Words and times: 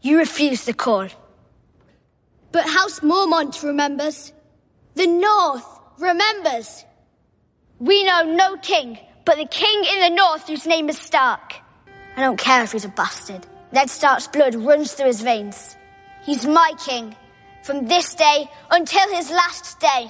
You 0.00 0.18
refuse 0.18 0.64
the 0.64 0.74
call. 0.74 1.08
But 2.52 2.64
House 2.68 3.00
Mormont 3.00 3.62
remembers. 3.62 4.32
The 4.94 5.06
North 5.06 5.66
remembers. 5.98 6.84
We 7.78 8.04
know 8.04 8.22
no 8.22 8.56
king 8.56 8.98
but 9.28 9.36
the 9.36 9.44
king 9.44 9.84
in 9.84 10.00
the 10.00 10.16
north 10.16 10.48
whose 10.48 10.66
name 10.66 10.88
is 10.88 10.96
Stark. 10.96 11.56
I 12.16 12.22
don't 12.22 12.38
care 12.38 12.64
if 12.64 12.72
he's 12.72 12.86
a 12.86 12.88
bastard. 12.88 13.46
Ned 13.72 13.90
Stark's 13.90 14.26
blood 14.26 14.54
runs 14.54 14.94
through 14.94 15.08
his 15.08 15.20
veins. 15.20 15.76
He's 16.24 16.46
my 16.46 16.72
king 16.82 17.14
from 17.62 17.88
this 17.88 18.14
day 18.14 18.48
until 18.70 19.06
his 19.14 19.30
last 19.30 19.78
day. 19.80 20.08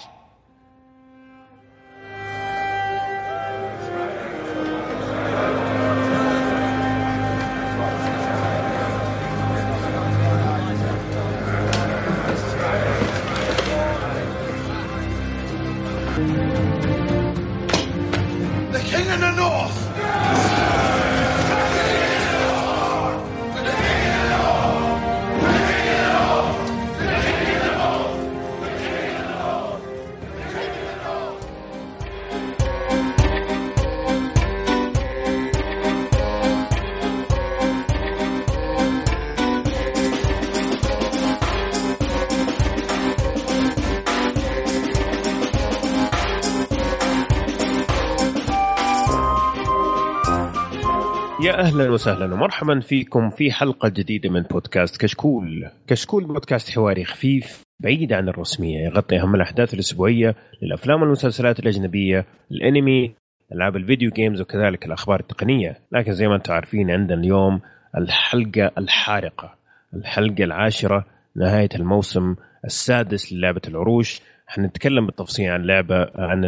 أهلا 51.69 51.91
وسهلا 51.91 52.35
ومرحبا 52.35 52.81
فيكم 52.81 53.31
في 53.31 53.53
حلقة 53.53 53.89
جديدة 53.89 54.31
من 54.31 54.43
بودكاست 54.43 55.01
كشكول. 55.01 55.71
كشكول 55.87 56.25
بودكاست 56.25 56.71
حواري 56.71 57.05
خفيف 57.05 57.63
بعيد 57.81 58.13
عن 58.13 58.29
الرسمية 58.29 58.85
يغطي 58.85 59.21
أهم 59.21 59.35
الأحداث 59.35 59.75
الأسبوعية 59.75 60.35
للأفلام 60.63 61.03
والمسلسلات 61.03 61.59
الأجنبية، 61.59 62.27
الأنمي، 62.51 63.15
ألعاب 63.53 63.77
الفيديو 63.77 64.11
جيمز 64.11 64.41
وكذلك 64.41 64.87
الأخبار 64.87 65.21
التقنية، 65.21 65.79
لكن 65.93 66.13
زي 66.13 66.29
ما 66.29 66.37
أنتم 66.37 66.53
عارفين 66.53 66.91
عندنا 66.91 67.21
اليوم 67.21 67.61
الحلقة 67.97 68.71
الحارقة، 68.79 69.55
الحلقة 69.95 70.45
العاشرة 70.45 71.05
نهاية 71.37 71.69
الموسم 71.75 72.35
السادس 72.65 73.33
للعبة 73.33 73.63
العروش 73.69 74.21
حنتكلم 74.49 75.07
بالتفصيل 75.07 75.51
عن 75.51 75.63
لعبة 75.63 76.11
عن 76.15 76.45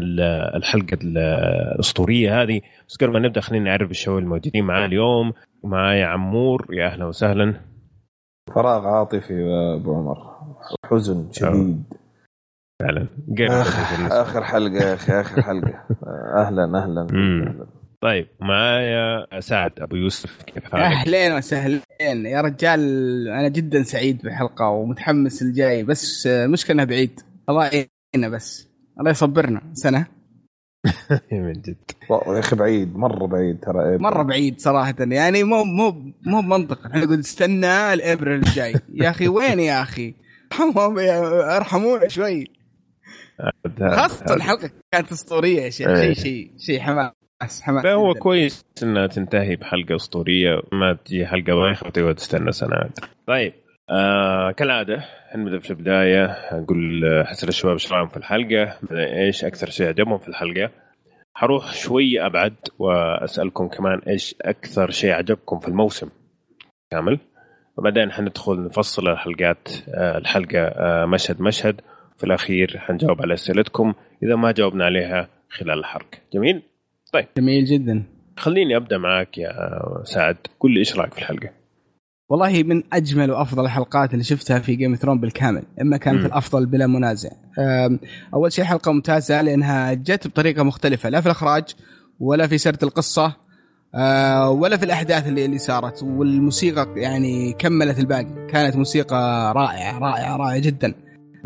الحلقة 0.57 0.99
الأسطورية 1.05 2.43
هذه. 2.43 2.61
بس 2.89 2.97
قبل 2.97 3.13
ما 3.13 3.19
نبدأ 3.19 3.41
خلينا 3.41 3.65
نعرف 3.65 3.91
الشو 3.91 4.19
الموجودين 4.19 4.65
معاه 4.65 4.87
اليوم. 4.87 5.33
معايا 5.65 6.07
عمور 6.07 6.67
يا 6.73 6.87
أهلا 6.87 7.05
وسهلا. 7.05 7.55
فراغ 8.55 8.87
عاطفي 8.87 9.35
أبو 9.81 9.95
عمر. 9.95 10.17
حزن 10.87 11.33
شديد. 11.33 11.85
فعلا. 12.83 13.07
آخر, 13.41 14.23
آخر 14.23 14.45
حلقة 14.45 14.85
يا 14.89 14.95
أخي 14.95 15.21
آخر 15.21 15.43
حلقة. 15.43 15.75
أهلا 16.47 16.65
أهلا, 16.65 17.07
أهلاً. 17.11 17.67
طيب 18.01 18.27
معايا 18.41 19.41
سعد 19.41 19.73
أبو 19.81 19.97
يوسف. 19.97 20.43
كيف 20.43 20.65
حالك؟ 20.65 20.85
أهلين 20.85 21.33
وسهلين. 21.33 21.81
يا 22.27 22.41
رجال 22.41 22.81
أنا 23.29 23.49
جدا 23.49 23.83
سعيد 23.83 24.23
بالحلقة 24.23 24.69
ومتحمس 24.69 25.43
الجاي 25.43 25.83
بس 25.83 26.27
المشكلة 26.27 26.75
انها 26.75 26.85
بعيد. 26.85 27.21
الله 27.51 27.65
يعيننا 27.65 28.37
بس. 28.37 28.69
الله 29.01 29.11
يصبرنا. 29.11 29.63
سنة. 29.73 30.07
من 31.33 31.53
جد. 31.53 31.77
يا 32.11 32.39
أخي 32.39 32.57
بعيد 32.57 32.97
مرة 32.97 33.27
بعيد 33.27 33.61
ترى. 33.61 33.99
مرة 33.99 34.23
بعيد 34.23 34.61
صراحة. 34.61 34.95
يعني 34.99 35.45
مو 35.45 35.65
مو 35.65 35.91
مو 36.27 36.41
بمنطق. 36.41 36.87
إحنا 36.87 37.05
نقول 37.05 37.19
استنى 37.19 37.93
الابريل 37.93 38.35
الجاي. 38.35 38.75
يا 38.95 39.11
أخي 39.11 39.29
وين 39.29 39.61
يا 39.61 39.83
أخي؟ 39.83 40.15
أرحمونا 41.57 42.09
شوي. 42.09 42.47
خاصة 43.79 44.35
الحلقة 44.35 44.71
كانت 44.93 45.13
أسطورية 45.13 45.63
يا 45.63 45.71
شيخ. 45.71 45.89
شيء 45.89 46.15
شيء 46.15 46.51
شيء 46.59 46.81
حماس 46.81 47.63
حماس. 47.63 47.87
هو 47.87 48.15
كويس 48.15 48.65
إنها 48.83 49.07
تنتهي 49.07 49.57
بحلقة 49.57 49.97
أسطورية. 49.97 50.51
ما 50.73 50.99
تجي 51.05 51.27
حلقة 51.27 51.55
بايخة 51.55 51.87
وتقعد 51.87 52.15
تستنى 52.15 52.53
سنوات 52.53 52.99
طيب. 53.27 53.53
آه 53.91 54.51
كالعادة 54.51 55.05
نبدا 55.35 55.59
في 55.59 55.71
البداية 55.71 56.37
نقول 56.53 57.03
حسن 57.27 57.49
الشباب 57.49 57.73
إيش 57.73 57.93
رأيهم 57.93 58.09
في 58.09 58.17
الحلقة 58.17 58.77
إيش 58.93 59.45
أكثر 59.45 59.71
شيء 59.71 59.89
عجبهم 59.89 60.19
في 60.19 60.29
الحلقة. 60.29 60.71
حروح 61.35 61.73
شوي 61.73 62.27
أبعد 62.27 62.55
وأسألكم 62.79 63.69
كمان 63.69 63.99
إيش 63.99 64.35
أكثر 64.43 64.91
شيء 64.91 65.11
عجبكم 65.11 65.59
في 65.59 65.69
الموسم. 65.69 66.09
كامل. 66.91 67.19
وبعدين 67.77 68.13
حندخل 68.13 68.65
نفصل 68.65 69.09
الحلقات 69.09 69.69
آه، 69.95 70.19
الحلقة 70.19 70.59
آه، 70.59 71.07
مشهد 71.07 71.41
مشهد. 71.41 71.81
في 72.19 72.25
الأخير 72.27 72.79
حنجاوب 72.79 73.23
على 73.23 73.35
أسئلتكم. 73.35 73.95
إذا 74.23 74.37
ما 74.37 74.53
جاوبنا 74.53 74.85
عليها 74.85 75.29
خلال 75.51 75.79
الحلقة 75.79 76.19
جميل؟ 76.35 76.63
طيب. 77.13 77.27
جميل 77.37 77.65
جدا. 77.65 78.03
خليني 78.37 78.77
أبدأ 78.77 78.99
معك 78.99 79.39
يا 79.39 79.53
سعد. 80.05 80.37
قل 80.61 80.71
لي 80.71 80.79
إيش 80.79 80.99
رأيك 80.99 81.13
في 81.13 81.19
الحلقة؟ 81.19 81.60
والله 82.31 82.63
من 82.63 82.83
أجمل 82.93 83.31
وأفضل 83.31 83.65
الحلقات 83.65 84.13
اللي 84.13 84.25
شفتها 84.25 84.59
في 84.59 84.75
جيم 84.75 84.95
ثرون 84.95 85.21
بالكامل 85.21 85.63
إما 85.81 85.97
كانت 85.97 86.23
م. 86.23 86.27
الأفضل 86.27 86.67
بلا 86.67 86.87
منازع. 86.87 87.31
أول 88.35 88.53
شيء 88.53 88.65
حلقة 88.65 88.93
ممتازة 88.93 89.43
لأنها 89.43 89.95
جت 89.95 90.27
بطريقة 90.27 90.63
مختلفة 90.63 91.09
لا 91.09 91.21
في 91.21 91.27
الإخراج 91.27 91.65
ولا 92.21 92.47
في 92.47 92.59
سرد 92.59 92.83
القصة 92.83 93.37
آه، 93.95 94.51
ولا 94.51 94.77
في 94.77 94.85
الأحداث 94.85 95.29
اللي, 95.29 95.45
اللي 95.45 95.59
صارت 95.59 96.03
والموسيقى 96.03 96.89
يعني 96.97 97.53
كملت 97.53 97.99
الباقي. 97.99 98.47
كانت 98.49 98.77
موسيقى 98.77 99.53
رائعة 99.57 99.99
رائعة 99.99 100.37
رائعة 100.37 100.59
جدا. 100.59 100.95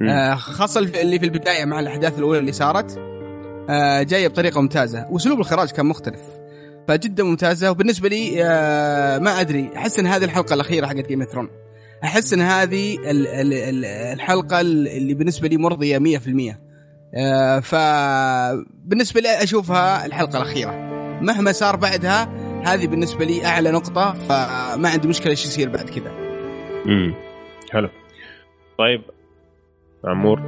آه، 0.09 0.35
خاصة 0.35 0.81
اللي 0.81 1.19
في 1.19 1.25
البداية 1.25 1.65
مع 1.65 1.81
الأحداث 1.81 2.19
الأولى 2.19 2.39
اللي 2.39 2.53
صارت 2.53 2.99
آه، 3.71 4.03
جاية 4.03 4.29
بطريقة 4.29 4.61
ممتازة. 4.61 5.07
وأسلوب 5.11 5.41
الاخراج 5.41 5.71
كان 5.71 5.87
مختلف. 5.87 6.21
فجدا 6.89 7.25
ممتازة. 7.25 7.71
وبالنسبة 7.71 8.09
لي 8.09 8.45
آه، 8.45 9.19
ما 9.19 9.41
أدري 9.41 9.71
أحس 9.77 9.99
إن 9.99 10.07
هذه 10.07 10.25
الحلقة 10.25 10.55
الأخيرة 10.55 10.87
حقت 10.87 11.09
جيم 11.09 11.25
ثرون 11.25 11.49
أحس 12.05 12.33
إن 12.33 12.41
هذه 12.41 12.99
الحلقة 14.13 14.61
اللي 14.61 15.15
بالنسبة 15.15 15.49
لي 15.49 15.57
مرضية 15.57 15.99
100% 15.99 16.61
آه، 17.17 17.61
فبالنسبه 17.61 19.21
لي 19.21 19.43
أشوفها 19.43 20.07
الحلقة 20.07 20.37
الأخيرة. 20.37 20.73
مهما 21.21 21.53
صار 21.53 21.77
بعدها 21.77 22.29
هذه 22.65 22.87
بالنسبة 22.87 23.25
لي 23.25 23.47
أعلى 23.47 23.71
نقطة 23.71 24.13
فما 24.13 24.89
عندي 24.89 25.09
مشكلة 25.09 25.31
إيش 25.31 25.45
يصير 25.45 25.69
بعد 25.69 25.91
كذا. 25.91 26.11
امم 26.87 27.15
حلو. 27.71 27.89
طيب 28.79 29.03
عمور؟ 30.05 30.41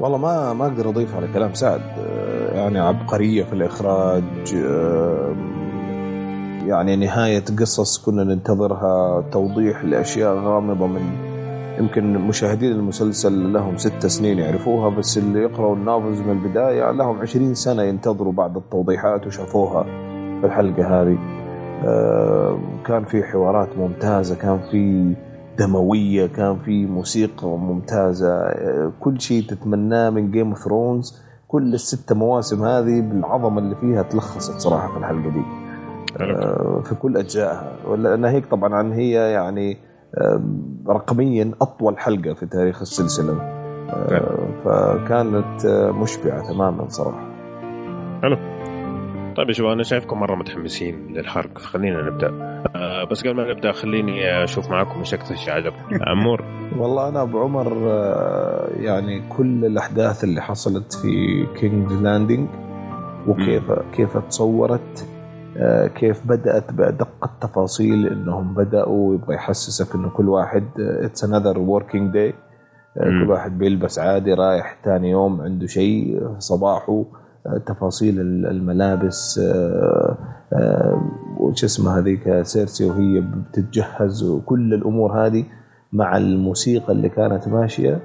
والله 0.00 0.18
ما 0.18 0.52
ما 0.52 0.66
أقدر 0.66 0.88
أضيف 0.88 1.14
على 1.14 1.28
كلام 1.34 1.54
سعد. 1.54 1.80
آه، 1.98 2.47
يعني 2.58 2.78
عبقرية 2.78 3.44
في 3.44 3.52
الإخراج 3.52 4.24
آه، 4.56 5.36
يعني 6.66 6.96
نهاية 6.96 7.44
قصص 7.58 8.04
كنا 8.04 8.24
ننتظرها 8.24 9.24
توضيح 9.32 9.84
لأشياء 9.84 10.34
غامضة 10.34 10.86
من 10.86 11.00
يمكن 11.78 12.18
مشاهدين 12.18 12.72
المسلسل 12.72 13.52
لهم 13.52 13.76
ست 13.76 14.06
سنين 14.06 14.38
يعرفوها 14.38 14.88
بس 14.88 15.18
اللي 15.18 15.42
يقرأوا 15.42 15.76
النافلز 15.76 16.20
من 16.20 16.30
البداية 16.30 16.90
لهم 16.90 17.20
عشرين 17.20 17.54
سنة 17.54 17.82
ينتظروا 17.82 18.32
بعض 18.32 18.56
التوضيحات 18.56 19.26
وشافوها 19.26 19.82
في 20.40 20.46
الحلقة 20.46 21.02
هذه. 21.02 21.18
آه، 21.84 22.58
كان 22.86 23.04
في 23.04 23.22
حوارات 23.22 23.68
ممتازة 23.78 24.34
كان 24.34 24.60
في 24.70 25.14
دموية 25.58 26.26
كان 26.26 26.58
في 26.58 26.86
موسيقى 26.86 27.48
ممتازة 27.48 28.54
كل 29.00 29.20
شيء 29.20 29.42
تتمناه 29.42 30.10
من 30.10 30.30
Game 30.30 30.48
of 30.48 30.58
Thrones 30.58 31.27
كل 31.48 31.74
الست 31.74 32.12
مواسم 32.12 32.64
هذه 32.64 33.00
بالعظمه 33.00 33.58
اللي 33.58 33.74
فيها 33.74 34.02
تلخصت 34.02 34.60
صراحة 34.60 34.92
في 34.92 34.98
الحلقة 34.98 35.30
دي. 35.30 35.42
آه، 36.20 36.80
في 36.84 36.94
كل 36.94 37.16
أجزائها. 37.16 37.76
لانها 37.96 38.30
هيك 38.30 38.46
طبعا 38.46 38.94
هي 38.94 39.32
يعني 39.32 39.76
رقميا 40.88 41.52
أطول 41.60 41.98
حلقة 41.98 42.34
في 42.34 42.46
تاريخ 42.46 42.80
السلسلة. 42.80 43.32
آه، 43.90 44.48
فكانت 44.64 45.66
مشبعة 46.02 46.52
تماما 46.52 46.88
صراحة. 46.88 47.28
حلو. 48.22 48.36
طيب 49.38 49.48
يا 49.48 49.54
شباب 49.54 49.70
أنا 49.70 49.82
شايفكم 49.82 50.20
مرة 50.20 50.34
متحمسين 50.34 51.06
للحرق 51.14 51.58
فخلينا 51.58 52.02
نبدأ. 52.02 52.28
آه 52.76 53.04
بس 53.04 53.26
قبل 53.26 53.36
ما 53.36 53.50
نبدأ 53.50 53.72
خليني 53.72 54.44
أشوف 54.44 54.70
معاكم 54.70 54.98
إيش 54.98 55.14
أكثر 55.14 55.34
شيء 55.34 55.54
عجبكم 55.54 55.98
عمور. 56.02 56.44
والله 56.78 57.08
أنا 57.08 57.22
أبو 57.22 57.40
عمر 57.40 57.90
آه 57.90 58.68
يعني 58.76 59.22
كل 59.28 59.64
الأحداث 59.64 60.24
اللي 60.24 60.42
حصلت 60.42 60.92
في 60.92 61.46
King's 61.60 61.92
Landing 61.92 62.48
وكيف 63.28 63.70
م. 63.70 63.82
كيف 63.92 64.16
تصورت 64.16 65.08
آه، 65.56 65.86
كيف 65.86 66.26
بدأت 66.26 66.72
بأدق 66.72 67.24
التفاصيل 67.24 68.06
إنهم 68.06 68.54
بدأوا 68.54 69.14
يبغى 69.14 69.34
يحسسك 69.34 69.94
إنه 69.94 70.08
كل 70.08 70.28
واحد 70.28 70.64
it's 70.78 71.24
another 71.24 71.58
working 71.58 72.12
day 72.12 72.34
كل 72.94 73.30
واحد 73.30 73.58
بيلبس 73.58 73.98
عادي 73.98 74.34
رايح 74.34 74.76
ثاني 74.84 75.10
يوم 75.10 75.40
عنده 75.40 75.66
شيء 75.66 76.20
صباحه. 76.38 77.04
تفاصيل 77.66 78.20
الملابس 78.20 79.40
وش 81.38 81.64
اسمها 81.64 81.98
هذيك 82.00 82.42
سيرسي 82.42 82.84
وهي 82.84 83.20
بتتجهز 83.20 84.22
وكل 84.24 84.74
الأمور 84.74 85.26
هذه 85.26 85.44
مع 85.92 86.16
الموسيقى 86.16 86.92
اللي 86.92 87.08
كانت 87.08 87.48
ماشية 87.48 88.00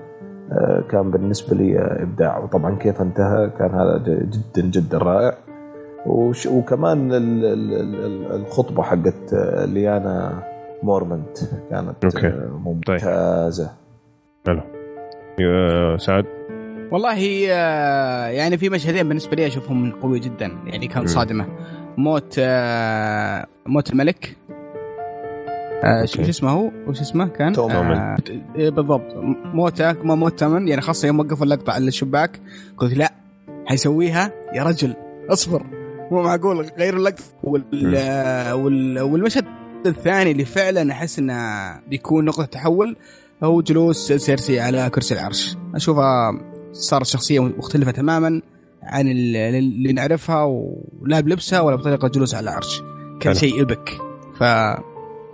كان 0.89 1.11
بالنسبة 1.11 1.55
لي 1.55 1.79
إبداع. 1.79 2.39
وطبعا 2.39 2.75
كيف 2.75 3.01
انتهى 3.01 3.49
كان 3.59 3.71
هذا 3.71 3.97
جدا 4.07 4.67
جدا 4.67 4.97
رائع. 4.97 5.33
وكمان 6.51 7.09
الخطبة 8.31 8.83
حقت 8.83 9.33
ليانا 9.65 10.43
مورمنت 10.83 11.37
كانت 11.69 12.05
okay. 12.05 12.33
ممتازة. 12.65 13.71
حلو. 14.47 14.61
طيب. 15.37 15.99
سعد؟ 15.99 16.25
والله 16.93 17.19
يعني 18.29 18.57
في 18.57 18.69
مشهدين 18.69 19.07
بالنسبة 19.07 19.35
لي 19.35 19.47
أشوفهم 19.47 19.91
قوي 19.91 20.19
جدا. 20.19 20.57
يعني 20.65 20.87
كان 20.87 21.07
صادمة. 21.07 21.47
موت 21.97 22.39
موت 23.65 23.89
الملك. 23.89 24.37
شو 26.05 26.21
اسمه 26.21 26.49
هو؟ 26.49 26.71
وش 26.87 27.01
اسمه 27.01 27.27
كان؟ 27.27 27.53
تومن. 27.53 27.73
آه 27.73 28.15
بالضبط. 28.55 29.15
موته 29.53 29.91
ما 29.91 30.15
موت 30.15 30.39
تومن. 30.39 30.67
يعني 30.67 30.81
خاصة 30.81 31.07
يوم 31.07 31.19
وقفوا 31.19 31.45
اللقطة 31.45 31.73
على 31.73 31.87
الشباك 31.87 32.39
قلت 32.77 32.93
لا 32.93 33.13
حيسويها 33.65 34.31
يا 34.53 34.63
رجل 34.63 34.95
اصبر. 35.29 35.63
مو 36.11 36.21
معقول 36.21 36.69
غيروا 36.79 36.99
اللقطة 36.99 37.23
وال... 37.43 37.63
وال... 38.53 39.01
والمشهد 39.01 39.45
الثاني 39.85 40.31
اللي 40.31 40.45
فعلا 40.45 40.91
أحس 40.91 41.19
إنه 41.19 41.79
بيكون 41.79 42.25
نقطة 42.25 42.45
تحول 42.45 42.95
هو 43.43 43.61
جلوس 43.61 44.11
سيرسي 44.11 44.59
على 44.59 44.89
كرسي 44.89 45.13
العرش. 45.13 45.57
أشوفها 45.75 46.52
صارت 46.73 47.05
شخصية 47.05 47.39
مختلفة 47.39 47.91
تماما 47.91 48.41
عن 48.83 49.07
اللي 49.07 49.93
نعرفها 49.93 50.43
ولا 50.43 51.19
بلبسها 51.19 51.61
ولا 51.61 51.75
بطريقة 51.75 52.07
جلوس 52.07 52.35
على 52.35 52.43
العرش. 52.43 52.81
كان 53.19 53.33
شيء 53.33 53.61
epic 53.61 53.89
ف 54.39 54.43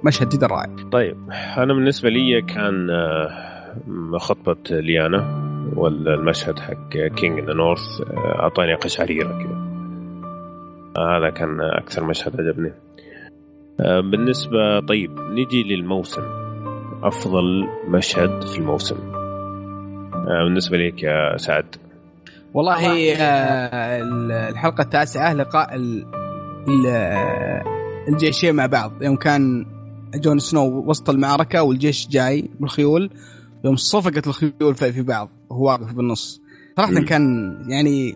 مشهد 0.03 0.29
جدا 0.29 0.47
رائع 0.47 0.75
طيب 0.91 1.17
أنا 1.57 1.73
بالنسبة 1.73 2.09
لي 2.09 2.41
كان 2.41 2.89
آه، 2.89 4.17
خطبة 4.17 4.57
ليانا 4.69 5.49
والمشهد 5.75 6.59
حق 6.59 6.89
King 7.15 7.39
in 7.39 7.45
the 7.45 7.53
North 7.53 8.01
أعطاني 8.17 8.73
قشعريره 8.73 9.43
كذا. 9.43 9.69
هذا 10.97 11.29
كان 11.29 11.61
أكثر 11.61 12.03
مشهد 12.03 12.41
عجبني. 12.41 12.73
آه، 13.79 13.99
بالنسبة 13.99 14.79
طيب 14.79 15.19
نجي 15.19 15.63
للموسم. 15.63 16.23
أفضل 17.03 17.67
مشهد 17.87 18.43
في 18.43 18.57
الموسم. 18.57 18.95
آه، 18.95 19.18
بالنسبة 20.29 20.77
لك 20.77 21.03
يا 21.03 21.37
سعد. 21.37 21.75
والله 22.53 23.13
الحلقة 24.49 24.81
التاسعة 24.81 25.33
لقاء 25.33 25.69
الجيشين 28.07 28.55
مع 28.55 28.65
بعض. 28.65 28.91
يوم 29.01 29.15
كان 29.15 29.65
جون 30.15 30.39
سنو 30.39 30.83
وسط 30.87 31.09
المعركة 31.09 31.63
والجيش 31.63 32.07
جاي 32.07 32.49
بالخيول 32.59 33.09
يوم 33.65 33.75
صفقت 33.75 34.27
الخيول 34.27 34.75
في 34.75 35.01
بعض 35.01 35.29
وهو 35.49 35.65
واقف 35.65 35.93
بالنص. 35.93 36.41
صراحة 36.77 36.93
كان 36.93 37.55
يعني 37.67 38.15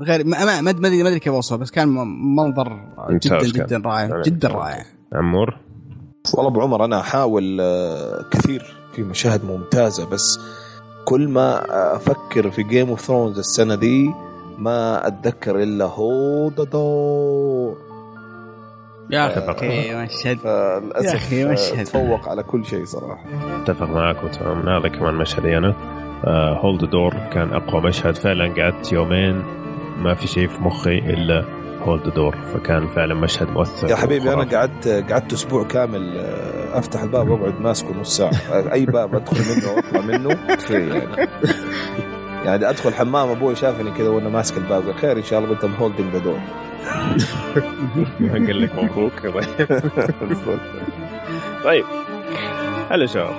غير 0.00 0.26
ما 0.26 0.60
ما 0.60 0.70
ادري 0.70 1.02
ما 1.02 1.08
أدري 1.08 1.20
كيف 1.20 1.32
اوصف 1.32 1.56
بس 1.56 1.70
كان 1.70 1.88
منظر 2.36 2.80
جدا 3.10 3.42
جدا 3.42 3.82
رائع 3.84 4.22
جدا 4.22 4.48
رائع. 4.48 4.84
عمور؟ 5.12 5.56
والله 6.34 6.50
أبو 6.50 6.60
عمر 6.60 6.84
أنا 6.84 7.00
أحاول 7.00 7.60
آه، 7.60 8.24
كثير 8.30 8.76
في 8.92 9.02
مشاهد 9.02 9.44
ممتازة 9.44 10.08
بس 10.10 10.38
كل 11.08 11.28
ما 11.28 11.64
أفكر 11.96 12.50
في 12.50 12.62
Game 12.62 12.88
of 12.88 13.00
Thrones 13.00 13.38
السنة 13.38 13.74
دي 13.74 14.10
ما 14.58 15.06
أتذكر 15.06 15.62
إلا 15.62 15.84
hold 15.84 16.70
the 16.70 17.15
door 17.15 17.76
يا 19.10 19.26
أخي 19.26 19.94
مشهد. 19.94 20.38
يا 20.44 21.14
أخي 21.14 21.44
مشهد. 21.44 21.84
تفوق 21.84 22.28
على 22.28 22.42
كل 22.42 22.64
شيء 22.66 22.84
صراحة. 22.84 23.24
أتفق 23.62 23.90
معك 23.90 24.24
وتمام. 24.24 24.68
هذا 24.68 24.88
كمان 24.88 25.14
مشهدي 25.14 25.58
أنا. 25.58 25.74
hold 26.60 26.84
the 26.84 26.97
door 26.97 27.14
كان 27.32 27.52
أقوى 27.52 27.82
مشهد. 27.82 28.16
فعلا 28.16 28.54
قعدت 28.54 28.92
يومين 28.92 29.42
ما 29.98 30.14
في 30.14 30.26
شيء 30.26 30.48
في 30.48 30.62
مخي 30.62 30.98
إلا 30.98 31.44
hold 31.88 32.14
the 32.14 32.23
door 32.23 32.36
فكان 32.36 32.86
فعلا 32.86 33.14
مشهد 33.14 33.50
مؤثر 33.50 33.90
يا 33.90 33.96
حبيبي 33.96 34.32
أنا 34.32 34.44
قعدت 34.44 34.88
قعدت 34.88 35.32
أسبوع 35.32 35.64
كامل 35.64 36.18
آه، 36.18 36.78
أفتح 36.78 37.02
الباب 37.02 37.28
وأقعد 37.28 37.60
ماسكه 37.60 38.00
نص 38.00 38.16
ساعة. 38.16 38.32
أي 38.72 38.86
باب 38.86 39.14
أدخل 39.14 39.36
منه 39.36 39.72
واطلع 39.72 40.00
منه 40.00 40.28
يعني. 40.70 41.28
يعني 42.46 42.70
أدخل 42.70 42.94
حمام 42.94 43.28
أبوي 43.28 43.54
شافني 43.54 43.90
كذا 43.90 44.08
وأنا 44.08 44.28
ماسك 44.28 44.56
الباب 44.56 44.92
خير 44.92 45.16
إن 45.16 45.22
شاء 45.22 45.38
الله 45.38 45.50
قلت 45.50 45.64
holding 45.64 46.12
the 46.12 46.18
door. 46.18 46.38
قال 48.32 48.62
لك 48.62 48.74
مبروك 48.74 49.12
طيب. 51.64 51.84
هلا 52.90 53.06
شباب. 53.06 53.34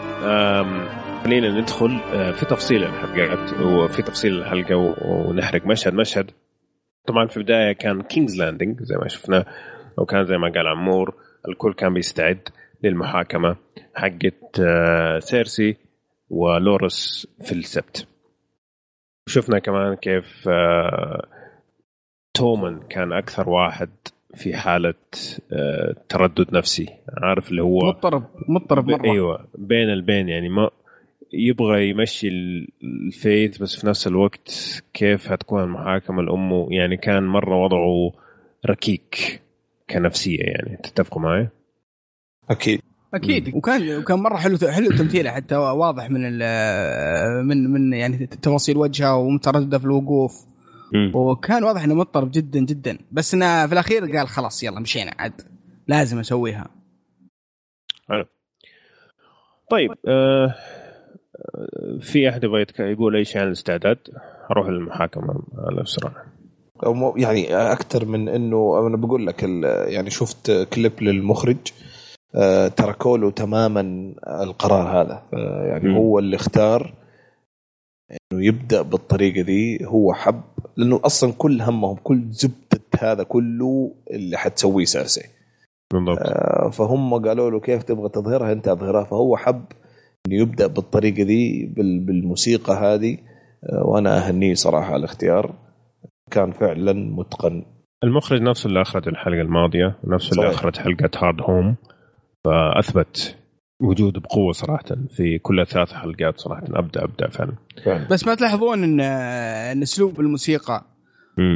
خلينا 1.24 1.60
ندخل 1.62 2.00
آه، 2.14 2.32
في 2.32 2.46
تفصيل 2.46 2.84
الحلقات 2.84 3.54
وفي 3.62 4.02
تفصيل 4.02 4.34
الحلقة 4.34 4.76
ونحرق 5.02 5.66
مشهد 5.66 5.94
مشهد. 5.94 6.32
طبعا 7.08 7.28
في 7.28 7.38
البداية 7.38 7.72
كان 7.72 8.02
King's 8.02 8.38
Landing 8.38 8.84
زي 8.84 8.96
ما 8.96 9.08
شفنا 9.08 9.46
وكان 9.98 10.26
زي 10.26 10.38
ما 10.38 10.52
قال 10.52 10.68
عمور 10.68 11.14
الكل 11.48 11.74
كان 11.74 11.94
بيستعد 11.94 12.50
للمحاكمة 12.84 13.56
حقت 13.96 14.60
آه، 14.60 15.20
سيرسي 15.20 15.78
ولورس 16.30 17.28
في 17.42 17.52
ال 17.52 17.63
Sept 17.63 18.08
شفنا 19.30 19.60
كمان 19.60 19.96
كيف 19.96 20.50
آه، 20.50 21.28
تومن 22.34 22.80
كان 22.80 23.14
أكثر 23.14 23.50
واحد 23.50 23.90
في 24.36 24.58
حالة 24.58 24.94
آه، 25.54 25.96
تردد 26.10 26.54
نفسي 26.54 26.90
عارف 27.18 27.52
اللي 27.52 27.64
هو 27.64 27.80
مضطرب 27.80 28.24
مضطرب 28.50 28.90
مرة. 28.90 29.12
إيوه 29.12 29.48
بين 29.56 29.90
البين 29.90 30.30
يعني 30.30 30.50
ما 30.50 30.70
يبغى 31.34 31.90
يمشي 31.90 32.28
الفيث 32.84 33.58
بس 33.58 33.76
في 33.76 33.88
نفس 33.88 34.08
الوقت 34.08 34.82
كيف 34.94 35.28
حتكون 35.28 35.64
المحاكمة 35.64 36.22
لأمه؟ 36.22 36.68
يعني 36.72 36.98
كان 36.98 37.24
مرة 37.24 37.64
وضعه 37.64 38.12
ركيك 38.66 39.42
كنفسية 39.90 40.40
يعني. 40.40 40.78
تتفقوا 40.78 41.22
معي؟ 41.22 41.50
أكيد. 42.50 42.82
أكيد. 43.14 43.56
وكان 43.56 43.98
وكان 43.98 44.20
مرة 44.20 44.38
حلو 44.38 44.58
حلو 44.58 44.92
تمثيله 44.92 45.32
حتى 45.32 45.56
واضح 45.56 46.10
من 46.10 46.22
من 47.46 47.72
من 47.72 47.94
يعني 47.94 48.28
تفاصيل 48.28 48.78
وجهه 48.78 49.18
ومتردده 49.18 49.80
في 49.80 49.86
الوقوف. 49.86 50.46
وكان 51.14 51.64
واضح 51.64 51.84
إنه 51.84 51.96
مضطرب 51.96 52.32
جدا 52.32 52.60
جدا. 52.60 52.98
بس 53.12 53.34
إنه 53.34 53.68
في 53.68 53.74
الأخير 53.74 54.18
قال 54.18 54.28
خلاص 54.28 54.64
يلا 54.64 54.80
مشينا 54.80 55.12
عاد. 55.20 55.42
لازم 55.88 56.20
أسويها. 56.20 56.70
حلو. 58.10 58.26
طيب 59.72 59.92
آه 60.08 60.56
في 62.02 62.30
أحد 62.30 62.44
يبغى 62.44 62.66
يقول 62.80 63.16
أي 63.16 63.26
شيء 63.26 63.42
عن 63.42 63.48
الاستعداد؟ 63.48 63.98
أروح 64.52 64.68
للمحاكمة 64.70 65.44
على 65.58 65.82
بسرعة 65.82 66.14
يعني 67.18 67.56
أكثر 67.56 68.06
من 68.06 68.30
إنه 68.30 68.88
أنا 68.88 68.98
بقول 68.98 69.28
لك 69.28 69.44
يعني 69.88 70.10
شفت 70.10 70.68
كليب 70.74 70.92
للمخرج 71.02 71.58
آه 72.36 72.68
تركوا 72.68 73.18
له 73.18 73.32
تماما 73.32 74.14
القرار 74.44 75.02
هذا. 75.02 75.24
يعني 75.68 75.90
م. 75.90 75.96
هو 75.96 76.20
اللي 76.20 76.36
اختار 76.36 76.94
إنه 78.12 78.46
يبدأ 78.46 78.82
بالطريقة 78.82 79.42
دي. 79.42 79.86
هو 79.86 80.14
حب 80.14 80.42
لأنه 80.78 81.00
أصلا 81.04 81.34
كل 81.38 81.62
همهم 81.62 81.96
كل 82.04 82.24
زبدة 82.30 82.82
هذا 83.00 83.24
كله 83.24 83.92
اللي 84.12 84.38
حتسويه 84.38 84.86
سيرسي 84.86 85.30
بالضبط. 85.94 86.20
آه 86.22 86.70
فهم 86.70 87.28
قالوا 87.28 87.52
له 87.52 87.60
كيف 87.60 87.84
تبغى 87.84 88.10
تظهرها؟ 88.10 88.52
أنت 88.52 88.68
أظهرها. 88.68 89.04
فهو 89.04 89.38
حب 89.38 89.64
إنه 90.28 90.42
يبدأ 90.42 90.68
بالطريقة 90.68 91.24
دي 91.24 91.66
بالموسيقى 91.76 92.74
هذه 92.74 93.18
آه 93.64 93.84
وأنا 93.86 94.18
أهنيه 94.28 94.54
صراحة 94.54 94.88
على 94.88 94.96
الاختيار. 95.00 95.56
كان 96.32 96.52
فعلا 96.52 96.94
متقن. 96.94 97.66
المخرج 98.04 98.42
نفسه 98.42 98.68
اللي 98.68 98.82
أخرج 98.82 99.08
الحلقة 99.08 99.42
الماضية 99.42 99.96
نفسه. 100.04 100.32
اللي 100.32 100.50
أخرج 100.50 100.78
حلقة 100.78 101.10
هارد 101.18 101.42
هوم 101.42 101.76
فأثبت 102.46 103.36
وجوده 103.82 104.20
بقوة 104.20 104.52
صراحة 104.52 104.86
في 105.10 105.40
كل 105.40 105.66
ثلاث 105.68 105.94
حلقات 105.94 106.40
صراحة. 106.40 106.64
ابدع 106.70 107.04
ابدع 107.04 107.28
فعلا. 107.30 107.54
بس 108.12 108.28
ما 108.28 108.36
تلاحظون 108.36 108.84
إن 108.84 109.00
إن 109.00 109.82
أسلوب 109.82 110.20
الموسيقى 110.20 110.86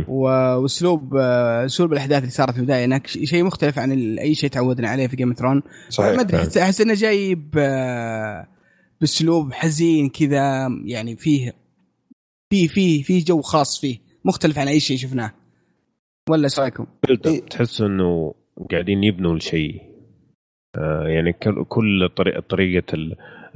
واسلوب 0.07 1.15
اسلوب 1.15 1.93
الاحداث 1.93 2.19
اللي 2.19 2.31
صارت 2.31 2.53
في 2.53 2.59
البداية 2.59 2.85
هناك 2.85 3.07
شيء 3.07 3.43
مختلف 3.43 3.79
عن 3.79 4.17
أي 4.17 4.35
شيء 4.35 4.49
تعودنا 4.49 4.89
عليه 4.89 5.07
في 5.07 5.15
جيم 5.15 5.33
ثرون 5.33 5.63
صحيح. 5.89 6.15
ما 6.15 6.21
أدري 6.21 6.37
احس 6.37 6.81
إنه 6.81 6.93
جايب 6.93 7.51
بأسلوب 9.01 9.53
حزين 9.53 10.09
كذا 10.09 10.67
يعني 10.85 11.15
فيه 11.15 11.53
فيه 12.49 12.67
فيه 12.67 13.03
فيه 13.03 13.25
جو 13.25 13.41
خاص 13.41 13.81
فيه 13.81 13.97
مختلف 14.25 14.59
عن 14.59 14.67
أي 14.67 14.79
شيء 14.79 14.97
شفناه. 14.97 15.31
ولا 16.29 16.43
إيش 16.43 16.59
رأيكم؟ 16.59 16.85
تحس 17.49 17.81
إنه 17.81 18.33
قاعدين 18.71 19.03
يبنوا 19.03 19.35
الشيء 19.35 19.81
آه، 20.77 21.07
يعني 21.07 21.33
كل 21.69 22.09
طريقة 22.17 22.41
طريقه 22.49 22.97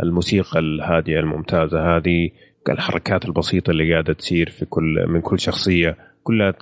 الموسيقى 0.03 0.60
الهاديه 0.60 1.19
الممتازة 1.19 1.98
هذه 1.98 2.29
الحركات 2.70 3.26
البسيطة 3.26 3.72
اللي 3.72 3.94
قاعدة 3.94 4.14
تصير 4.14 4.50
في 4.50 4.66
كل 4.66 5.06
من 5.08 5.22
كل 5.22 5.40
شخصية. 5.40 5.98
كلها 6.24 6.54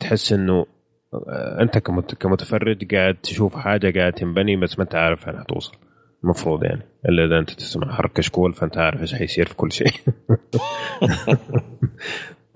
تحس 0.00 0.32
إنه 0.32 0.66
آه، 1.14 1.62
أنت 1.62 1.78
كمتفرج 2.18 2.94
قاعد 2.94 3.14
تشوف 3.14 3.56
حاجة 3.56 3.98
قاعدة 3.98 4.16
تنبني 4.16 4.56
بس 4.56 4.78
ما 4.78 4.84
أنت 4.84 4.94
عارف 4.94 5.28
انها 5.28 5.44
توصل 5.44 5.76
المفروض 6.24 6.64
يعني. 6.64 6.82
إلا 7.08 7.24
إذا 7.24 7.38
أنت 7.38 7.50
تسمع 7.50 7.92
حركة 7.92 8.14
كشكول 8.14 8.54
فأنت 8.54 8.78
عارف 8.78 9.00
إيش 9.00 9.14
حيصير 9.14 9.46
في 9.46 9.54
كل 9.54 9.72
شيء. 9.72 9.92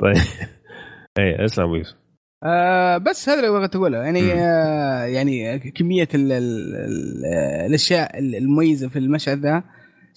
طيب. 0.01 0.17
اي 1.19 1.45
اسلم 1.45 1.75
يوسف. 1.75 1.97
آه 2.45 2.99
بس 2.99 3.29
هذا 3.29 3.41
اللي 3.41 3.51
بغيت 3.51 3.77
أقوله. 3.77 3.99
يعني 3.99 4.33
آه 4.33 5.05
يعني 5.05 5.59
كمية 5.59 6.09
ال 6.15 6.33
ال 6.33 6.75
الأشياء 7.67 8.19
المميزة 8.19 8.89
في 8.89 8.99
المشهد 8.99 9.39
ذا 9.39 9.65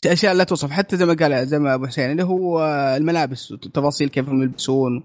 أشياء 0.05 0.33
لا 0.33 0.43
توصف. 0.43 0.71
حتى 0.71 0.97
زي 0.97 1.05
ما 1.05 1.13
قال 1.13 1.47
زي 1.47 1.59
ما 1.59 1.73
أبو 1.73 1.87
حسين 1.87 2.11
اللي 2.11 2.23
هو 2.23 2.61
الملابس 2.97 3.53
تفاصيل 3.73 4.09
كيف 4.09 4.29
هم 4.29 4.41
يلبسون 4.41 5.03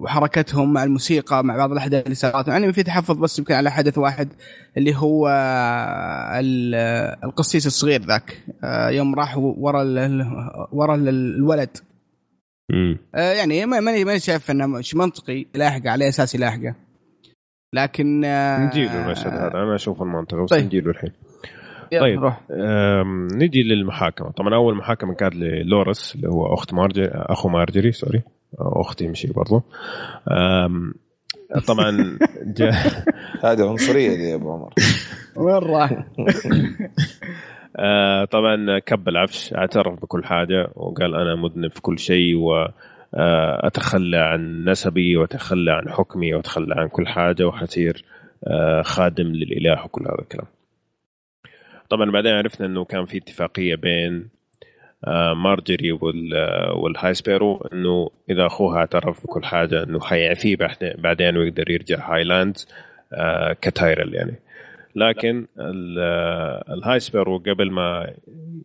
وحركتهم 0.00 0.72
مع 0.72 0.84
الموسيقى 0.84 1.44
مع 1.44 1.56
بعض 1.56 1.72
الأحداث 1.72 2.04
اللي 2.04 2.14
صارت. 2.14 2.48
يعني 2.48 2.72
في 2.72 2.82
تحفظ 2.82 3.16
بس 3.16 3.38
يمكن 3.38 3.54
على 3.54 3.70
حدث 3.70 3.98
واحد 3.98 4.28
اللي 4.76 4.96
هو 4.96 5.28
القسيس 7.24 7.66
الصغير 7.66 8.02
ذاك. 8.02 8.44
آه، 8.64 8.88
يوم 8.88 9.14
راح 9.14 9.38
ورا 9.38 9.82
ورا 10.72 10.94
الولد. 10.94 11.76
آه 13.14 13.32
يعني 13.32 13.66
ماني 13.66 14.04
ماني 14.04 14.20
شايف 14.20 14.50
إنه 14.50 14.66
مش 14.66 14.94
منطقي 14.94 15.46
لاحقة 15.54 15.90
على 15.90 16.08
أساس 16.08 16.34
يلاحقه. 16.34 16.74
لكن 17.74 18.24
آه 18.24 18.58
نجيله 18.66 19.04
المشهد 19.06 19.32
هذا 19.32 19.52
أنا 19.54 19.74
أشوف 19.74 20.02
المنطقة 20.02 20.44
بس 20.44 20.50
طيب. 20.50 20.64
نجيله 20.64 20.90
الحين. 20.90 21.12
طيب 21.98 22.24
روح. 22.24 22.40
نجي 23.34 23.62
للمحاكمة 23.62 24.30
طبعا 24.30 24.54
أول 24.54 24.76
محاكمة 24.76 25.14
كانت 25.14 25.34
للورس 25.34 26.14
اللي 26.14 26.28
هو 26.28 26.54
أخت 26.54 26.74
مارجري 26.74 27.08
أخو 27.12 27.48
مارجري 27.48 27.92
sorry 27.92 28.22
أخت 28.58 29.08
يمشي 29.08 29.32
برضو 29.32 29.62
طبعا 31.66 32.18
جاء 32.58 32.72
هذه 33.44 33.68
عنصرية 33.68 34.16
دي 34.16 34.22
يا 34.22 34.34
أبو 34.34 34.52
عمر 34.52 34.74
وين 35.36 35.54
راح؟ 35.54 35.92
آه، 37.76 38.24
طبعا 38.24 38.78
كب 38.78 39.08
العفش 39.08 39.54
اعترف 39.54 40.02
بكل 40.02 40.24
حاجة 40.24 40.70
وقال 40.76 41.14
أنا 41.14 41.34
مذنب 41.34 41.70
في 41.72 41.82
كل 41.82 41.98
شيء 41.98 42.36
و 42.36 42.68
آه، 43.14 43.66
أتخلى 43.66 44.16
عن 44.16 44.64
نسبي 44.68 45.16
وأتخلى 45.16 45.72
عن 45.72 45.88
حكمي 45.88 46.34
وأتخلى 46.34 46.74
عن 46.74 46.88
كل 46.88 47.06
حاجة 47.06 47.46
وحصير 47.46 48.04
آه، 48.46 48.82
خادم 48.82 49.26
للإله 49.26 49.84
وكل 49.84 50.02
هذا 50.02 50.18
الكلام. 50.22 50.46
طبعا 51.90 52.10
بعدين 52.10 52.32
عرفنا 52.32 52.66
إنه 52.66 52.84
كان 52.84 53.06
في 53.06 53.16
اتفاقية 53.16 53.74
بين 53.74 54.28
مارجري 55.36 55.92
وال 56.72 57.14
High 57.14 57.34
Sparrow 57.34 57.68
إنه 57.72 58.10
إذا 58.30 58.46
أخوها 58.46 58.78
اعترف 58.78 59.22
بكل 59.22 59.44
حاجة 59.44 59.82
إنه 59.82 60.00
حيعفيه 60.00 60.56
بعدين 60.82 61.36
ويقدر 61.36 61.70
يرجع 61.70 62.14
هاي 62.14 62.32
لاند 62.32 62.58
كتايرل 63.62 64.14
يعني. 64.14 64.34
لكن 64.96 65.46
ال 66.70 67.00
High 67.00 67.14
Sparrow 67.14 67.38
قبل 67.38 67.70
ما 67.70 68.14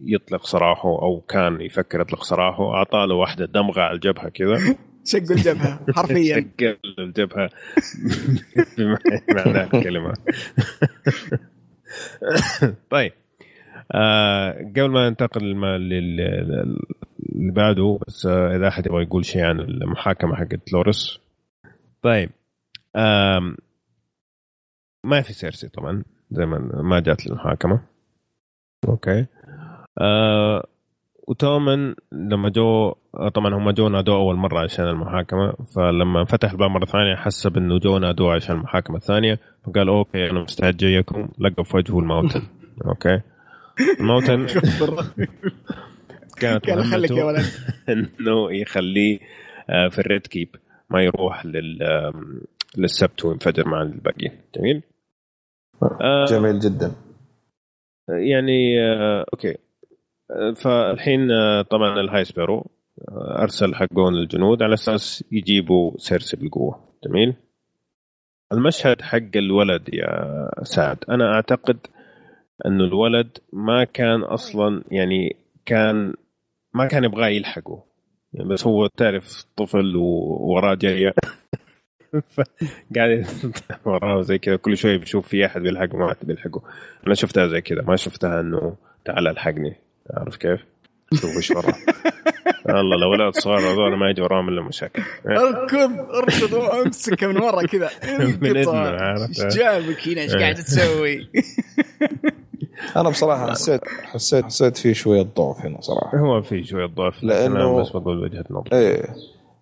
يطلق 0.05 0.45
سراحه 0.45 0.89
أو 0.89 1.21
كان 1.29 1.61
يفكر 1.61 2.01
يطلق 2.01 2.23
سراحه 2.23 2.73
اعطى 2.73 3.05
له 3.09 3.15
واحدة 3.15 3.45
دمغة 3.45 3.81
على 3.81 3.95
الجبهه 3.95 4.29
كذا. 4.29 4.57
شق 5.11 5.31
الجبهة 5.31 5.79
حرفيا. 5.95 6.35
شق 6.59 6.77
الجبهة. 6.99 7.49
بمعنى 9.27 9.63
الكلمة 9.63 10.13
طيب. 12.89 13.11
آه 13.91 14.51
قبل 14.51 14.91
ما 14.91 15.09
ننتقل 15.09 15.41
للي 15.43 16.77
بعده 17.51 17.99
بس 18.07 18.25
آه 18.25 18.55
إذا 18.55 18.67
أحد 18.67 18.85
يبغى 18.85 19.03
يقول 19.03 19.25
شيء 19.25 19.43
عن 19.43 19.59
المحاكمة 19.59 20.35
حقت 20.35 20.73
لوريس. 20.73 21.19
طيب. 22.01 22.29
آه 22.95 23.55
ما 25.03 25.21
في 25.21 25.33
سيرسي 25.33 25.69
طبعا 25.69 26.03
زي 26.31 26.45
ما 26.45 26.81
ما 26.81 26.99
جات 26.99 27.27
للمحاكمة. 27.27 27.81
okay. 28.87 29.25
آه 30.01 30.67
وتومن 31.27 31.95
لما 32.11 32.49
جو 32.49 32.91
طبعا 33.33 33.53
هم 33.55 33.69
جو 33.69 33.89
نادوه 33.89 34.15
أول 34.15 34.35
مرة 34.35 34.59
عشان 34.59 34.85
المحاكمة 34.87 35.53
فلما 35.75 36.25
فتح 36.25 36.51
الباب 36.51 36.69
مرة 36.71 36.85
ثانية 36.85 37.15
حسب 37.15 37.57
إنه 37.57 37.79
جو 37.79 37.97
نادوه 37.97 38.33
عشان 38.33 38.55
المحاكمة 38.55 38.97
الثانية 38.97 39.39
فقال 39.65 39.87
okay 39.87 40.29
أنا 40.29 40.41
مستعد 40.41 40.77
جايكم 40.77 41.29
لقى 41.39 41.65
في 41.65 41.77
وجهه 41.77 41.99
الماونتن. 41.99 42.41
okay؟ 42.87 43.21
الماونتن 43.99 44.45
كانت 46.41 46.69
قال 46.69 46.85
خليك 46.85 47.11
يا 47.11 47.23
ولد. 47.23 47.45
إنه 47.89 48.53
يخليه 48.53 49.19
آه، 49.69 49.87
في 49.89 49.99
ال 49.99 50.06
Red 50.06 50.27
Keep 50.27 50.55
ما 50.89 51.03
يروح 51.03 51.45
لل 51.45 51.79
لل 52.77 52.93
Sept 52.93 53.25
وينفجر 53.25 53.67
مع 53.67 53.81
الباقيين. 53.81 54.31
جميل؟ 54.55 54.83
آه 56.01 56.25
جميل 56.25 56.59
جدا. 56.59 56.91
يعني 58.09 58.81
آه 58.83 59.25
okay. 59.33 59.51
آه، 59.51 59.57
فالحين 60.55 61.31
آه 61.31 61.61
طبعا 61.61 61.99
ال 61.99 62.25
High 62.25 62.42
Sparrow 62.42 62.71
آه 63.09 63.41
أرسل 63.41 63.75
حقون 63.75 64.15
الجنود 64.15 64.63
على 64.63 64.73
أساس 64.73 65.23
يجيبوا 65.31 65.97
سيرسي 65.97 66.37
بالقوة. 66.37 66.93
جميل؟ 67.05 67.33
المشهد 68.53 69.01
حق 69.01 69.35
الولد 69.35 69.93
يا 69.93 70.49
سعد 70.63 70.97
أنا 71.09 71.33
أعتقد 71.33 71.77
إنه 72.65 72.83
الولد 72.83 73.37
ما 73.53 73.83
كان 73.83 74.21
أصلا 74.21 74.83
يعني 74.91 75.35
كان 75.65 76.13
ما 76.73 76.87
كان 76.87 77.03
يبغاه 77.03 77.27
يلحقه. 77.27 77.83
يعني 78.33 78.49
بس 78.49 78.67
هو 78.67 78.87
تعرف 78.87 79.45
طفل 79.57 79.95
ووراه 79.95 80.75
جاية 80.75 81.13
قاعد 82.95 83.25
وراه 83.85 84.21
زي 84.21 84.37
كذا 84.37 84.55
كل 84.55 84.77
شوية 84.77 84.97
بيشوف 84.97 85.27
في 85.27 85.45
أحد 85.45 85.61
بيلحقه 85.61 85.97
ما 85.97 86.09
حد 86.09 86.27
بيلحقه. 86.27 86.61
أنا 87.07 87.15
شفتها 87.15 87.47
زي 87.47 87.61
كذا 87.61 87.81
ما 87.81 87.95
شفتها 87.95 88.39
إنه 88.39 88.75
تعال 89.05 89.27
ألحقني. 89.27 89.84
عارف 90.13 90.35
كيف؟ 90.35 90.59
شوف 91.13 91.37
إيش 91.37 91.51
وراه 91.51 91.73
والله 92.65 92.97
لو 93.01 93.11
ولاد 93.11 93.33
صغار 93.33 93.59
هذول 93.59 93.97
ما 93.97 94.09
يجي 94.09 94.21
وراهم 94.21 94.49
إلا 94.49 94.61
مشاكل. 94.61 95.01
اركض 95.27 95.99
اركض 95.99 96.53
وامسكه 96.63 97.27
من 97.27 97.37
ورا 97.37 97.65
كذا. 97.65 97.89
من 98.41 98.57
إذنه 98.57 98.79
عارف 98.79 99.29
إيش 99.29 99.55
جابك 99.55 100.07
هنا؟ 100.07 100.21
إيش 100.21 100.35
قاعد 100.35 100.55
تسوي؟ 100.55 101.29
أنا 102.95 103.09
بصراحة 103.09 103.51
حسيت 103.51 103.81
حسيت 103.87 104.45
حسيت 104.45 104.77
في 104.77 104.93
شوية 104.93 105.21
ضعف 105.37 105.65
هنا 105.65 105.81
صراحة. 105.81 106.17
هو 106.17 106.41
في 106.41 106.63
شوية 106.63 106.85
ضعف 106.85 107.23
لأنه 107.23 107.81
بس 107.81 107.89
بقول 107.89 108.23
وجهة 108.23 108.45
نظر 108.49 108.69
إيه. 108.73 109.15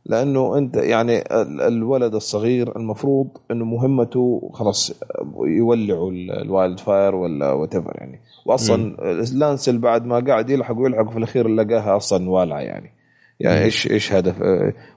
لأنه 0.06 0.58
أنت 0.58 0.76
يعني 0.76 1.24
الولد 1.68 2.16
الصغير 2.16 2.76
المفروض 2.76 3.28
إنه 3.52 3.66
مهمته 3.66 4.52
خلاص 4.54 5.02
يولعوا 5.46 6.12
ال 6.12 6.80
wildfire 6.80 7.16
ولا 7.16 7.52
what 7.52 7.74
يعني. 7.74 8.20
واصلا 8.46 8.96
لانسل 9.34 9.78
بعد 9.78 10.06
ما 10.06 10.20
قاعد 10.20 10.50
يلحق 10.50 10.78
ويلحق 10.78 11.12
في 11.12 11.18
الأخير 11.18 11.48
لقاها 11.48 11.98
أصلا 11.98 12.30
والعه 12.30 12.60
يعني. 12.60 12.94
يعني 13.40 13.64
إيش 13.64 13.92
إيش 13.92 14.14
هدف؟ 14.14 14.36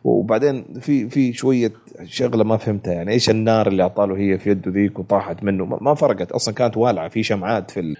وبعدين 0.04 0.64
في 0.80 1.08
في 1.08 1.32
شوية 1.32 1.72
شغلة 2.04 2.44
ما 2.44 2.56
فهمتها 2.56 2.92
يعني. 2.92 3.12
إيش 3.12 3.30
النار 3.30 3.68
اللي 3.68 3.82
أعطاله 3.82 4.16
هي 4.16 4.38
في 4.38 4.50
يده 4.50 4.70
ذيك 4.70 4.98
وطاحت 4.98 5.44
منه؟ 5.44 5.64
ما 5.64 5.94
فرقت. 5.94 6.32
أصلا 6.32 6.54
كانت 6.54 6.76
والعه 6.76 7.08
في 7.08 7.22
شمعات 7.22 7.70
في 7.70 7.80
ال... 7.80 7.96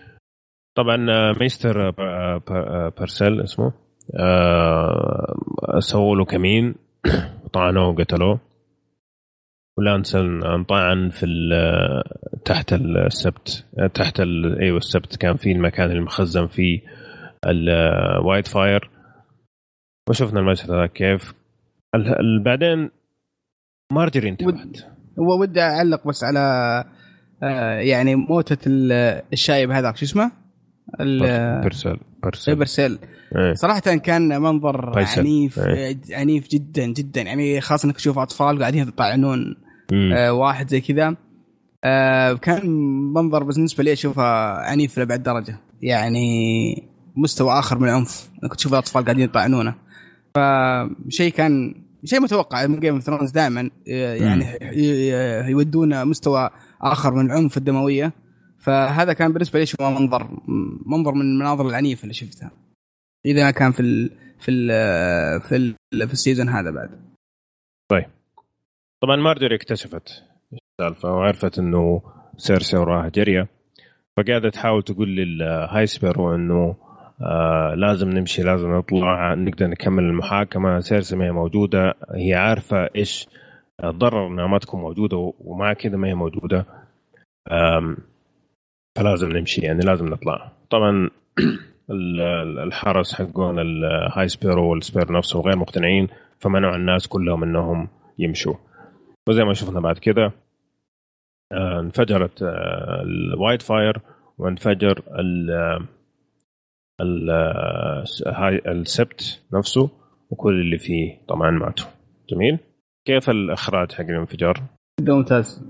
طبعا 0.77 1.11
آه، 1.11 1.37
ميستر 1.41 1.89
آه، 1.89 2.43
آه، 2.51 2.93
بارسيل 2.99 3.41
اسمه 3.41 3.73
سووا 5.79 6.17
له 6.17 6.25
كمين 6.25 6.75
طعنوه 7.55 7.89
وقتلوه. 7.89 8.41
ولانسل 9.79 10.43
انطعن 10.43 11.11
في 11.11 11.27
تحت 12.47 12.73
السبت 12.73 13.65
تحت 13.95 14.21
أيوه 14.21 14.77
السبت. 14.77 15.17
كان 15.17 15.37
في 15.37 15.53
المكان 15.53 15.91
اللي 15.91 16.01
مخزن 16.01 16.47
فيه 16.47 16.81
ال 17.47 18.49
wildfire. 18.49 18.91
وشفنا 20.09 20.41
المشهد 20.41 20.71
هذا 20.71 20.87
كيف. 20.87 21.35
بعدين 22.45 22.91
مارجري 23.93 24.29
انتبهت 24.29 24.79
هو 25.19 25.41
ودي 25.41 25.61
أعلق 25.61 26.09
بس 26.09 26.25
على 26.25 26.85
آه، 27.43 27.79
يعني 27.79 28.15
موتة 28.15 28.59
الشايب 29.33 29.71
هذاك 29.71 29.97
شو 29.97 30.05
اسمه؟ 30.05 30.33
برسل 31.65 31.97
برسل 32.23 32.57
برسل 32.57 32.99
إيه. 33.37 33.53
صراحة 33.55 33.81
كان 33.81 34.43
منظر 34.43 34.91
بيسل. 34.91 35.21
عنيف 35.21 35.59
إيه. 35.59 35.99
عنيف 36.11 36.49
جدا 36.49 36.87
جدا. 36.87 37.23
يعني 37.23 37.61
خاصة 37.61 37.87
إنك 37.87 37.97
تشوف 37.97 38.19
أطفال 38.19 38.59
قاعدين 38.59 38.89
يطعنون 38.89 39.57
آه 40.17 40.33
واحد 40.33 40.69
زي 40.69 40.81
كذا. 40.81 41.17
آه 41.87 42.33
كان 42.33 42.71
منظر 43.13 43.43
بالنسبة 43.43 43.85
لي 43.85 43.93
اشوفه 43.93 44.23
عنيف 44.59 44.99
لأبعد 44.99 45.23
درجة. 45.23 45.59
يعني 45.83 46.89
مستوى 47.17 47.59
آخر 47.59 47.79
من 47.79 47.89
العنف. 47.89 48.31
انك 48.45 48.55
تشوف 48.55 48.73
الأطفال 48.73 49.05
قاعدين 49.05 49.25
يطعنونه. 49.25 49.75
فشيء 50.35 51.33
كان 51.33 51.75
شيء 52.05 52.21
متوقع. 52.21 52.67
من 52.67 52.81
Game 52.81 52.95
of 52.95 53.03
Thrones 53.03 53.31
دائما 53.31 53.71
يعني 53.87 54.45
ي- 54.63 55.51
يودونا 55.51 56.05
مستوى 56.05 56.51
آخر 56.81 57.15
من 57.15 57.27
العنف 57.27 57.57
الدموية. 57.57 58.13
فهذا 58.59 59.13
كان 59.13 59.33
بالنسبة 59.33 59.59
لي 59.59 59.67
شو 59.67 59.77
منظر 59.81 60.29
منظر 60.87 61.13
من 61.15 61.21
المناظر 61.21 61.69
العنيفة 61.69 62.03
اللي 62.03 62.15
شفتها. 62.15 62.51
إذا 63.27 63.45
ما 63.45 63.51
كان 63.51 63.73
في 63.73 63.81
ال 63.81 64.11
في 64.39 64.51
ال 64.51 64.71
في 65.41 65.57
ال 65.57 65.77
في 66.07 66.13
ال 66.13 66.18
season 66.18 66.49
هذا 66.49 66.71
بعد. 66.71 66.91
طبعا 69.03 69.17
مارجري 69.17 69.55
اكتشفت. 69.57 70.25
السالفة 70.81 71.13
وعرفت 71.13 71.59
إنه 71.59 72.03
سيرسي 72.37 72.77
وراها 72.77 73.09
جرية. 73.09 73.49
فقاعدة 74.17 74.51
تحاول 74.51 74.83
تقول 74.83 75.17
لل 75.17 75.87
High 75.87 76.04
Sparrow 76.04 76.35
إنه 76.35 76.77
آه 77.23 77.75
لازم 77.75 78.09
نمشي 78.11 78.43
لازم 78.43 78.75
نطلع 78.75 79.35
نقدر 79.35 79.67
نكمل 79.67 80.05
المحاكمة. 80.05 80.81
سيرسي 80.81 81.17
ما 81.17 81.25
هي 81.25 81.31
موجودة 81.31 81.95
هي 82.15 82.35
عارفة 82.35 82.89
إيش 82.97 83.29
الضرر 83.85 84.27
إنها 84.27 84.47
ما 84.47 84.59
تكون 84.59 84.81
موجودة 84.81 85.33
ومع 85.41 85.73
كذا 85.73 85.97
ما 85.97 86.09
هي 86.09 86.15
موجودة. 86.15 86.67
فلازم 88.97 89.29
نمشي 89.29 89.61
يعني 89.61 89.81
لازم 89.81 90.09
نطلع. 90.09 90.53
طبعا 90.71 91.11
ال- 91.91 92.21
ال- 92.21 92.59
الحرس 92.59 93.15
حقون 93.15 93.59
ال 93.59 94.29
High 94.29 94.44
Sparrow 94.44 94.71
وال 94.71 94.80
Sparrow 94.80 95.13
نفسه 95.13 95.41
غير 95.41 95.57
مقتنعين 95.57 96.09
فمنعوا 96.39 96.77
الناس 96.77 97.09
كلهم 97.09 97.43
إنهم 97.43 97.89
يمشوا. 98.19 98.55
وزي 99.29 99.45
ما 99.45 99.55
شفنا 99.55 99.81
بعد 99.81 99.99
آه، 100.19 100.33
انفجرت 101.53 102.43
آه، 102.43 103.03
ال 103.03 103.63
wildfire 103.63 104.01
وانفجر 104.39 105.03
ال 105.19 105.51
ال 107.01 107.31
هاي 108.27 108.63
ال 108.67 108.81
Sept 108.81 109.41
نفسه 109.53 109.91
وكل 110.31 110.61
اللي 110.61 110.79
فيه 110.79 111.19
طبعا 111.29 111.51
ماتوا. 111.51 111.87
جميل. 112.31 112.59
كيف 113.07 113.31
الإخراج 113.31 113.93
حق 113.93 114.05
الانفجار؟ 114.05 114.63
جدا 115.01 115.15
ممتاز. 115.15 115.63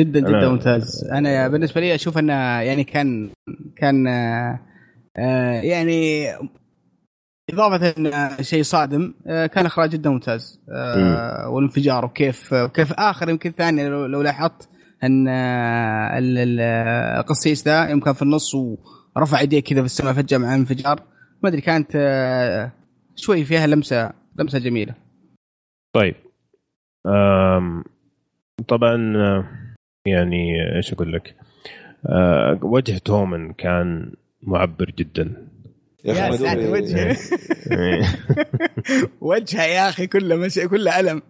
جدا 0.00 0.20
جدا 0.20 0.40
أنا- 0.40 0.44
ممتاز. 0.44 1.10
أنا 1.12 1.48
بالنسبة 1.48 1.80
لي 1.80 1.94
أشوف 1.94 2.18
أنه 2.18 2.32
يعني 2.60 2.84
كان 2.84 3.30
كان 3.76 4.06
آه، 4.06 4.60
آه، 5.16 5.60
يعني 5.62 6.28
إضافة 7.52 7.94
انه 7.98 8.42
شيء 8.42 8.62
صادم 8.62 9.14
آه، 9.26 9.46
كان 9.46 9.66
إخراج 9.66 9.90
جدا 9.90 10.10
ممتاز. 10.10 10.60
آه، 10.70 11.48
والانفجار 11.48 12.04
وكيف 12.04 12.52
وكيف 12.52 12.92
آخر 12.92 13.28
يمكن 13.30 13.50
ثانية 13.50 13.88
لو, 13.88 14.06
لو 14.06 14.22
لاحظت 14.22 14.68
أن 15.04 15.28
آه، 15.28 16.18
ال- 16.18 16.38
ال- 16.38 16.60
القسيس 17.18 17.62
ده 17.62 17.90
يوم 17.90 18.00
كان 18.00 18.14
في 18.14 18.22
النص 18.22 18.54
ورفع 18.54 19.40
يديه 19.40 19.60
كذا 19.60 19.80
في 19.80 19.86
السماء 19.86 20.12
فجأة 20.12 20.38
مع 20.38 20.54
الانفجار 20.54 21.00
ما 21.42 21.48
أدري 21.48 21.60
كانت 21.60 21.90
آه، 21.96 22.72
شوي 23.16 23.44
فيها 23.44 23.66
لمسة 23.66 24.12
لمسة 24.38 24.58
جميلة. 24.58 24.94
طيب. 25.94 26.14
آم، 27.06 27.84
طبعا 28.68 29.16
آه، 29.16 29.44
يعني 30.06 30.76
إيش 30.76 30.92
أقول 30.92 31.12
لك؟ 31.12 31.36
آه، 32.06 32.58
وجه 32.62 32.98
تومن 32.98 33.52
كان 33.52 34.12
معبر 34.42 34.90
جدا. 34.98 35.48
يا 36.04 36.36
ساتر 36.36 36.70
وجهه 36.72 37.16
وجهه 39.20 39.62
يا 39.62 39.88
أخي 39.88 40.06
كله 40.06 40.36
مش... 40.36 40.54
كله 40.58 41.00
ألم 41.00 41.22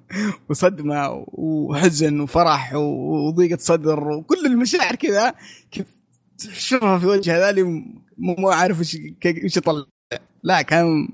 وصدمة 0.48 1.24
وحزن 1.32 2.20
وفرح 2.20 2.74
وضيقة 2.74 3.58
صدر 3.60 4.08
وكل 4.08 4.46
المشاعر 4.46 4.94
كذا. 4.94 5.34
كيف 5.70 5.86
تشوفها 6.38 6.98
في 6.98 7.06
وجه 7.06 7.36
هذا 7.36 7.50
اللي 7.50 7.62
مو 7.62 8.34
مو 8.38 8.48
عارف 8.48 8.80
إيش 8.80 8.98
إيش 9.26 9.56
يطلع. 9.56 9.84
لا 10.42 10.62
كان 10.62 11.08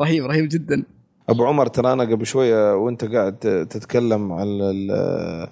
رهيب 0.00 0.24
رهيب 0.24 0.48
جدا. 0.48 0.82
أبو 1.28 1.44
عمر 1.44 1.66
ترى 1.66 1.92
أنا 1.92 2.02
قبل 2.04 2.26
شوية 2.26 2.74
وأنت 2.76 3.04
قاعد 3.04 3.36
تتكلم 3.70 4.32
عن 4.32 4.46
ال- 4.46 5.48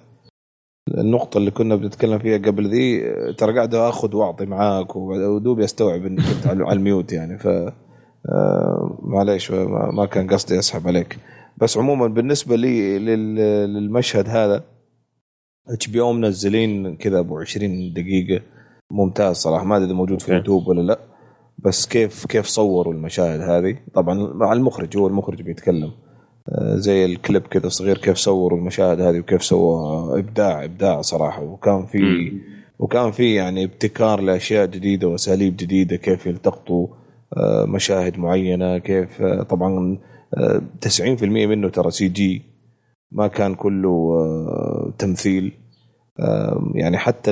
النقطة 0.88 1.38
اللي 1.38 1.50
كنا 1.50 1.76
بنتكلم 1.76 2.18
فيها 2.18 2.38
قبل 2.38 2.66
ذي 2.68 3.00
ترى 3.34 3.54
قاعد 3.54 3.74
أخذ 3.74 4.16
وأعطي 4.16 4.46
معاك 4.46 4.96
ودوبي 4.96 5.64
استوعب 5.64 6.06
إنك 6.06 6.18
كنت 6.20 6.46
على 6.46 6.72
الميوت 6.72 7.12
يعني. 7.12 7.38
ف 7.38 7.46
آه، 8.28 8.98
معليش 9.02 9.50
ما 9.92 10.06
كان 10.06 10.26
قصدي 10.30 10.58
أسحب 10.58 10.88
عليك. 10.88 11.18
بس 11.56 11.78
عموما 11.78 12.06
بالنسبة 12.06 12.56
لي 12.56 12.98
لل- 12.98 13.34
المشهد 13.74 14.28
هذا 14.28 14.64
HBO 15.68 16.12
منزلين 16.12 16.96
كذا 16.96 17.18
أبو 17.18 17.38
20 17.38 17.92
دقيقة. 17.92 18.44
ممتاز 18.90 19.36
صراحة. 19.36 19.64
ما 19.64 19.76
أدري 19.76 19.86
إذا 19.86 19.94
موجود 19.94 20.20
في 20.20 20.24
okay. 20.24 20.32
اليوتيوب 20.32 20.66
ولا 20.68 20.80
لا. 20.82 20.98
بس 21.58 21.86
كيف 21.86 22.26
كيف 22.26 22.46
صوروا 22.46 22.92
المشاهد 22.92 23.40
هذه؟ 23.40 23.76
طبعا 23.94 24.14
مع 24.34 24.52
المخرج 24.52 24.96
هو 24.96 25.06
المخرج 25.06 25.42
بيتكلم. 25.42 25.90
زي 26.74 27.04
الكليب 27.04 27.42
كذا 27.42 27.68
صغير 27.68 27.98
كيف 27.98 28.16
صوروا 28.16 28.58
المشاهد 28.58 29.00
هذه 29.00 29.18
وكيف 29.18 29.44
سووا 29.44 30.18
إبداع 30.18 30.64
إبداع 30.64 31.00
صراحة. 31.00 31.42
وكان 31.42 31.86
في 31.86 32.32
وكان 32.78 33.10
في 33.10 33.34
يعني 33.34 33.64
ابتكار 33.64 34.20
لأشياء 34.20 34.66
جديدة 34.66 35.08
وأساليب 35.08 35.56
جديدة 35.56 35.96
كيف 35.96 36.26
يلتقطوا 36.26 36.86
آه، 37.36 37.64
مشاهد 37.64 38.18
معينة 38.18 38.78
كيف 38.78 39.22
آه، 39.22 39.42
طبعا 39.42 39.98
آه، 40.34 40.62
90% 40.80 41.46
منه 41.46 41.68
ترى 41.68 41.90
CG. 41.90 42.42
ما 43.12 43.26
كان 43.26 43.54
كله 43.54 43.88
آه، 43.88 44.92
تمثيل. 44.98 45.52
يعني 46.74 46.98
حتى 46.98 47.30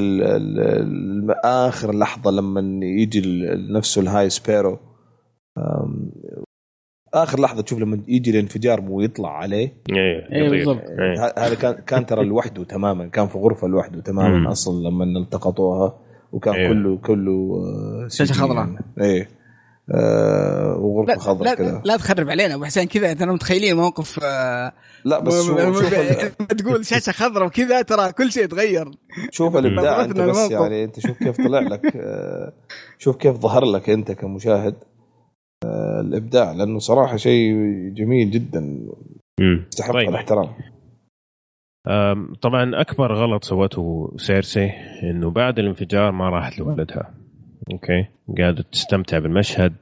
آخر 1.44 1.94
لحظة 1.94 2.30
لما 2.30 2.86
يجي 2.86 3.22
نفسه 3.70 4.00
ال 4.02 4.30
High 4.30 4.48
Sparrow 4.48 4.78
آخر 7.14 7.40
لحظة 7.40 7.62
تشوف 7.62 7.78
لما 7.78 7.98
يجي 8.08 8.30
الانفجار 8.30 8.84
ويطلع 8.88 9.36
عليه 9.38 9.72
إيه 9.90 10.32
إيه. 10.32 10.50
بالضبط. 10.50 10.82
إيه. 11.00 11.32
هذا 11.38 11.54
كان 11.54 11.72
كان 11.72 12.06
ترى 12.06 12.24
لوحده 12.24 12.64
تماما 12.64 13.06
كان 13.08 13.28
في 13.28 13.38
غرفة 13.38 13.68
لوحده 13.68 14.00
تماما 14.00 14.38
مم. 14.38 14.46
أصلا 14.46 14.88
لما 14.88 15.04
التقطوها 15.04 15.98
وكان 16.32 16.54
أيوه. 16.54 16.68
كله 16.68 16.96
كله 16.98 17.62
آه، 18.04 18.08
شاشة 18.08 18.32
CG 18.32 18.36
خضراء. 18.36 18.56
يعني. 18.56 18.78
إيه 19.00 19.28
آه 19.94 20.76
وغرفة 20.80 21.18
خضراء 21.20 21.54
كذا 21.54 21.82
لا 21.84 21.96
تخرب 21.96 22.30
علينا 22.30 22.54
أبو 22.54 22.64
حسين 22.64 22.84
كذا 22.84 23.12
ترى 23.12 23.32
متخيلين 23.32 23.76
موقف 23.76 24.20
آه، 24.22 24.72
لا 25.04 25.18
بس 25.20 25.46
شوف, 25.46 25.60
شوف, 25.60 25.94
تقول 26.58 26.86
شاشة 26.86 27.12
خضراء 27.12 27.46
وكذا 27.46 27.82
ترى 27.82 28.12
كل 28.12 28.32
شيء 28.32 28.44
يتغير 28.44 28.90
شوف 29.30 29.56
الإبداع 29.56 30.04
أنت 30.04 30.20
بس. 30.20 30.50
يعني 30.50 30.84
أنت 30.84 31.00
شوف 31.00 31.18
كيف 31.18 31.36
طلع 31.36 31.60
لك 31.60 31.96
آه 31.96 32.52
شوف 32.98 33.16
كيف 33.16 33.36
ظهر 33.36 33.64
لك 33.64 33.90
أنت 33.90 34.12
كمشاهد 34.12 34.74
الإبداع 36.00 36.52
لأنه 36.52 36.78
صراحة 36.78 37.16
شيء 37.16 37.52
جميل 37.94 38.30
جدا. 38.30 38.78
يستحق 39.40 39.92
طيب. 39.92 40.08
الاحترام. 40.08 40.48
طبعا 42.42 42.80
أكبر 42.80 43.12
غلط 43.14 43.44
سوته 43.44 44.12
سيرسي 44.16 44.70
إنه 45.02 45.30
بعد 45.30 45.58
الانفجار 45.58 46.12
ما 46.12 46.28
راحت 46.28 46.58
لولدها 46.58 47.14
okay؟ 47.72 48.06
قاعدة 48.38 48.64
تستمتع 48.72 49.18
بالمشهد. 49.18 49.74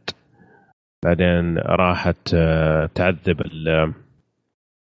بعدين 1.05 1.59
راحت 1.59 2.35
آه، 2.35 2.87
تعذب 2.95 3.41
ال- 3.41 3.93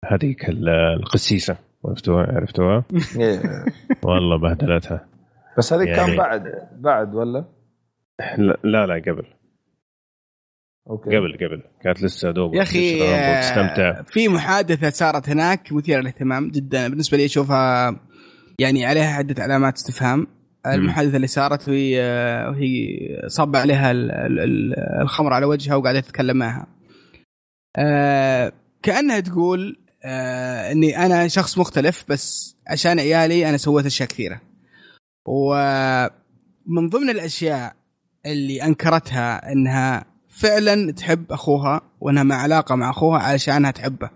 هذيك 0.04 0.48
ال- 0.48 0.68
القسيسة. 0.68 1.56
عرفتوها؟ 1.84 2.26
عرفتوها؟ 2.32 2.84
إيه. 3.20 3.64
والله 4.04 4.36
بهدلتها. 4.38 5.06
بس 5.58 5.72
هذيك 5.72 5.88
يعني- 5.88 6.06
كان 6.06 6.16
بعد 6.16 6.68
بعد 6.72 7.14
ولا؟ 7.14 7.44
لا 8.38 8.58
لا, 8.64 8.86
لا 8.86 8.94
قبل. 8.94 9.24
okay. 10.90 11.16
قبل 11.16 11.32
قبل. 11.36 11.62
كانت 11.84 12.02
لسه 12.02 12.30
دوب 12.30 12.54
يا 12.54 12.62
أخي 12.62 12.98
تشرب 13.40 13.80
آه، 13.80 14.02
في 14.02 14.28
محادثة 14.28 14.90
صارت 14.90 15.28
هناك 15.28 15.72
مثيرة 15.72 16.00
للاهتمام 16.00 16.50
جدا. 16.50 16.88
بالنسبة 16.88 17.16
لي 17.16 17.24
أشوفها 17.24 17.96
يعني 18.60 18.84
عليها 18.86 19.12
عدة 19.16 19.42
علامات 19.42 19.76
استفهام. 19.76 20.26
المحادثة 20.66 21.16
اللي 21.16 21.26
صارت 21.26 21.68
وهي 21.68 22.02
آه، 22.02 22.50
وهي 22.50 22.88
صب 23.26 23.56
عليها 23.56 23.90
ال- 23.90 24.10
ال- 24.10 24.40
ال- 24.40 25.00
الخمر 25.02 25.32
على 25.32 25.46
وجهها 25.46 25.74
وقاعدة 25.76 26.00
تتكلم 26.00 26.36
معها. 26.36 26.66
آه، 27.76 28.52
كأنها 28.82 29.20
تقول 29.20 29.76
إني 30.72 31.06
أنا 31.06 31.28
شخص 31.28 31.58
مختلف 31.58 32.04
بس 32.08 32.56
عشان 32.68 33.00
عيالي 33.00 33.48
أنا 33.48 33.56
سويت 33.56 33.86
أشياء 33.86 34.08
كثيرة. 34.08 34.40
ومن 35.28 36.88
ضمن 36.88 37.10
الأشياء 37.10 37.72
اللي 38.26 38.62
أنكرتها 38.62 39.52
إنها 39.52 40.04
فعلا 40.40 40.92
تحب 40.92 41.32
أخوها 41.32 41.80
وأنها 42.00 42.22
مع 42.22 42.34
علاقة 42.36 42.74
مع 42.74 42.90
أخوها 42.90 43.18
علشانها 43.20 43.70
تحبه. 43.70 44.10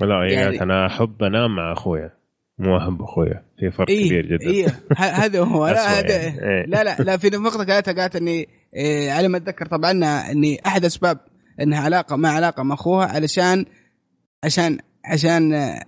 لا 0.00 0.06
يعني- 0.32 0.44
قالت 0.44 0.62
أنا 0.62 0.86
أحب 0.86 1.22
أنام 1.22 1.56
مع 1.56 1.72
أخويا. 1.72 2.10
مو 2.58 2.78
أحب 2.78 3.02
أخويا. 3.02 3.44
في 3.58 3.70
فرق 3.70 3.90
إيه 3.90 4.06
كبير 4.08 4.26
جدا. 4.26 4.46
إيه. 4.50 4.66
هذا 4.96 5.40
هو. 5.40 5.68
لا 5.68 5.98
هذا 5.98 6.16
يعني. 6.16 6.42
إيه. 6.42 6.66
لا 6.66 6.84
لا 6.84 6.96
لا 7.02 7.16
في 7.16 7.28
نقطه 7.30 7.64
قالتها 7.64 7.92
قالت 7.92 8.16
إني 8.16 8.48
إيه 8.76 9.12
على 9.12 9.28
ما 9.28 9.36
أتذكر 9.36 9.66
طبعا 9.66 9.90
إني 10.30 10.60
احد 10.66 10.84
اسباب 10.84 11.18
إنها 11.60 11.80
علاقة 11.84 12.16
مع 12.16 12.28
علاقة 12.28 12.62
مع 12.62 12.74
أخوها 12.74 13.06
علشان 13.06 13.64
عشان 14.44 14.78
عشان 15.04 15.54
آه، 15.54 15.80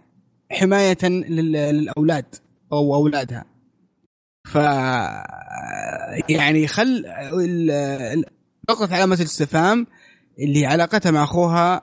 حماية 0.53 0.99
لل- 1.05 1.53
للأولاد 1.53 2.25
أو 2.73 2.95
أولادها. 2.95 3.45
ف 4.49 4.55
يعني 6.29 6.67
خل 6.67 7.05
نقطه 8.71 8.95
علامة 8.95 9.15
الاستفهام 9.15 9.87
اللي 10.39 10.67
علاقتها 10.67 11.11
مع 11.11 11.25
أخوها 11.25 11.83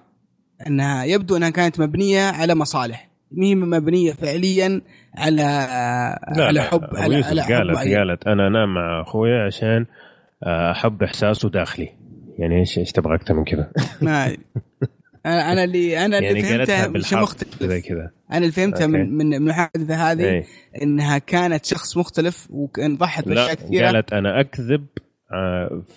أنها 0.68 1.04
يبدو 1.04 1.38
أنها 1.38 1.50
كانت 1.50 1.80
مبنية 1.80 2.22
على 2.22 2.56
مصالح 2.56 3.10
مي 3.32 3.56
مبنية 3.56 4.14
فعليا 4.14 4.82
على 5.16 5.36
لا 5.36 6.44
على 6.44 6.60
لا، 6.60 6.62
حب 6.62 6.84
أبو 6.84 6.96
على, 6.98 7.16
على 7.24 7.44
حب 7.44 7.54
قالت 7.54 7.76
معين. 7.76 7.98
قالت 7.98 8.28
أنا 8.28 8.48
أنام 8.48 8.74
مع 8.74 9.02
اخويا 9.02 9.46
عشان 9.46 9.86
آه، 10.44 10.72
أحب 10.72 11.04
إحساسه 11.04 11.50
داخلي 11.50 11.90
يعني 12.40 12.60
إيش 12.60 12.78
إيش 12.78 12.92
تبغى 12.92 13.16
أكثر 13.16 13.34
من 13.34 13.44
كذا 13.44 13.72
ما. 14.02 14.38
أنا 15.26 15.64
اللي 15.64 16.06
أنا 16.06 16.18
اللي 16.18 16.40
يعني 16.40 16.58
قالتها 16.58 16.82
فهمته 16.82 17.00
مش 17.00 17.14
مختلف 17.14 17.64
زي 17.64 17.82
كذا 17.82 18.12
أنا 18.32 18.38
اللي 18.38 18.52
فهمته 18.52 18.84
أوكي. 18.84 18.98
من 18.98 19.18
من 19.18 19.34
المحادثه 19.34 20.12
هذه 20.12 20.24
إيه. 20.24 20.44
إنها 20.82 21.18
كانت 21.18 21.66
شخص 21.66 21.98
مختلف 21.98 22.48
وكان 22.50 22.98
ضحت 22.98 23.28
لا 23.28 23.34
بأشياء 23.34 23.56
كثيرة 23.56 23.86
قالت 23.86 24.14
أنا 24.14 24.40
أكذب 24.40 24.86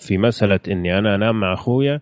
في 0.00 0.18
مسألة 0.18 0.60
إني 0.68 0.98
أنا 0.98 1.14
أنام 1.14 1.40
مع 1.40 1.54
أخويا 1.54 2.00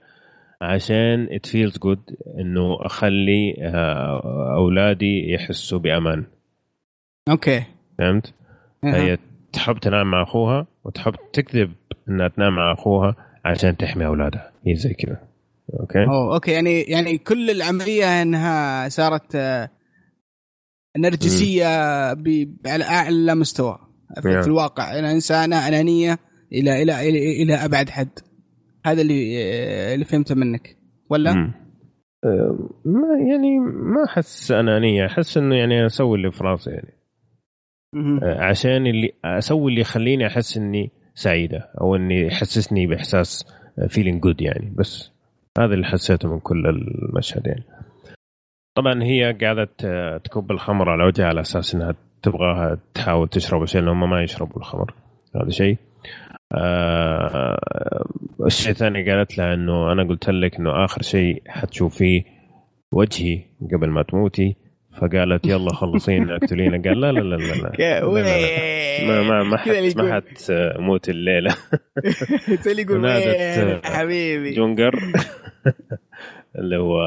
عشان 0.63 1.29
it 1.31 1.47
feels 1.47 1.79
good 1.79 2.01
إنه 2.39 2.87
أخلي 2.87 3.55
آه، 3.63 4.55
أولادي 4.57 5.33
يحسوا 5.33 5.79
بأمان. 5.79 6.25
okay. 7.29 7.65
فهمت؟ 7.99 8.35
أها. 8.85 8.97
هي 8.97 9.19
تحب 9.53 9.79
تنام 9.79 10.11
مع 10.11 10.23
أخوها 10.23 10.67
وتحب 10.85 11.15
تكذب 11.33 11.73
إنها 12.09 12.29
تنام 12.29 12.57
مع 12.57 12.73
أخوها 12.73 13.15
عشان 13.45 13.77
تحمي 13.77 14.07
أولادها. 14.07 14.53
هي 14.67 14.75
زي 14.75 14.95
كذا. 14.95 15.21
okay؟ 15.81 16.05
أوه 16.05 16.35
okay. 16.35 16.51
يعني 16.51 16.83
يعني 16.83 17.19
كل 17.19 17.51
العملية 17.51 18.23
إنها 18.23 18.89
صارت 18.89 19.35
آه، 19.35 19.71
نرجسية 20.99 21.67
على 22.67 22.85
أعلى 22.85 23.35
مستوى 23.35 23.79
في, 24.23 24.29
نعم. 24.29 24.43
في 24.43 24.49
الواقع. 24.49 24.99
أنا 24.99 25.13
إنسانة 25.13 25.69
أنانية 25.69 26.19
إلى 26.53 26.83
إلى 26.83 27.09
إلى, 27.09 27.43
إلى 27.43 27.55
أبعد 27.55 27.91
حد. 27.91 28.19
هذا 28.87 29.03
اللي 29.03 29.39
آه، 29.43 29.95
اللي 29.95 30.05
فهمته 30.05 30.35
منك. 30.35 30.77
ولا؟ 31.11 31.33
مم. 31.33 31.53
آه، 32.25 32.69
ما 32.85 33.19
يعني 33.31 33.59
ما 33.59 34.05
أحس 34.05 34.53
أنانية. 34.53 35.07
أحس 35.07 35.39
إنه 35.39 35.57
يعني 35.57 35.87
أسوي 35.87 36.17
اللي 36.17 36.31
في 36.31 36.45
راسي 36.45 36.71
يعني. 36.71 36.93
مهم. 37.95 38.25
آه، 38.25 38.41
عشان 38.45 38.87
اللي 38.87 39.13
أسوي 39.25 39.71
اللي 39.71 39.81
يخليني 39.81 40.27
أحس 40.27 40.57
إني 40.57 40.91
سعيدة 41.15 41.71
أو 41.81 41.97
إني 41.97 42.27
يحسسني 42.27 42.87
بإحساس 42.87 43.47
feeling 43.89 44.23
good 44.23 44.41
يعني. 44.41 44.75
بس 44.79 45.13
هذا 45.59 45.75
اللي 45.75 45.87
حسيته 45.87 46.29
من 46.29 46.41
كل 46.41 46.67
المشهد 46.67 47.47
يعني. 47.47 47.65
طبعا 48.75 49.03
هي 49.03 49.33
قاعدة 49.33 49.65
تكب 50.19 50.51
الخمر 50.51 50.91
على 50.91 51.05
وجهها 51.05 51.27
على 51.27 51.41
أساس 51.41 51.75
إنها 51.75 51.95
تبغاها 52.23 52.79
تحاول 52.95 53.29
تشرب 53.29 53.65
شيء 53.65 53.81
لأنهم 53.81 54.11
ما 54.11 54.23
يشربوا 54.23 54.57
الخمر. 54.57 54.95
هذا 55.37 55.51
شيء. 55.51 55.77
آه 56.53 58.05
الشيء 58.47 58.73
الثاني 58.73 59.11
قالت 59.11 59.39
له 59.39 59.55
إنه 59.55 59.93
أنا 59.93 60.09
قلت 60.09 60.29
لك 60.31 60.57
إنه 60.57 60.85
آخر 60.85 61.03
شيء 61.03 61.43
حتشوفيه 61.49 62.23
وجهي 62.93 63.43
قبل 63.73 63.89
ما 63.91 64.03
تموتي. 64.03 64.57
فقالت 65.01 65.47
يلا 65.47 65.75
خلصينا 65.75 66.37
اقتلينا. 66.37 66.83
قال 66.89 67.01
لا 67.01 67.13
لا 67.13 67.21
لا 67.21 67.37
لا, 67.37 67.37
لا. 67.37 67.73
لا، 67.79 68.01
لا، 68.01 68.23
لا. 68.23 69.09
ما 69.09 69.23
ما 69.23 69.43
ما 69.43 69.57
حت 69.57 69.69
ما 69.69 69.75
يقول. 69.75 70.13
حتموت 70.13 71.09
الليلة. 71.09 71.55
نادت، 73.03 73.87
حبيبي. 73.87 74.55
جريجور 74.55 74.95
اللي 76.59 76.77
هو 76.77 77.01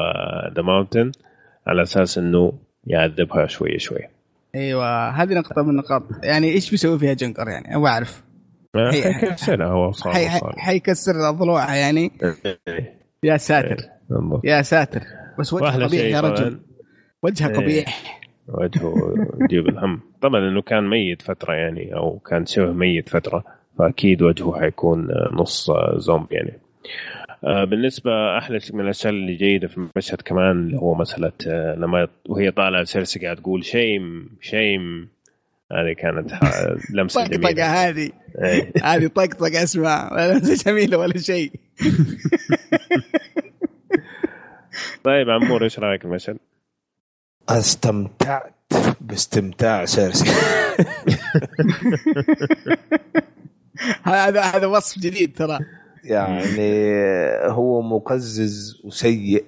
the 0.56 0.62
Mountain 0.62 1.12
على 1.66 1.82
أساس 1.82 2.18
إنه 2.18 2.52
يعذبها 2.86 3.46
شوي 3.46 3.78
شوي 3.78 3.98
أيوه 4.54 5.08
هذه 5.10 5.34
نقطة 5.34 5.62
من 5.62 5.70
النقاط. 5.70 6.02
يعني 6.22 6.48
إيش 6.52 6.70
بيسوي 6.70 6.98
فيها 6.98 7.12
جريجور 7.14 7.48
يعني؟ 7.48 7.76
أبغى 7.76 7.88
أعرف. 7.90 8.10
ما 8.12 8.20
هي- 8.22 8.31
حيكسرها 8.76 9.66
هو 9.66 9.92
صار 9.92 10.12
حي- 10.12 10.28
حي- 10.28 10.38
صار. 10.38 10.54
حيكسر 10.58 11.30
ضلوعها 11.30 11.74
يعني. 11.74 12.10
إيه، 12.68 12.98
يا 13.24 13.36
ساتر. 13.36 13.76
بالضبط. 14.10 14.40
يا 14.44 14.62
ساتر. 14.62 15.00
بس 15.38 15.52
وجهه 15.52 15.62
والله 15.64 15.84
قبيح 15.86 16.04
يا 16.04 16.20
رجل. 16.20 16.60
وجهه 17.22 17.48
إيه. 17.48 17.56
قبيح. 17.56 18.20
وجهه 18.48 18.94
يجيب 19.40 19.68
الهم. 19.68 20.00
طبعا 20.22 20.48
إنه 20.48 20.62
كان 20.62 20.88
ميت 20.90 21.22
فترة 21.22 21.54
يعني 21.54 21.94
أو 21.96 22.18
كان 22.18 22.46
شبه 22.46 22.72
ميت 22.72 23.08
فترة 23.08 23.44
فأكيد 23.78 24.22
وجهه 24.22 24.60
حيكون 24.60 25.08
نص 25.32 25.70
زومبي 25.96 26.34
يعني. 26.34 26.58
آه، 27.44 27.64
بالنسبة 27.64 28.38
أحلى 28.38 28.58
من 28.72 28.80
الأشياء 28.80 29.12
اللي 29.12 29.34
جيدة 29.34 29.68
في 29.68 29.78
المشهد 29.78 30.20
كمان 30.22 30.50
اللي 30.50 30.76
هو 30.76 30.94
مسألة 30.94 31.32
آه، 31.48 31.74
لما 31.74 32.08
وهي 32.28 32.50
طالعة 32.50 32.84
سيرسي 32.84 33.20
قاعد 33.20 33.36
تقول 33.36 33.64
شيم 33.64 34.28
شيم 34.40 35.08
هذه 35.72 35.92
كانت 35.98 36.32
ح- 36.32 36.66
لمسة 36.96 37.24
طقطقه 37.26 37.64
هذه. 37.64 38.10
إيه. 38.44 38.72
هذه 38.82 39.06
طقطقة 39.06 39.62
أسمع. 39.62 40.12
ولا 40.12 40.38
جميلة 40.38 40.98
ولا 40.98 41.18
شيء. 41.18 41.52
طيب 45.04 45.30
عمور 45.30 45.64
إيش 45.64 45.78
رأيك 45.78 46.00
في 46.00 46.06
المشهد؟ 46.06 46.36
استمتعت 47.48 48.54
باستمتاع 49.00 49.84
سيرسي. 49.84 50.30
هذا 54.02 54.40
هذا 54.40 54.66
وصف 54.66 54.98
جديد 54.98 55.36
ترى. 55.36 55.58
يعني 56.04 56.70
هو 57.46 57.82
مقزز 57.82 58.80
وسيء 58.84 59.44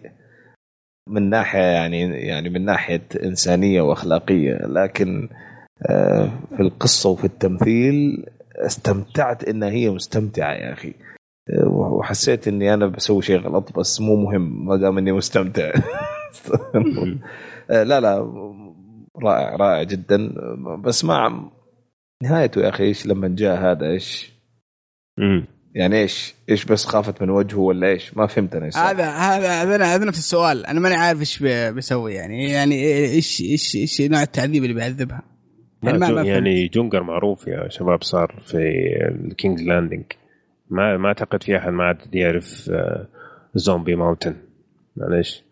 من 1.08 1.30
ناحية 1.30 1.60
يعني 1.60 2.00
يعني 2.26 2.48
من 2.50 2.64
ناحية 2.64 3.02
إنسانية 3.22 3.80
وأخلاقية. 3.82 4.54
لكن 4.66 5.28
آه، 5.32 5.53
في 6.56 6.60
القصة 6.60 7.10
وفي 7.10 7.24
التمثيل 7.24 8.26
استمتعت 8.56 9.44
انها 9.44 9.70
هي 9.70 9.90
مستمتعة 9.90 10.52
يا 10.52 10.72
أخي. 10.72 10.94
آه، 11.50 11.68
وحسيت 11.68 12.48
إني 12.48 12.74
أنا 12.74 12.86
بسوي 12.86 13.22
شيء 13.22 13.40
غلط 13.40 13.78
بس 13.78 14.00
مو 14.00 14.16
مهم 14.16 14.66
ما 14.66 14.76
دام 14.76 14.98
إني 14.98 15.12
مستمتع. 15.12 15.72
آه، 17.70 17.82
لا 17.82 18.00
لا 18.00 18.18
رائع 19.22 19.56
رائع 19.56 19.82
جدا. 19.82 20.34
بس 20.84 21.04
مع 21.04 21.50
نهايته 22.22 22.60
يا 22.60 22.68
أخي 22.68 22.84
إيش 22.84 23.06
لما 23.06 23.28
جاء 23.28 23.56
هذا 23.60 23.86
إيش؟ 23.90 24.32
يعني 25.74 25.96
إيش؟ 26.00 26.34
إيش 26.50 26.64
بس 26.64 26.84
خافت 26.86 27.22
من 27.22 27.30
وجهه 27.30 27.58
ولا 27.58 27.86
إيش؟ 27.88 28.16
ما 28.16 28.26
فهمت 28.26 28.54
أنا 28.54 28.66
إيش. 28.66 28.76
هذا 28.76 29.10
هذا 29.10 29.62
هذا 29.62 29.84
هذا 29.84 30.04
نفس 30.04 30.18
السؤال. 30.18 30.66
أنا 30.66 30.80
ماني 30.80 30.94
عارف 30.94 31.20
إيش 31.20 31.38
بي- 31.42 31.72
بيسوي 31.72 32.14
يعني. 32.14 32.50
يعني 32.50 32.74
إيش 32.84 33.40
إيش 33.40 33.76
إيش 33.76 34.00
نوع 34.00 34.22
التعذيب 34.22 34.62
اللي 34.62 34.74
بيعذبها؟ 34.74 35.22
يعني 35.86 35.98
ما- 35.98 36.08
ما 36.08 36.14
فهمت. 36.14 36.26
يعني 36.26 36.68
جريجور 36.68 37.02
معروف 37.02 37.46
يا 37.46 37.68
شباب 37.68 38.02
صار 38.02 38.34
في 38.46 38.58
ال 39.24 39.30
King's 39.30 39.62
Landing 39.62 40.04
ما 40.70 40.96
ما 40.96 41.08
أعتقد 41.08 41.42
في 41.42 41.56
أحد 41.56 41.72
ما 41.72 41.84
عاد 41.84 42.14
يعرف 42.14 42.70
آه، 42.70 43.06
زومبي 43.54 43.94
ماونتن. 43.96 44.36
معلش 44.96 45.44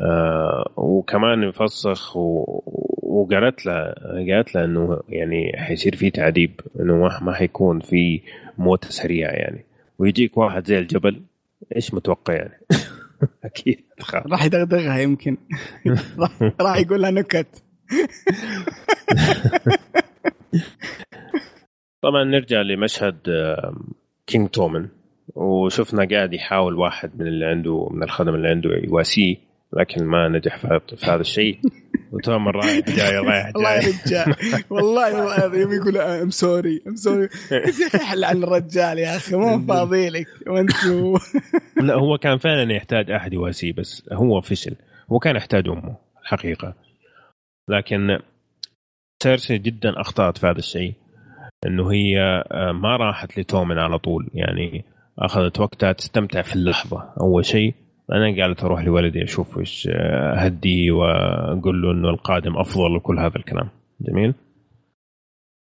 آه 0.00 0.72
وكمان 0.76 1.42
يفسخ 1.42 2.16
و- 2.16 2.62
وقالت 3.02 3.66
له 3.66 3.94
قالت 4.34 4.54
له 4.54 4.64
إنه 4.64 5.00
يعني 5.08 5.52
حيصير 5.56 5.96
في 5.96 6.10
تعذيب 6.10 6.60
إنه 6.80 6.96
ما 7.22 7.32
حيكون 7.32 7.80
في 7.80 8.20
موت 8.58 8.84
سريع 8.84 9.30
يعني. 9.32 9.64
ويجيك 9.98 10.36
واحد 10.36 10.66
زي 10.66 10.78
الجبل 10.78 11.22
إيش 11.76 11.94
متوقع 11.94 12.34
يعني؟ 12.34 12.60
أكيد 13.44 13.80
راح 14.26 14.44
يدغدغها 14.44 14.98
يمكن. 14.98 15.36
راح 16.60 16.76
يقول 16.76 17.02
لها 17.02 17.10
نكت. 17.10 17.62
طبعا 22.02 22.24
نرجع 22.24 22.60
لمشهد 22.62 23.18
King 24.26 24.48
تومن. 24.48 24.88
وشفنا 25.34 26.08
قاعد 26.10 26.34
يحاول 26.34 26.74
واحد 26.74 27.20
من 27.20 27.26
اللي 27.26 27.46
عنده 27.46 27.88
من 27.90 28.02
الخدم 28.02 28.34
اللي 28.34 28.48
عنده 28.48 28.70
يواسيه 28.84 29.36
لكن 29.72 30.04
ما 30.04 30.28
نجح 30.28 30.56
في 30.56 30.80
هذا 31.06 31.20
الشيء. 31.20 31.58
وتومن 32.12 32.48
رايح 32.48 32.90
جاي 32.90 33.16
رايح 33.56 34.06
جاي. 34.10 34.24
والله 34.70 35.14
والله 35.16 35.36
العظيم 35.36 35.72
يقول 35.72 35.96
I'm 35.98 36.30
sorry 36.30 36.82
I'm 36.86 36.96
sorry 36.96 37.28
حل 37.94 38.24
عن 38.24 38.44
الرجال 38.44 38.98
يا 38.98 39.16
أخي 39.16 39.36
مو 39.36 39.60
فاضي 39.68 40.08
لك 40.08 40.26
وأنتم 40.46 41.14
لا 41.80 41.94
هو 41.94 42.18
كان 42.18 42.38
فعلا 42.38 42.72
يحتاج 42.72 43.10
أحد 43.10 43.32
يواسيه 43.32 43.72
بس 43.72 44.02
هو 44.12 44.40
فشل. 44.40 44.74
هو 45.12 45.18
كان 45.18 45.36
يحتاج 45.36 45.68
أمه 45.68 45.96
الحقيقة. 46.22 46.74
لكن 47.68 48.18
سيرسي 49.22 49.58
جدا 49.58 50.00
أخطأت 50.00 50.38
في 50.38 50.46
هذا 50.46 50.58
الشيء 50.58 50.94
إنه 51.66 51.92
هي 51.92 52.20
آه، 52.50 52.72
ما 52.72 52.96
راحت 52.96 53.38
لتومن 53.38 53.78
على 53.78 53.98
طول. 53.98 54.30
يعني 54.34 54.84
أخذت 55.18 55.60
وقتها 55.60 55.92
تستمتع 55.92 56.42
في 56.42 56.54
اللحظة. 56.54 57.14
أول 57.20 57.44
شيء 57.44 57.74
أنا 58.12 58.42
قالت 58.42 58.64
أروح 58.64 58.82
لولدي 58.82 59.24
أشوف 59.24 59.58
إيش 59.58 59.88
آه، 59.92 60.44
اهديه 60.44 60.92
وأقول 60.92 61.82
له 61.82 61.92
إنه 61.92 62.10
القادم 62.10 62.56
أفضل 62.56 62.96
وكل 62.96 63.18
هذا 63.18 63.36
الكلام. 63.36 63.68
جميل؟ 64.00 64.34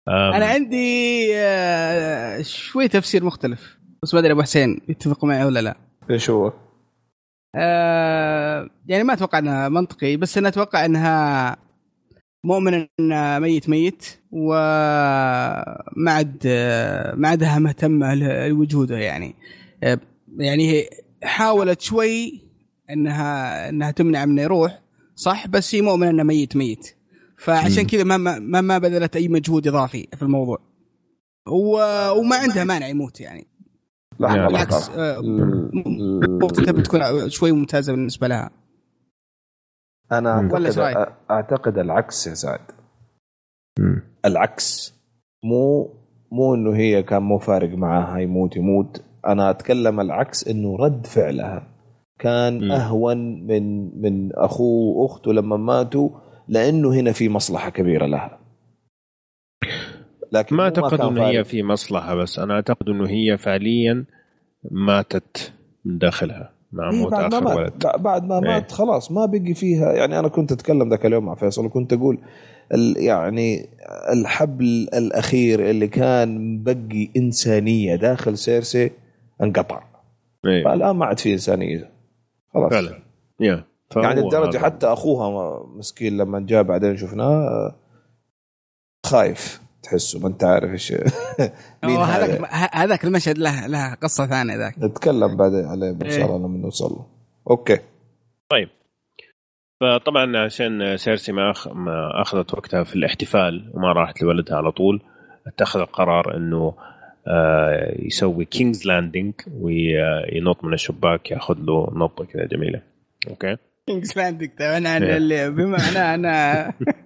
أنا 0.08 0.46
عندي 0.46 1.30
آه، 1.36 2.42
شوي 2.42 2.88
تفسير 2.88 3.24
مختلف 3.24 3.80
بس 4.04 4.14
ما 4.14 4.20
أدري 4.20 4.32
أبو 4.32 4.42
حسين 4.42 4.82
يتفق 4.90 5.26
معي 5.26 5.46
ولا 5.46 5.60
لا 5.60 5.76
إيش 6.10 6.30
هو؟ 6.30 6.54
يعني 8.86 9.04
ما 9.04 9.14
أتوقع 9.14 9.40
إنها 9.40 9.70
منطقي 9.70 10.18
بس 10.18 10.38
أنا 10.38 10.48
أتوقع 10.48 10.86
إنها 10.86 11.58
مؤمن 12.44 12.88
إن 13.00 13.42
ميت 13.42 13.70
ميت 13.70 14.06
وما 14.32 16.12
عاد 16.12 16.48
ما 17.16 17.28
عادها 17.28 17.60
مهتمه 17.60 18.16
لوجوده 18.16 18.98
يعني. 18.98 19.36
يعني 20.38 20.86
حاولت 21.24 21.82
شوي 21.82 22.42
إنها 22.90 23.70
إنها 23.70 23.92
تمنع 23.92 24.26
منه 24.26 24.42
يروح 24.42 24.80
صح؟ 25.16 25.48
بس 25.48 25.76
هي 25.76 25.82
مؤمنه 25.82 26.10
إنه 26.10 26.24
ميت 26.24 26.56
ميت. 26.56 26.96
فعشان 27.38 27.86
كذا 27.88 28.04
ما 28.04 28.18
ما 28.40 28.62
ما 28.62 28.78
بذلت 28.78 29.16
أي 29.16 29.28
مجهود 29.28 29.68
إضافي 29.68 30.08
في 30.16 30.22
الموضوع. 30.24 30.58
و... 31.48 31.78
وما 32.20 32.36
عندها 32.36 32.64
مانع 32.64 32.88
يموت 32.88 33.22
يعني. 33.22 33.48
بالعكس 34.20 34.90
آه، 34.90 35.20
ال- 35.20 36.44
ال- 36.44 36.66
تبي 36.66 36.82
تكون 36.82 37.30
شوي 37.30 37.52
ممتازة 37.52 37.94
بالنسبة 37.94 38.28
لها. 38.28 38.52
أنا 40.18 40.40
أعتقد؟ 40.40 41.14
أعتقد 41.32 41.78
العكس 41.78 42.28
يا 42.28 42.34
سعد 42.34 42.72
مم. 43.80 44.02
العكس 44.26 44.94
مو 45.44 45.94
مو 46.32 46.56
إنه 46.56 46.76
هي 46.76 47.04
كان 47.04 47.22
مو 47.24 47.38
فارق 47.38 47.78
معاها 47.78 48.20
يموت 48.20 48.56
يموت 48.56 49.04
أنا 49.28 49.50
أتكلم 49.50 50.00
العكس 50.00 50.48
إنه 50.48 50.76
رد 50.76 51.06
فعلها 51.06 51.68
كان 52.20 52.66
مم. 52.66 52.72
أهون 52.72 53.48
من 53.48 53.92
من 54.02 54.36
اخوه 54.36 54.98
واخته 54.98 55.34
لما 55.34 55.58
ماتوا 55.58 56.10
لأنه 56.48 56.94
هنا 56.94 57.12
في 57.12 57.30
مصلحة 57.30 57.70
كبيرة 57.70 58.06
لها 58.06 58.40
لكن 60.32 60.56
ما 60.56 60.64
هو 60.64 60.66
أعتقد 60.66 61.02
إنه 61.02 61.24
هي. 61.24 61.44
في 61.44 61.64
مصلحة 61.64 62.16
بس 62.16 62.40
أنا 62.40 62.54
أعتقد 62.54 62.90
إنه 62.90 63.10
هي 63.10 63.38
فعليا 63.38 64.06
ماتت 64.72 65.54
من 65.86 65.98
داخلها 65.98 66.53
مع 66.74 66.90
إيه 66.92 66.96
موت 67.02 67.12
بعد 67.12 67.34
ما 67.36 67.40
مات. 67.40 67.58
ولد. 67.58 67.84
بع- 67.88 67.98
بعد 67.98 68.24
ما 68.26 68.36
إيه. 68.36 68.42
مات 68.42 68.72
خلاص 68.72 69.12
ما 69.12 69.26
بقي 69.26 69.54
فيها. 69.54 69.94
يعني 69.94 70.20
أنا 70.20 70.28
كنت 70.28 70.52
أتكلم 70.52 70.90
ذاك 70.90 71.06
اليوم 71.06 71.26
مع 71.26 71.36
فيصل 71.36 71.66
وكنت 71.66 71.94
أقول 71.94 72.18
ال- 72.74 72.98
يعني 72.98 73.70
الحبل 74.12 74.88
الأخير 74.94 75.70
اللي 75.70 75.88
كان 75.88 76.56
مبقي 76.56 77.10
إنسانية 77.18 77.96
داخل 77.96 78.38
سيرسي 78.38 78.92
انقطع. 79.44 79.84
إيه. 80.46 80.64
فالآن 80.64 80.96
ما 80.96 81.06
عاد 81.06 81.20
في 81.20 81.34
إنسانية. 81.34 81.90
خلاص. 82.54 82.72
فعلا. 82.72 83.00
يا. 83.40 83.64
يعني 83.96 84.20
الدرجه 84.22 84.50
هذا. 84.58 84.66
حتى 84.66 84.88
أخوها 84.88 85.60
مسكين 85.78 86.18
لما 86.18 86.40
جاء 86.40 86.64
بعدين 86.64 86.98
شفناه 86.98 87.48
آه، 87.48 87.76
خايف. 89.06 89.62
تحسه 89.84 90.20
ما 90.20 90.28
انت 90.28 90.44
عارف 90.44 90.72
إيش 90.72 90.92
مين 91.84 91.98
هذاك 91.98 92.50
هذاك 92.74 93.06
المشهد 93.06 93.38
له 93.38 93.68
له 93.68 93.94
قصة 93.94 94.26
ثانية 94.26 94.56
ذاك. 94.56 94.80
نتكلم 94.80 95.38
بعدين 95.38 95.66
عليه 95.66 95.90
إن 95.90 96.10
شاء 96.10 96.26
الله 96.26 96.38
لما 96.38 96.58
نوصل 96.58 96.86
له. 96.86 97.06
okay. 97.50 97.80
طيب. 98.50 98.70
فطبعا 99.82 100.38
عشان 100.38 100.98
سيرسي 100.98 101.32
ما 101.32 101.52
أخ... 101.52 101.68
ما 101.68 102.22
أخذت 102.22 102.54
وقتها 102.54 102.84
في 102.84 102.96
الاحتفال 102.96 103.72
وما 103.74 103.94
راحت 103.94 104.22
لولدها 104.22 104.58
على 104.58 104.72
طول 104.72 105.02
اتخذ 105.48 105.80
القرار 105.80 106.38
إنه 106.38 106.74
آه، 107.28 107.96
يسوي 108.00 108.46
King's 108.46 108.88
Landing 108.88 109.34
وينط 109.62 110.64
من 110.64 110.74
الشباك 110.74 111.32
ياخذ 111.32 111.56
له 111.58 111.92
نطة 111.94 112.26
كذا 112.26 112.46
جميلة. 112.46 112.82
okay؟ 113.30 113.58
King's 113.88 114.18
Landing 114.18 114.62
أنا 114.62 114.98
إيه. 114.98 115.18
اللي 115.18 115.50
بمعنى 115.50 115.98
أنا 115.98 116.74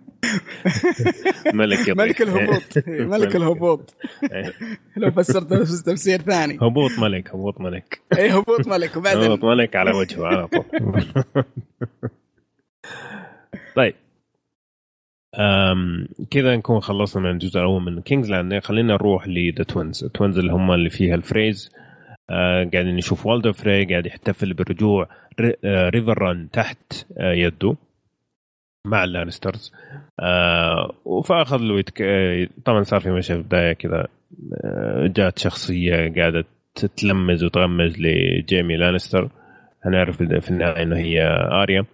ملك 1.53 1.79
يطير. 1.79 1.95
ملك 2.05 2.21
الهبوط. 2.21 2.77
ملك 2.87 3.35
الهبوط. 3.35 3.95
إيه. 4.33 4.53
لو 4.97 5.11
فسرت 5.11 5.53
تفسير 5.85 6.21
ثاني. 6.21 6.57
هبوط 6.61 6.91
ملك 6.99 7.29
هبوط 7.29 7.61
ملك. 7.61 8.01
اي 8.17 8.29
هبوط 8.31 8.67
ملك. 8.67 8.89
هبوط 8.89 8.97
وبعدين 8.97 9.39
ملك 9.49 9.75
على 9.75 9.91
وجهه 9.91 10.25
على 10.25 10.47
طول. 10.47 10.63
طيب. 13.75 13.93
أم 15.39 16.07
كذا 16.31 16.55
نكون 16.55 16.79
خلصنا 16.79 17.23
من 17.23 17.29
الجزء 17.31 17.59
الأول 17.59 17.81
من 17.81 18.01
King's 18.01 18.31
Land 18.31 18.59
خلينا 18.63 18.93
نروح 18.93 19.27
ل 19.27 19.36
the 19.36 19.63
Twins 19.63 20.03
ال 20.03 20.09
Twins 20.09 20.37
اللي 20.37 20.51
هم 20.53 20.71
اللي 20.71 20.89
فيها 20.89 21.15
الفريز. 21.15 21.71
آه 22.29 22.69
قاعدين 22.73 22.95
نشوف 22.95 23.25
والدر 23.25 23.53
فري 23.53 23.85
قاعد 23.85 24.05
يحتفل 24.05 24.53
برجوع 24.53 25.09
ري- 25.39 25.55
ريفر 25.65 26.17
ران 26.21 26.49
تحت 26.51 27.05
آه 27.17 27.33
يده. 27.33 27.75
مع 28.85 29.03
اللانسترز. 29.03 29.73
آه 30.19 30.91
فأخذ 31.25 31.57
له 31.57 31.79
يتك... 31.79 32.01
آه، 32.01 32.47
طبعا 32.65 32.83
صار 32.83 32.99
في 32.99 33.11
مشهد 33.11 33.35
في 33.35 33.41
البدايه 33.41 33.73
كذا 33.73 34.07
آه 34.63 35.07
جات 35.07 35.39
شخصية 35.39 36.13
قاعدة 36.15 36.43
تتلمز 36.75 37.43
وتغمز 37.43 37.95
لجيمي 37.99 38.77
لانستر. 38.77 39.29
هنعرف 39.85 40.17
في 40.23 40.49
النهاية 40.51 40.83
إنه 40.83 40.97
هي 40.97 41.21
آريا. 41.51 41.85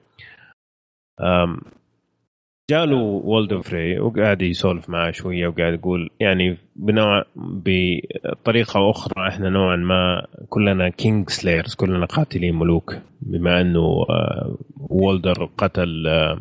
جاله 2.71 2.97
والدر 2.97 3.61
فري 3.61 3.99
وقاعد 3.99 4.41
يسولف 4.41 4.89
معاه 4.89 5.11
شوية 5.11 5.47
وقاعد 5.47 5.73
يقول 5.73 6.09
يعني 6.19 6.57
بنوع 6.75 7.25
بطريقة 7.35 8.89
أخرى 8.89 9.27
إحنا 9.27 9.49
نوعا 9.49 9.75
ما 9.75 10.27
كلنا 10.49 10.89
kingslayers 10.89 11.75
كلنا 11.75 12.05
قاتلين 12.05 12.55
ملوك 12.55 12.95
بما 13.21 13.61
إنه 13.61 14.05
آه، 14.09 14.57
والدر 14.77 15.49
قتل 15.57 16.07
آه، 16.07 16.39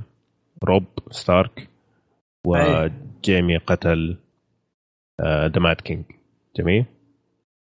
روب 0.64 0.84
ستارك 1.10 1.68
وجيمي 2.46 3.56
قتل 3.56 4.16
the 5.22 5.58
Mad 5.60 5.76
King. 5.76 6.04
جميل؟ 6.56 6.84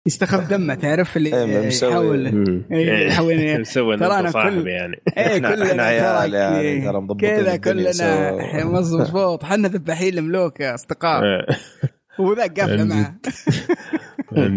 يستخف 0.08 0.50
دمه 0.50 0.76
تعرف 0.76 1.18
اللي 1.18 1.36
إيه، 1.44 1.68
يحاول 1.68 2.26
إيه، 2.72 3.08
يحاول 3.08 3.36
مسوي 3.62 3.98
ترى 3.98 4.32
صاحبي 4.32 4.62
كل- 4.62 4.68
يعني. 4.68 5.02
إيه 5.18 5.26
إحنا- 5.42 5.56
كلنا 5.56 5.84
عيال 5.84 6.34
يعني، 6.34 6.82
ترى 6.86 7.02
مضبطين 7.02 7.30
كذا. 7.30 7.56
كلنا 7.58 8.66
مظبوط 8.66 9.44
إحنا 9.44 9.68
ذباحين 9.68 10.18
الملوك 10.18 10.60
يا 10.60 10.76
أصدقاء. 10.76 11.24
آه، 11.24 11.46
وذاك 12.20 12.60
قفلة 12.60 12.84
معه 12.84 13.16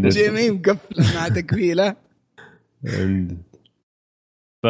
جيمي 0.08 0.50
مقفلة 0.50 1.14
مع 1.20 1.28
تقفيلة. 1.28 1.96
ف 4.62 4.66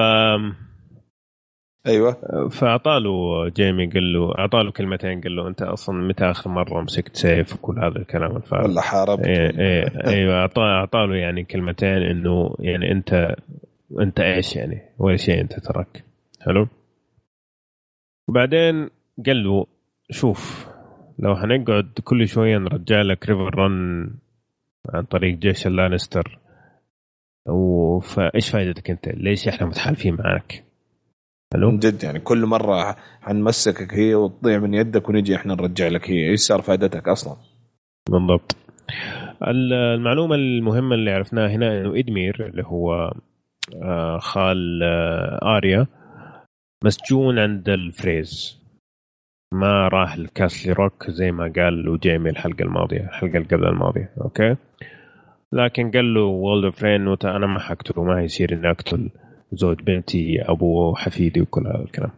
أيوه. 1.87 2.17
فاعطاله 2.49 3.49
جيمي 3.49 3.87
قال 3.87 4.13
له 4.13 4.39
اعطاله 4.39 4.71
كلمتين 4.71 5.21
قال 5.21 5.37
له 5.37 5.49
أنت 5.49 5.63
أصلا 5.63 5.97
متى 5.97 6.25
آخر 6.25 6.51
مرة 6.51 6.83
مسكت 6.83 7.17
سيف 7.17 7.55
وكل 7.55 7.79
هذا 7.79 7.99
الكلام 7.99 8.37
الفارغ؟ 8.37 8.65
ولا 8.65 8.81
حاربت. 8.81 9.27
إيه 9.27 9.59
إيه 9.59 10.07
أيوه 10.07 10.35
اعطاله 10.59 11.17
يعني 11.17 11.45
كلمتين 11.45 12.03
إنه 12.03 12.55
يعني 12.59 12.93
أنت 12.93 13.37
أنت 14.01 14.21
إيش 14.21 14.57
يعني؟ 14.57 14.83
ولا 14.99 15.17
شيء 15.17 15.41
أنت 15.41 15.59
تراك 15.61 16.05
حلو؟ 16.41 16.69
وبعدين 18.29 18.91
قال 19.27 19.45
له 19.45 19.67
شوف 20.11 20.69
لو 21.19 21.37
حنقعد 21.37 21.91
كل 22.05 22.29
شوية 22.29 22.59
نرجع 22.59 23.01
لك 23.03 23.29
ريفر 23.29 23.59
رن 23.59 24.11
عن 24.95 25.03
طريق 25.03 25.39
جيش 25.39 25.67
اللانستر. 25.67 26.39
فايش 28.03 28.51
فائدتك 28.51 28.91
أنت؟ 28.91 29.09
ليش 29.09 29.49
إحنا 29.49 29.67
متحالفين 29.67 30.15
معك؟ 30.15 30.64
حلو؟ 31.53 31.71
من 31.71 31.79
جد 31.79 32.05
يعني 32.05 32.21
كل 32.21 32.47
مرة 32.47 32.97
حنمسكك 33.23 33.95
هي 33.95 34.15
وتضيع 34.15 34.59
من 34.59 34.75
يدك 34.75 35.09
ونجي 35.09 35.37
إحنا 35.37 35.55
نرجع 35.55 35.89
لك 35.89 36.11
هي. 36.11 36.31
إيش 36.31 36.41
صار 36.41 36.63
فائدتك 36.63 37.09
أصلا؟ 37.09 37.37
بالضبط. 38.11 38.57
ال- 39.43 39.73
المعلومة 39.73 40.35
المهمة 40.35 40.95
اللي 40.95 41.11
عرفناها 41.11 41.49
هنا 41.49 41.79
إنه 41.81 41.99
إدمير 41.99 42.47
اللي 42.47 42.63
هو 42.67 43.13
آه، 43.83 44.19
خال 44.19 44.83
آه، 44.83 45.57
آريا 45.57 45.87
مسجون 46.85 47.39
عند 47.39 47.69
الفريز. 47.69 48.61
ما 49.53 49.89
راح 49.89 50.19
لكاسترلي 50.19 50.73
روك 50.73 51.11
زي 51.11 51.31
ما 51.33 51.53
قال 51.57 51.85
له 51.85 51.99
جيمي 51.99 52.31
الحلقة 52.31 52.63
الماضية 52.63 53.01
الحلقة 53.01 53.37
اللي 53.37 53.49
قبل 53.49 53.67
الماضية. 53.67 54.13
okay؟ 54.21 54.57
لكن 55.53 55.91
قال 55.91 56.15
له 56.15 56.21
والدر 56.21 56.73
فري 56.75 57.17
أنا 57.25 57.47
ما 57.47 57.59
حقتله 57.59 58.05
ما 58.05 58.23
يصير 58.23 58.53
إني 58.53 58.71
أقتل 58.71 59.11
زوج 59.53 59.83
بنتي 59.83 60.43
أبو 60.43 60.95
حفيدي 60.95 61.41
وكل 61.41 61.67
هذا 61.67 61.85
الكلام. 61.85 62.11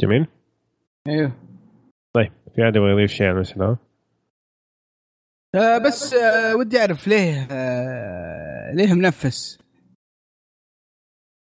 جميل؟ 0.00 0.26
أيوه. 1.08 1.32
طيب 2.14 2.32
في 2.54 2.64
أحد 2.64 2.76
يبغى 2.76 2.92
يضيف 2.92 3.10
شيء 3.10 3.26
عن 3.26 3.44
هذا؟ 3.56 3.76
آه 5.54 5.78
بس 5.78 6.14
آه 6.14 6.56
ودي 6.56 6.78
أعرف 6.78 7.08
ليه 7.08 7.48
آه 7.50 8.72
ليه 8.72 8.94
منفس 8.94 9.58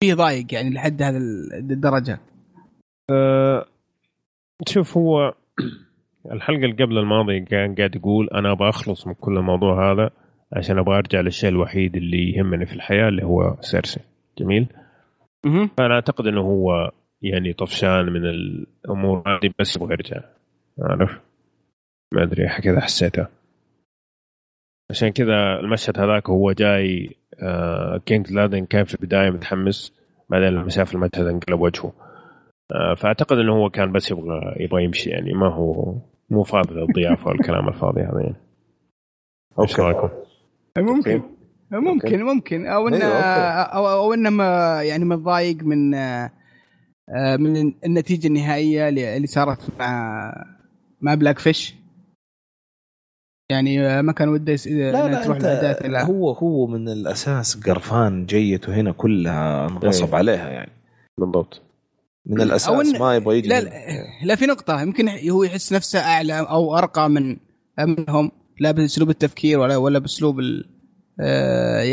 في 0.00 0.12
ضايق 0.12 0.54
يعني 0.54 0.70
لحد 0.70 1.02
هذا 1.02 1.18
الدرجة. 1.58 2.20
أه 3.10 3.66
شوف 4.68 4.96
هو 4.96 5.34
الحلقة 6.32 6.64
اللي 6.64 6.84
قبل 6.84 6.98
الماضيه 6.98 7.44
كان 7.44 7.74
قاعد 7.74 7.96
يقول 7.96 8.28
أنا 8.28 8.52
أبغى 8.52 8.68
أخلص 8.68 9.06
من 9.06 9.14
كل 9.14 9.36
الموضوع 9.38 9.92
هذا 9.92 10.10
عشان 10.52 10.78
أبغى 10.78 10.98
أرجع 10.98 11.20
للشيء 11.20 11.48
الوحيد 11.50 11.96
اللي 11.96 12.32
يهمني 12.32 12.66
في 12.66 12.72
الحياة 12.72 13.08
اللي 13.08 13.24
هو 13.24 13.56
سيرسي. 13.60 14.00
جميل. 14.38 14.66
فأنا 15.76 15.94
أعتقد 15.94 16.26
إنه 16.26 16.40
هو 16.40 16.90
يعني 17.22 17.52
طفشان 17.52 18.12
من 18.12 18.26
الأمور 18.26 19.22
هذه 19.26 19.50
بس 19.58 19.76
يبغى 19.76 19.92
يرجع. 19.92 20.20
عارف؟ 20.82 21.20
ما 22.12 22.22
أدري 22.22 22.48
كذا 22.62 22.80
حسيتها 22.80 23.28
عشان 24.90 25.08
كذا 25.08 25.60
المشهد 25.60 26.00
هذاك 26.00 26.30
هو 26.30 26.52
جاي 26.52 27.16
آه 27.42 28.00
King 28.06 28.32
لادن 28.32 28.64
كان 28.64 28.84
في 28.84 28.94
البداية 28.94 29.30
متحمس 29.30 29.92
بعدين 30.28 30.48
لما 30.48 30.68
شاف 30.68 30.94
المشهد 30.94 31.26
انقلب 31.26 31.60
وجهه. 31.60 31.92
آه 32.72 32.94
فأعتقد 32.94 33.38
إنه 33.38 33.52
هو 33.52 33.70
كان 33.70 33.92
بس 33.92 34.10
يبغى 34.10 34.54
يبغى 34.60 34.84
يمشي 34.84 35.10
يعني 35.10 35.32
ما 35.32 35.48
هو 35.54 35.94
مو 36.30 36.42
فاضي 36.42 36.74
للضيافة 36.74 37.28
والكلام 37.28 37.68
الفاضي 37.68 38.00
هذا 38.00 38.20
يعني. 38.20 38.36
إيش 39.60 39.80
okay 39.80 39.82
رايكم؟ 39.82 40.08
ممكن. 40.78 41.22
ممكن 41.80 42.08
okay. 42.08 42.22
ممكن 42.22 42.66
أو 42.66 42.88
انه 42.88 43.04
okay. 43.04 43.72
أو, 43.74 43.88
أو 43.88 44.14
انه 44.14 44.30
ما- 44.30 44.82
يعني 44.82 45.04
متضايق 45.04 45.56
من 45.62 45.94
آه، 45.94 46.30
من 47.36 47.72
النتيجة 47.84 48.26
النهائية 48.26 48.88
اللي 48.88 49.16
اللي 49.16 49.26
صارت 49.26 49.60
مع 49.78 50.32
مع 51.00 51.14
بلاك 51.14 51.38
فيش 51.38 51.74
يعني 53.50 53.86
آه، 53.86 54.02
ما 54.02 54.12
كان 54.12 54.28
وده 54.28 54.56
لا 54.66 55.08
لا 55.08 55.24
تروح 55.24 55.36
أنت 55.36 55.78
لا 55.84 56.04
هو 56.04 56.32
هو 56.32 56.66
من 56.66 56.88
الأساس 56.88 57.56
قرفان 57.56 58.26
جيته 58.26 58.74
هنا 58.74 58.92
كلها 58.92 59.68
انغصب 59.68 60.04
أيوة. 60.04 60.16
عليها 60.18 60.50
يعني 60.50 60.72
بالضبط 61.18 61.62
من 62.26 62.40
أو 62.40 62.46
الأساس 62.46 62.92
إن- 62.92 63.00
ما 63.00 63.16
يبغى 63.16 63.38
يجي 63.38 63.48
لا. 63.48 63.60
لا, 63.60 63.70
لا 64.24 64.34
في 64.34 64.46
نقطة 64.46 64.82
يمكن 64.82 65.08
هو 65.30 65.42
يحس 65.42 65.72
نفسه 65.72 65.98
أعلى 66.00 66.40
أو 66.40 66.78
أرقى 66.78 67.10
من 67.10 67.36
منهم 67.78 68.30
لا 68.60 68.70
بأسلوب 68.70 69.10
التفكير 69.10 69.58
ولا 69.58 69.76
ولا 69.76 69.98
بأسلوب 69.98 70.40
ال 70.40 70.73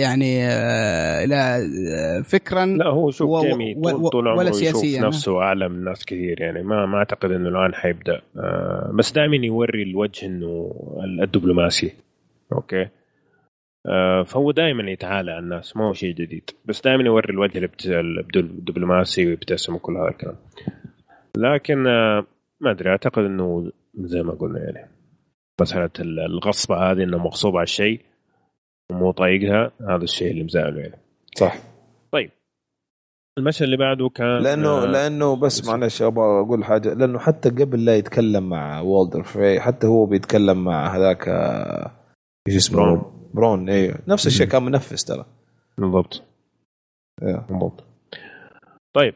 يعني 0.02 0.44
آه، 0.48 1.26
لا 1.26 1.58
آه، 1.58 2.22
فكرا 2.22 2.66
لا 2.66 2.88
هو 2.88 3.12
شوف 3.12 3.30
و- 3.30 3.42
جيمي 3.42 3.74
طول, 3.76 4.28
ولا 4.28 4.32
عمره 4.32 4.44
يشوف. 4.50 5.06
نفسه 5.06 5.40
اعلى 5.42 5.70
من 5.70 5.84
ناس 5.84 6.06
كثير. 6.06 6.42
يعني 6.42 6.64
ما 6.64 6.86
ما 6.86 6.98
أعتقد 6.98 7.32
إنه 7.32 7.50
الآن 7.50 7.74
حيبدأ. 7.74 8.22
آه 8.38 8.92
بس 8.94 9.12
دائما 9.12 9.36
يوري 9.46 9.84
الوجه 9.84 10.26
إنه 10.26 10.74
الدبلوماسي. 11.24 11.94
okay؟ 12.54 12.88
آه 13.88 14.24
فهو 14.24 14.52
دائما 14.52 14.92
يتعالى 14.92 15.32
على 15.32 15.40
الناس 15.40 15.78
ما 15.78 15.88
هو 15.88 15.94
شيء 15.94 16.16
جديد. 16.16 16.50
بس 16.66 16.82
دائما 16.82 17.04
يوري 17.04 17.30
الوجه 17.34 17.70
الدبلوماسي 18.36 19.28
ويبتسم 19.28 19.76
وكل 19.76 19.98
هذا 19.98 20.08
الكلام. 20.10 20.36
لكن 21.38 21.88
آه 21.88 22.26
ما 22.62 22.72
أدري 22.72 22.90
أعتقد 22.90 23.24
إنه 23.24 23.72
زي 23.98 24.24
ما 24.24 24.32
قلنا 24.34 24.60
يعني 24.60 24.90
مسألة 25.62 25.90
ال- 26.00 26.20
الغصبة 26.20 26.92
هذه 26.92 27.04
انه 27.04 27.18
مغصوب 27.18 27.56
على 27.56 27.64
الشيء. 27.64 28.00
ومو 28.92 29.12
طايقها 29.12 29.72
هذا 29.90 30.04
الشيء 30.04 30.32
اللي 30.32 30.44
مزعله 30.44 30.80
يعني. 30.80 31.00
صح. 31.36 31.72
المشهد 33.38 33.64
اللي 33.64 33.78
بعده 33.78 34.10
كان 34.10 34.44
لأنه 34.44 34.84
آه، 34.84 34.86
لأنه 34.86 35.36
بس 35.36 35.68
معلش 35.68 36.02
أبغى 36.02 36.42
أقول 36.42 36.64
حاجة 36.64 36.94
لأنه 36.94 37.20
حتى 37.20 37.50
قبل 37.50 37.86
لا 37.86 37.96
يتكلم 37.96 38.50
مع 38.50 38.82
والدر 38.82 39.24
فري 39.24 39.60
حتى 39.60 39.88
هو 39.88 40.06
بيتكلم 40.06 40.64
مع 40.64 40.96
هذاك 40.96 41.28
آه، 41.28 41.92
إيش 42.48 42.56
اسمه؟ 42.56 42.78
برون. 42.78 43.30
برون 43.34 43.70
أيوه 43.70 44.00
نفس 44.08 44.28
الشيء. 44.28 44.48
كان 44.48 44.64
منفس 44.64 45.06
ترى. 45.06 45.26
بالضبط. 45.78 46.24
إيه. 47.24 47.46
بالضبط. 47.50 47.84
طيب. 48.94 49.14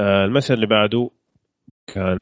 آه 0.00 0.24
المشهد 0.24 0.52
اللي 0.52 0.66
بعده 0.66 1.10
كان 1.94 2.18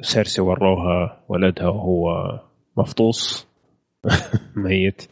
سيرسي 0.00 0.40
وروها 0.40 1.24
ولدها 1.28 1.68
وهو 1.68 2.10
مفطوس. 2.76 3.47
ميت. 4.56 5.02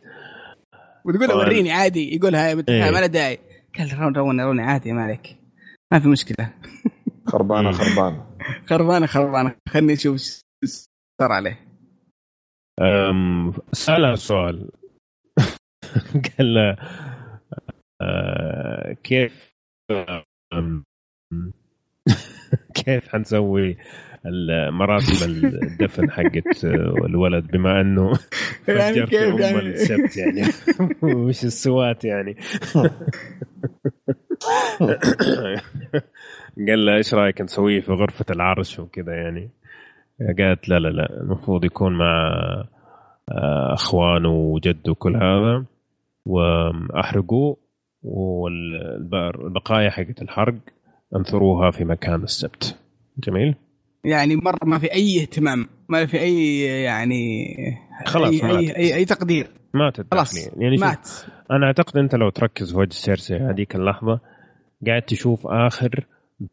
وتقول 1.05 1.20
له 1.29 1.35
طبعاً. 1.35 1.44
وريني 1.46 1.72
عادي 1.72 2.16
يقولها 2.16 2.49
إيه. 2.49 2.90
ما 2.90 3.01
له 3.01 3.07
داعي. 3.07 3.38
قال 3.79 3.99
رون 3.99 4.16
رون 4.16 4.40
روني 4.40 4.62
عادي 4.62 4.92
ما 4.92 5.03
عليك. 5.03 5.37
ما 5.92 5.99
في 6.01 6.09
مشكلة. 6.09 6.55
خربانة. 7.27 7.72
خربانة. 7.81 8.27
خربانة 8.66 9.07
خربانة. 9.07 9.55
خلني 9.68 9.92
أشوف 9.92 10.40
إيش 10.64 10.85
صار 11.20 11.33
عليه. 11.33 11.66
أم، 12.81 13.53
سألها 13.72 14.14
سؤال 14.14 14.70
قال 16.38 16.55
له 16.55 16.77
آه، 18.03 18.92
كيف 18.92 19.51
أم، 20.53 20.85
كيف 22.75 23.09
حنسوي 23.09 23.77
مراسم 24.70 25.46
الدفن 25.62 26.10
حقت 26.10 26.64
الولد 27.04 27.50
بما 27.50 27.80
أنه 27.80 28.12
يعني 28.68 29.06
كيف؟ 29.06 29.40
يعني؟ 29.40 29.58
السبت 29.58 30.16
يعني. 30.16 30.42
وش 31.14 31.44
السوات 31.44 32.04
يعني؟ 32.04 32.36
قال 36.68 36.86
له 36.86 36.96
إيش 36.96 37.14
رأيك 37.14 37.40
نسويه 37.40 37.80
في 37.80 37.92
غرفة 37.92 38.24
العرش 38.30 38.78
وكذا 38.78 39.14
يعني؟ 39.14 39.50
قالت 40.38 40.68
لا 40.68 40.78
لا 40.78 40.88
لا 40.88 41.20
المفروض 41.20 41.64
يكون 41.64 41.98
مع 41.98 42.32
آه، 43.30 43.74
أخوانه 43.74 44.30
وجده 44.30 44.92
وكل 44.92 45.16
هذا. 45.16 45.64
وأحرقوه 46.26 47.56
والبقايا 48.02 49.90
حقت 49.90 50.22
الحرق 50.22 50.54
انثروها 51.16 51.70
في 51.70 51.84
مكان 51.84 52.22
السبت. 52.22 52.78
جميل. 53.18 53.54
يعني 54.04 54.37
مرة 54.37 54.59
ما 54.64 54.78
في 54.78 54.92
أي 54.92 55.20
اهتمام 55.20 55.68
ما 55.88 56.06
في 56.06 56.20
أي 56.20 56.61
يعني 56.62 57.54
خلاص 58.06 58.42
أي, 58.42 58.48
ماتت. 58.48 58.70
أي, 58.70 58.76
أي, 58.76 58.94
أي 58.94 59.04
تقدير. 59.04 59.46
ماتت 59.74 60.06
خلاص. 60.14 60.48
يعني 60.56 60.76
مات. 60.76 61.09
أنا 61.50 61.66
أعتقد 61.66 61.96
أنت 61.96 62.14
لو 62.14 62.30
تركز 62.30 62.72
في 62.72 62.78
وجه 62.78 62.92
سيرسي 62.92 63.37
هذيك 63.37 63.76
اللحظة 63.76 64.20
قاعد 64.87 65.02
تشوف 65.02 65.46
آخر 65.46 66.06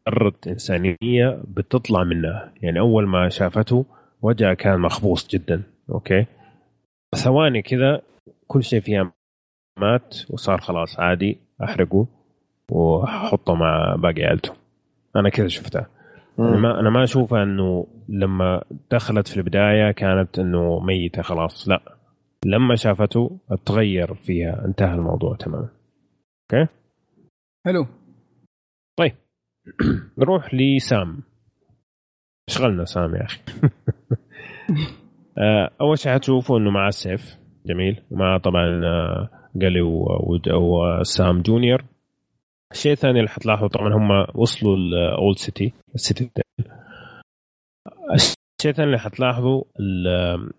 ذرة 0.08 0.34
إنسانية 0.46 1.42
بتطلع 1.48 2.04
منها. 2.04 2.52
يعني 2.62 2.80
أول 2.80 3.06
ما 3.06 3.28
شافته 3.28 3.84
وجهها 4.22 4.54
كان 4.54 4.80
مخبوص 4.80 5.28
جدا 5.28 5.62
أوكي؟ 5.90 6.26
ثواني 7.14 7.62
كذا 7.62 8.02
كل 8.46 8.62
شيء 8.64 8.80
فيها 8.80 9.12
مات 9.80 10.16
وصار 10.30 10.60
خلاص 10.60 11.00
عادي 11.00 11.38
أحرقه 11.64 12.06
وحطه 12.70 13.54
مع 13.54 13.96
باقي 13.98 14.22
عيلته. 14.22 14.52
أنا 15.16 15.28
كذا 15.28 15.48
شفتها. 15.48 15.93
أنا 16.38 16.56
ما 16.56 16.80
أنا 16.80 16.90
ما 16.90 17.04
أشوفها 17.04 17.42
إنه 17.42 17.86
لما 18.08 18.62
دخلت 18.90 19.28
في 19.28 19.36
البداية 19.36 19.90
كانت 19.92 20.38
إنه 20.38 20.80
ميتة 20.80 21.22
خلاص. 21.22 21.68
لا. 21.68 21.80
لما 22.46 22.76
شافته 22.76 23.38
تغير 23.66 24.14
فيها 24.14 24.64
انتهى 24.64 24.94
الموضوع 24.94 25.36
تماما. 25.36 25.68
حلو. 27.66 27.86
نروح 30.18 30.54
لسام. 30.54 31.22
اشغلنا 32.48 32.84
سام 32.84 33.14
يا 33.14 33.22
أخي. 33.24 33.40
آه، 35.38 35.70
أول 35.80 35.98
شيء 35.98 36.12
حتشوفوا 36.12 36.58
إنه 36.58 36.70
معاه 36.70 36.88
السيف 36.88 37.38
جميل. 37.66 38.02
ومعاه 38.10 38.38
طبعا 38.38 38.80
آه، 38.84 39.28
و- 39.82 40.32
وسام 40.54 41.42
جونيور. 41.42 41.84
الشيء 42.72 42.92
الثاني 42.92 43.18
اللي 43.18 43.30
حتلاحظوا 43.30 43.68
طبعا 43.68 43.94
هم 43.94 44.26
وصلوا 44.34 44.76
الاولد 44.76 45.38
سيتي 45.38 45.72
السيتي 45.94 46.30
الشيء 48.14 48.70
الثاني 48.70 48.86
اللي 48.86 48.98
حتلاحظوا 48.98 49.64
ال- 49.80 50.50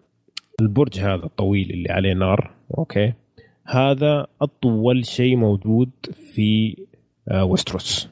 البرج 0.62 1.00
هذا 1.00 1.26
الطويل 1.26 1.70
اللي 1.72 1.90
عليه 1.92 2.14
نار 2.14 2.52
أوكي؟ 2.78 3.14
هذا 3.68 4.28
أطول 4.42 5.06
شيء 5.06 5.36
موجود 5.36 5.90
في 6.34 6.78
آه، 7.32 7.44
ويستروس 7.46 8.10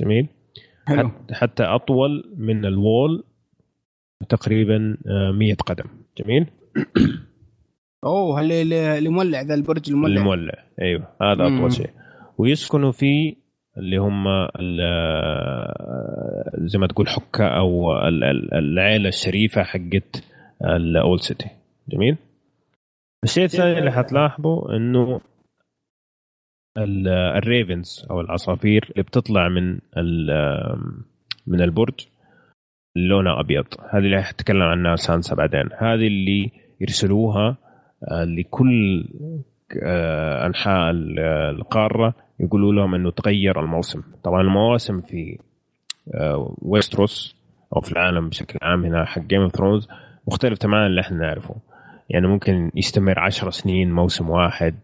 جميل؟ 0.00 0.26
حلو. 0.86 1.08
حت- 1.08 1.32
حتى 1.32 1.62
أطول 1.62 2.34
من 2.36 2.64
ال 2.64 2.76
wall 2.76 3.24
تقريبا 4.28 4.96
آه، 5.06 5.30
100 5.32 5.54
قدم. 5.54 5.84
جميل؟ 6.18 6.46
أوه 8.04 8.40
اللي- 8.40 9.08
مولع 9.08 9.40
ذا 9.40 9.54
البرج 9.54 9.90
المولع؟ 9.90 10.20
المولع. 10.20 10.64
أيوه 10.82 11.08
هذا. 11.22 11.46
أطول 11.46 11.72
شيء. 11.72 11.90
ويسكنوا 12.40 12.92
فيه 12.92 13.34
اللي 13.78 13.96
هم 13.96 14.24
زي 16.66 16.78
ما 16.78 16.86
تقول 16.86 17.08
حكة 17.08 17.44
أو 17.48 17.98
ال- 18.08 18.24
ال- 18.24 18.54
العيلة 18.54 19.08
الشريفة 19.08 19.62
حقت 19.62 20.24
الاولد 20.64 21.20
سيتي 21.20 21.48
جميل؟ 21.88 22.16
الشيء 23.24 23.44
الثاني 23.44 23.78
اللي 23.78 23.92
حتلاحظه 23.92 24.76
إنه 24.76 25.20
ال- 26.78 27.08
الريفنز 27.08 28.06
أو 28.10 28.20
العصافير 28.20 28.88
اللي 28.90 29.02
بتطلع 29.02 29.48
من 29.48 29.78
من 31.46 31.60
البرج 31.62 32.06
لونها 32.96 33.40
أبيض. 33.40 33.64
هذه 33.90 33.98
اللي 34.04 34.22
حتكلم 34.22 34.62
عنها 34.62 34.96
سانسا 34.96 35.34
بعدين. 35.34 35.68
هذه 35.78 36.06
اللي 36.06 36.50
يرسلوها 36.80 37.56
لكل 38.12 39.04
أنحاء 40.46 40.90
ال- 40.90 41.18
القارة 41.58 42.14
يقولوا 42.40 42.72
لهم 42.72 42.94
إنه 42.94 43.10
تغير 43.10 43.60
الموسم. 43.60 44.02
طبعا 44.24 44.40
المواسم 44.40 45.00
في 45.00 45.38
آه، 46.14 46.54
ويستروس 46.62 47.36
أو 47.76 47.80
في 47.80 47.92
العالم 47.92 48.28
بشكل 48.28 48.58
عام 48.62 48.84
هنا 48.84 49.04
حق 49.04 49.22
Game 49.22 49.42
of 49.42 49.52
Thrones 49.56 49.88
مختلف 50.28 50.58
تماما 50.58 50.86
اللي 50.86 51.00
إحنا 51.00 51.16
نعرفه. 51.18 51.54
يعني 52.10 52.26
ممكن 52.26 52.70
يستمر 52.74 53.18
10 53.18 53.50
سنين 53.50 53.92
موسم 53.92 54.30
واحد 54.30 54.74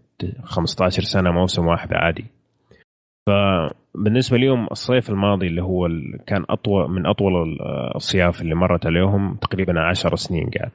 15 0.45 1.03
سنة 1.03 1.31
موسم 1.31 1.67
واحد 1.67 1.95
عادي. 1.95 2.25
فبالنسبة 3.27 4.37
لهم 4.39 4.67
الصيف 4.71 5.11
الماضي 5.11 5.47
اللي 5.47 5.63
هو 5.63 5.89
كان 6.27 6.45
أطول 6.51 6.91
من 6.91 7.07
أطول 7.07 7.43
ال- 7.43 7.63
الصياف 7.97 8.43
اللي 8.43 8.55
مرت 8.55 8.87
عليهم 8.87 9.35
تقريبا 9.35 9.81
10 9.81 10.17
سنين 10.17 10.51
قاعد. 10.59 10.73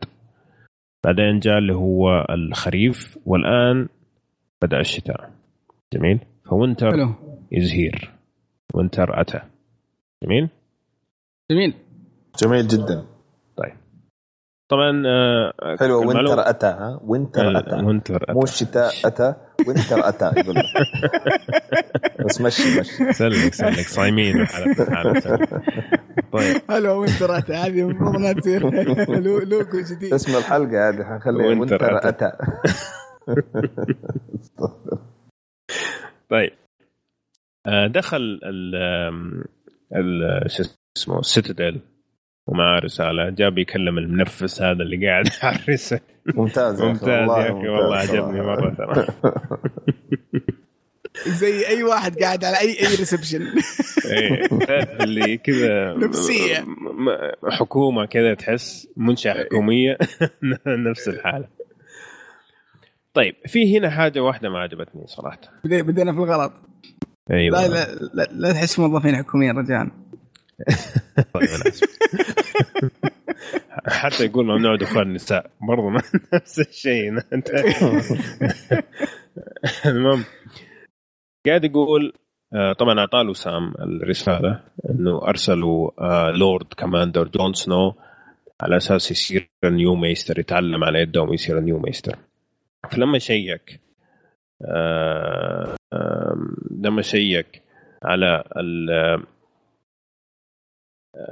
بعدين 1.05 1.39
جاء 1.39 1.57
اللي 1.57 1.74
هو 1.74 2.26
الخريف 2.30 3.18
والآن 3.26 3.88
بدأ 4.62 4.80
الشتاء. 4.80 5.30
جميل. 5.93 6.20
ف 6.49 6.55
winter 6.55 6.91
حلو. 6.91 7.14
is 7.53 7.72
here 7.72 8.12
winter 8.74 9.22
أتى. 9.22 9.39
جميل؟ 10.24 10.49
جميل. 11.51 11.74
جميل 12.43 12.68
جدا. 12.68 13.05
طبعا 14.72 15.03
آه، 15.07 15.53
المعلومة- 15.76 16.07
وينتر 16.07 16.49
أتى 16.49 16.66
ها؟ 16.68 16.99
وينتر 17.03 17.59
أتى. 17.59 17.76
وينتر 17.76 18.26
مو 18.30 18.43
الشتاء 18.43 18.91
أتى 19.05 19.34
وينتر 19.68 20.07
أتى. 20.09 20.32
يقول. 20.39 20.55
بس 22.26 22.41
مشي 22.41 22.80
مشي. 22.80 23.14
سلك 23.14 23.53
سلك 23.53 23.88
صايمين 23.88 24.45
طيب. 26.34 26.62
هلو 26.70 27.01
winter 27.01 27.32
هذه 27.32 27.68
المفروض 27.82 28.16
انها 28.16 28.34
تصير. 28.34 28.62
لو- 29.26 29.39
لوكو 29.39 29.78
جديد. 29.91 30.14
اسم 30.14 30.38
الحلقة 30.38 30.89
هذه 30.89 31.03
حنخليها 31.03 31.47
winter 31.47 31.97
أتى. 31.97 32.09
أتى. 32.09 32.32
طيب. 36.30 36.51
آه، 37.67 37.88
دخل 37.88 38.39
ال 38.43 38.76
ال 39.95 40.51
شو 40.51 40.63
اسمه 40.97 41.19
السيتاديل 41.19 41.80
ومعاه 42.47 42.80
رسالة 42.80 43.30
جاب 43.30 43.57
يكلم 43.57 43.97
المنفس 43.97 44.61
هذا 44.61 44.84
اللي 44.84 45.07
قاعد 45.07 45.26
على 45.43 45.59
الرسالة. 45.63 46.01
ممتاز 46.26 46.82
ممتاز 46.82 47.30
يا 47.30 47.43
أخي 47.59 47.67
والله. 47.69 47.97
عجبني 47.97 48.41
مرة 48.41 48.74
ترى. 48.74 49.05
زي 51.28 51.67
أي 51.67 51.84
واحد 51.84 52.17
قاعد 52.19 52.43
على 52.45 52.59
أي 52.59 52.69
أي 52.69 52.86
ريسبشن 52.95 53.41
إيه، 54.05 54.45
اللي 55.03 55.38
كذا 55.38 55.93
م- 55.93 57.51
حكومة 57.51 58.05
كذا 58.05 58.34
تحس 58.34 58.88
منشأة 58.97 59.34
حكومية. 59.43 59.97
نفس 60.67 61.07
الحالة. 61.07 61.47
طيب 63.14 63.36
في 63.47 63.78
هنا 63.78 63.89
حاجة 63.89 64.20
واحدة 64.20 64.49
ما 64.49 64.59
عجبتني 64.59 65.07
صراحة. 65.07 65.39
بدي- 65.64 65.82
بدينا 65.82 66.12
في 66.14 66.18
الغلط. 66.18 66.53
أيوه. 67.32 67.62
لا 67.62 67.68
لا 67.68 67.95
لا, 68.14 68.28
لا 68.32 68.51
تحس 68.53 68.80
موظفين 68.80 69.16
حكوميين 69.16 69.57
رجال. 69.57 69.91
طيب. 71.34 71.47
حتى 73.88 74.26
يقول 74.26 74.45
ممنوع 74.45 74.76
دخول 74.76 75.01
النساء. 75.01 75.51
برضو 75.70 75.89
ما- 75.89 76.01
نفس 76.34 76.59
الشيء. 76.59 77.12
المهم 79.86 80.24
قاعد 81.47 81.64
يقول 81.66 82.14
آه، 82.53 82.74
طبعا 82.74 82.99
أعطاه 82.99 83.22
له 83.24 83.34
سام 83.34 83.74
الرسالة 83.80 84.64
إنه 84.89 85.28
أرسلوا 85.28 85.91
آه، 85.99 86.32
لورد 86.32 86.66
كماندر 86.78 87.28
جون 87.28 87.53
سنو 87.53 87.93
على 88.62 88.78
أساس 88.78 89.12
يصير 89.12 89.49
new 89.66 89.95
maester 89.95 90.39
يتعلم 90.39 90.84
على 90.84 90.99
يدهم 90.99 91.34
يصير 91.34 91.59
new 91.59 91.80
maester 91.80 92.16
فلما 92.89 93.19
check 93.20 93.80
آه، 94.65 95.75
لما 96.71 97.01
check 97.01 97.62
على 98.03 98.43
ال 98.57 98.89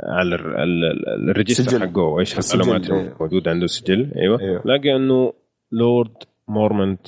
على 0.03 0.35
ال- 0.35 0.55
ال- 0.57 1.07
ال- 1.07 1.29
ال 1.29 1.34
register. 1.34 1.79
حقه 1.79 2.19
إيش 2.19 2.37
السجل، 2.37 2.61
المعلومات 2.61 2.91
أيوه. 2.91 3.13
الموجوده 3.15 3.51
عنده 3.51 3.67
سجل 3.67 4.11
أيوه, 4.15 4.39
أيوه. 4.41 4.61
لقى 4.65 4.95
إنه 4.95 5.33
لورد 5.71 6.23
مورمنت 6.47 7.07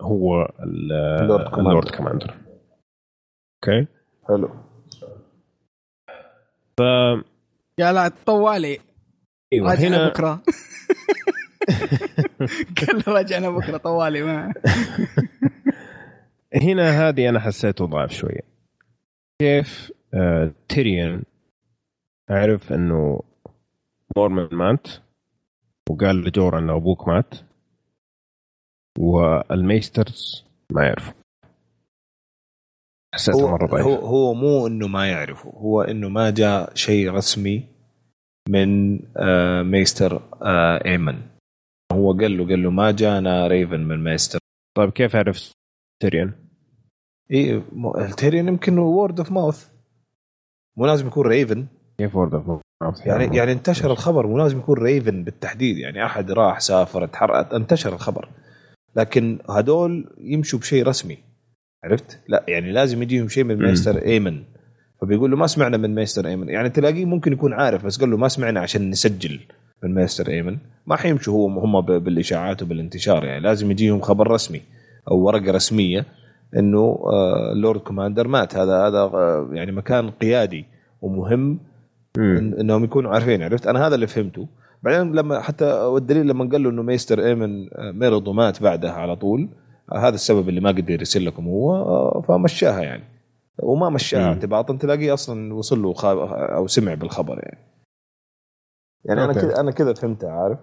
هو 0.00 0.42
ال- 0.62 0.92
ال 0.92 1.02
Lord 1.02 1.44
Commander. 1.48 1.68
ال 1.68 1.72
Lord 1.72 1.90
Commander 1.90 2.34
أوكي 3.64 3.86
حلو 4.28 4.48
ف 6.76 6.80
يا 7.78 7.92
لا 7.92 8.08
طوالي 8.26 8.78
إيوه 9.52 9.74
هنا 9.74 10.08
بكره 10.08 10.42
قال 12.78 12.96
له 12.96 13.14
راجعنا 13.14 13.50
بكرة 13.50 13.76
طوالي 13.76 14.22
ما. 14.22 14.54
هنا 16.62 17.08
هذه 17.08 17.28
أنا 17.28 17.40
حسيته 17.40 17.86
ضعف 17.86 18.12
شوية. 18.12 18.40
كيف 19.40 19.92
آه 20.14 20.52
تيريان 20.68 21.22
عرف 22.30 22.72
إنه 22.72 23.20
مورمن 24.16 24.48
مات 24.52 24.86
وقال 25.90 26.16
لجورا 26.24 26.58
إنه 26.58 26.76
أبوك 26.76 27.08
مات 27.08 27.34
وال 28.98 29.27
maesters 29.27 30.44
ما 30.72 30.84
يعرفوا. 30.84 31.12
حسيته 33.14 33.42
هو 33.42 33.48
مرة 33.50 33.66
ضعيف. 33.66 33.86
هو 33.86 33.94
هو 33.94 34.34
مو 34.34 34.66
إنه 34.66 34.88
ما 34.88 35.08
يعرفه 35.10 35.50
هو 35.50 35.82
إنه 35.82 36.08
ما 36.08 36.30
جاء 36.30 36.74
شيء 36.74 37.10
رسمي 37.10 37.64
من 38.48 39.00
آه 39.16 39.62
maester 39.62 40.22
آه 40.42 40.84
إيمن. 40.84 41.37
هو 41.98 42.12
قال 42.12 42.38
له 42.38 42.46
قال 42.48 42.62
له 42.62 42.70
ما 42.70 42.90
جانا 42.90 43.46
raven 43.46 43.80
من 43.80 44.04
maester 44.04 44.38
طيب 44.76 44.90
كيف 44.90 45.16
عرف 45.16 45.52
تيريان؟ 46.02 46.32
اي 47.32 47.62
التيريان 47.98 48.48
يمكن 48.48 48.78
word 48.78 49.18
of 49.18 49.32
mouth 49.32 49.68
مو 50.76 50.86
لازم 50.86 51.06
يكون 51.06 51.26
raven 51.26 51.66
كيف 51.98 52.16
word 52.16 52.34
of 52.34 52.62
يعني 53.06 53.36
يعني 53.36 53.52
انتشر 53.52 53.92
الخبر 53.92 54.26
مو 54.26 54.38
لازم 54.38 54.58
يكون 54.58 54.78
raven 54.78 55.24
بالتحديد. 55.24 55.78
يعني 55.78 56.04
أحد 56.04 56.30
راح 56.30 56.60
سافر 56.60 57.04
اتحرك 57.04 57.54
انتشر 57.54 57.94
الخبر. 57.94 58.28
لكن 58.96 59.38
هدول 59.50 60.14
يمشوا 60.18 60.58
بشيء 60.58 60.86
رسمي. 60.86 61.18
عرفت؟ 61.84 62.20
لا 62.28 62.44
يعني 62.48 62.72
لازم 62.72 63.02
يجيهم 63.02 63.28
شيء 63.28 63.44
من 63.44 63.56
مم. 63.56 63.62
maester 63.62 64.02
ايمن 64.02 64.42
فبيقول 65.00 65.30
له 65.30 65.36
ما 65.36 65.46
سمعنا 65.46 65.76
من 65.76 65.94
maester 65.94 66.26
ايمن 66.26 66.48
يعني 66.48 66.70
تلاقيه 66.70 67.04
ممكن 67.04 67.32
يكون 67.32 67.52
عارف 67.52 67.86
بس 67.86 68.00
قال 68.00 68.10
له 68.10 68.16
ما 68.16 68.28
سمعنا 68.28 68.60
عشان 68.60 68.90
نسجل 68.90 69.40
من 69.82 69.94
maester 69.94 70.28
ايمن 70.28 70.58
ما 70.88 70.96
حيمشوا 70.96 71.34
هو 71.34 71.46
هم 71.60 71.80
بالإشاعات 71.80 72.62
وبالانتشار 72.62 73.24
يعني. 73.24 73.40
لازم 73.40 73.70
يجيهم 73.70 74.00
خبر 74.00 74.30
رسمي 74.30 74.60
أو 75.10 75.18
ورقة 75.18 75.52
رسمية 75.52 76.04
إنه 76.56 76.78
آه، 77.06 77.52
ال 77.52 77.58
Lord 77.58 77.80
Commander 77.80 78.28
مات. 78.28 78.56
هذا 78.56 78.86
هذا 78.86 78.98
آه، 78.98 79.48
يعني 79.52 79.72
مكان 79.72 80.10
قيادي 80.10 80.64
ومهم 81.02 81.58
إن- 82.18 82.20
إنهم 82.60 82.84
يكونوا 82.84 83.10
عارفين. 83.10 83.42
عرفت؟ 83.42 83.66
أنا 83.66 83.86
هذا 83.86 83.94
اللي 83.94 84.06
فهمته. 84.06 84.46
بعدين 84.82 85.12
لما 85.14 85.40
حتى 85.40 85.64
والدليل 85.64 86.26
لما 86.28 86.48
قال 86.52 86.62
له 86.62 86.70
إنه 86.70 86.82
maester 86.82 87.26
إيمن 87.26 87.64
آه، 87.74 87.90
مرض 87.92 88.28
ومات 88.28 88.62
بعدها 88.62 88.92
على 88.92 89.16
طول 89.16 89.48
آه، 89.92 89.98
هذا 89.98 90.14
السبب 90.14 90.48
اللي 90.48 90.60
ما 90.60 90.70
قدر 90.70 90.90
يرسل 90.90 91.26
لكم 91.26 91.46
هو 91.46 91.74
آه، 91.76 92.22
فمشاها 92.28 92.80
يعني. 92.82 93.04
وما 93.62 93.90
مشاها. 93.90 94.26
اعتباطا 94.28 94.76
تلاقيه 94.76 95.14
أصلا 95.14 95.54
وصل 95.54 95.82
له 95.82 95.94
أو 96.56 96.66
سمع 96.66 96.94
بالخبر 96.94 97.34
يعني. 97.38 97.58
يعني 99.04 99.24
أنا. 99.24 99.32
كذا 99.32 99.60
أنا 99.60 99.70
كذا 99.70 99.94
فهمتها 99.94 100.30
عارف 100.30 100.58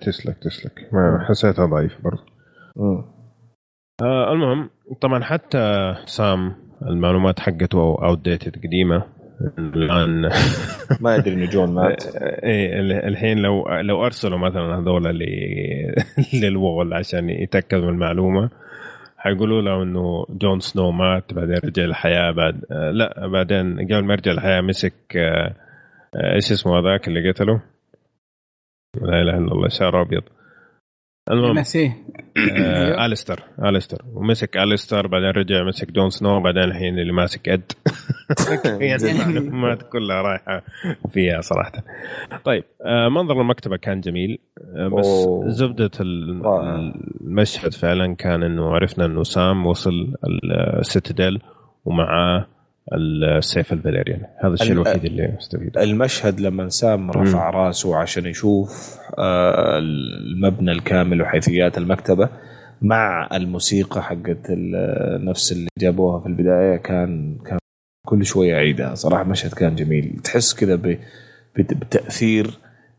تسلك 0.00 0.36
تسلك 0.38 0.88
ما 0.92 1.24
حسيتها 1.28 1.66
ضعيف 1.66 1.92
برضه. 2.04 2.22
آه 4.02 4.32
المهم 4.32 4.70
طبعا 5.00 5.22
حتى 5.24 5.94
سام 6.06 6.54
المعلومات 6.82 7.40
حقته 7.40 7.78
outdated 8.04 8.56
قديمة 8.66 9.02
الآن 9.58 10.30
ما 11.00 11.16
يدري 11.16 11.34
إنه 11.34 11.46
جون 11.50 11.74
مات 11.74 12.06
إيه 12.16 12.80
ال- 12.80 12.92
الحين 12.92 13.38
لو 13.38 13.68
لو 13.80 14.06
أرسلوا 14.06 14.38
مثلا 14.38 14.78
هذول 14.78 15.02
لل 16.42 16.59
wall 16.59 16.94
عشان 16.94 17.30
يتاكد 17.30 17.78
من 17.78 17.88
المعلومة 17.88 18.50
حيقولوا 19.16 19.62
له 19.62 19.82
إنه 19.82 20.26
جون 20.30 20.60
سنو 20.60 20.90
مات 20.90 21.34
بعدين 21.34 21.56
رجع 21.64 21.82
للحياه 21.82 22.30
بعد 22.30 22.64
آه 22.70 22.90
لا 22.90 23.26
بعدين 23.26 23.74
قبل 23.78 24.04
ما 24.04 24.12
يرجع 24.12 24.32
للحياه 24.32 24.60
مسك 24.60 25.16
آه 25.16 25.54
آه 26.14 26.34
إيش 26.34 26.52
اسمه 26.52 26.78
هذاك 26.78 27.08
اللي 27.08 27.30
قتله؟ 27.30 27.60
لا 29.00 29.22
إله 29.22 29.38
إلا 29.38 29.52
الله 29.52 29.68
شعر 29.68 30.02
أبيض. 30.02 30.22
المهم 31.30 31.58
نسيه. 31.58 31.96
آه 32.58 33.06
أليستر 33.06 33.40
أليستر. 33.64 34.02
ومسك 34.06 34.56
أليستر 34.56 35.06
بعدين 35.06 35.28
رجع 35.30 35.64
مسك 35.64 35.92
جون 35.92 36.10
سنو 36.10 36.40
بعدين 36.40 36.62
الحين 36.62 36.98
اللي 36.98 37.12
ماسك 37.12 37.48
اد 37.48 37.72
يعني. 38.80 39.10
المعلومات 39.10 39.82
كلها 39.82 40.22
رايحة 40.22 40.62
فيها 41.10 41.40
صراحة. 41.40 41.72
طيب 42.44 42.64
آه 42.86 43.08
منظر 43.08 43.40
المكتبة 43.40 43.76
كان 43.76 44.00
جميل 44.00 44.38
آه 44.76 44.88
بس 44.88 45.06
أوه. 45.06 45.48
زبدة. 45.48 45.90
المشهد 46.00 47.72
فعلا 47.74 48.14
كان 48.14 48.42
إنه 48.42 48.74
عرفنا 48.74 49.04
إنه 49.04 49.22
سام 49.22 49.66
وصل 49.66 50.14
ال 50.78 50.86
Citadel 50.86 51.40
ومعاه 51.84 52.46
السيف 52.92 53.72
ال 53.72 53.77
Valyrian. 53.77 54.26
هذا 54.44 54.54
الشيء 54.54 54.66
ال- 54.66 54.72
الوحيد 54.72 55.04
اللي 55.04 55.36
استفيد 55.38 55.78
المشهد 55.78 56.40
لما 56.40 56.68
سام 56.68 57.10
رفع 57.10 57.50
راسه 57.50 57.96
عشان 57.96 58.26
يشوف 58.26 58.98
آه، 59.18 59.78
المبنى 59.78 60.72
الكامل 60.72 61.22
وحيثيات 61.22 61.78
المكتبة 61.78 62.28
مع 62.82 63.28
الموسيقى 63.32 64.02
حقت 64.02 64.50
نفس 65.20 65.52
اللي 65.52 65.68
جابوها 65.78 66.20
في 66.20 66.26
البداية 66.26 66.76
كان 66.76 67.38
كان 67.46 67.58
كل 68.06 68.24
شوية 68.24 68.54
عيدها 68.54 68.94
صراحة 68.94 69.24
مشهد 69.24 69.52
كان 69.54 69.74
جميل. 69.74 70.20
تحس 70.24 70.54
كذا 70.54 70.74
ب- 70.76 70.98
بت- 71.58 71.74
بتأثير 71.74 72.46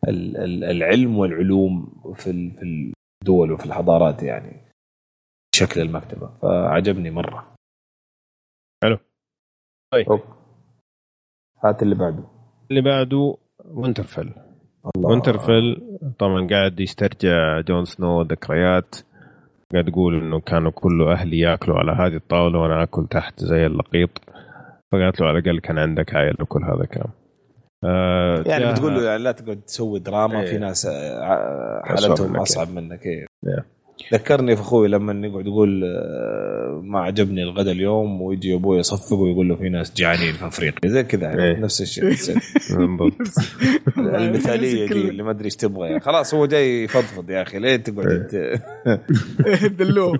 ال- 0.08 0.38
ال- 0.38 0.64
العلم 0.64 1.18
والعلوم 1.18 2.02
في 2.16 2.52
في 2.52 2.94
الدول 3.24 3.52
وفي 3.52 3.66
الحضارات 3.66 4.24
يعني 4.24 4.62
شكل 5.56 5.82
المكتبة. 5.82 6.30
فعجبني 6.42 7.12
مرة. 7.12 7.54
حلو. 8.84 8.98
طيب. 9.94 10.10
أوك. 10.12 10.24
هات 11.64 11.84
اللي 11.84 11.96
بعده 11.96 12.24
اللي 12.72 12.82
بعده 12.82 13.38
وينترفيل 13.66 14.34
الله 14.96 15.10
وينترفيل 15.10 15.82
طبعا 16.20 16.48
قاعد 16.48 16.80
يسترجع 16.80 17.62
جون 17.62 17.86
سنو 17.86 18.22
ذكريات 18.22 18.96
قاعد 19.74 19.88
يقول 19.88 20.16
إنه 20.16 20.40
كانوا 20.40 20.72
كل 20.72 21.08
أهلي 21.08 21.40
ياكلوا 21.40 21.78
على 21.78 21.92
هذه 21.92 22.16
الطاولة 22.16 22.60
وأنا 22.60 22.84
آكل 22.84 23.08
تحت 23.08 23.40
زي 23.40 23.66
اللقيط 23.66 24.10
فقالت 24.92 25.22
له 25.22 25.28
على 25.28 25.40
الأقل 25.40 25.60
كان 25.60 25.78
عندك 25.78 26.16
عائله 26.16 26.38
وكل 26.42 26.64
هذا 26.64 26.84
الكلام 26.84 27.10
آه 27.84 28.44
يعني 28.46 28.72
بتقول 28.72 28.94
له 28.94 29.04
يعني 29.04 29.24
لا 29.24 29.32
تقعد 29.32 29.62
تسوي 29.62 30.00
دراما 30.00 30.42
إيه. 30.42 30.46
في 30.46 30.58
ناس 30.58 30.86
آه، 30.86 31.82
حالتهم 31.86 32.32
منك 32.32 32.42
أصعب 32.42 32.70
منك 32.70 33.06
إيه. 33.06 33.26
إيه. 33.48 33.66
ذكرني 34.14 34.56
في 34.56 34.62
أخوي 34.62 34.88
لما 34.88 35.28
يقعد 35.28 35.46
يقول 35.46 35.84
آه، 35.84 36.82
ما 36.84 37.00
عجبني 37.00 37.44
الغداء 37.44 37.74
اليوم 37.74 38.22
ويجي 38.22 38.54
أبوي 38.56 38.78
يصفق 38.80 39.14
ويقول 39.18 39.50
له 39.50 39.56
في 39.56 39.70
ناس 39.70 39.94
جعانين 39.94 40.34
في 40.34 40.48
أفريقيا. 40.48 40.90
زي 40.90 41.04
كذا 41.04 41.24
يعني 41.28 41.44
إيه. 41.44 41.60
نفس 41.60 41.82
الشيء. 41.82 42.04
بالضبط. 42.78 43.14
المثالية 43.98 44.88
دي 44.88 45.10
اللي 45.10 45.24
ما 45.24 45.32
أدري 45.32 45.46
إيش 45.46 45.56
تبغى 45.56 45.88
يعني. 45.88 46.00
خلاص 46.00 46.34
هو 46.34 46.46
جاي 46.46 46.84
يفضفض 46.84 47.30
يا 47.30 47.42
أخي 47.42 47.60
ليه 47.60 47.76
تقعد 47.76 48.28
ت- 48.28 48.62
دلوه. 49.80 50.20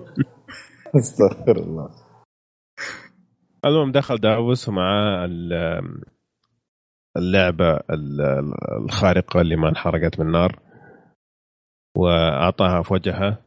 استغفر 0.96 1.56
الله. 1.56 1.90
المهم 3.64 3.92
دخل 3.92 4.16
داوس 4.16 4.68
ومعاه 4.68 5.24
ال- 5.24 6.00
اللعبة 7.16 7.70
ال- 7.76 8.52
الخارقة 8.84 9.40
اللي 9.40 9.56
ما 9.56 9.68
انحرقت 9.68 10.20
من 10.20 10.26
النار 10.26 10.58
وأعطاها 11.96 12.82
في 12.82 12.94
وجهها. 12.94 13.43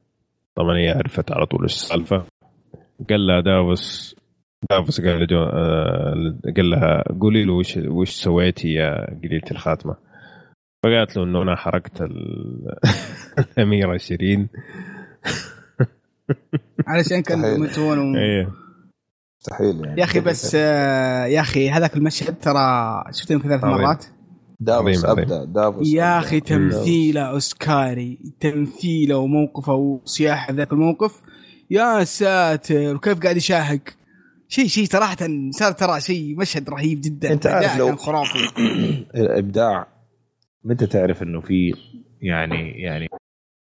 طبعا 0.57 0.77
هي 0.77 0.89
عرفت 0.89 1.31
على 1.31 1.45
طول 1.45 1.61
إيش 1.61 1.73
السالفة. 1.73 2.23
قال 3.09 3.27
لها 3.27 3.41
داوس 3.41 4.15
داوس 4.69 5.01
قال 5.01 5.19
لجو 5.23 5.43
آه، 5.43 6.33
قال 6.57 6.69
لها 6.69 7.03
قولي 7.21 7.43
له 7.43 7.53
وش 7.53 7.77
وش 7.77 8.09
سويتي 8.09 8.73
يا 8.73 9.05
قليلة 9.23 9.51
الخاتمة. 9.51 9.95
فقالت 10.83 11.17
له 11.17 11.23
إنه 11.23 11.41
أنا 11.41 11.55
حرقت 11.55 12.01
ال- 12.01 12.75
الأميرة 13.57 13.97
شيرين. 13.97 14.49
علشان 16.87 17.21
كانوا. 17.21 17.47
يموتون 17.49 18.15
و... 18.15 18.17
إيه. 18.17 18.49
مستحيل 19.41 19.85
يعني. 19.85 19.99
يا 19.99 20.03
أخي 20.05 20.19
بس 20.19 20.55
آه، 20.55 21.25
يا 21.25 21.41
أخي 21.41 21.69
هذاك 21.69 21.97
المشهد 21.97 22.39
ترى 22.39 23.03
شفته 23.11 23.33
يمكن 23.33 23.49
ثلاث. 23.49 23.63
مرات. 23.63 24.05
دافوس 24.59 25.05
أبدأ. 25.05 25.43
دافوس 25.45 25.87
يا. 25.93 26.19
أخي 26.19 26.39
تمثيله 26.39 27.21
أوسكاري 27.21 28.19
تمثيله 28.39 29.17
وموقفه 29.17 29.73
وسياحه 29.73 30.53
ذاك 30.53 30.73
الموقف. 30.73 31.21
يا 31.69 32.03
ساتر 32.03 32.95
وكيف 32.95 33.19
قاعد 33.19 33.37
يشاهق؟ 33.37 33.79
شيء 34.47 34.67
شيء 34.67 34.85
صراحة 34.85 35.17
صار 35.51 35.71
ترى 35.71 36.01
شيء 36.01 36.35
مشهد 36.35 36.69
رهيب 36.69 37.01
جدا. 37.01 37.31
أنت 37.33 37.47
عارف 37.47 37.77
لو- 37.77 37.95
خرافي. 37.95 38.39
الإبداع 39.15 39.87
متى 40.63 40.87
تعرف 40.87 41.23
إنه 41.23 41.41
في 41.41 41.73
يعني 42.21 42.71
يعني 42.71 43.07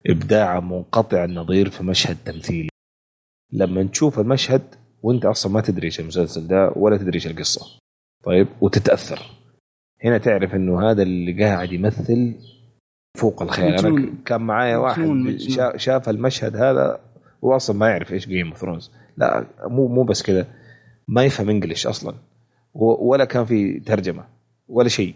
إبداع 0.07 0.59
منقطع 0.59 1.23
النظير 1.23 1.69
في 1.69 1.83
مشهد 1.83 2.17
تمثيلي؟ 2.25 2.69
لما 3.53 3.83
تشوف 3.83 4.19
المشهد 4.19 4.61
وأنت 5.03 5.25
أصلا 5.25 5.51
ما 5.51 5.61
تدري 5.61 5.85
إيش 5.85 5.99
المسلسل 5.99 6.47
ده 6.47 6.71
ولا 6.75 6.97
تدري 6.97 7.15
إيش 7.15 7.27
القصة. 7.27 7.65
طيب 8.23 8.47
وتتأثر. 8.61 9.19
هنا 10.03 10.17
تعرف 10.17 10.55
إنه 10.55 10.91
هذا 10.91 11.03
اللي 11.03 11.43
قاعد 11.43 11.71
يمثل 11.71 12.35
فوق 13.17 13.41
الخيال. 13.41 13.85
أنا. 13.85 14.13
كان 14.25 14.41
معايا 14.41 14.77
واحد 14.77 14.99
مجنون، 15.01 15.23
مجنون. 15.23 15.39
شا- 15.39 15.77
شاف 15.77 16.09
المشهد 16.09 16.55
هذا 16.55 16.99
هو 17.43 17.55
أصلا 17.55 17.77
ما 17.77 17.89
يعرف 17.89 18.13
إيش 18.13 18.27
Game 18.27 18.47
of 18.47 18.57
Thrones 18.57 18.91
لا 19.17 19.47
مو 19.63 19.87
مو 19.87 20.03
بس 20.03 20.23
كذا 20.23 20.47
ما 21.07 21.23
يفهم 21.23 21.49
انجلش 21.49 21.87
أصلا. 21.87 22.15
ولا 22.73 23.25
كان 23.25 23.45
في 23.45 23.79
ترجمة 23.79 24.23
ولا 24.67 24.89
شيء. 24.89 25.15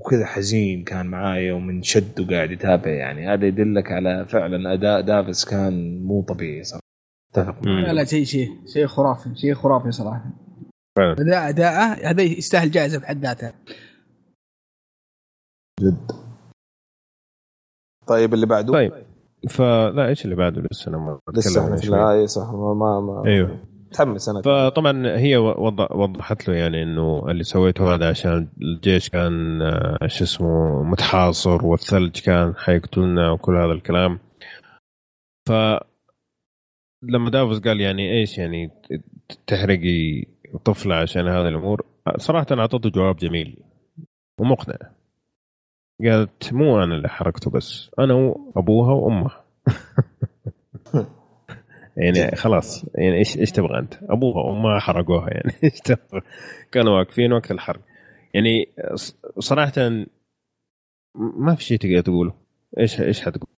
وكذا 0.00 0.26
حزين 0.26 0.84
كان 0.84 1.06
معايا 1.06 1.52
ومن 1.52 1.82
شد 1.82 2.20
وقاعد 2.20 2.50
يتابع 2.50 2.90
يعني. 2.90 3.28
هذا 3.28 3.46
يدلك 3.46 3.92
على 3.92 4.26
فعلا 4.28 4.72
أداء 4.72 5.00
دافيس 5.00 5.44
كان 5.44 6.02
مو 6.04 6.22
طبيعي 6.22 6.64
صراحة. 6.64 6.82
اتفق. 7.34 7.66
لا 7.66 7.92
لا 7.92 8.04
شيء 8.04 8.24
شيء 8.24 8.48
شيء 8.72 8.86
خرافي 8.86 9.34
شيء 9.34 9.54
خرافي 9.54 9.90
صراحة. 9.90 10.24
فعلا. 10.98 11.12
اداء 11.12 11.48
أداءه 11.48 12.10
هذا 12.10 12.22
يستاهل 12.22 12.70
جائزة 12.70 13.00
بحد 13.00 13.18
ذاته 13.18 13.52
جد. 15.80 16.10
طيب 18.06 18.34
اللي 18.34 18.46
بعده؟ 18.46 18.72
طيب 18.72 18.92
فلا 19.50 20.08
إيش 20.08 20.24
اللي 20.24 20.36
بعده؟ 20.36 20.62
لسه 20.72 20.88
أنا 20.88 20.98
ما 20.98 21.18
لسه 21.34 21.76
شوي. 21.76 21.96
النهايه 21.96 22.26
صح 22.26 22.46
ما 22.50 22.74
ما, 22.74 23.00
ما 23.00 23.22
أيوه. 23.26 23.66
متحمس 23.86 24.28
أنا. 24.28 24.42
فطبعا 24.42 25.06
هي 25.18 25.36
وض- 25.36 25.92
وضحت 25.96 26.48
له 26.48 26.54
يعني 26.54 26.82
إنه 26.82 27.30
اللي 27.30 27.42
سويته 27.44 27.94
هذا 27.94 28.08
عشان 28.10 28.48
الجيش 28.62 29.08
كان 29.08 29.62
آه، 29.62 30.06
شو 30.06 30.24
اسمه 30.24 30.82
متحاصر 30.82 31.66
والثلج 31.66 32.20
كان 32.20 32.54
حيقتلنا 32.56 33.30
وكل 33.30 33.56
هذا 33.56 33.72
الكلام. 33.72 34.18
ف 35.48 35.52
لما 37.02 37.30
دافوس 37.30 37.60
قال 37.60 37.80
يعني 37.80 38.20
إيش 38.20 38.38
يعني 38.38 38.70
تحرقي 39.46 40.24
طفلة 40.64 40.94
عشان 40.94 41.28
هذه 41.28 41.48
الأمور 41.48 41.86
صراحة 42.16 42.46
اعطته 42.52 42.90
جواب 42.90 43.16
جميل 43.16 43.56
ومقنع 44.38 44.76
قالت 46.04 46.52
مو 46.52 46.82
أنا 46.82 46.94
اللي 46.94 47.08
حرقته 47.08 47.50
بس 47.50 47.90
أنا 47.98 48.14
وأبوها 48.14 48.92
وأمها 48.92 49.44
يعني 51.96 52.36
خلاص 52.36 52.84
يعني 52.94 53.18
إيش 53.18 53.38
إيش 53.38 53.50
تبغى 53.50 53.78
أنت؟ 53.78 53.94
أبوها 54.02 54.44
وأمها 54.44 54.78
حرقوها 54.78 55.30
يعني 55.30 55.52
إيش 55.64 55.80
تبغى؟ 55.80 56.22
كانوا 56.72 56.98
واقفين 56.98 57.32
وقت 57.32 57.50
الحرق 57.50 57.80
يعني 58.34 58.68
صراحة 59.38 59.72
ما 61.14 61.54
في 61.54 61.64
شيء 61.64 61.78
تقدر 61.78 62.00
تقوله 62.00 62.34
إيش 62.78 63.00
إيش 63.00 63.20
حتقول؟ 63.22 63.48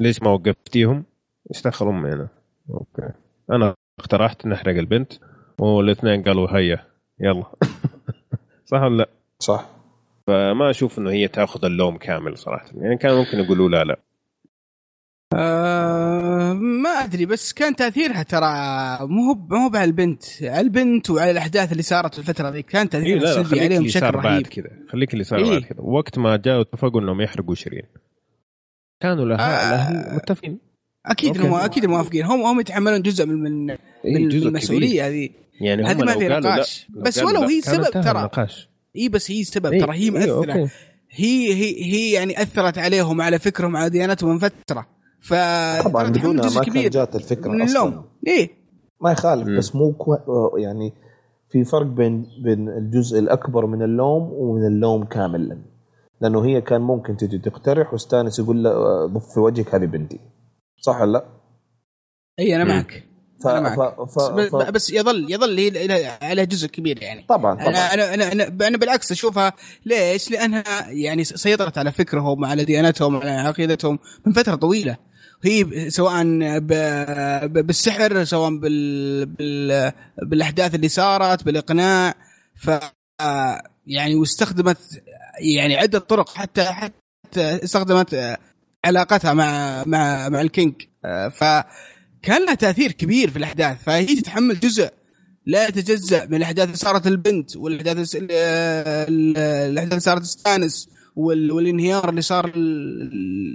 ليش 0.00 0.22
ما 0.22 0.30
وقفتيهم؟ 0.30 1.04
إيش 1.50 1.62
دخل 1.62 1.88
امي 1.88 2.12
أنا؟ 2.12 2.28
أوكي 2.70 3.12
أنا 3.50 3.74
اقترحت 4.00 4.46
نحرق 4.46 4.76
البنت 4.76 5.12
والإثنين 5.60 6.22
قالوا 6.22 6.56
هيا 6.56 6.86
يلا. 7.20 7.44
صح 8.70 8.82
ولا 8.82 8.96
لا؟ 8.96 9.08
صح. 9.38 9.68
فما 10.26 10.70
أشوف 10.70 10.98
إنه 10.98 11.10
هي 11.10 11.28
تأخذ 11.28 11.64
اللوم 11.64 11.96
كامل 11.98 12.38
صراحة. 12.38 12.66
يعني 12.74 12.96
كان 12.96 13.14
ممكن 13.14 13.38
يقولوا 13.38 13.68
لا 13.68 13.84
لا. 13.84 13.96
آه 15.34 16.52
ما 16.52 16.90
أدري 16.90 17.26
بس 17.26 17.52
كان 17.52 17.76
تأثيرها 17.76 18.22
ترى 18.22 18.46
مو 19.08 19.22
هو 19.22 19.34
مو 19.34 19.56
هو 19.56 19.76
على 19.76 19.84
البنت. 19.84 20.24
على 20.42 20.60
البنت 20.60 21.10
وعلى 21.10 21.30
الأحداث 21.30 21.72
اللي 21.72 21.82
صارت 21.82 22.14
في 22.14 22.18
الفترة 22.20 22.48
ذي 22.48 22.62
كان 22.62 22.82
إيه 22.82 22.90
تاثيرها 22.90 23.20
لا 23.20 23.32
سلبي 23.32 23.44
خليك 23.48 23.62
عليهم 23.62 23.78
اللي 23.78 23.88
بشكل 23.88 24.00
صار 24.00 24.16
بعد 24.16 24.26
رهيب. 24.26 24.46
كذا 24.46 24.70
خليك 24.92 25.12
اللي 25.12 25.24
صار 25.24 25.38
إيه. 25.38 25.50
بعد 25.50 25.62
كذا. 25.62 25.80
وقت 25.80 26.18
ما 26.18 26.36
جاءوا 26.36 26.62
اتفقوا 26.62 27.00
إنهم 27.00 27.20
يحرقوا 27.20 27.54
شيرين. 27.54 27.82
كانوا 29.00 29.24
لها 29.24 29.36
آه. 29.36 29.68
الاهل 29.68 30.14
متفقين. 30.16 30.69
أكيد. 31.06 31.36
انهم 31.36 31.54
أكيد 31.54 31.86
موافقين 31.86 32.24
هم 32.24 32.40
هم 32.40 32.60
يتحملون 32.60 33.02
جزء 33.02 33.26
من 33.26 33.42
من 33.42 33.70
إيه، 33.70 33.78
من 34.04 34.28
جزء 34.28 34.48
المسؤولية 34.48 35.06
هذه. 35.06 35.28
يعني 35.60 35.82
هذه 35.82 35.92
هم 35.92 36.06
ما 36.06 36.12
في 36.12 36.28
نقاش. 36.28 36.86
بس 36.90 37.18
ولو 37.18 37.40
هي 37.42 37.60
سبب 37.60 37.90
ترى. 37.90 38.48
اي 38.96 39.08
بس 39.08 39.30
هي 39.30 39.44
سبب 39.44 39.72
إيه، 39.72 39.80
ترى 39.80 39.96
هي 39.96 40.02
إيه، 40.02 40.10
مؤثرة. 40.10 40.70
هي 41.10 41.54
هي 41.54 41.84
هي 41.84 42.12
يعني 42.12 42.42
أثرت 42.42 42.78
عليهم 42.78 43.20
على 43.20 43.38
فكرهم 43.38 43.76
على 43.76 43.90
ديانتهم 43.90 44.30
من 44.30 44.38
فترة 44.38 44.86
ف 45.20 45.34
طبعا 45.84 46.08
بدونها 46.08 46.44
جزء 46.44 46.58
ما 46.58 46.64
كان 46.64 46.72
كبير 46.72 46.90
جات 46.90 47.16
الفكرة 47.16 47.50
من 47.50 47.62
أصلا 47.62 47.82
اللوم 47.82 48.04
إيه 48.26 48.50
ما 49.00 49.12
يخالف 49.12 49.48
مم. 49.48 49.58
بس 49.58 49.74
مو 49.74 49.92
كو... 49.92 50.16
يعني 50.56 50.92
في 51.50 51.64
فرق 51.64 51.86
بين 51.86 52.26
بين 52.44 52.68
الجزء 52.68 53.18
الأكبر 53.18 53.66
من 53.66 53.82
اللوم 53.82 54.22
ومن 54.32 54.66
اللوم 54.66 55.04
كاملا 55.04 55.58
لأنه 56.20 56.44
هي 56.44 56.60
كان 56.60 56.80
ممكن 56.80 57.16
تجي 57.16 57.38
تقترح 57.38 57.92
واستانس 57.92 58.38
يقول 58.38 58.62
له 58.62 59.06
ضف 59.06 59.34
في 59.34 59.40
وجهك 59.40 59.74
هذه 59.74 59.84
بنتي 59.84 60.20
صح 60.80 61.00
ولا 61.00 61.12
لا؟ 61.12 61.26
اي 62.38 62.56
أنا. 62.56 62.64
معك 62.64 63.04
ف... 63.42 63.46
أنا 63.46 63.60
معك. 63.60 63.78
ف... 63.78 64.18
ف... 64.18 64.30
بس, 64.30 64.48
ف... 64.50 64.56
بس 64.56 64.90
يظل 64.90 65.32
يظل 65.32 65.58
هي 65.58 66.18
عليها 66.22 66.44
جزء 66.44 66.68
كبير 66.68 67.02
يعني 67.02 67.24
طبعا 67.28 67.54
طبعا 67.54 67.68
أنا 67.68 67.94
أنا 67.94 68.14
أنا 68.14 68.32
أنا, 68.32 68.66
أنا 68.68 68.76
بالعكس 68.76 69.12
أشوفها 69.12 69.52
ليش؟ 69.86 70.30
لأنها 70.30 70.90
يعني 70.90 71.24
سيطرت 71.24 71.78
على 71.78 71.92
فكرهم 71.92 72.44
على 72.44 72.64
ديانتهم 72.64 73.16
على 73.16 73.30
عقيدتهم 73.30 73.98
من 74.26 74.32
فترة 74.32 74.54
طويلة 74.54 74.96
هي 75.44 75.90
سواء 75.90 76.24
ب... 76.58 76.66
ب... 77.42 77.66
بالسحر 77.66 78.24
سواء 78.24 78.56
بال... 78.56 79.26
بال... 79.26 79.92
بالأحداث 80.22 80.74
اللي 80.74 80.88
صارت 80.88 81.44
بالإقناع 81.44 82.14
ف 82.56 82.70
يعني 83.86 84.14
واستخدمت 84.14 84.78
يعني 85.40 85.76
عدة 85.76 85.98
طرق 85.98 86.28
حتى 86.28 86.64
حتى 86.64 86.94
استخدمت 87.64 88.38
علاقتها 88.90 89.34
مع 89.34 89.82
مع 89.86 90.28
مع 90.28 90.40
ال 90.40 90.46
King. 90.46 90.74
فكان 91.30 92.44
لها 92.46 92.54
تأثير 92.54 92.92
كبير 92.92 93.30
في 93.30 93.36
الأحداث. 93.36 93.82
فهي 93.84 94.06
تتحمل 94.06 94.60
جزء 94.60 94.88
لا 95.46 95.68
يتجزأ 95.68 96.26
من 96.26 96.34
الأحداث 96.34 96.64
اللي 96.66 96.76
صارت 96.76 97.06
البنت 97.06 97.56
والأحداث 97.56 98.16
ال- 98.16 98.28
ال- 98.32 99.38
الأحداث 99.38 99.92
اللي 99.92 100.00
صارت 100.00 100.22
ستانيس 100.24 100.88
وال- 101.16 101.52
والانهيار 101.52 102.08
اللي 102.08 102.22
صار 102.22 102.52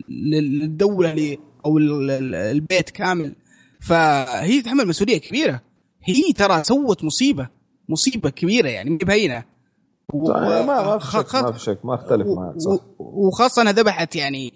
للدولة 0.10 1.12
اللي 1.12 1.38
أو 1.66 1.78
ال- 1.78 2.12
ال- 2.12 2.36
البيت 2.36 2.90
كامل. 2.90 3.36
فهي 3.82 4.62
تتحمل 4.62 4.88
مسؤولية 4.88 5.18
كبيرة. 5.18 5.62
هي 6.04 6.34
ترى 6.34 6.64
سوت 6.64 7.04
مصيبة 7.04 7.50
مصيبة 7.90 8.30
كبيرة 8.30 8.68
يعني 8.68 8.90
مي 8.90 8.98
بهينة. 8.98 9.44
و- 10.14 10.32
ما 10.32 10.66
ما 10.66 10.98
في 11.00 11.12
شك 11.12 11.36
ما 11.36 11.52
في 11.52 11.60
شك 11.60 11.80
ما 11.86 11.96
اختلف 11.96 12.28
معك 12.28 12.58
صح. 12.60 12.86
وخاصة 13.00 13.62
انها 13.62 13.72
ذبحت 13.74 14.16
يعني 14.16 14.54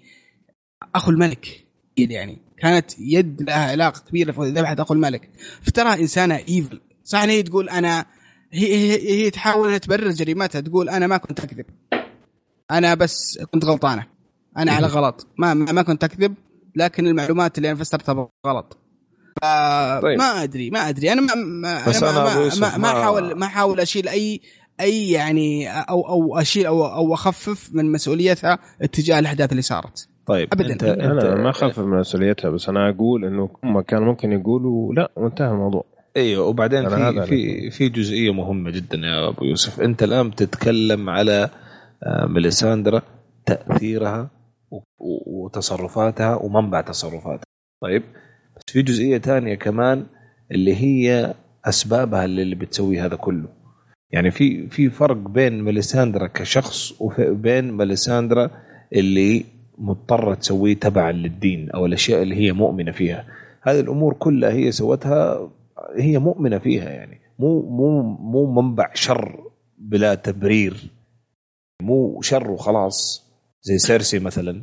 أخو 0.94 1.10
الملك. 1.10 1.66
يعني 1.96 2.38
كانت 2.58 2.90
يد 2.98 3.42
لها 3.42 3.70
علاقة 3.70 4.02
كبيرة 4.08 4.32
في 4.32 4.40
ذبحت 4.40 4.80
أخو 4.80 4.94
الملك. 4.94 5.30
فترى 5.62 6.00
إنسانة 6.00 6.40
ايفل 6.48 6.80
صح 7.04 7.20
هي 7.20 7.42
تقول 7.42 7.68
أنا 7.68 8.06
هي 8.52 8.74
هي, 8.74 9.24
هي 9.24 9.30
تحاول 9.30 9.66
إنها 9.66 9.78
تبرر 9.78 10.10
جريمتها. 10.10 10.60
تقول 10.60 10.88
أنا 10.88 11.06
ما 11.06 11.16
كنت 11.16 11.40
أكذب. 11.40 11.66
أنا 12.70 12.94
بس 12.94 13.38
كنت 13.52 13.64
غلطانة. 13.64 14.06
أنا 14.58 14.72
على 14.72 14.86
غلط. 14.86 15.26
ما 15.38 15.54
ما 15.54 15.82
كنت 15.82 16.04
أكذب 16.04 16.34
لكن 16.76 17.06
المعلومات 17.06 17.58
اللي 17.58 17.70
أنا 17.70 17.78
فسرتها 17.78 18.28
غلط 18.46 18.78
طيب. 20.02 20.18
ما 20.18 20.42
ادري 20.42 20.70
ما 20.70 20.88
أدري. 20.88 21.12
أنا 21.12 21.20
ما 21.20 21.34
ما 21.34 21.88
بس 21.88 22.02
أنا 22.02 22.24
ما, 22.24 22.34
ما, 22.34 22.56
ما, 22.60 22.76
ما 22.76 22.88
احاول 22.88 23.34
ما 23.34 23.46
احاول 23.46 23.80
أشيل 23.80 24.08
اي 24.08 24.40
أي 24.80 25.10
يعني 25.10 25.70
أو 25.70 26.08
أو 26.08 26.38
أشيل 26.38 26.66
أو 26.66 26.86
أو 26.86 27.14
أخفف 27.14 27.70
من 27.72 27.92
مسؤوليتها 27.92 28.58
اتجاه 28.82 29.18
الأحداث 29.18 29.50
اللي 29.50 29.62
صارت. 29.62 30.08
طيب 30.30 30.48
ابدا 30.52 30.72
انت 30.72 30.84
أنا 30.84 31.34
ما 31.34 31.50
اخفف 31.50 31.78
من 31.78 31.98
مسؤوليتها 31.98 32.50
بس 32.50 32.68
أنا 32.68 32.90
أقول 32.90 33.24
إنه 33.24 33.48
هم 33.64 33.80
كان 33.80 34.02
ممكن 34.02 34.32
يقولوا 34.32 34.94
لا 34.94 35.10
وانتهى 35.16 35.50
الموضوع. 35.50 35.84
أيوه 36.16 36.46
وبعدين 36.46 36.88
في 36.88 37.22
في 37.26 37.70
في 37.70 37.88
جزئية 37.88 38.32
مهمة 38.32 38.70
جدا 38.70 38.98
يا 38.98 39.28
أبو 39.28 39.44
يوسف. 39.44 39.80
أنت 39.80 40.02
الآن 40.02 40.34
تتكلم 40.34 41.10
على 41.10 41.48
آه، 42.02 42.26
ميليساندرا 42.26 43.02
تأثيرها 43.46 44.30
وتصرفاتها 45.26 46.34
ومنبع 46.34 46.80
تصرفاتها. 46.80 47.44
طيب 47.82 48.02
بس 48.56 48.72
في 48.72 48.82
جزئية 48.82 49.18
ثانية 49.18 49.54
كمان 49.54 50.06
اللي 50.52 50.74
هي 50.74 51.34
أسبابها 51.64 52.24
اللي, 52.24 52.42
اللي 52.42 52.54
بتسوي 52.54 53.00
هذا 53.00 53.16
كله. 53.16 53.48
يعني 54.12 54.30
في 54.30 54.68
في 54.68 54.90
فرق 54.90 55.16
بين 55.16 55.62
ميليساندرا 55.62 56.26
كشخص 56.26 56.94
وبين 57.00 57.72
ميليساندرا 57.72 58.50
اللي 58.92 59.44
مضطرة 59.80 60.34
تسويه 60.34 60.74
تبعا 60.74 61.12
للدين 61.12 61.70
أو 61.70 61.86
الأشياء 61.86 62.22
اللي 62.22 62.34
هي 62.34 62.52
مؤمنة 62.52 62.92
فيها. 62.92 63.24
هذه 63.62 63.80
الأمور 63.80 64.14
كلها 64.14 64.50
هي 64.50 64.72
سوتها 64.72 65.50
هي 65.96 66.18
مؤمنة 66.18 66.58
فيها 66.58 66.90
يعني. 66.90 67.20
مو 67.38 67.62
مو 67.62 68.02
مو 68.02 68.62
منبع 68.62 68.90
شر 68.94 69.40
بلا 69.78 70.14
تبرير. 70.14 70.90
مو 71.82 72.20
شر 72.22 72.50
وخلاص. 72.50 73.30
زي 73.62 73.78
سيرسي 73.78 74.18
مثلا. 74.18 74.62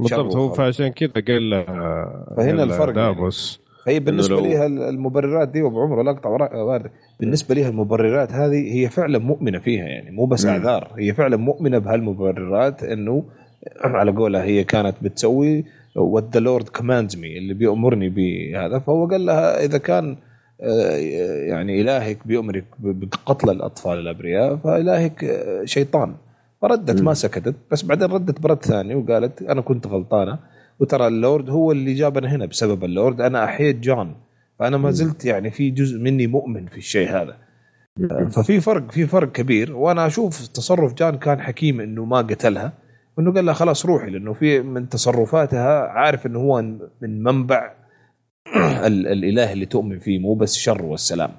بالضبط 0.00 0.36
هو 0.36 0.52
فعشان 0.52 0.88
كذا 0.88 1.10
قال 1.28 1.64
فهنا 2.36 2.62
الفرق 2.62 2.94
دافوس. 2.94 3.60
يعني. 3.60 3.68
فهي 3.86 4.00
بالنسبة 4.00 4.40
لها 4.40 4.66
المبررات 4.66 5.48
دي 5.48 5.62
وابو 5.62 5.80
عمر 5.80 6.02
لا 6.02 6.10
اقطع 6.10 6.30
وارد. 6.54 6.90
بالنسبة 7.20 7.54
لها 7.54 7.68
المبررات 7.68 8.32
هذه 8.32 8.74
هي 8.74 8.88
فعلا 8.88 9.18
مؤمنة 9.18 9.58
فيها 9.58 9.84
يعني. 9.84 10.10
مو 10.10 10.26
بس 10.26 10.46
أعذار. 10.46 10.92
هي 10.98 11.14
فعلا 11.14 11.36
مؤمنة 11.36 11.78
بهالمبررات 11.78 12.82
إنه 12.82 13.24
على 13.80 14.10
قولها 14.10 14.42
هي 14.42 14.64
كانت 14.64 14.96
بتسوي 15.02 15.64
what 15.96 16.24
the 16.34 16.40
Lord 16.40 16.68
commands 16.68 17.16
me 17.16 17.38
اللي 17.38 17.54
بيأمرني 17.54 18.08
بهذا. 18.08 18.78
فهو 18.78 19.06
قال 19.06 19.26
لها 19.26 19.64
إذا 19.64 19.78
كان 19.78 20.16
آه، 20.60 20.96
يعني 21.50 21.80
إلهك 21.80 22.26
بيأمرك 22.26 22.64
بقتل 22.78 23.50
الأطفال 23.50 23.98
الأبرياء 23.98 24.56
فإلهك 24.56 25.24
آه، 25.24 25.64
شيطان. 25.64 26.14
فردت 26.62 27.02
ما 27.02 27.14
سكتت. 27.14 27.54
بس 27.70 27.82
بعدين 27.82 28.08
ردت 28.08 28.40
برد 28.40 28.64
ثاني 28.64 28.94
وقالت 28.94 29.42
أنا 29.42 29.60
كنت 29.60 29.86
غلطانة. 29.86 30.38
وترى 30.80 31.06
اللورد 31.06 31.50
هو 31.50 31.72
اللي 31.72 31.94
جابنا 31.94 32.36
هنا 32.36 32.46
بسبب 32.46 32.84
اللورد. 32.84 33.20
أنا 33.20 33.44
أحييت 33.44 33.76
جون. 33.76 34.14
فأنا 34.58 34.76
ما 34.76 34.90
زلت 34.90 35.24
يعني 35.24 35.50
في 35.50 35.70
جزء 35.70 35.98
مني 35.98 36.26
مؤمن 36.26 36.66
في 36.66 36.78
الشيء 36.78 37.08
هذا. 37.08 37.36
ففي 38.30 38.60
فرق 38.60 38.90
في 38.90 39.06
فرق 39.06 39.32
كبير. 39.32 39.76
وأنا 39.76 40.06
أشوف 40.06 40.46
تصرف 40.46 40.94
جون 40.94 41.16
كان 41.16 41.40
حكيم 41.40 41.80
إنه 41.80 42.04
ما 42.04 42.18
قتلها. 42.18 42.72
وانه 43.18 43.32
قال 43.32 43.46
لها 43.46 43.54
خلاص 43.54 43.86
روحي 43.86 44.10
لأنه 44.10 44.32
في 44.32 44.60
من 44.60 44.88
تصرفاتها 44.88 45.88
عارف 45.88 46.26
إنه 46.26 46.38
هو 46.38 46.62
من 47.02 47.22
منبع 47.22 47.74
الإله 48.86 49.52
اللي 49.52 49.66
تؤمن 49.66 49.98
فيه 49.98 50.18
مو 50.18 50.34
بس 50.34 50.54
شر 50.54 50.84
والسلام. 50.84 51.30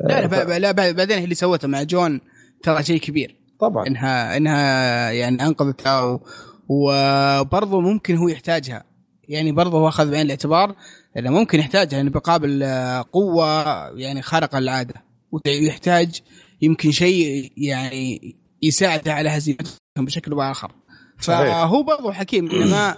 لا 0.00 0.26
لا, 0.26 0.58
لا 0.58 0.72
بعدين 0.72 1.24
اللي 1.24 1.34
سوته 1.34 1.68
مع 1.68 1.82
جون 1.82 2.20
ترى 2.62 2.82
شيء 2.82 3.00
كبير. 3.00 3.36
طبعا. 3.60 3.86
إنها 3.86 4.36
إنها 4.36 5.10
يعني 5.10 5.46
انقذتها 5.46 6.20
وبرضه 6.68 7.80
ممكن 7.80 8.16
هو 8.16 8.28
يحتاجها. 8.28 8.84
يعني 9.28 9.52
برضه 9.52 9.78
هو 9.78 9.88
أخذ 9.88 10.10
بعين 10.10 10.26
الاعتبار 10.26 10.74
إنه 11.16 11.30
ممكن 11.30 11.58
يحتاجها 11.58 11.96
يعني 11.96 12.10
بقابل 12.10 12.64
قوة 13.12 13.64
يعني 13.98 14.22
خارقة 14.22 14.58
للعادة. 14.58 14.94
ويحتاج 15.32 16.20
يمكن 16.62 16.90
شيء 16.90 17.52
يعني 17.56 18.36
يساعده 18.62 19.14
على 19.14 19.28
هزيمتهم 19.28 19.76
بشكل 19.98 20.30
أو 20.30 20.36
بآخر. 20.36 20.72
فهو 21.18 21.82
برضه 21.82 22.12
حكيم 22.12 22.50
انه 22.50 22.70
ما 22.70 22.96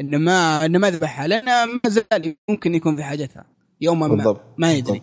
انه 0.00 0.18
ما 0.18 0.64
انه 0.64 0.78
ما 0.78 0.90
ذبحها 0.90 1.26
لأنه 1.26 1.72
ما 1.84 1.90
زال 1.90 2.36
ممكن 2.50 2.74
يكون 2.74 2.96
في 2.96 3.02
حاجتها 3.02 3.44
يوما 3.80 4.08
ما 4.08 4.36
ما 4.58 4.72
يدري. 4.72 5.02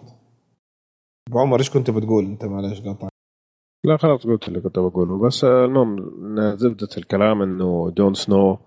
أبو 1.30 1.39
عمر 1.39 1.59
إيش 1.59 1.70
كنت 1.70 1.91
بتقول؟ 1.91 2.26
أنت 2.26 2.45
معلش 2.45 2.82
قاطع. 2.82 3.07
لا 3.86 3.97
خلاص 3.97 4.24
قلت 4.24 4.47
اللي 4.47 4.61
كنت 4.61 4.80
بقوله. 4.80 5.18
بس 5.18 5.43
المهم 5.43 5.97
زبدة 6.57 6.89
الكلام 6.97 7.41
إنه 7.41 7.89
جون 7.97 8.13
سنو 8.13 8.59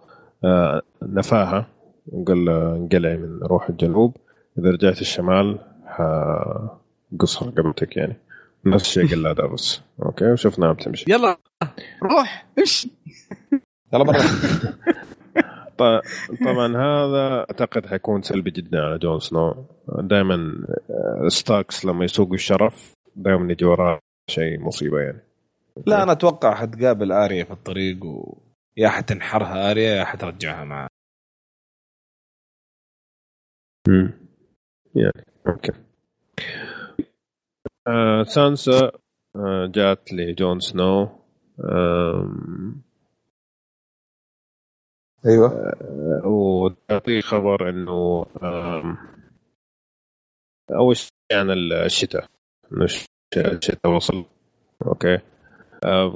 آه، 0.45 0.83
نفاها 1.03 1.67
وقال 2.07 2.49
انقلعي 2.49 3.17
من 3.17 3.39
روح 3.43 3.69
الجنوب. 3.69 4.17
إذا 4.59 4.71
رجعت 4.71 5.01
الشمال 5.01 5.59
حقص 5.87 7.43
رقبتك 7.43 7.97
يعني. 7.97 8.17
نفس 8.65 8.87
الشيء 8.87 9.09
قال 9.09 9.23
لها 9.23 9.33
بس 9.33 9.81
أوكي؟ 10.03 10.33
وشفناها 10.33 10.73
بتمشي. 10.73 11.05
يلا 11.09 11.37
روح 12.03 12.47
امشي 12.59 12.91
يلا 13.93 14.05
برا. 14.05 14.19
طبعا 16.47 16.77
هذا 16.77 17.39
أعتقد 17.39 17.87
حيكون 17.87 18.23
سلبي 18.23 18.51
جدا 18.51 18.81
على 18.81 18.99
جون 18.99 19.21
سنو. 19.21 19.65
دائما 19.89 20.65
ستاركس 21.29 21.85
لما 21.85 22.05
يسووا 22.05 22.35
الشرف 22.35 22.93
دائما 23.17 23.53
يجي 23.53 23.65
وراه 23.65 23.99
شيء 24.31 24.61
مصيبة 24.61 25.01
يعني. 25.01 25.21
لا 25.87 26.03
أنا 26.03 26.13
أتوقع 26.13 26.55
حتقابل 26.55 27.13
آريا 27.13 27.45
في 27.45 27.51
الطريق 27.51 28.05
و 28.05 28.39
يا 28.77 28.89
حتنحرها 28.89 29.71
آريا 29.71 29.91
يا 29.91 30.05
حترجعها 30.05 30.65
معاه 30.65 30.89
امم 33.89 34.13
يعني 34.95 35.25
okay. 35.49 35.73
آه 37.89 38.23
سانسا 38.23 38.93
آه 39.37 39.67
جات 39.75 40.13
لجون 40.13 40.61
سنو. 40.61 41.09
أيوه. 45.27 45.49
آه 45.49 46.27
وتعطيه 46.27 47.21
خبر 47.21 47.69
إنه 47.69 48.27
أول 50.71 50.97
شيء 50.97 51.11
عن 51.33 51.51
الشتاء 51.51 52.29
الشتاء 53.37 53.93
وصل. 53.93 54.25
okay. 54.87 55.19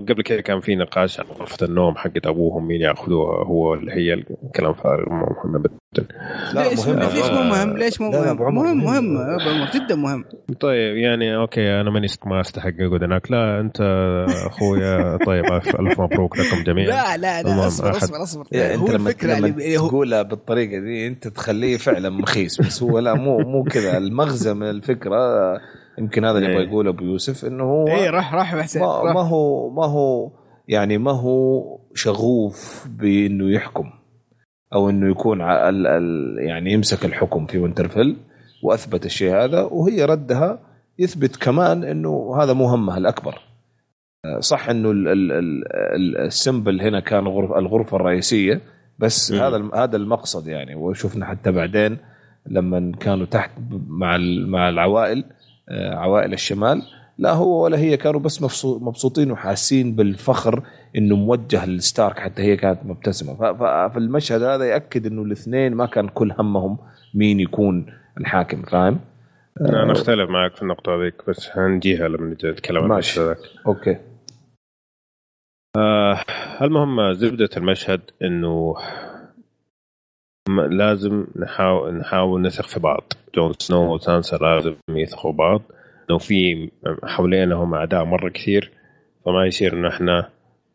قبل 0.08 0.22
كذا 0.22 0.40
كان 0.40 0.60
في 0.60 0.76
نقاش 0.76 1.20
عن 1.20 1.26
غرفة 1.26 1.66
النوم 1.66 1.96
حقت 1.96 2.26
أبوهم 2.26 2.66
مين 2.66 2.80
يأخذوها 2.80 3.44
هو 3.46 3.74
اللي 3.74 3.92
هي 3.92 4.14
الكلام 4.14 4.74
فارغ 4.74 5.12
مو 5.12 5.26
مهم 5.26 5.56
ابدا 5.56 5.70
ليش 6.54 6.86
مهم. 6.86 6.98
ليش 6.98 7.30
مو 7.30 7.42
مهم؟ 7.42 7.76
ليش 7.78 8.00
مو 8.00 8.10
مهم؟ 8.10 8.84
مهم 8.84 9.14
مهم. 9.14 9.68
جدا 9.74 9.94
مهم. 9.96 10.24
طيب 10.60 10.96
يعني 10.96 11.36
okay 11.36 11.80
أنا 11.80 11.90
ماني 11.90 12.06
ما 12.26 12.40
أستحق 12.40 12.72
أقعد 12.80 13.02
هناك. 13.02 13.30
لا 13.30 13.60
أنت 13.60 13.80
أخويا 14.46 15.16
طيب 15.26 15.44
الف 15.44 16.00
مبروك 16.00 16.38
لكم 16.38 16.62
جميعا. 16.62 16.86
لا 16.88 17.16
لا 17.16 17.42
لا 17.42 17.66
أصبر 17.66 17.90
أصبر 17.90 18.22
أصبر. 18.22 18.46
يعني 18.52 18.74
أنت 18.74 18.90
لما, 18.90 19.14
لما 19.22 19.76
تقولها 19.88 20.22
بالطريقة 20.22 20.80
دي 20.80 21.06
أنت 21.06 21.28
تخليه 21.28 21.76
فعلا 21.76 22.10
مخيس. 22.10 22.60
بس 22.60 22.82
هو 22.82 22.98
لا 22.98 23.14
مو 23.14 23.38
مو 23.38 23.64
كذا. 23.64 23.98
المغزى 23.98 24.54
من 24.54 24.70
الفكرة 24.70 25.18
يمكن 25.98 26.24
هذا 26.24 26.38
اللي 26.38 26.50
يبغى 26.50 26.62
إيه. 26.62 26.68
يقوله 26.68 26.90
أبو 26.90 27.04
يوسف 27.04 27.44
إنه 27.44 27.64
هو 27.64 27.88
اي 27.88 28.10
راح 28.10 28.34
راح 28.34 28.56
حسين 28.56 28.82
ما, 28.82 29.12
ما 29.12 29.20
هو 29.20 29.70
ما 29.70 29.86
هو 29.86 30.30
يعني 30.68 30.98
ما 30.98 31.12
هو 31.12 31.62
شغوف 31.94 32.88
بإنه 32.98 33.50
يحكم 33.50 33.90
أو 34.74 34.90
إنه 34.90 35.10
يكون 35.10 35.42
ال 35.42 35.86
ال 35.86 36.36
يعني 36.38 36.72
يمسك 36.72 37.04
الحكم 37.04 37.46
في 37.46 37.58
وينترفيل 37.58 38.16
وأثبت 38.62 39.06
الشيء 39.06 39.34
هذا 39.34 39.62
وهي 39.62 40.04
ردها 40.04 40.58
يثبت 40.98 41.36
كمان 41.36 41.84
إنه 41.84 42.36
هذا 42.42 42.52
مو 42.52 42.66
همها 42.66 42.98
الأكبر 42.98 43.38
صح 44.38 44.68
إنه 44.68 44.92
السمبل 46.26 46.80
هنا 46.80 47.00
كان 47.00 47.26
غرف 47.26 47.52
الغرفة 47.52 47.96
الرئيسية 47.96 48.60
بس 48.98 49.32
م. 49.32 49.34
هذا 49.34 49.70
هذا 49.74 49.96
المقصد 49.96 50.46
يعني 50.46 50.74
وشفنا 50.74 51.26
حتى 51.26 51.52
بعدين 51.52 51.98
لما 52.46 52.92
كانوا 53.00 53.26
تحت 53.26 53.50
مع 53.88 54.18
مع 54.46 54.68
العوائل 54.68 55.24
عوائل 55.70 56.32
الشمال. 56.32 56.82
لا 57.18 57.32
هو 57.32 57.64
ولا 57.64 57.78
هي 57.78 57.96
كانوا 57.96 58.20
بس 58.20 58.64
مبسوطين 58.64 59.30
وحاسين 59.30 59.96
بالفخر 59.96 60.62
إنه 60.96 61.16
موجه 61.16 61.66
لستارك 61.66 62.18
حتى 62.18 62.42
هي 62.42 62.56
كانت 62.56 62.78
مبتسمة. 62.84 63.34
فالمشهد 63.88 64.42
هذا 64.42 64.64
يأكد 64.64 65.06
إنه 65.06 65.22
الاثنين 65.22 65.74
ما 65.74 65.86
كان 65.86 66.08
كل 66.08 66.32
همهم 66.38 66.78
مين 67.14 67.40
يكون 67.40 67.86
الحاكم 68.18 68.62
فاهم؟ 68.62 69.00
أنا 69.60 69.88
آه، 69.88 69.92
أختلف 69.92 70.30
معك 70.30 70.56
في 70.56 70.62
النقطة 70.62 70.96
هذيك 70.96 71.14
بس 71.28 71.48
هنجيها 71.56 72.08
لما 72.08 72.26
نجي 72.26 72.50
نتكلم 72.50 72.78
عن 72.84 72.90
المشهد 72.92 73.26
ذاك 73.26 73.38
أوكي. 73.66 73.96
آه 75.76 76.24
المهم 76.62 77.12
زبدة 77.12 77.48
المشهد 77.56 78.00
إنه 78.22 78.74
لازم 80.48 81.26
نحاول 81.36 81.94
نحاول 81.94 82.42
نثق 82.42 82.66
في 82.66 82.80
بعض 82.80 83.12
جون 83.34 83.52
سنو 83.58 83.94
وسانسا 83.94 84.36
لازم 84.36 84.74
يثقوا 84.88 85.32
بعض. 85.32 85.62
انه 86.10 86.18
في 86.18 86.70
حوالينهم 87.04 87.74
أعداء 87.74 88.04
مرة 88.04 88.28
كثير 88.28 88.72
فما 89.24 89.46
يصير 89.46 89.72
انه 89.72 89.88
إحنا 89.88 90.28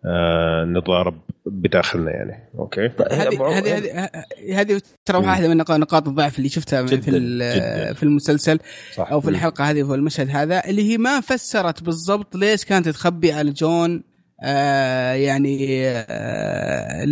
آه 0.05 0.65
نتضارب 0.65 1.17
بداخلنا 1.45 2.11
يعني. 2.11 2.49
okay؟ 2.59 2.89
طيب، 2.89 3.11
هذه 3.11 3.59
هذه 3.59 4.09
هذه 4.53 4.81
ترى 5.05 5.17
واحدة 5.17 5.47
من 5.47 5.57
نقاط 5.57 6.07
الضعف 6.07 6.37
اللي 6.37 6.49
شفتها 6.49 6.81
جداً 6.81 7.01
في 7.01 7.11
جداً. 7.11 7.93
في 7.93 8.03
المسلسل 8.03 8.59
صح. 8.93 9.11
أو 9.11 9.21
في 9.21 9.29
الحلقة 9.29 9.69
هذه 9.69 9.83
في 9.83 9.93
المشهد 9.93 10.29
هذا 10.29 10.69
اللي 10.69 10.91
هي 10.91 10.97
ما 10.97 11.21
فسرت 11.21 11.83
بالضبط 11.83 12.35
ليش 12.35 12.65
كانت 12.65 12.89
تخبي 12.89 13.31
على 13.31 13.51
جون 13.51 14.03
آه 14.43 15.13
يعني 15.13 15.87
آه 15.87 17.03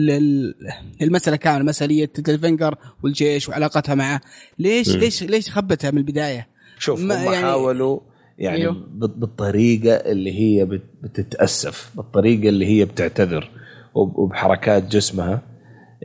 المسألة 1.01 1.35
كاملة 1.35 1.63
مسألة 1.63 1.90
ليتل 1.90 2.11
فينجر 2.41 2.75
والجيش 3.03 3.49
وعلاقتها 3.49 3.95
معه 3.95 4.21
ليش 4.59 4.95
م. 4.95 4.99
ليش 4.99 5.23
ليش 5.23 5.51
خبتها 5.51 5.91
من 5.91 5.97
البداية؟ 5.97 6.47
شوف 6.79 7.01
هم 7.01 7.11
يعني 7.11 7.35
حاولوا 7.35 7.99
يعني 8.37 8.57
أيوه. 8.57 8.75
بالطريقة 8.93 9.95
اللي 9.95 10.39
هي 10.39 10.65
بتتأسف 11.03 11.91
بالطريقة 11.95 12.49
اللي 12.49 12.65
هي 12.65 12.85
بتعتذر 12.85 13.49
وبحركات 13.95 14.83
جسمها 14.87 15.41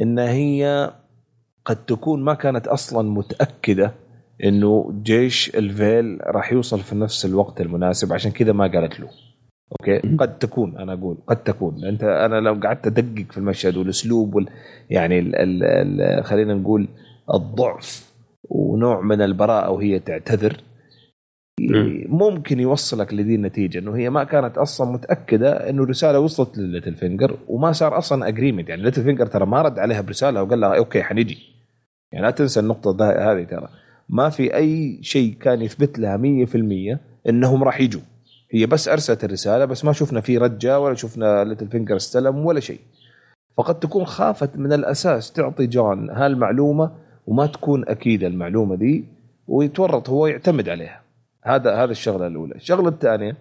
إن 0.03 0.19
هي 0.19 0.91
قد 1.65 1.85
تكون 1.85 2.23
ما 2.23 2.35
كانت 2.35 2.67
أصلا 2.67 3.11
متأكدة 3.11 3.95
إنه 4.45 5.01
جيش 5.03 5.51
الفيل 5.57 6.19
راح 6.23 6.53
يوصل 6.53 6.81
في 6.81 6.95
نفس 6.95 7.25
الوقت 7.25 7.61
المناسب 7.61 8.13
عشان 8.13 8.31
كذا 8.31 8.53
ما 8.53 8.67
قالت 8.67 9.01
له 9.01 9.09
أوكي؟ 9.73 10.17
قد 10.17 10.39
تكون 10.39 10.77
أنا 10.79 10.93
أقول 10.93 11.17
قد 11.27 11.37
تكون. 11.37 11.85
أنت 11.85 12.05
أنا 12.05 12.41
لو 12.41 12.55
قعدت 12.55 12.87
أدقق 12.87 13.33
في 13.33 13.39
المشهد 13.39 13.77
والأسلوب 13.77 14.35
وال 14.35 14.49
يعني 14.91 15.19
ال 15.19 15.37
ال 15.37 15.63
ال 15.63 16.25
خلينا 16.25 16.55
نقول 16.55 16.89
الضعف 17.35 18.13
ونوع 18.45 19.01
من 19.01 19.23
البراءة 19.23 19.71
وهي 19.71 19.99
تعتذر 19.99 20.57
ممكن 22.09 22.61
يوصلك 22.61 23.15
لذي 23.15 23.35
النتيجة 23.35 23.79
إنه 23.79 23.97
هي 23.97 24.11
ما 24.11 24.25
كانت 24.25 24.59
أصلا 24.59 24.93
متأكدة 24.93 25.71
إنه 25.71 25.83
الرساله 25.83 26.21
وصلت 26.21 26.59
لليتل 26.59 26.95
فينجر 26.95 27.37
وما 27.49 27.73
صار 27.73 27.99
أصلا 27.99 28.29
agreement 28.29 28.69
يعني 28.69 28.83
ليتل 28.83 29.03
فينجر 29.03 29.27
ترى 29.27 29.47
ما 29.47 29.63
رد 29.63 29.79
عليها 29.79 30.01
برسالة 30.01 30.43
وقال 30.43 30.61
لها 30.61 30.77
okay 30.77 31.03
حنجي 31.03 31.39
يعني 32.13 32.25
لا 32.25 32.31
تنسى 32.31 32.61
النقطة 32.61 33.11
هذه 33.33 33.45
ترى. 33.45 33.69
ما 34.09 34.29
في 34.29 34.55
أي 34.57 34.99
شيء 35.03 35.35
كان 35.35 35.63
يثبت 35.63 35.99
لها 35.99 36.17
100% 36.17 36.99
إنهم 37.29 37.65
راح 37.65 37.81
يجوا. 37.81 38.01
هي 38.53 38.67
بس 38.67 38.89
أرسلت 38.89 39.25
الرسالة 39.25 39.65
بس 39.65 39.85
ما 39.85 39.93
شفنا 39.93 40.21
في 40.21 40.39
رجة 40.39 40.81
ولا 40.81 40.95
شفنا 40.95 41.45
ليتل 41.45 41.69
فينجر 41.69 41.97
استلم 41.97 42.47
ولا 42.47 42.61
شيء. 42.61 42.81
فقد 43.57 43.79
تكون 43.79 44.05
خافت 44.05 44.57
من 44.57 44.73
الأساس 44.73 45.33
تعطي 45.33 45.67
جون 45.67 46.11
هالمعلومة 46.11 46.93
وما 47.27 47.47
تكون 47.47 47.89
أكيدة 47.89 48.27
المعلومة 48.27 48.77
دي 48.77 49.05
ويتورط 49.47 50.09
هو 50.11 50.27
يعتمد 50.27 50.69
عليها. 50.69 51.03
هذا 51.45 51.75
هذا 51.75 51.91
الشغلة 51.91 52.27
الأولى. 52.27 52.55
الشغلة 52.55 52.89
الثانية 52.89 53.37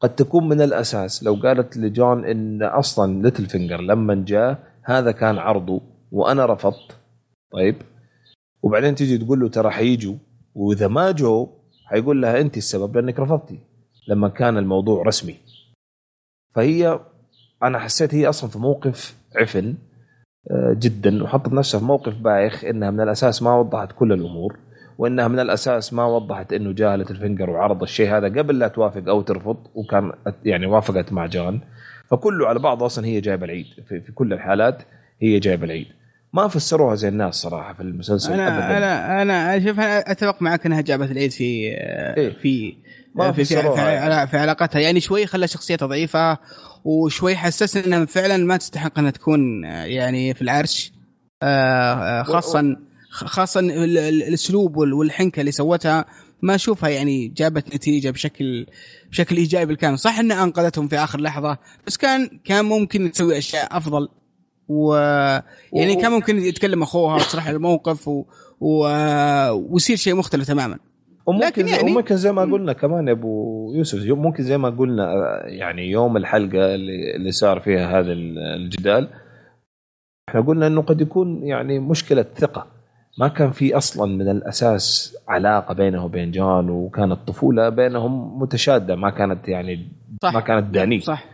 قد 0.00 0.14
تكون 0.14 0.48
من 0.48 0.60
الأساس. 0.60 1.24
لو 1.24 1.34
قالت 1.34 1.76
لجون 1.76 2.24
إن 2.24 2.62
أصلا 2.62 3.22
ليتل 3.22 3.46
فينجر 3.46 3.80
لما 3.80 4.24
جاء 4.26 4.58
هذا 4.82 5.12
كان 5.12 5.38
عرضه 5.38 5.80
وأنا 6.12 6.46
رفضت. 6.46 6.96
طيب. 7.52 7.76
وبعدين 8.62 8.94
تيجي 8.94 9.18
تقول 9.18 9.40
له 9.40 9.48
ترى 9.48 9.70
حيجوا 9.70 10.14
وإذا 10.54 10.88
ما 10.88 11.10
جو 11.10 11.48
حيقول 11.86 12.22
لها 12.22 12.40
أنت 12.40 12.56
السبب 12.56 12.96
لأنك 12.96 13.20
رفضتي. 13.20 13.67
لما 14.08 14.28
كان 14.28 14.58
الموضوع 14.58 15.02
رسمي 15.02 15.36
فهي 16.54 17.00
أنا 17.62 17.78
حسيت 17.78 18.14
هي 18.14 18.28
أصلا 18.28 18.50
في 18.50 18.58
موقف 18.58 19.16
عفن 19.36 19.74
آه، 20.50 20.76
جدا 20.78 21.24
وحطت 21.24 21.52
نفسها 21.52 21.80
في 21.80 21.84
موقف 21.86 22.14
بايخ 22.14 22.64
إنها 22.64 22.90
من 22.90 23.00
الأساس 23.00 23.42
ما 23.42 23.56
وضحت 23.58 23.92
كل 23.92 24.12
الأمور 24.12 24.56
وإنها 24.98 25.28
من 25.28 25.40
الأساس 25.40 25.92
ما 25.92 26.04
وضحت 26.04 26.52
إنه 26.52 26.72
جاهله 26.72 27.06
الفنجر 27.10 27.50
وعرض 27.50 27.82
الشيء 27.82 28.16
هذا 28.16 28.26
قبل 28.26 28.58
لا 28.58 28.68
توافق 28.68 29.08
أو 29.08 29.22
ترفض 29.22 29.56
وكان 29.74 30.12
يعني 30.44 30.66
وافقت 30.66 31.12
مع 31.12 31.26
جان 31.26 31.60
فكله 32.10 32.46
على 32.48 32.58
بعض 32.58 32.82
أصلا 32.82 33.06
هي 33.06 33.20
جايبة 33.20 33.44
العيد 33.44 33.66
في, 33.88 34.00
في 34.00 34.12
كل 34.12 34.32
الحالات 34.32 34.82
هي 35.22 35.38
جايبة 35.38 35.64
العيد 35.64 35.86
ما 36.32 36.48
فسروها 36.48 36.94
زي 36.94 37.08
الناس 37.08 37.34
صراحة 37.34 37.72
في 37.72 37.80
المسلسل 37.80 38.32
أنا 38.32 38.48
أبداً. 38.48 38.76
أنا 38.76 39.22
أنا 39.22 39.66
شوف 39.66 39.80
أنا 39.80 40.10
أتفق 40.10 40.42
معك 40.42 40.66
إنها 40.66 40.80
جابت 40.80 41.10
العيد 41.10 41.30
في 41.30 41.44
إيه؟ 41.44 42.30
في 42.30 42.74
ما 43.18 43.32
في, 43.32 43.44
في, 43.44 43.56
في, 43.56 43.62
في, 43.62 44.26
في 44.26 44.36
علاقتها. 44.38 44.80
يعني 44.80 45.00
شوي 45.00 45.26
خلى 45.26 45.48
شخصيتها 45.48 45.86
ضعيفة 45.86 46.38
وشوي 46.84 47.36
حسسني 47.36 47.86
إنها 47.86 48.04
فعلا 48.04 48.36
ما 48.36 48.56
تستحق 48.56 48.98
إنها 48.98 49.10
تكون 49.10 49.64
يعني 49.64 50.34
في 50.34 50.42
العرش. 50.42 50.92
آه، 51.42 52.22
خاصه 52.22 52.76
خاصه 53.10 53.60
الأسلوب 53.60 54.76
والحنكة 54.76 55.40
اللي 55.40 55.52
سوتها 55.52 56.04
ما 56.42 56.54
أشوفها 56.54 56.88
يعني 56.88 57.28
جابت 57.28 57.74
نتيجة 57.74 58.10
بشكل 58.10 58.66
بشكل 59.10 59.36
إيجابي 59.36 59.66
بالكامل 59.66 59.98
صح 59.98 60.18
إنها 60.18 60.44
أنقذتهم 60.44 60.88
في 60.88 60.96
آخر 60.96 61.20
لحظة 61.20 61.58
بس 61.86 61.96
كان 61.96 62.40
كان 62.44 62.64
ممكن 62.64 63.12
تسوي 63.12 63.38
أشياء 63.38 63.76
أفضل. 63.76 64.08
و 64.68 64.94
يعني 65.72 65.96
كان 65.96 66.12
ممكن 66.12 66.38
يتكلم 66.38 66.82
أخوها 66.82 67.14
وتشرح 67.14 67.48
الموقف 67.48 68.08
و... 68.08 68.24
و... 68.60 68.88
ويصير 69.50 69.96
شيء 69.96 70.14
مختلف 70.14 70.46
تماما. 70.46 70.78
وممكن 71.28 71.68
يعني 71.68 71.90
وممكن 71.90 72.16
زي 72.16 72.32
ما 72.32 72.42
قلنا 72.42 72.72
كمان 72.72 73.08
يا 73.08 73.12
أبو 73.12 73.72
يوسف 73.74 74.06
ممكن 74.06 74.42
زي 74.42 74.58
ما 74.58 74.70
قلنا 74.70 75.12
يعني 75.46 75.90
يوم 75.90 76.16
الحلقة 76.16 76.74
اللي, 76.74 77.16
اللي 77.16 77.32
صار 77.32 77.60
فيها 77.60 78.00
هذا 78.00 78.12
الجدال 78.12 79.08
إحنا 80.28 80.40
قلنا 80.40 80.66
إنه 80.66 80.82
قد 80.82 81.00
يكون 81.00 81.46
يعني 81.46 81.78
مشكلة 81.78 82.26
ثقة. 82.36 82.66
ما 83.18 83.28
كان 83.28 83.50
في 83.50 83.76
أصلا 83.76 84.16
من 84.16 84.28
الأساس 84.30 85.16
علاقة 85.28 85.74
بينه 85.74 86.04
وبين 86.04 86.30
جون 86.30 86.70
وكانت 86.70 87.12
الطفوله 87.12 87.68
بينهم 87.68 88.42
متشادة 88.42 88.96
ما 88.96 89.10
كانت 89.10 89.48
يعني 89.48 89.88
صح. 90.22 90.34
ما 90.34 90.40
كانت 90.40 90.74
دانيه 90.74 91.00
صح. 91.00 91.24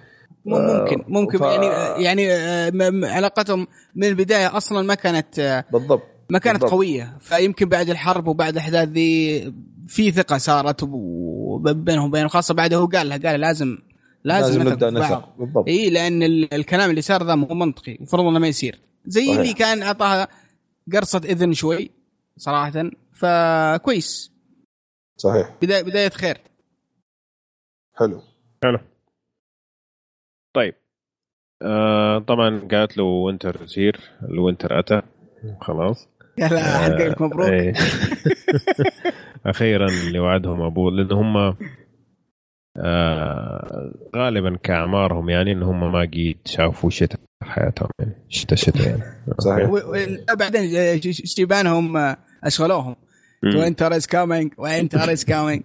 ممكن 0.46 1.04
ممكن. 1.08 1.38
ف... 1.38 1.42
يعني 1.42 1.66
يعني 2.04 2.32
آه، 2.32 2.72
علاقتهم 3.04 3.66
من 3.94 4.04
البداية 4.04 4.56
أصلا 4.56 4.86
ما 4.86 4.94
كانت 4.94 5.38
آه، 5.38 5.64
بالضبط 5.72 6.02
ما 6.30 6.38
كانت 6.38 6.60
بالضبط. 6.60 6.72
قوية. 6.72 7.16
فيمكن 7.20 7.68
بعد 7.68 7.88
الحرب 7.88 8.26
وبعد 8.26 8.52
الأحداث 8.52 8.88
ذي 8.88 9.52
في 9.86 10.10
ثقة 10.10 10.38
صارت 10.38 10.84
بينهم 11.74 12.08
وبين 12.08 12.28
خاصة 12.28 12.54
بعد 12.54 12.74
هو 12.74 12.86
قال 12.86 13.08
لها 13.08 13.18
قال 13.18 13.40
لازم 13.40 13.78
لازم, 14.24 14.58
لازم 14.58 14.72
نبدأ 14.72 14.90
نثق 14.90 15.36
بالضبط. 15.38 15.68
إي 15.68 15.90
لأن 15.90 16.22
الكلام 16.52 16.90
اللي 16.90 17.02
صار 17.02 17.24
ذا 17.24 17.34
مو 17.34 17.46
منطقي 17.46 17.94
المفروض 17.94 18.26
إنه 18.26 18.38
ما 18.38 18.48
يصير. 18.48 18.80
زي 19.06 19.26
صحيح. 19.26 19.38
اللي 19.38 19.52
كان 19.52 19.82
أعطاها 19.82 20.28
قرصة 20.92 21.20
إذن 21.24 21.52
شوي 21.52 21.90
صراحة 22.36 22.90
فكويس. 23.12 24.32
صحيح. 25.16 25.54
بدايه 25.62 25.82
بداية 25.82 26.08
خير. 26.08 26.38
حلو. 27.94 28.22
حلو. 28.64 28.78
طيب. 30.54 30.74
آه 31.62 32.18
طبعا 32.18 32.68
قالت 32.72 32.96
له 32.96 33.04
winter 33.04 33.62
is 33.62 33.75
here 33.75 34.00
ال 34.22 34.30
winter 34.30 34.78
أتى. 34.78 35.02
خلاص. 35.60 36.08
يلا 36.38 36.62
حقك 36.62 37.22
مبروك. 37.22 37.48
آه 37.48 37.74
أخيرا 39.50 39.86
اللي 39.86 40.18
وعدهم 40.18 40.62
ابوه 40.62 40.90
لأن 40.92 41.12
هم 41.12 41.56
آه 42.76 43.92
غالبا 44.16 44.56
كأعمارهم 44.62 45.30
يعني 45.30 45.52
إن 45.52 45.62
هم 45.62 45.92
ما 45.92 46.00
قيد 46.00 46.38
شافوا 46.44 46.90
شتاء 46.90 47.20
حياتهم 47.42 47.88
يعني 47.98 48.14
شتاء 48.28 48.58
شتاء 48.58 48.88
يعني. 48.88 49.02
صحيح. 49.46 49.70
بعدين 50.34 51.00
شيبانهم 51.02 52.16
أشغلوهم. 52.44 52.96
winter 53.44 53.92
is 53.96 54.06
coming 54.06 54.52
winter 54.58 55.12
is 55.12 55.24
coming 55.24 55.62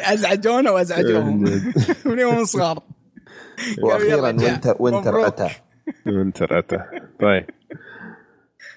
أزعجونا 0.00 0.70
وأزعجوهم. 0.70 1.44
من 2.06 2.18
يوم 2.18 2.44
صغار. 2.44 2.82
وأخيرا 3.82 4.20
winter 4.20 4.76
winter 4.80 5.26
أتى. 5.26 5.48
winter 6.06 6.58
أتى. 6.58 6.78
طيب. 7.20 7.46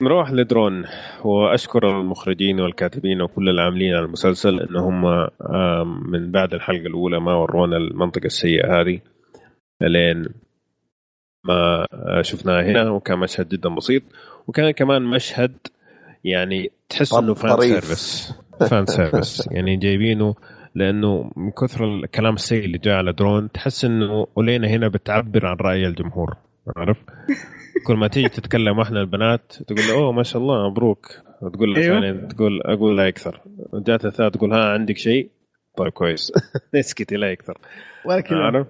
نروح 0.01 0.31
لدورن 0.31 0.85
وأشكر 1.23 1.99
المخرجين 1.99 2.59
والكاتبين 2.59 3.21
وكل 3.21 3.49
العاملين 3.49 3.93
على 3.93 4.05
المسلسل 4.05 4.59
ان 4.59 4.75
هم 4.75 5.01
من 6.11 6.31
بعد 6.31 6.53
الحلقة 6.53 6.87
الأولى 6.87 7.19
ما 7.19 7.35
ورونا 7.35 7.77
المنطقة 7.77 8.25
السيئة 8.25 8.81
هذه. 8.81 8.99
لين 9.81 10.25
ما 11.45 11.87
شفناه 12.21 12.61
هنا 12.63 12.89
وكان 12.89 13.19
مشهد 13.19 13.49
جدا 13.49 13.69
بسيط. 13.69 14.03
وكان 14.47 14.71
كمان 14.71 15.01
مشهد 15.01 15.57
يعني 16.23 16.71
تحس 16.89 17.13
إنه 17.13 17.33
fan 17.33 17.61
service 17.61 18.33
fan 18.59 18.85
service 18.85 19.47
يعني 19.51 19.77
جايبينه 19.77 20.35
لأنه 20.75 21.31
من 21.35 21.51
كثر 21.51 21.85
الكلام 21.85 22.33
السيء 22.33 22.65
اللي 22.65 22.77
جاء 22.77 22.95
على 22.95 23.13
درون 23.13 23.51
تحس 23.51 23.85
إنه 23.85 24.27
أولينا 24.37 24.67
هنا 24.67 24.87
بتعبر 24.87 25.45
عن 25.45 25.55
رأي 25.61 25.87
الجمهور 25.87 26.37
عارف؟ 26.77 26.97
كل 27.87 27.93
ما 27.95 28.07
تيجي 28.07 28.29
تتكلم 28.29 28.79
إحنا 28.79 29.01
البنات 29.01 29.53
تقول 29.67 29.91
أوه 29.91 30.11
ما 30.11 30.23
شاء 30.23 30.41
الله 30.41 30.69
مبروك. 30.69 31.07
تقول 31.53 31.75
أيوه. 31.75 31.95
يعني 32.05 32.27
تقول 32.27 32.61
أقول 32.61 32.97
لا 32.97 33.07
أكثر. 33.07 33.41
جات 33.73 34.05
الثالث 34.05 34.33
تقول 34.37 34.53
ها 34.53 34.69
عندك 34.73 34.97
شيء؟ 34.97 35.29
طيب 35.77 35.89
كويس. 35.91 36.31
اسكتي 36.75 37.15
لا 37.15 37.31
أكثر. 37.31 37.57
ولكن 38.05 38.35
عارف 38.35 38.67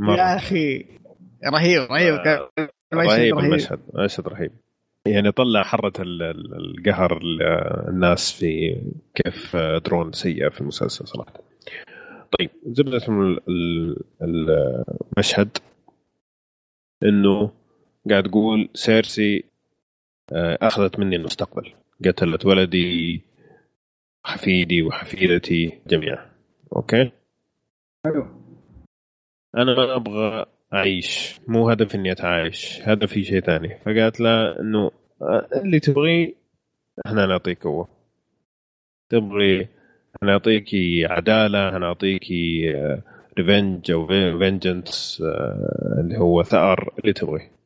يا 0.00 0.36
أخي 0.36 0.86
رهيب 1.52 1.82
رهيب. 1.90 2.14
آه 2.14 2.50
رهيب 2.94 3.38
المشهد 3.38 3.78
مشهد 3.94 4.28
رهيب. 4.28 4.50
يعني 5.06 5.32
طلع 5.32 5.62
حرة 5.62 5.92
ال- 6.02 6.22
ال- 6.22 6.54
القهر 6.54 7.16
ال- 7.16 7.42
الناس 7.88 8.32
في 8.32 8.76
كيف 9.14 9.56
دورن 9.56 10.12
سيئة 10.12 10.48
في 10.48 10.60
المسلسل 10.60 11.06
صراحة. 11.06 11.32
طيب 12.38 12.50
زبدة 12.66 13.00
ال- 13.08 13.40
ال- 14.22 14.84
المشهد 15.16 15.58
إنه 17.02 17.50
قاعد 18.10 18.22
تقول 18.22 18.68
سيرسي 18.74 19.44
آه، 20.32 20.58
أخذت 20.62 20.98
مني 20.98 21.16
المستقبل. 21.16 21.72
قتلت 22.04 22.46
ولدي 22.46 23.22
حفيدي 24.24 24.82
وحفيدتي 24.82 25.78
جميعا. 25.86 26.30
okay؟ 26.76 27.10
حلو. 28.06 28.26
أنا 29.56 29.74
ما 29.74 29.96
أبغى 29.96 30.46
أعيش. 30.72 31.40
مو 31.48 31.70
هدفي 31.70 31.94
إني 31.94 32.12
أتعايش. 32.12 32.80
هدفي 32.82 33.24
شيء 33.24 33.40
ثاني. 33.40 33.78
فقالت 33.84 34.20
له 34.20 34.60
إنه 34.60 34.90
آه، 35.22 35.48
اللي 35.64 35.80
تبغيه 35.80 36.34
إحنا 37.06 37.26
نعطيك 37.26 37.66
هو 37.66 37.86
تبغي 39.08 39.68
نعطيكي 40.22 41.06
عدالة 41.06 41.78
نعطيكي 41.78 42.72
revenge 43.38 43.90
أو 43.90 44.06
vengeance 44.06 45.22
اللي 45.98 46.18
هو 46.18 46.42
ثأر 46.42 46.94
اللي 46.98 47.12
تبغيه. 47.12 47.61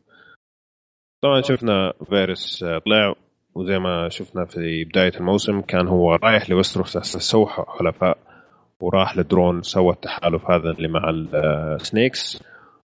طبعا 1.23 1.41
شفنا 1.41 1.93
فيروس 2.09 2.65
طلع 2.65 3.15
وزي 3.55 3.79
ما 3.79 4.09
شفنا 4.09 4.45
في 4.45 4.85
بداية 4.85 5.13
الموسم 5.17 5.61
كان 5.61 5.89
هو 5.89 6.15
رايح 6.15 6.51
لويستروس 6.51 6.99
سوى 6.99 7.47
حلفاء 7.47 8.19
وراح 8.81 9.17
لدورن 9.17 9.63
سوى 9.63 9.93
التحالف 9.93 10.51
هذا 10.51 10.71
اللي 10.71 10.89
مع 10.89 11.11
ال 11.11 11.30
Snakes 11.30 12.43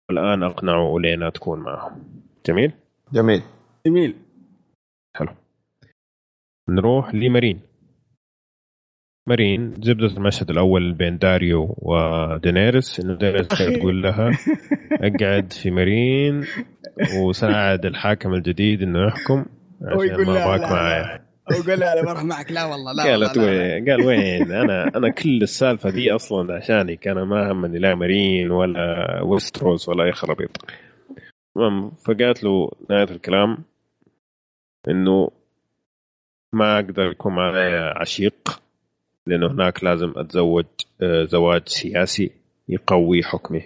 والآن 0.09 0.43
أقنعوا 0.43 0.89
أولينا 0.89 1.30
تكون 1.30 1.59
معهم. 1.59 2.03
جميل؟ 2.45 2.73
جميل. 3.13 3.41
جميل. 3.86 4.15
حلو. 5.15 5.30
نروح 6.69 7.15
لمارين. 7.15 7.61
مارين 9.28 9.73
زبدة 9.82 10.07
المشهد 10.07 10.49
الأول 10.49 10.93
بين 10.93 11.17
داريو 11.17 11.75
ودينيرس 11.78 12.99
إنه 12.99 13.15
دينيرس 13.15 13.47
تقول 13.47 14.01
لها 14.03 14.32
أقعد 14.91 15.53
في 15.53 15.71
مارين 15.71 16.45
وساعد 17.21 17.86
الحاكم 17.86 18.34
الجديد 18.34 18.82
إنه 18.82 19.07
يحكم 19.07 19.45
عشان 19.82 20.25
ما 20.25 20.32
لا 20.32 20.57
معايا 20.57 21.28
وقال 21.51 21.80
لا. 21.80 21.93
أنا 21.93 22.01
بروح 22.01 22.23
معك 22.23 22.51
لا 22.51 22.65
والله 22.65 22.93
لا 22.93 23.03
قالت. 23.03 23.38
وين 23.38 23.89
قال 23.89 24.05
وين؟ 24.05 24.51
أنا 24.51 24.91
أنا 24.95 25.09
كل 25.09 25.41
السالفة 25.41 25.89
دي 25.89 26.11
أصلا 26.11 26.55
عشانك 26.55 27.07
أنا 27.07 27.23
ما 27.23 27.51
همني 27.51 27.80
لا 27.80 27.95
مارين 27.95 28.51
ولا 28.51 29.21
ويستروس 29.23 29.89
ولا 29.89 30.03
أي 30.03 30.11
خرابيط. 30.11 30.65
المهم 31.57 31.91
فقالت 31.91 32.43
له 32.43 32.71
نهاية 32.89 33.11
الكلام 33.11 33.57
إنه 34.89 35.32
ما 36.53 36.75
أقدر 36.75 37.03
يكون 37.11 37.36
معي 37.36 37.75
عشيق. 37.95 38.61
لأنه 39.28 39.51
هناك 39.51 39.84
لازم 39.84 40.13
أتزوج 40.15 40.65
آه، 41.01 41.25
زواج 41.25 41.61
سياسي 41.67 42.32
يقوي 42.69 43.23
حكمي 43.23 43.61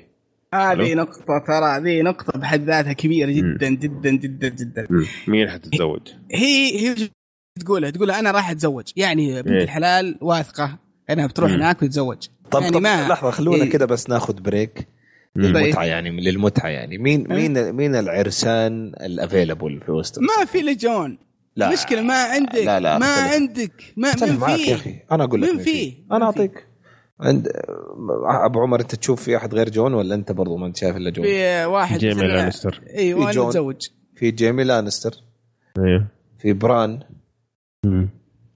هذه. 0.53 0.93
نقطة 0.93 1.43
ترى 1.47 1.65
هذه 1.77 2.01
نقطة 2.01 2.39
بحد 2.39 2.63
ذاتها 2.65 2.93
كبيرة 2.93 3.31
جدا 3.31 3.69
جدا 3.69 4.09
جدا 4.11 4.47
جدا 4.49 4.87
مم. 4.89 5.05
مين 5.27 5.49
حتتزوج؟ 5.49 6.01
هي 6.31 6.79
هي 6.89 6.95
تقولها 7.59 7.89
تقولها 7.89 8.19
أنا 8.19 8.31
راح 8.31 8.49
أتزوج 8.51 8.85
يعني 8.95 9.41
بنت 9.41 9.47
إيه. 9.51 9.63
الحلال 9.63 10.17
واثقة 10.21 10.77
أنها 11.09 11.27
بتروح. 11.27 11.51
هناك 11.51 11.81
وتتزوج 11.81 12.17
طب 12.51 12.61
يعني 12.61 12.73
طب 12.73 12.81
ما- 12.81 13.07
لحظة 13.07 13.31
خلونا 13.31 13.63
إيه. 13.63 13.69
كده 13.69 13.85
بس 13.85 14.09
ناخذ 14.09 14.41
break 14.41 14.87
مم. 15.35 15.43
للمتعة 15.45 15.83
يعني 15.83 16.09
للمتعة 16.21 16.67
يعني 16.69 16.97
مين 16.97 17.31
إيه. 17.31 17.49
مين 17.49 17.71
مين 17.73 17.95
العرسان 17.95 18.87
ال 19.01 19.09
available 19.09 19.81
في 19.85 19.91
وسط 19.91 20.19
ما 20.19 20.45
في 20.45 20.57
إلا 20.61 20.75
جون 20.75 21.17
لا. 21.55 21.71
مشكلة 21.71 22.01
ما 22.01 22.23
عندك 22.23 22.55
لا 22.55 22.79
لا 22.79 22.97
ما 22.97 23.05
أختلف. 23.05 23.33
عندك. 23.33 23.93
ما 23.97 24.11
من 24.21 24.37
معك 24.37 24.59
يا 24.59 24.65
فيه 24.65 24.75
أخي. 24.75 24.95
أنا 25.11 25.23
أقول 25.23 25.41
لك 25.41 25.47
مين 25.47 25.55
مين 25.55 25.65
فيه؟ 25.65 25.93
أنا 26.11 26.25
أعطيك. 26.25 26.67
عند 27.19 27.47
أبو 28.45 28.61
عمر 28.61 28.81
أنت 28.81 28.95
تشوف 28.95 29.23
في 29.23 29.37
أحد 29.37 29.53
غير 29.55 29.69
جون 29.69 29.93
ولا 29.93 30.15
أنت 30.15 30.31
برضو 30.31 30.57
ما 30.57 30.67
أنت 30.67 30.77
شايف 30.77 30.97
إلا 30.97 31.09
جون؟ 31.09 31.25
في 31.25 31.65
واحد 31.65 31.99
جيمي 31.99 32.27
لانستر. 32.27 32.81
أيوه 32.97 33.25
في 33.27 33.31
جون. 33.31 33.47
متزوج. 33.47 33.81
في 34.15 34.31
جيمي 34.31 34.63
لانستر. 34.63 35.11
أيوه 35.77 36.07
في 36.39 36.53
بران. 36.53 36.99
مم. 37.85 38.09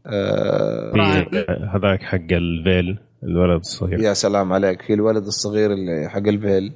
آه 0.05 0.91
في 0.91 1.45
هذاك 1.73 2.01
حق 2.03 2.31
الفيل 2.31 2.97
الولد 3.23 3.59
الصغير. 3.59 3.99
يا 3.99 4.13
سلام 4.13 4.53
عليك. 4.53 4.81
في 4.81 4.93
الولد 4.93 5.25
الصغير 5.25 5.73
اللي 5.73 6.09
حق 6.09 6.27
الفيل 6.27 6.73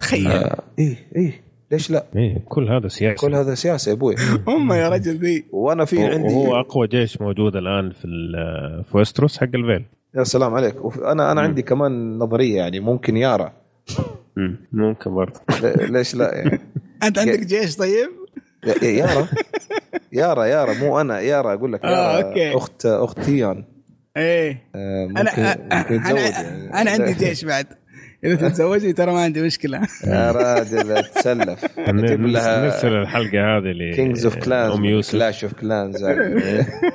تخيل. 0.00 0.26
آه 0.26 0.62
إيه 0.78 0.96
إيه. 1.16 1.47
ليش 1.72 1.90
لا؟ 1.90 2.04
إيه 2.16 2.38
كل 2.48 2.68
هذا 2.68 2.88
سياسي 2.88 3.14
كل 3.26 3.34
هذا 3.34 3.54
سياسة 3.54 3.88
يا 3.90 3.94
أبوي. 3.94 4.14
هم 4.48 4.72
يا 4.72 4.88
رجل 4.88 5.16
ذي. 5.16 5.44
وأنا 5.52 5.84
في 5.84 6.04
عندي 6.06 6.34
وهو 6.34 6.60
أقوى 6.60 6.86
جيش 6.86 7.20
موجود 7.20 7.56
الآن 7.56 7.90
في 7.90 8.02
في 8.90 8.96
ويستروس 8.96 9.38
حق 9.38 9.44
الفيل. 9.54 9.84
يا 10.14 10.24
سلام 10.24 10.54
عليك. 10.54 10.74
أنا 11.04 11.32
أنا 11.32 11.40
عندي 11.40 11.62
كمان 11.62 12.18
نظرية 12.18 12.56
يعني 12.56 12.80
ممكن 12.80 13.16
يارا. 13.16 13.52
مم. 14.36 14.56
ممكن 14.72 15.14
برضه. 15.14 15.40
ليش 15.94 16.14
لا 16.14 16.34
يعني؟ 16.34 16.60
أنت 17.04 17.18
عندك 17.18 17.40
جيش 17.46 17.76
طيب؟ 17.76 18.10
يا- 18.66 18.84
يا- 18.84 18.90
يارا. 18.90 19.26
يارا 20.12 20.44
يارا 20.44 20.72
مو 20.74 21.00
أنا 21.00 21.20
يارا 21.20 21.54
أقول 21.54 21.72
لك. 21.72 21.84
آه، 21.84 21.88
يارا 22.18 22.28
أوكي. 22.28 22.56
اخت 22.56 22.86
أخت 22.86 23.20
ثيون 23.20 23.64
إيه. 24.16 24.62
آه، 24.74 25.06
ممكن 25.06 25.18
أنا 25.18 25.92
يتزوج 25.92 26.18
أنا 26.18 26.20
يعني. 26.28 26.80
أنا 26.82 26.90
عندي 26.90 27.12
جيش 27.12 27.44
بعد. 27.44 27.66
إذا 28.24 28.48
تتزوجني 28.48 28.92
ترى 28.92 29.12
ما 29.12 29.20
عندي 29.20 29.42
مشكلة. 29.42 29.80
يا 30.06 30.32
راجل 30.38 31.04
تسلف 31.04 31.64
نجيب 31.88 32.26
لها 32.26 32.64
نرسل 32.64 32.88
الحلقة 32.92 33.56
هذه 33.58 33.64
ل 33.72 33.94
Kings 33.94 34.24
of 34.24 34.36
Clans 34.36 34.74
ام 34.74 34.84
يوسف. 34.84 35.12
Clash 35.12 35.44
of 35.44 35.52
Clans 35.52 36.04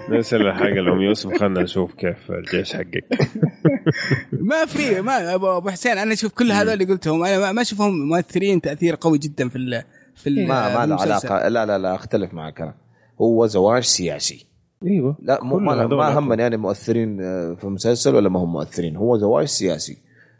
نرسل 0.09 0.41
الحلقة 0.41 0.81
لأم 0.81 1.01
يوسف 1.01 1.33
خلنا 1.39 1.61
نشوف 1.61 1.93
كيف 1.93 2.31
الجيش 2.31 2.73
حقك. 2.73 3.05
ما 4.49 4.65
في 4.65 5.01
ما 5.01 5.35
ابو 5.35 5.57
أبو 5.57 5.69
حسين 5.69 5.97
أنا 5.97 6.13
أشوف 6.13 6.33
كل 6.33 6.51
هذول 6.51 6.73
اللي 6.73 6.85
قلتهم 6.85 7.23
أنا 7.23 7.39
ما- 7.39 7.51
ما 7.51 7.61
أشوفهم 7.61 8.07
مؤثرين 8.09 8.61
تأثير 8.61 8.95
قوي 9.01 9.17
جدا 9.17 9.49
في 9.49 9.55
ال 9.55 9.83
في 10.15 10.29
ال- 10.29 10.47
ما 10.47 10.77
ما 10.79 10.85
له. 10.85 11.01
علاقة. 11.01 11.47
لا 11.47 11.65
لا 11.65 11.77
لا 11.77 11.95
أختلف 11.95 12.33
معك 12.33 12.61
أنا. 12.61 12.75
هو 13.21 13.45
زواج 13.45 13.83
سياسي. 13.83 14.45
أيوه. 14.85 15.17
لا 15.21 15.43
ما, 15.43 15.85
ما 15.85 16.19
همني 16.19 16.41
يعني 16.41 16.57
مؤثرين 16.57 17.21
آه، 17.21 17.53
في 17.59 17.63
المسلسل 17.63 18.15
ولا 18.15 18.29
ما 18.29 18.39
هم 18.39 18.51
مؤثرين. 18.53 18.95
هو 18.95 19.17
زواج 19.17 19.45
سياسي. 19.45 19.97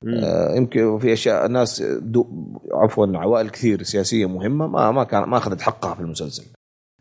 آه، 0.07 0.55
يمكن 0.55 0.99
في 0.99 1.13
أشياء 1.13 1.47
ناس 1.47 1.81
دو 2.01 2.27
عفوا 2.71 3.17
عوائل 3.17 3.49
كثير 3.49 3.83
سياسية 3.83 4.25
مهمة 4.25 4.67
ما 4.67 4.91
ما 4.91 5.03
كان 5.03 5.23
ما 5.23 5.37
أخذت 5.37 5.61
حقها 5.61 5.93
في 5.93 6.01
المسلسل. 6.01 6.43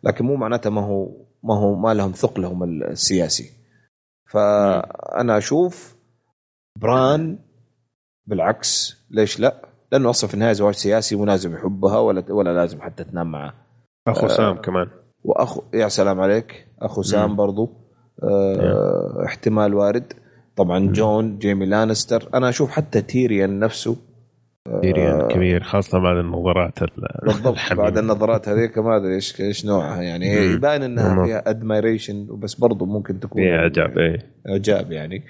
لكن 0.05 0.25
مو 0.25 0.37
معناته 0.37 0.71
ما 0.71 0.81
هو 0.87 1.09
ما 1.43 1.55
هو 1.55 1.75
ما 1.75 1.95
لهم 1.95 2.13
ثقلهم 2.13 2.83
السياسي. 2.83 3.51
فأنا 4.31 5.39
أشوف 5.39 5.97
بران 6.81 7.39
بالعكس. 8.27 8.97
ليش 9.11 9.41
لا؟ 9.41 9.55
لأنه 9.93 10.11
أصلا 10.11 10.29
في 10.29 10.35
النهاية 10.35 10.53
زواج 10.53 10.75
سياسي 10.75 11.17
مو 11.17 11.25
لازم 11.25 11.55
يحبها 11.55 11.99
ولا 11.99 12.33
ولا 12.33 12.55
لازم 12.55 12.81
حتى 12.81 13.05
تنام 13.05 13.31
معه. 13.31 13.55
أخو 14.09 14.29
سام 14.29 14.57
كمان. 14.57 14.91
واخو 15.25 15.63
يا 15.75 15.89
سلام 15.89 16.21
عليك. 16.21 16.67
أخو 16.79 17.03
سام 17.03 17.37
برضو. 17.37 17.71
آه 18.23 19.25
احتمال 19.27 19.75
وارد. 19.75 20.13
طبعا 20.57 20.93
جون 20.93 21.39
جيمي 21.39 21.67
لانستر. 21.67 22.29
أنا 22.35 22.49
أشوف 22.49 22.71
حتى 22.71 23.03
تيريان 23.03 23.59
نفسه 23.59 23.97
تيريان 24.83 25.29
كبير 25.29 25.63
خاصة 25.63 25.99
بعد 25.99 26.17
النظرات 26.17 26.83
ال- 26.83 26.89
بالضبط. 27.27 27.57
بعد 27.73 27.99
النظرات 27.99 28.49
هذيك 28.49 28.79
ما 28.79 28.97
أدري 28.97 29.15
إيش 29.15 29.41
إيش 29.41 29.67
نوعها 29.67 30.03
يعني. 30.03 30.27
يبان 30.27 30.83
إنها. 30.83 31.25
فيها 31.27 31.51
admiration 31.51 32.27
بس 32.39 32.55
برضو 32.55 32.85
ممكن 32.87 33.21
تكون 33.21 33.43
في 33.43 33.49
إعجاب 33.51 33.99
إيه. 33.99 34.19
إعجاب 34.49 34.93
يعني. 34.93 35.25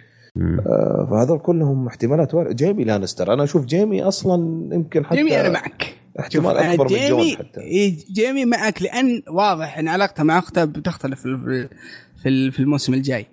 آه 0.67 1.09
فهذول 1.11 1.39
كلهم 1.39 1.87
احتمالات 1.87 2.35
وارد. 2.35 2.57
جيمي 2.57 2.85
لانستر. 2.85 3.33
أنا 3.33 3.45
أشوف 3.45 3.65
جيمي 3.67 4.03
أصلا 4.03 4.69
يمكن 4.75 5.05
حتى 5.05 5.17
جيمي 5.17 5.41
أنا 5.41 5.49
معك. 5.49 5.95
احتمال 6.21 6.57
أنا 6.57 6.73
أكبر 6.73 6.85
من 6.85 6.91
جون 6.91 7.21
جيمي 7.21 7.37
حتى. 7.37 7.61
إيه، 7.61 7.97
جيمي 8.13 8.45
معك 8.45 8.83
لأن 8.83 9.23
واضح 9.29 9.79
إن 9.79 9.89
علاقته 9.89 10.23
مع 10.25 10.39
أخته 10.39 10.65
بتختلف 10.65 11.21
في 11.23 12.51
في 12.51 12.61
الموسم 12.61 12.95
الجاي. 12.95 13.27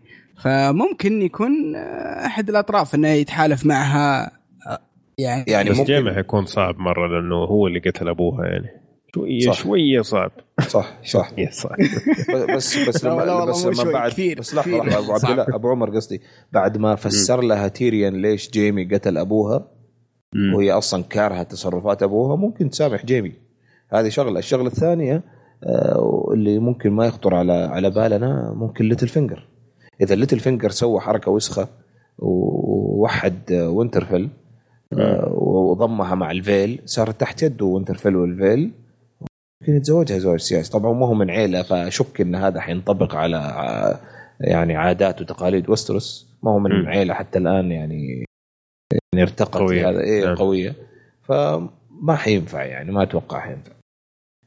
فممكن 0.43 1.21
يكون 1.21 1.75
آه، 1.75 2.25
أحد 2.25 2.49
الأطراف 2.49 2.95
إنه 2.95 3.07
يتحالف 3.07 3.65
معها. 3.65 4.31
آه، 4.67 4.79
يعني 5.17 5.45
يعني 5.47 5.69
بس 5.69 5.77
ممكن. 5.77 5.93
جيمي 5.93 6.13
حيكون 6.13 6.45
صعب 6.45 6.79
مرة 6.79 7.07
لأنه 7.07 7.35
هو 7.35 7.67
اللي 7.67 7.79
قتل 7.79 8.07
أبوها 8.09 8.45
يعني. 8.45 8.67
شوية 9.13 9.39
صح. 9.51 9.53
شوية 9.63 10.01
صعب. 10.01 10.31
صح 10.67 10.99
صح. 11.03 11.29
شوية 11.35 11.49
صعب 11.49 11.77
بس 12.55 12.87
بس 12.89 13.05
لا، 13.05 13.09
لا 13.09 13.15
لما 13.23 13.33
والله 13.33 13.45
بس 13.45 13.65
لما 13.65 13.91
بعد 13.91 14.11
كثير، 14.11 14.39
بس 14.39 14.55
لحظة. 14.55 14.77
لحظة 14.77 14.99
ابو 14.99 15.13
عبد. 15.13 15.25
الله 15.25 15.55
أبو 15.55 15.69
عمر 15.69 15.95
قصدي 15.95 16.21
بعد 16.51 16.77
ما 16.77 16.95
فسر 16.95 17.41
لها 17.41 17.67
تيريان 17.67 18.21
ليش 18.21 18.49
جيمي 18.51 18.85
قتل 18.95 19.17
أبوها 19.17 19.67
مم. 20.33 20.53
وهي 20.53 20.71
أصلا 20.71 21.03
كارهه 21.03 21.43
تصرفات 21.43 22.03
أبوها 22.03 22.35
ممكن 22.35 22.69
تسامح 22.69 23.05
جيمي. 23.05 23.33
هذه 23.93 24.09
شغلة. 24.09 24.39
الشغلة 24.39 24.67
الثانية 24.67 25.23
آه، 25.63 26.29
اللي 26.33 26.59
ممكن 26.59 26.91
ما 26.91 27.05
يخطر 27.05 27.35
على 27.35 27.53
على 27.53 27.89
بالنا 27.89 28.53
ممكن 28.55 28.85
ليتل 28.85 29.07
فينجر 29.07 29.47
إذا 30.01 30.15
ليتل 30.15 30.39
فينجر 30.39 30.69
سوى 30.69 30.99
حركة 30.99 31.31
وسخة 31.31 31.67
ووحد 32.19 33.51
آه، 33.51 33.69
وينترفيل 33.69 34.29
آه، 34.93 35.33
وضمها 35.37 36.15
مع 36.15 36.31
الفيل 36.31 36.81
صارت 36.85 37.19
تحت 37.21 37.43
يده 37.43 37.65
وينترفيل 37.65 38.15
والفيل. 38.15 38.71
يمكن 39.61 39.75
يتزوجها 39.75 40.17
زواج 40.17 40.39
سياسي. 40.39 40.71
طبعا 40.71 40.93
ما 40.93 41.07
هو 41.07 41.13
من 41.13 41.29
عيلة 41.29 41.61
فأشك 41.61 42.21
إن 42.21 42.35
هذا 42.35 42.59
حينطبق 42.61 43.15
على 43.15 43.37
ع- 43.37 43.99
يعني 44.41 44.75
عادات 44.75 45.21
وتقاليد 45.21 45.69
وستروس 45.69 46.29
ما 46.43 46.51
هو 46.51 46.59
من. 46.59 46.87
عيلة 46.87 47.13
حتى 47.13 47.39
الآن 47.39 47.71
يعني 47.71 48.25
يعني 49.13 49.23
ارتقت 49.23 49.57
قوية. 49.57 49.89
هذا 49.89 49.99
إيه 49.99 50.25
نعم. 50.25 50.35
قوية. 50.35 50.75
فما 51.23 52.15
حينفع 52.15 52.63
يعني 52.63 52.91
ما 52.91 53.03
أتوقع 53.03 53.39
حينفع. 53.39 53.71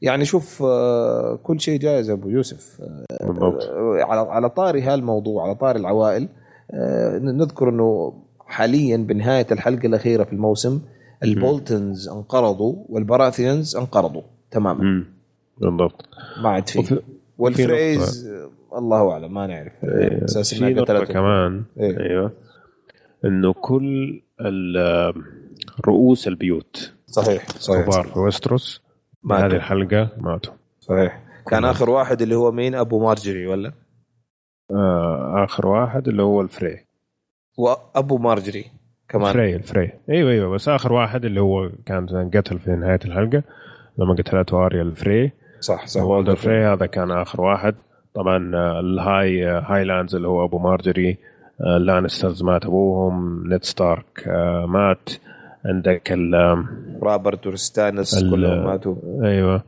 يعني 0.03 0.25
شوف 0.25 0.63
آه، 0.63 1.39
كل 1.43 1.61
شيء 1.61 1.79
جائز 1.79 2.11
أبو 2.11 2.29
يوسف. 2.29 2.81
بالضبط. 3.21 3.63
آه، 3.63 3.99
على 4.03 4.21
على 4.21 4.51
طاري 4.51 4.83
هالموضوع 4.83 5.45
على 5.45 5.55
طاري 5.55 5.81
العوائل 5.81 6.29
آه، 6.71 7.19
نذكر 7.19 7.69
إنه 7.69 8.15
حاليا 8.47 8.97
بنهاية 8.97 9.47
الحلقة 9.53 9.87
الأخيرة 9.87 10.25
في 10.25 10.33
الموسم 10.33 10.81
البولتنز 11.23 12.09
انقرضوا 12.09 12.75
والبراثيانز 12.89 13.77
انقرضوا 13.77 14.23
تماما. 14.51 15.05
بالضبط. 15.59 16.09
ما 16.43 16.49
عاد 16.49 16.69
في. 16.69 17.01
والفريز 17.39 18.27
آه، 18.27 18.79
الله 18.79 19.11
أعلم 19.13 19.35
ما 19.35 19.47
نعرف. 19.47 19.73
إيه، 19.85 20.25
أساس 20.25 20.55
في 20.55 20.75
نقطة 20.75 21.05
كمان. 21.05 21.65
إيه. 21.81 22.01
أيوه. 22.01 22.33
إنه 23.25 23.53
كل 23.53 24.21
رؤوس 25.87 26.29
البيوت 26.29 26.93
صحيح 27.07 27.49
صحيح. 27.49 27.87
كبار 27.87 28.03
في 28.07 28.19
ويستروس 28.19 28.82
ماتوا. 29.25 29.47
هذه 29.47 29.57
الحلقة 29.57 30.09
ماتوا 30.19 30.55
صحيح. 30.81 31.21
كان. 31.51 31.65
آخر 31.65 31.91
واحد 31.91 32.23
اللي 32.23 32.35
هو 32.35 32.53
مين؟ 32.53 32.75
أبو 32.75 33.05
مارجري 33.05 33.47
ولا؟ 33.47 33.73
آه 34.71 35.45
آخر 35.45 35.67
واحد 35.67 36.09
اللي 36.09 36.23
هو 36.23 36.41
الفري. 36.41 36.87
وابو 37.59 38.19
مارجري 38.19 38.65
كمان. 39.09 39.29
الفري 39.29 39.57
الفري. 39.57 39.93
أيوه 40.11 40.31
أيوه 40.31 40.55
بس 40.55 40.69
آخر 40.69 40.93
واحد 40.93 41.25
اللي 41.25 41.41
هو 41.41 41.71
كان 41.87 42.31
قتل 42.35 42.59
في 42.59 42.71
نهاية 42.71 43.01
الحلقة 43.05 43.43
لما 43.99 44.15
قتلته 44.15 44.67
آريا 44.67 44.83
الفري. 44.83 45.33
صح 45.61 45.87
صح. 45.87 46.03
والدر 46.03 46.37
فري 46.37 46.65
هذا 46.65 46.87
كان 46.87 47.11
آخر 47.11 47.41
واحد. 47.41 47.75
طبعا 48.15 48.53
آه، 48.55 48.81
الهاي 48.81 49.49
آه، 49.49 49.61
هايلاندز 49.61 50.15
اللي 50.15 50.29
هو 50.29 50.45
أبو 50.45 50.59
مارجري 50.59 51.19
آه، 51.61 51.79
لانسترز 51.79 52.43
مات 52.43 52.65
أبوهم 52.65 53.49
نيد 53.49 53.65
ستارك 53.65 54.29
مات. 54.69 55.11
عندك 55.65 56.13
ال 56.13 56.35
رابرت 57.03 57.47
وستانس 57.47 58.19
ال- 58.23 58.31
كلهم 58.31 58.65
ماتوا. 58.65 58.95
أيوه. 59.25 59.63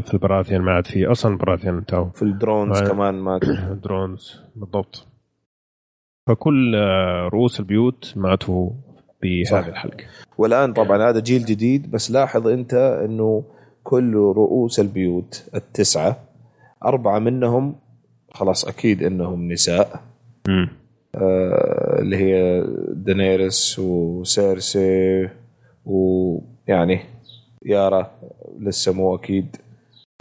في 0.00 0.14
البراثيان 0.14 0.60
ما 0.60 0.72
عاد 0.72 0.86
في 0.86 1.06
أصلا 1.06 1.36
براثيان 1.38 1.86
تو 1.86 2.04
في 2.10 2.22
الدرونز 2.22 2.82
ما- 2.82 2.88
كمان 2.88 3.14
ماتوا. 3.14 3.54
درونز 3.84 4.40
بالضبط. 4.56 5.06
فكل 6.28 6.74
آه، 6.74 7.28
رؤوس 7.32 7.60
البيوت 7.60 8.12
ماتوا. 8.16 8.70
بهذه 9.22 9.68
الحلقة. 9.68 10.04
والآن 10.38 10.72
طبعا 10.72 11.10
هذا 11.10 11.20
جيل 11.20 11.44
جديد 11.44 11.90
بس 11.90 12.10
لاحظ 12.10 12.46
أنت 12.48 12.74
إنه 13.04 13.44
كل 13.84 14.14
رؤوس 14.14 14.80
البيوت 14.80 15.48
التسعة 15.54 16.16
أربعة 16.84 17.18
منهم 17.18 17.74
خلاص 18.34 18.64
أكيد 18.68 19.02
إنهم 19.02 19.52
نساء. 19.52 20.00
مم. 20.48 20.68
آه 21.18 21.98
اللي 22.00 22.16
هي 22.16 22.64
دينيرس 22.88 23.78
وسيرسي 23.78 25.28
ويعني 25.84 27.00
يارا 27.66 28.10
لسه 28.60 28.92
مو 28.92 29.14
أكيد 29.14 29.56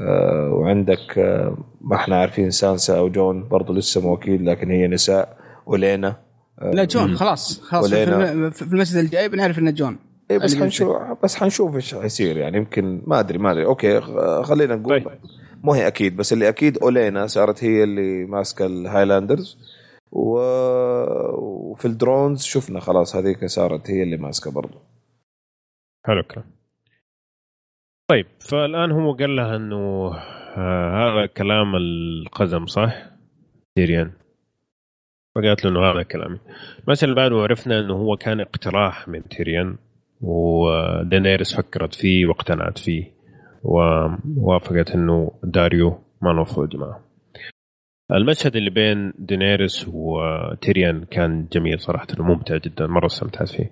آه 0.01 0.49
وعندك 0.53 1.17
آه 1.17 1.57
ما 1.81 1.95
إحنا 1.95 2.19
عارفين 2.21 2.51
سانسا 2.51 2.97
أو 2.97 3.09
جون 3.09 3.47
برضو 3.47 3.73
لسه 3.73 4.01
مو 4.01 4.15
أكيد 4.15 4.41
لكن 4.41 4.71
هي 4.71 4.87
نساء 4.87 5.37
ولينا 5.65 6.15
لا 6.61 6.83
جون 6.83 7.15
خلاص 7.15 7.61
خلاص 7.61 7.89
في, 7.89 7.95
ولينا. 7.95 8.49
في 8.49 8.61
المشهد 8.61 8.97
الجاي 8.97 9.29
بنعرف 9.29 9.59
إنه 9.59 9.71
جون 9.71 9.97
إيه 10.31 10.37
بس 10.37 10.55
حنشوف 10.55 10.97
بس 11.23 11.35
حنشوف 11.35 11.75
إيش 11.75 11.95
حيصير 11.95 12.37
يعني 12.37 12.57
يمكن 12.57 13.01
ما 13.07 13.19
أدري 13.19 13.37
ما 13.37 13.51
أدري 13.51 13.65
أوكي 13.65 14.01
خلينا 14.43 14.75
نقول 14.75 15.03
طيب. 15.03 15.19
مو 15.63 15.73
هي 15.73 15.87
أكيد 15.87 16.15
بس 16.17 16.33
اللي 16.33 16.49
أكيد 16.49 16.77
أولينا 16.77 17.27
صارت 17.27 17.63
هي 17.63 17.83
اللي 17.83 18.25
ماسكة 18.25 18.65
الهايلاندرز. 18.65 19.57
وفي 20.12 21.86
الدرونز 21.86 22.43
شفنا 22.43 22.80
خلاص 22.80 23.16
هذيك 23.16 23.45
صارت 23.45 23.91
هي 23.91 24.03
اللي 24.03 24.18
ماسكة 24.18 24.51
برضو. 24.51 24.78
حلو 26.05 26.20
الكلام. 26.20 26.45
طيب 28.10 28.26
فالآن 28.39 28.91
هو 28.91 29.14
قال 29.14 29.36
لها 29.36 29.55
إنه 29.55 30.12
آه 30.58 30.91
هذا 30.93 31.26
كلام 31.26 31.76
القزم 31.76 32.66
صح؟ 32.66 33.05
تيريان 33.76 34.12
فقالت 35.36 35.66
له 35.66 35.72
إنه 35.72 35.91
هذا 35.91 36.03
كلامي. 36.03 36.39
المشهد 36.88 37.05
اللي 37.05 37.16
بعده 37.16 37.36
عرفنا 37.36 37.80
إنه 37.80 37.93
هو 37.93 38.18
كان 38.18 38.39
اقتراح 38.39 39.08
من 39.08 39.28
تيريان 39.28 39.78
ودينيرس 40.22 41.55
فكرت 41.55 41.95
فيه 41.95 42.26
واقتنعت 42.26 42.78
فيه 42.78 43.14
ووافقت 43.64 44.91
إنه 44.91 45.32
داريو 45.43 45.99
ما 46.22 46.32
المفروض 46.32 46.76
معه 46.76 47.07
المشهد 48.12 48.55
اللي 48.55 48.70
بين 48.70 49.14
دينيرس 49.20 49.88
وتيريان 49.93 51.05
كان 51.05 51.47
جميل 51.51 51.80
صراحة 51.80 52.08
ممتع 52.20 52.58
جدا 52.58 52.88
مرة 52.88 53.05
استمتعت 53.05 53.49
فيه. 53.49 53.72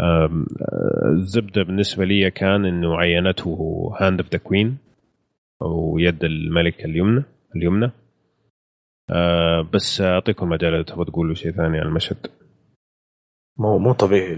أم، 0.00 0.46
الزبدة 1.12 1.62
بالنسبة 1.62 2.04
لي 2.04 2.30
كان 2.30 2.64
إنه 2.64 2.96
عينته 2.96 3.90
hand 4.00 4.20
of 4.20 4.32
the 4.32 4.38
queen 4.38 4.78
أو 5.62 5.98
يد 5.98 6.24
الملكة 6.24 6.84
اليمنى 6.84 7.24
اليمنى. 7.56 7.92
أه، 9.10 9.68
بس 9.74 10.00
أعطيكم 10.00 10.48
مجال 10.48 10.74
إذا 10.74 10.82
تبغوا 10.82 11.04
تقولوا 11.04 11.34
شيء 11.34 11.52
ثاني 11.52 11.78
عن 11.78 11.86
المشهد. 11.86 12.26
مو 13.58 13.78
مو 13.78 13.92
طبيعي 13.92 14.36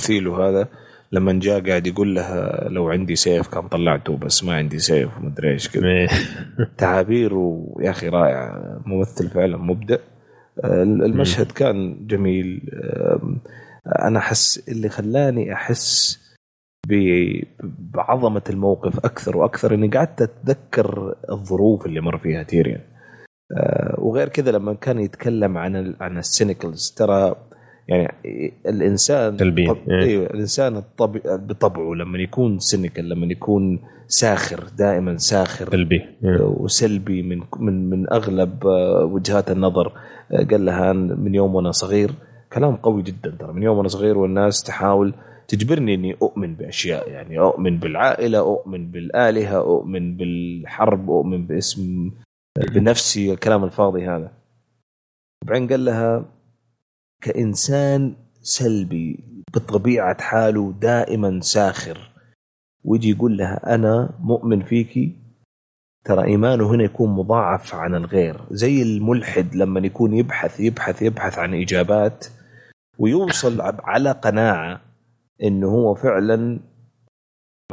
الثيلو 0.00 0.36
هذا 0.36 0.68
لما 1.12 1.32
جاء 1.32 1.68
قاعد 1.68 1.86
يقول 1.86 2.14
لها 2.14 2.68
لو 2.68 2.88
عندي 2.88 3.16
سيف 3.16 3.48
كان 3.48 3.68
طلعته 3.68 4.16
بس 4.16 4.44
ما 4.44 4.54
عندي 4.54 4.78
سيف. 4.78 5.18
ومدري 5.18 5.52
إيش 5.52 5.68
كذا. 5.68 6.06
تعابيره 6.78 7.74
يا 7.80 7.90
أخي 7.90 8.08
رائع. 8.08 8.62
ممثل 8.86 9.28
فعلا 9.28 9.56
مبدع. 9.56 9.96
المشهد 10.64 11.52
كان 11.52 12.06
جميل. 12.06 12.70
أنا 13.86 14.18
أحس 14.18 14.68
اللي 14.68 14.88
خلاني 14.88 15.52
أحس 15.52 16.20
بعظمة 17.78 18.42
الموقف 18.50 19.04
أكثر 19.04 19.36
وأكثر 19.36 19.74
إني 19.74 19.88
قعدت 19.88 20.22
أتذكر 20.22 21.14
الظروف 21.30 21.86
اللي 21.86 22.00
مر 22.00 22.18
فيها 22.18 22.42
تيريان 22.42 22.80
آه، 23.56 23.94
وغير 23.98 24.28
كذا 24.28 24.50
لما 24.50 24.74
كان 24.74 24.98
يتكلم 24.98 25.58
عن 25.58 25.94
عن 26.00 26.18
ال 26.18 26.26
cynicals 26.26 26.90
ترى 26.90 27.36
يعني 27.90 28.52
الإنسان 28.66 29.38
سلبي. 29.38 29.66
طب... 29.66 29.76
إيه. 29.90 30.02
أيوه 30.02 30.26
الإنسان 30.26 30.76
الطب... 30.76 31.12
بطبعه 31.24 31.94
لما 31.94 32.18
يكون 32.18 32.58
cynical 32.58 33.08
لما 33.08 33.26
يكون 33.26 33.78
ساخر 34.06 34.64
دائما 34.78 35.16
ساخر. 35.16 35.70
سلبي 35.70 36.02
وسلبي 36.40 37.22
من 37.22 37.42
من 37.58 37.90
من 37.90 38.12
أغلب 38.12 38.66
آه، 38.66 39.04
وجهات 39.04 39.50
النظر. 39.50 39.92
آه، 40.32 40.44
قال 40.50 40.64
لها 40.64 40.92
من 40.92 41.34
يوم 41.34 41.54
وأنا 41.54 41.70
صغير 41.70 42.10
كلام 42.52 42.76
قوي 42.76 43.02
جدا 43.02 43.30
ترى. 43.30 43.52
من 43.52 43.62
يوم 43.62 43.78
وأنا 43.78 43.88
صغير 43.88 44.18
والناس 44.18 44.62
تحاول 44.62 45.14
تجبرني 45.48 45.94
إني 45.94 46.16
أؤمن 46.22 46.54
بأشياء. 46.54 47.10
يعني 47.10 47.38
أؤمن 47.38 47.78
بالعائلة 47.78 48.38
أؤمن 48.38 48.90
بالآلهة 48.90 49.58
أؤمن 49.58 50.16
بالحرب 50.16 51.10
أؤمن 51.10 51.46
باسم 51.46 52.10
بنفسي 52.74 53.32
الكلام 53.32 53.64
الفاضي 53.64 54.06
هذا. 54.06 54.30
وبعدين 55.42 55.68
قال 55.68 55.84
لها 55.84 56.24
كإنسان 57.20 58.14
سلبي 58.42 59.24
بطبيعة 59.54 60.22
حاله 60.22 60.72
دائما 60.80 61.40
ساخر. 61.40 62.10
ويجي 62.84 63.10
يقول 63.10 63.36
لها 63.36 63.74
أنا 63.74 64.14
مؤمن 64.20 64.62
فيكي 64.62 65.16
ترى 66.04 66.24
إيمانه 66.24 66.70
هنا 66.70 66.84
يكون 66.84 67.10
مضاعف 67.10 67.74
عن 67.74 67.94
الغير. 67.94 68.40
زي 68.50 68.82
الملحد 68.82 69.54
لما 69.54 69.80
يكون 69.80 70.14
يبحث 70.14 70.60
يبحث 70.60 71.02
يبحث 71.02 71.38
عن 71.38 71.54
إجابات 71.54 72.26
ويوصل 72.98 73.60
على 73.60 74.12
قناعة 74.12 74.80
إنه 75.42 75.68
هو 75.68 75.94
فعلا 75.94 76.60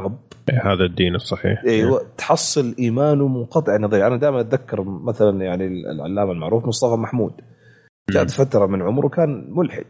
رب. 0.00 0.18
هذا 0.64 0.84
الدين 0.84 1.14
الصحيح. 1.14 1.62
أيوه 1.66 2.06
تحصل 2.18 2.74
إيمانه 2.78 3.28
منقطع 3.28 3.76
النظير 3.76 4.06
أنا 4.06 4.16
دائما 4.16 4.40
أتذكر 4.40 4.82
مثلا 4.82 5.44
يعني 5.44 5.66
العلامة 5.66 6.32
المعروف 6.32 6.66
مصطفى 6.66 6.96
محمود. 6.96 7.32
جاءت 8.10 8.30
فترة 8.30 8.66
من 8.66 8.82
عمره 8.82 9.08
كان 9.08 9.44
ملحد. 9.50 9.84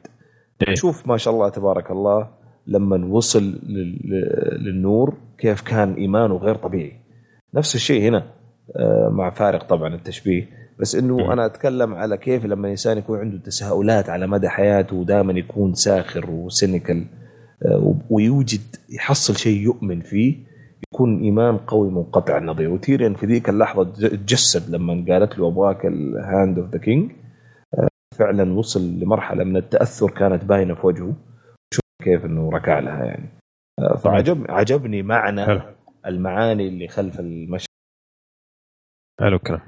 إيه. 0.69 0.75
شوف 0.75 1.07
ما 1.09 1.17
شاء 1.17 1.35
الله 1.35 1.49
تبارك 1.49 1.91
الله 1.91 2.29
لما 2.67 3.07
وصل 3.07 3.43
لل- 3.43 4.01
للنور 4.65 5.15
كيف 5.39 5.61
كان 5.63 5.95
إيمانه 5.95 6.37
غير 6.37 6.55
طبيعي. 6.55 6.93
نفس 7.55 7.75
الشيء 7.75 8.03
هنا 8.09 8.25
آه، 8.77 9.09
مع 9.13 9.31
فارق 9.31 9.65
طبعا 9.65 9.95
التشبيه. 9.95 10.49
بس 10.81 10.95
إنه 10.95 11.17
مم. 11.17 11.31
أنا 11.31 11.47
أتكلم 11.47 11.95
على 11.95 12.17
كيف 12.17 12.45
لما 12.45 12.65
الانسان 12.67 12.99
يكون 12.99 13.19
عنده 13.19 13.39
تساؤلات 13.39 14.09
على 14.11 14.27
مدى 14.27 14.49
حياته 14.49 14.97
ودائما 14.97 15.33
يكون 15.33 15.75
ساخر 15.75 16.31
و 16.31 16.40
cynical 16.40 17.05
آه، 17.67 17.95
ويوجد 18.11 18.61
يحصل 18.91 19.37
شيء 19.37 19.61
يؤمن 19.63 20.01
فيه 20.01 20.37
يكون 20.93 21.21
إيمان 21.21 21.57
قوي 21.57 21.91
منقطع 21.91 22.39
النظير. 22.39 22.71
وتيريان 22.71 23.15
في 23.15 23.27
ذيك 23.27 23.49
اللحظة 23.49 23.85
تجسد 23.85 24.71
لما 24.71 25.05
قالت 25.09 25.39
له 25.39 25.49
ابغاك 25.49 25.87
ال 25.87 26.01
Hand 26.01 26.59
of 26.59 26.71
the 26.71 26.79
King 26.79 27.11
فعلا 28.19 28.53
وصل 28.53 29.01
لمرحلة 29.01 29.45
من 29.45 29.57
التأثر 29.57 30.11
كانت 30.11 30.45
باينة 30.45 30.75
في 30.75 30.87
وجهه. 30.87 31.17
شوف 31.75 31.85
كيف 32.05 32.25
إنه 32.25 32.51
ركع 32.51 32.79
لها 32.79 33.05
يعني. 33.05 33.29
آه، 33.79 33.97
فعجب 33.97 34.45
عجبني 34.49 35.03
معنى 35.03 35.47
حلو. 35.47 35.61
المعاني 36.07 36.69
اللي 36.69 36.89
خلف 36.89 37.21
المشهد. 37.21 37.69
حلو 39.21 39.37
الكلام. 39.37 39.61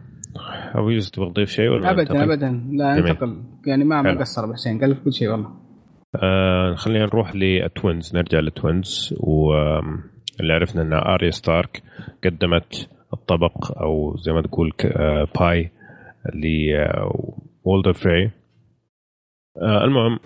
أبو 0.74 0.90
يوسف 0.90 1.10
تبغى 1.10 1.30
تضيف 1.30 1.48
شيء 1.48 1.68
ولا 1.68 1.90
ابدا 1.90 2.02
ننتقل؟ 2.02 2.32
ابدا. 2.32 2.50
لا. 2.72 2.98
انتقل. 2.98 3.42
يعني 3.66 3.84
ما 3.84 4.02
ما. 4.02 4.20
قصر 4.20 4.44
أبو 4.44 4.52
حسين 4.52 4.80
قال 4.80 4.94
في 4.94 5.04
كل 5.04 5.12
شيء 5.12 5.28
والله. 5.28 5.50
آه 6.22 6.74
خلينا 6.74 7.04
نروح 7.04 7.34
للتوينز 7.34 8.16
نرجع 8.16 8.38
للتوينز. 8.38 9.14
واللي 9.20 10.52
عرفنا 10.52 10.82
إن 10.82 10.92
آريا 10.92 11.30
ستارك 11.30 11.82
قدمت 12.24 12.88
الطبق 13.12 13.78
أو 13.82 14.16
زي 14.16 14.32
ما 14.32 14.42
تقول 14.42 14.72
آه 14.84 15.26
pie 15.40 15.70
لولدر 16.34 17.92
فري. 17.92 18.24
آه 18.24 18.39
المهم 19.58 20.18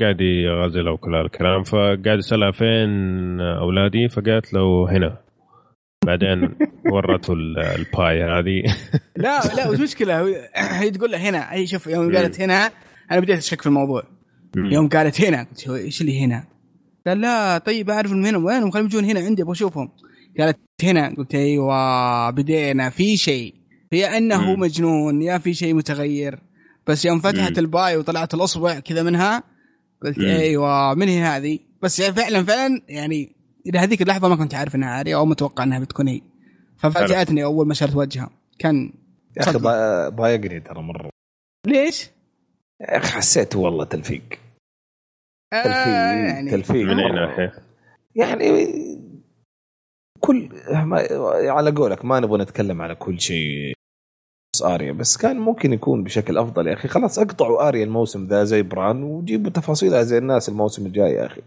قاعد 0.00 0.20
يغازلها 0.20 0.92
وكل 0.92 1.14
الكلام 1.14 1.62
فقاعد 1.62 2.18
يسألها 2.18 2.50
فين 2.50 3.40
أولادي 3.40 4.08
فقالت 4.08 4.54
له 4.54 4.90
هنا. 4.96 5.16
بعدين 6.06 6.54
ورته 6.92 7.32
ال- 7.32 7.58
ال 7.58 7.74
pie 7.74 8.22
هذه. 8.22 8.74
لا 9.16 9.40
لا 9.56 9.68
وش 9.70 9.80
مشكله 9.80 10.26
هي 10.54 10.90
تقول 10.90 11.10
له 11.12 11.18
هنا. 11.28 11.52
هي 11.54 11.66
شوف 11.66 11.86
يوم 11.86 12.16
قالت 12.16 12.40
هنا 12.40 12.70
أنا 13.12 13.20
بديت 13.20 13.38
أشك 13.38 13.60
في 13.60 13.66
الموضوع. 13.66 14.02
يوم 14.56 14.88
قالت 14.88 15.20
هنا 15.20 15.42
قلت 15.42 15.68
إيش 15.70 16.00
اللي 16.00 16.24
هنا؟ 16.24 16.44
قال 17.06 17.20
لا 17.20 17.58
طيب 17.58 17.90
أعرف 17.90 18.12
من 18.12 18.26
هنا 18.26 18.38
وينهم؟ 18.38 18.70
خليهم 18.70 18.86
يجون 18.86 19.04
هنا 19.04 19.20
عندي 19.20 19.42
أبغى 19.42 19.52
أشوفهم. 19.52 19.88
قالت 20.38 20.58
هنا 20.82 21.14
قلت 21.18 21.34
أيوه 21.34 22.30
بدينا 22.30 22.90
في 22.90 23.16
شيء. 23.16 23.54
يا 23.92 24.18
إنه 24.18 24.54
مم. 24.54 24.60
مجنون 24.60 25.22
يا 25.22 25.38
في 25.38 25.54
شيء 25.54 25.74
متغير. 25.74 26.38
بس 26.88 27.04
يوم 27.04 27.20
فتحت 27.20 27.52
مم. 27.52 27.58
الباي 27.58 27.96
وطلعت 27.96 28.34
الأصبع 28.34 28.80
كذا 28.80 29.02
منها 29.02 29.42
قلت 30.02 30.18
مم. 30.18 30.24
أيوه 30.24 30.94
من 30.94 31.08
هي 31.08 31.22
هذه 31.22 31.58
بس 31.82 31.98
يعني 31.98 32.14
فعلا 32.14 32.44
فعلا 32.44 32.82
يعني 32.88 33.36
إلى 33.66 33.78
هذيك 33.78 34.02
اللحظة 34.02 34.28
ما 34.28 34.36
كنت 34.36 34.54
عارف 34.54 34.74
إنها 34.74 34.88
عاريه 34.88 35.16
أو 35.16 35.26
متوقع 35.26 35.64
إنها 35.64 35.78
بتكون 35.78 36.08
هي 36.08 36.20
ففاجأتني 36.78 37.44
أول 37.44 37.66
ما 37.66 37.74
شفت 37.74 37.96
وجهها 37.96 38.30
كان 38.58 38.92
يا 39.36 39.42
أخي 39.42 39.58
ضايقني 40.16 40.60
ترى 40.60 40.82
مرة 40.82 41.10
ليش؟ 41.66 42.10
يا 42.80 42.96
أخي 42.96 43.12
حسيت 43.12 43.56
والله 43.56 43.84
تلفيق 43.84 44.22
آه 45.52 45.62
تلفيق 45.62 46.28
يعني 46.28 46.50
تلفيق 46.50 46.86
من 46.86 47.00
اي. 47.00 47.12
ناحيه؟ 47.12 47.52
يعني 48.14 48.68
كل 50.20 50.48
ما 50.70 51.06
على 51.50 51.70
قولك 51.70 52.04
ما 52.04 52.20
نبغى 52.20 52.42
نتكلم 52.42 52.82
على 52.82 52.94
كل 52.94 53.20
شيء 53.20 53.72
بس 54.58 54.62
آريا 54.64 54.92
بس 54.92 55.16
كان 55.16 55.36
ممكن 55.38 55.72
يكون 55.72 56.04
بشكل 56.04 56.38
أفضل 56.38 56.66
يا 56.66 56.72
أخي. 56.74 56.88
خلاص 56.88 57.18
أقطعوا 57.18 57.68
آريا 57.68 57.84
الموسم 57.84 58.26
ذا 58.26 58.44
زي 58.44 58.62
بران 58.62 59.02
وجيبوا 59.02 59.50
تفاصيلها 59.50 60.02
زي 60.02 60.18
الناس 60.18 60.48
الموسم 60.48 60.86
الجاي 60.86 61.12
يا 61.12 61.26
أخي. 61.26 61.40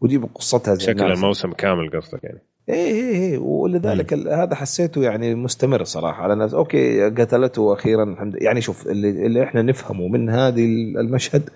وجيبوا 0.00 0.28
قصتها 0.34 0.74
زي 0.74 0.80
شكل 0.86 1.02
الناس. 1.02 1.18
الموسم 1.18 1.52
كامل 1.52 1.90
قصدك 1.90 2.24
يعني. 2.24 2.38
إيه 2.68 2.74
إيه 2.92 3.14
إيه. 3.14 3.38
ولذلك 3.38 4.12
ال- 4.12 4.28
هذا 4.28 4.54
حسيته 4.54 5.02
يعني 5.02 5.34
مستمر 5.34 5.84
صراحة. 5.84 6.22
على 6.22 6.34
ناس 6.34 6.54
okay 6.54 7.10
قتلته 7.10 7.72
أخيرا 7.72 8.04
الحمد 8.04 8.42
يعني 8.42 8.60
شوف 8.60 8.86
اللي, 8.86 9.26
اللي 9.26 9.42
إحنا 9.44 9.62
نفهمه 9.62 10.08
من 10.08 10.30
هذه 10.30 10.64
المشهد 11.00 11.50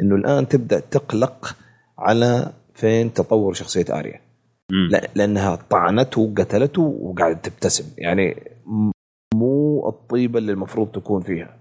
إنه 0.00 0.14
الآن 0.14 0.48
تبدأ 0.48 0.80
تقلق 0.90 1.56
على 1.98 2.52
فين 2.74 3.12
تطور 3.12 3.52
شخصية 3.54 3.84
آريا. 3.90 4.20
لا 4.90 5.08
لأنها 5.14 5.58
طعنته 5.70 6.20
وقتلته 6.20 6.82
وقاعد 6.82 7.40
تبتسم. 7.40 7.84
يعني 7.98 8.36
الطيبه 10.06 10.38
اللي 10.38 10.52
المفروض 10.52 10.88
تكون 10.90 11.22
فيها. 11.22 11.56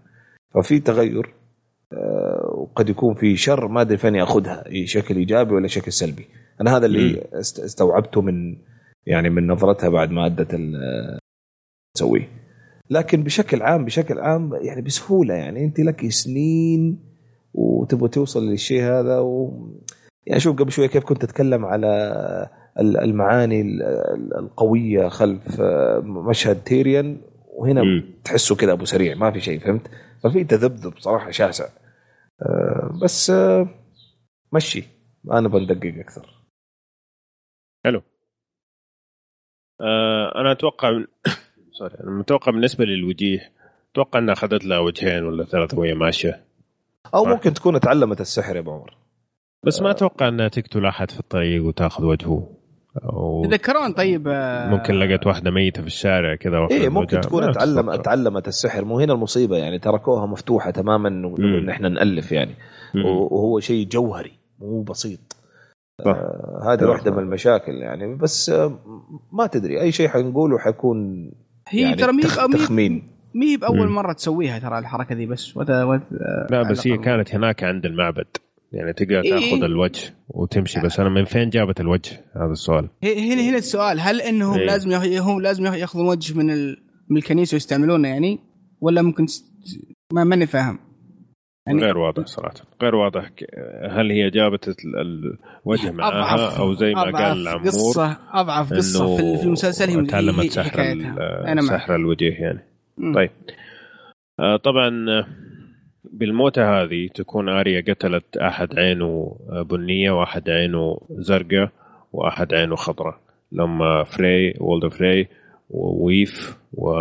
ففي 0.56 0.80
تغير 0.80 1.34
آه، 1.94 2.54
وقد 2.58 2.90
يكون 2.90 3.14
في 3.16 3.36
شر 3.38 3.68
ما 3.68 3.82
أدري 3.82 3.98
فين 3.98 4.16
يأخذها 4.16 4.64
شكل 4.86 5.16
إيجابي 5.16 5.54
ولا 5.54 5.68
شكل 5.68 5.92
سلبي. 5.92 6.26
أنا 6.62 6.78
هذا 6.78 6.86
اللي 6.86 7.22
است- 7.34 7.60
استوعبته 7.60 8.22
من 8.22 8.58
يعني 9.08 9.30
من 9.30 9.48
نظرتها 9.48 9.90
بعد 9.90 10.12
ما 10.12 10.26
أدت 10.26 10.56
تسويه. 11.96 12.28
لكن 12.90 13.24
بشكل 13.24 13.62
عام 13.62 13.86
بشكل 13.86 14.20
عام 14.20 14.54
يعني 14.62 14.82
بسهولة 14.82 15.34
يعني 15.34 15.66
أنت 15.66 15.80
لك 15.80 16.10
سنين 16.10 17.00
وتبغى 17.54 18.10
توصل 18.10 18.50
للشيء 18.50 18.82
هذا 18.84 19.20
و 19.20 19.52
يعني 20.28 20.40
شوف 20.40 20.56
قبل 20.60 20.72
شوية 20.72 20.88
كيف 20.88 21.04
كنت 21.04 21.24
أتكلم 21.24 21.66
على 21.66 21.88
ال- 22.80 22.98
المعاني 22.98 23.62
ال- 23.62 23.82
ال- 23.84 24.38
القوية 24.38 25.08
خلف 25.08 25.62
آه، 25.62 26.00
مشهد 26.00 26.56
تيريان. 26.64 27.18
وهنا 27.60 27.84
مم. 27.84 28.04
تحسه 28.24 28.56
كذا 28.56 28.72
أبو 28.72 28.86
سريع 28.86 29.16
ما 29.16 29.32
في 29.32 29.42
شيء 29.42 29.60
فهمت؟ 29.60 29.92
ففي 30.24 30.44
تذبذب 30.44 30.94
صراحة 31.00 31.32
شاسع. 31.32 31.66
آه، 32.42 33.00
بس 33.04 33.30
آه، 33.30 33.68
مشي. 34.54 34.84
ما 35.24 35.40
نبغى 35.40 35.64
ندقق 35.64 36.00
أكثر 36.00 36.46
آه 39.82 40.42
أنا 40.42 40.52
أتوقع. 40.52 40.90
سوري 41.80 41.96
أنا 42.00 42.12
متوقع 42.12 42.52
بالنسبة 42.52 42.86
للوجيه 42.86 43.52
أتوقع 43.92 44.20
إنها 44.20 44.34
أخذت 44.34 44.66
لها 44.66 44.80
وجهين 44.80 45.24
ولا 45.24 45.46
ثلاثة 45.46 45.80
وهي 45.80 45.94
ماشية. 45.94 46.46
أو. 47.14 47.26
ممكن 47.26 47.54
تكون 47.54 47.80
تعلمت 47.80 48.22
السحر 48.22 48.56
يا 48.56 48.60
ابو 48.60 48.72
عمر. 48.72 48.98
بس 49.66 49.82
ما 49.82 49.92
أتوقع 49.92 50.28
إنها 50.28 50.48
تقتل 50.48 50.86
أحد 50.86 51.12
في 51.12 51.20
الطريق 51.20 51.64
وتأخذ 51.64 52.06
وجهه. 52.06 52.55
تذكرون 53.44 53.92
طيب 53.92 54.28
آه، 54.28 54.70
ممكن 54.70 54.94
لقت 54.94 55.28
واحدة 55.28 55.52
ميتة 55.52 55.82
في 55.82 55.88
الشارع 55.88 56.36
كذا 56.36 56.68
إيه 56.72 56.90
ممكن. 56.90 57.22
تكون 57.22 57.46
ما 57.46 57.52
تعلم 57.52 57.80
أتوقع. 57.90 58.02
تعلمت 58.02 58.48
السحر 58.48 58.86
مو 58.86 59.00
هنا 59.00 59.14
المصيبة 59.14 59.58
يعني 59.58 59.80
تركوها 59.80 60.26
مفتوحة 60.26 60.72
تماما. 60.72 61.08
إنه 61.10 61.72
إحنا 61.72 61.90
نألف 61.90 62.32
يعني 62.32 62.56
مم. 62.94 63.06
وهو 63.06 63.60
شيء 63.60 63.88
جوهري 63.88 64.32
مو 64.60 64.82
بسيط 64.82 65.36
صح. 66.06 66.08
آه 66.12 66.62
هذه. 66.74 66.86
واحدة 66.86 67.12
من 67.12 67.20
المشاكل 67.20 67.72
يعني 67.74 68.16
بس 68.16 68.50
آه 68.50 68.80
ما 69.34 69.48
تدري 69.48 69.82
أي 69.82 69.92
شيء 69.92 70.08
حنقوله 70.08 70.58
حيكون 70.60 71.32
هي 71.70 71.82
يعني 71.82 71.96
ترى 71.96 72.12
مي 72.12 72.22
تخ- 72.22 72.44
مي 72.48 72.54
تخمين 72.58 73.04
مي 73.36 73.58
بأول 73.58 73.88
مم. 73.88 73.96
مرة 73.96 74.14
تسويها 74.14 74.60
ترى 74.60 74.80
الحركة 74.80 75.16
ذي 75.16 75.26
بس 75.26 75.58
وت... 75.58 75.70
وت... 75.70 76.02
لا 76.52 76.64
بس 76.72 76.88
هي. 76.88 76.98
كانت 76.98 77.36
هناك 77.36 77.64
عند 77.64 77.86
المعبد 77.86 78.28
يعني 78.76 78.94
تقدر 78.94 79.22
إيه. 79.22 79.30
تاخذ 79.32 79.64
الوجه 79.64 80.14
وتمشي 80.28 80.80
بس 80.82 81.00
أنا 81.00 81.10
من 81.10 81.26
فين 81.26 81.50
جابت 81.50 81.80
الوجه 81.80 82.22
هذا 82.36 82.52
السؤال 82.52 82.90
هنا 83.04 83.42
هنا 83.50 83.58
السؤال 83.58 84.00
هل 84.00 84.22
إنهم 84.22 84.60
إيه. 84.60 84.66
لازم 84.66 84.94
هم 85.18 85.42
لازم 85.42 85.66
ياخ- 85.66 85.74
ياخذون 85.76 86.08
وجه 86.08 86.38
من 86.38 86.52
ال... 86.52 86.78
من 87.10 87.18
الكنيسة 87.18 87.56
ويستعملونه 87.56 88.08
يعني 88.08 88.40
ولا 88.82 89.02
ممكن 89.02 89.28
س... 89.28 89.44
ما 90.14 90.24
ماني 90.24 90.46
فاهم 90.48 90.80
يعني 91.68 91.82
غير 91.82 91.98
واضح 91.98 92.26
صراحة 92.26 92.54
غير 92.82 92.96
واضح 92.96 93.28
ك- 93.30 93.46
هل 93.92 94.12
هي 94.12 94.30
جابت 94.30 94.68
ال- 94.68 94.76
الوجه 95.66 95.92
معها 95.92 96.58
أو 96.60 96.74
زي 96.74 96.94
ما 96.94 97.02
أضعف 97.10 97.16
قال 97.16 97.42
العمور 97.42 97.68
قصة 97.68 98.18
أضعف 98.32 98.74
قصة 98.74 99.18
في, 99.18 99.38
في 99.38 99.44
المسلسل 99.44 99.90
هي 99.90 100.06
تعلمت 100.06 100.52
سحر. 100.52 100.96
سحر 101.62 101.96
الوجيه 101.96 102.34
يعني 102.34 102.60
مم. 102.98 103.16
طيب 103.16 103.32
آه، 104.40 104.58
طبعا 104.58 104.90
بالموتة 106.20 106.82
هذه 106.82 107.08
تكون 107.08 107.50
آريا 107.50 107.82
قتلت 107.82 108.38
أحد 108.38 108.80
عينه 108.80 109.38
بنية 109.70 110.12
وأحد 110.12 110.50
عينه 110.50 111.02
زرقاء 111.10 111.70
وأحد 112.14 112.54
عينه 112.54 112.76
خضراء. 112.76 113.20
لما 113.52 114.04
فري 114.04 114.54
وولد 114.60 114.94
فري 114.94 115.28
وويف 115.70 116.58
و 116.74 116.94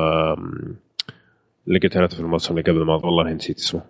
اللي 1.69 1.79
قتلته 1.79 2.17
في 2.17 2.21
الموسم 2.21 2.59
اللي 2.59 2.73
قبل 2.73 2.85
ما 2.87 2.95
والله 2.95 3.33
نسيت 3.33 3.57
اسمه. 3.59 3.83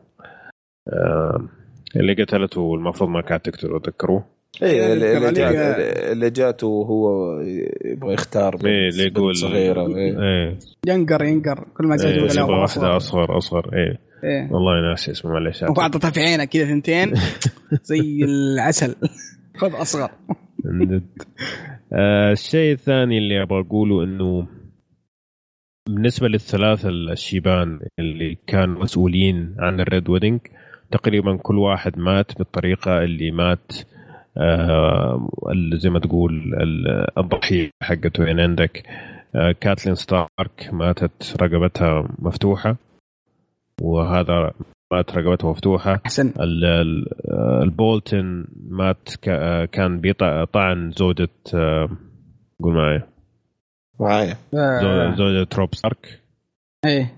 اللي 1.97 2.15
قتلته 2.23 2.75
المفروض 2.75 3.11
ما 3.11 3.21
كانت 3.21 3.49
تقتله 3.51 3.79
تذكروه. 3.79 4.34
إيه 4.63 4.93
اللي, 4.93 5.33
جات 5.33 5.79
اللي 6.13 6.31
جاته 6.31 6.67
وهو 6.67 7.41
يبغى 7.85 8.15
يختار 8.15 8.57
بنت- 8.57 8.65
إيه 8.65 8.89
اللي 8.89 9.05
يقول 9.07 9.37
صغيرة 9.37 9.87
إيه. 9.97 10.23
إيه 10.23 10.59
ينقر 10.89 11.25
ينقر 11.25 11.65
كل 11.77 11.87
ما 11.87 11.93
إيه، 11.95 11.99
زاد 11.99 12.17
يقول 12.17 12.31
يبغى 12.31 12.65
أصغر. 12.65 12.85
واحدة 12.85 12.97
أصغر 12.97 13.39
أصغر 13.39 13.71
إيه 13.75 13.99
إيه. 14.25 14.53
والله 14.53 14.91
ناسي 14.91 15.11
اسمه 15.11 15.31
معلش 15.33 15.63
وأعطتها 15.63 16.11
في 16.11 16.21
عينك 16.21 16.49
كذا 16.49 16.65
ثنتين 16.65 17.15
زي 17.91 18.25
العسل 18.25 18.95
خذ 19.61 19.73
أصغر. 19.83 20.11
آه، 21.93 22.33
الشيء 22.33 22.73
الثاني 22.73 23.19
اللي 23.19 23.43
أبغى 23.43 23.61
أقوله 23.61 24.05
إنه 24.05 24.47
بالنسبة 25.89 26.29
للثلاثه 26.29 26.89
الشيبان 26.89 27.81
اللي 27.99 28.39
كانوا 28.47 28.83
مسؤولين 28.83 29.55
عن 29.59 29.81
ال 29.81 29.88
Red 29.88 30.09
Wedding 30.09 30.41
تقريبا 30.93 31.37
كل 31.37 31.59
واحد 31.59 31.99
مات 31.99 32.39
بالطريقة 32.39 33.05
اللي 33.05 33.31
مات 33.31 33.73
آه 33.79 33.94
زي 35.75 35.91
ما 35.91 35.99
تقول 35.99 36.55
ال- 36.55 37.19
الضحية 37.19 37.71
حقته 37.83 38.25
يعني 38.25 38.43
عندك. 38.43 38.83
آه 39.35 39.53
كاتلين 39.61 39.95
ستارك 39.95 40.69
ماتت 40.73 41.37
رقبتها 41.43 42.09
مفتوحة 42.19 42.77
وهذا 43.81 44.53
مات 44.93 45.17
رقبته 45.17 45.51
مفتوحة. 45.51 46.01
أحسن. 46.07 46.29
ال- 46.41 46.65
ال- 46.65 47.09
آه، 47.31 47.63
البولتن 47.63 48.45
مات 48.69 49.09
ك- 49.23 49.29
آه، 49.29 49.65
كان 49.65 50.01
بيطعن 50.01 50.91
زوجة 50.91 51.29
آه، 51.55 51.89
قول 52.63 52.75
معي 52.75 53.03
معايا. 54.01 54.37
زو- 54.53 54.59
آه. 54.89 55.15
زوجة 55.15 55.49
روب 55.59 55.75
ستارك. 55.75 56.21
إيه. 56.87 57.15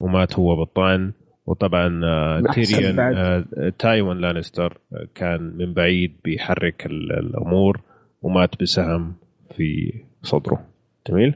ومات 0.00 0.38
هو 0.38 0.56
بالطعن. 0.56 1.12
وطبعا 1.48 2.00
آه، 2.04 2.42
تيريون. 2.54 3.00
آه، 3.00 3.44
تايوين 3.78 4.18
لانستر 4.18 4.78
آه، 4.92 5.06
كان 5.14 5.52
من 5.58 5.72
بعيد 5.74 6.12
بيحرك 6.24 6.86
ال- 6.86 7.12
الأمور 7.18 7.80
ومات 8.22 8.62
بسهم 8.62 9.12
في 9.56 9.92
صدره. 10.22 10.64
جميل؟ 11.08 11.34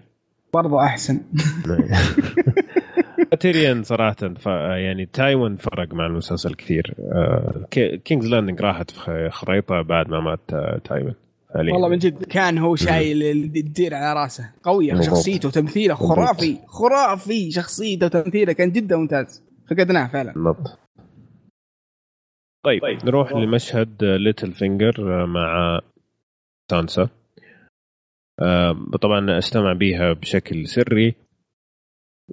برضو 0.55 0.80
أحسن. 0.80 1.20
تيريان 3.40 3.82
صراحة 3.82 4.34
ف... 4.39 4.47
يعني 4.47 5.06
تايوين 5.06 5.56
فرق 5.56 5.94
مع 5.94 6.06
المسلسل 6.06 6.55
كثير. 6.55 6.94
آه، 7.12 7.66
كينجز 8.05 8.26
لاندنج 8.26 8.60
راحت 8.60 8.90
في 8.90 9.28
خريطة 9.32 9.82
بعد 9.82 10.09
ما 10.09 10.20
مات 10.20 10.40
آه، 10.52 10.80
تايوين 10.84 11.14
فعليا. 11.55 11.72
والله 11.72 11.89
من 11.89 11.98
جد 11.98 12.22
كان 12.24 12.59
هو 12.59 12.76
شايل 12.76 13.22
الدير 13.56 13.94
على 13.94 14.20
راسه. 14.20 14.51
قوية 14.62 15.01
شخصيته 15.01 15.48
وتمثيله. 15.48 15.94
خرافي. 15.94 16.56
خرافي 16.66 17.51
شخصيته 17.51 18.06
وتمثيله. 18.06 18.52
كان 18.52 18.72
جدا 18.72 18.97
ممتاز. 18.97 19.43
فقدناه 19.70 20.06
فعلا. 20.06 20.32
بالضبط. 20.32 20.78
طيب, 22.64 22.82
طيب. 22.82 23.05
نروح 23.05 23.32
لمشهد 23.32 24.05
ليتل 24.05 24.52
فينجر 24.52 25.26
مع 25.26 25.80
سانسا. 26.70 27.09
طبعا 29.02 29.39
اجتمع 29.38 29.72
بها 29.72 30.12
بشكل 30.12 30.66
سري 30.66 31.14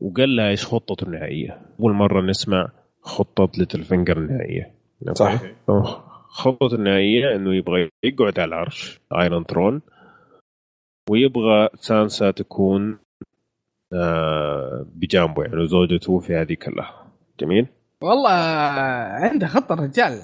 وقال 0.02 0.36
لها 0.36 0.50
إيش 0.50 0.66
خطته 0.66 1.06
النهائية؟ 1.06 1.62
أول 1.80 1.94
مرة 1.94 2.22
نسمع 2.22 2.72
خطة 3.02 3.52
ليتل 3.58 3.84
فينجر 3.84 4.18
النهائية. 4.18 4.76
صح. 5.14 5.42
خطته 6.30 6.76
النهائية 6.76 7.36
إنه 7.36 7.56
يبغى 7.56 7.90
يقعد 8.04 8.40
على 8.40 8.48
العرش 8.48 9.00
ايرون 9.22 9.44
ثرون 9.44 9.82
ويبغى 11.10 11.70
سانسا 11.76 12.32
تكون 12.32 13.00
آه، 13.94 14.86
بجانبه 14.96 15.44
يعني 15.44 15.68
زوجته 15.68 16.20
في 16.20 16.36
هذه 16.36 16.54
كلها 16.54 16.99
جميل. 17.40 17.68
والله 18.02 18.30
عنده 18.30 19.48
خطة 19.48 19.74
الرجال. 19.74 20.22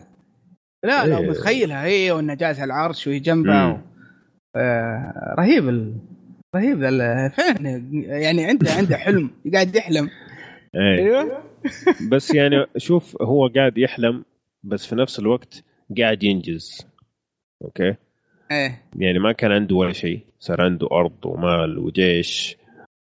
لا 0.84 1.06
إيه. 1.06 1.30
متخيلها. 1.30 1.84
هي 1.86 2.12
وإنه 2.12 2.34
جالس 2.34 2.60
على 2.60 2.68
العرش 2.68 3.08
وهي 3.08 3.20
جنبه. 3.20 3.68
و... 3.68 3.78
آه 4.56 5.36
رهيب 5.40 5.70
ال... 5.70 5.96
رهيب 6.56 6.80
فعلا 7.30 7.90
يعني 7.92 8.46
عنده 8.46 8.72
عنده 8.72 8.98
حلم. 8.98 9.30
قاعد 9.54 9.76
يحلم. 9.76 10.10
إيه. 10.76 11.00
أيوه. 11.00 11.44
بس 12.12 12.34
يعني 12.34 12.66
شوف 12.78 13.22
هو 13.22 13.48
قاعد 13.48 13.78
يحلم 13.78 14.26
بس 14.64 14.86
في 14.86 14.96
نفس 14.96 15.20
الوقت 15.20 15.64
قاعد 15.98 16.24
ينجز. 16.24 16.88
okay؟ 17.62 17.96
إيه. 18.52 18.84
يعني 18.96 19.20
ما 19.20 19.32
كان 19.32 19.52
عنده 19.52 19.76
ولا 19.76 19.94
شيء. 19.94 20.20
صار 20.40 20.62
عنده 20.62 20.88
أرض 20.92 21.26
ومال 21.26 21.78
وجيش. 21.78 22.58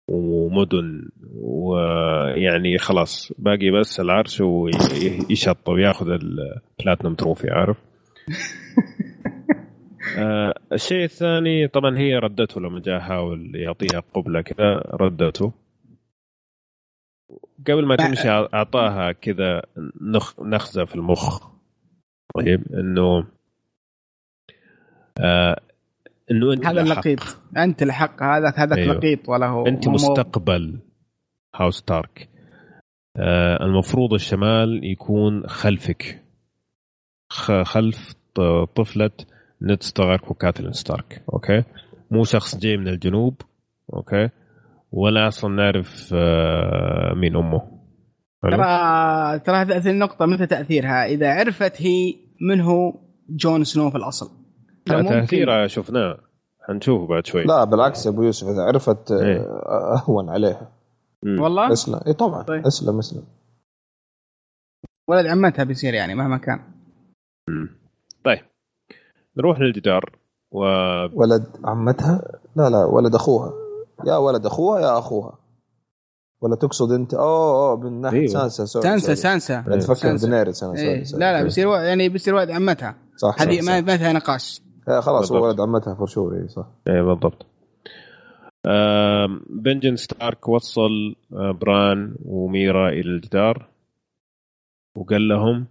ومدن 0.08 1.10
ويعني 1.36 2.78
خلاص 2.78 3.34
باقي 3.38 3.72
بس 3.72 4.00
العرش 4.00 4.42
ويشطب 4.42 5.78
ياخذ 5.78 6.08
ال 6.10 6.21
platinum 6.21 7.16
trophy 7.16 7.50
عارف؟ 7.52 7.78
آه 10.18 10.54
الشيء 10.74 11.04
الثاني 11.04 11.68
طبعا 11.68 11.98
هي 11.98 12.16
ردته 12.16 12.62
لما 12.62 12.80
جاء 12.80 13.00
حاول 13.00 13.56
يعطيها 13.56 14.04
قبلة 14.14 14.42
كذا 14.42 14.74
ردته. 14.94 15.54
قبل 17.68 17.86
ما 17.86 17.96
تمشي 17.96 18.30
أعطاها 18.30 19.12
كذا 19.12 19.62
نخ 20.02 20.40
نخزة 20.40 20.86
في 20.86 20.96
المخ. 20.96 21.48
طيب 22.36 22.64
إنه 22.74 23.28
آه 25.20 25.62
إنه 26.34 26.54
أنت 26.54 26.66
هذا 26.66 26.82
اللقيط. 26.82 27.20
أنت 27.58 27.84
الحق 27.84 28.24
هذا 28.24 28.54
هذاك 28.56 28.78
أيوه. 28.78 28.96
لقيط 28.96 29.30
ولا 29.30 29.48
هو 29.48 29.68
أنت 29.68 29.88
مستقبل. 29.88 30.80
House 31.56 31.84
ستارك 31.84 32.30
آه 33.18 33.66
المفروض 33.66 34.14
الشمال 34.14 34.82
يكون 34.84 35.48
خلفك. 35.48 36.24
خلف 37.64 38.14
طفلة 38.76 39.12
نيد 39.62 39.84
ستارك 39.84 40.32
وكاتلين 40.32 40.72
ستارك. 40.72 41.24
okay؟ 41.34 41.64
مو 42.12 42.24
شخص 42.24 42.58
جاي 42.58 42.78
من 42.78 42.88
الجنوب. 42.88 43.42
okay؟ 43.94 44.30
ولا 44.92 45.28
أصلا 45.28 45.56
نعرف 45.56 46.14
آه 46.14 47.14
مين 47.16 47.36
أمه. 47.36 47.62
ترى 48.42 49.40
ترى 49.40 49.58
هذه 49.58 49.90
النقطة 49.90 50.26
مثل 50.26 50.48
تأثيرها. 50.48 51.06
إذا 51.06 51.34
عرفت 51.34 51.82
هي 51.82 52.16
من 52.50 52.62
هو؟ 52.62 52.94
جون 53.30 53.64
سنو 53.64 53.90
في 53.90 53.98
الأصل. 53.98 54.43
تأثيرها 54.86 55.68
شفناه. 55.68 56.18
حنشوفه 56.62 57.08
بعد 57.08 57.26
شوي. 57.26 57.44
لا 57.44 57.64
بالعكس 57.64 58.06
يا 58.06 58.12
أبو 58.12 58.24
يوسف 58.24 58.48
إذا 58.48 58.62
عرفت؟ 58.62 59.12
آه، 59.12 59.98
أهون 59.98 60.30
عليها 60.30 60.72
والله؟ 61.26 61.72
اسلم. 61.72 62.00
اي 62.08 62.14
طبعا. 62.14 62.44
طيب. 62.44 62.66
اسلم 62.66 63.00
اسلم. 63.00 63.24
ولد 65.08 65.26
عمتها 65.26 65.64
بيصير 65.64 65.94
يعني 65.94 66.16
مهما 66.16 66.38
كان. 66.38 66.60
مم. 67.50 67.70
طيب. 68.26 68.42
نروح 69.38 69.60
للجدار 69.60 70.16
و 70.52 70.60
ولد 71.14 71.46
عمتها؟ 71.66 72.40
لا 72.56 72.70
لا 72.70 72.86
ولد 72.86 73.16
أخوها. 73.16 73.54
يا 74.06 74.18
ولد 74.18 74.46
أخوها 74.46 74.80
يا 74.80 74.98
أخوها. 74.98 75.38
ولا 76.42 76.56
تقصد 76.56 76.92
أنت؟ 76.92 77.14
أوه 77.14 77.70
أوه 77.70 77.78
من 77.78 78.02
ناحية 78.02 78.18
أيوه. 78.18 78.48
سانسا 78.48 78.66
سانسا 78.66 79.16
سانسا. 79.16 79.62
تفكر 79.62 80.16
دينيريس 80.16 80.64
أنا 80.64 80.80
إيه. 80.80 81.04
لا 81.14 81.34
لا 81.34 81.44
بيصير 81.44 81.68
يعني 81.70 82.10
بيصير 82.10 82.36
ولد 82.36 82.52
عمتها. 82.52 82.96
صح 83.16 83.42
هذه 83.42 83.62
ما 83.62 83.82
ما 83.82 83.98
فيها 83.98 84.14
نقاش. 84.14 84.62
خلاص 84.88 85.32
هو 85.32 85.48
ولد 85.48 85.62
عمتها 85.62 85.96
for 85.96 86.08
sure 86.08 86.36
اي 86.36 86.48
صح. 86.48 86.68
اي 86.88 87.02
بالضبط. 87.02 87.46
آه 88.66 89.28
بنجن 89.50 89.96
ستارك 89.96 90.50
وصل 90.50 91.16
آه 91.34 91.52
بران 91.52 92.16
وميرا 92.26 92.90
إلى 92.90 93.10
الجدار 93.10 93.68
وقال 94.98 95.28
لهم 95.28 95.66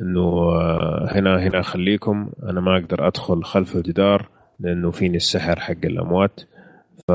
إنه 0.00 0.20
آه 0.20 1.08
هنا 1.10 1.42
هنا 1.42 1.62
خليكم 1.62 2.30
أنا 2.42 2.60
ما 2.60 2.78
أقدر 2.78 3.06
أدخل 3.06 3.44
خلف 3.44 3.76
الجدار 3.76 4.28
لأنه 4.60 4.90
فيني 4.90 5.16
السحر 5.16 5.60
حق 5.60 5.84
الأموات 5.84 6.40
ف 7.08 7.12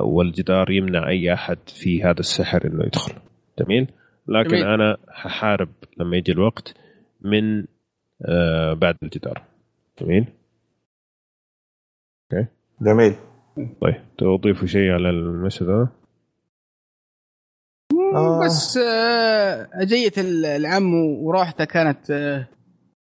والجدار 0.00 0.70
يمنع 0.70 1.08
أي 1.08 1.32
أحد 1.32 1.58
في 1.66 2.02
هذا 2.02 2.20
السحر 2.20 2.66
إنه 2.66 2.84
يدخل. 2.84 3.12
جميل؟ 3.58 3.86
لكن 4.28 4.48
جميل. 4.48 4.66
أنا 4.66 4.96
ححارب 5.08 5.68
لما 5.96 6.16
يجي 6.16 6.32
الوقت 6.32 6.74
من 7.20 7.64
آه 8.24 8.72
بعد 8.72 8.96
الجدار. 9.02 9.42
جميل؟ 10.00 10.26
جميل. 12.82 13.14
طيب 13.80 13.94
تضيفوا 14.18 14.66
شيء 14.66 14.90
على 14.90 15.10
المشهد 15.10 15.68
هذا؟ 15.68 15.88
آه. 18.14 18.44
بس 18.44 18.76
آه 18.76 19.68
اجية 19.72 20.12
العم 20.56 20.94
وروحته 20.94 21.64
كانت 21.64 22.10
آه 22.10 22.48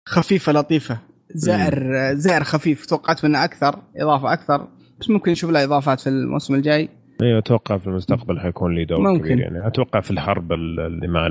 خفيفة 0.09 0.53
لطيفة. 0.53 0.99
زائر 1.35 1.97
آه 1.97 2.13
زائر 2.13 2.45
خفيف. 2.45 2.87
توقعت 2.87 3.25
منه 3.25 3.45
أكثر 3.45 3.83
إضافة 3.97 4.33
أكثر. 4.33 4.69
بس 5.01 5.11
ممكن 5.11 5.31
نشوف 5.31 5.51
له 5.51 5.65
إضافات 5.65 6.01
في 6.01 6.07
الموسم 6.07 6.55
الجاي. 6.55 6.89
أيوه 7.23 7.39
أتوقع 7.39 7.79
في 7.79 7.87
المستقبل 7.87 8.41
حيكون 8.41 8.75
لي 8.75 8.85
دور 8.85 9.01
ممكن. 9.01 9.25
كبير 9.25 9.39
يعني. 9.41 9.67
أتوقع 9.67 10.01
في 10.01 10.11
الحرب 10.11 10.53
اللي 10.53 11.09
مع 11.09 11.27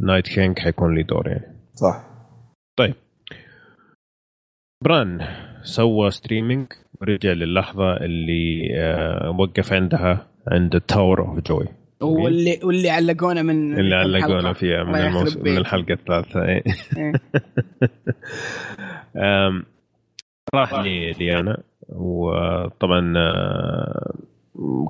Night 0.00 0.28
King 0.28 0.58
حيكون 0.58 0.94
لي 0.94 1.02
دور 1.02 1.28
يعني. 1.28 1.56
صح. 1.74 2.04
طيب. 2.78 2.94
بران 4.84 5.20
سوى 5.62 6.10
streaming 6.10 6.66
ورجع 7.00 7.32
للحظة 7.32 7.96
اللي 7.96 8.68
آه 8.76 9.30
وقف 9.38 9.72
عندها 9.72 10.26
عند 10.48 10.74
ال 10.74 10.82
Tower 10.82 11.20
of 11.20 11.40
Joy. 11.40 11.66
واللي 12.00 12.60
واللي 12.62 12.90
علقونا 12.90 13.42
من 13.42 13.78
اللي 13.78 13.94
علقونا 13.94 14.52
فيها 14.52 14.84
من 14.84 14.94
الموسم 14.94 15.42
من 15.42 15.56
الحلقة 15.56 15.92
الثالثة. 15.92 16.44
إيه. 16.44 16.62
إيه. 16.96 17.12
راح 20.54 20.74
لي 20.74 21.12
ليانا. 21.12 21.62
وطبعا 21.88 23.14
آه، 23.16 24.14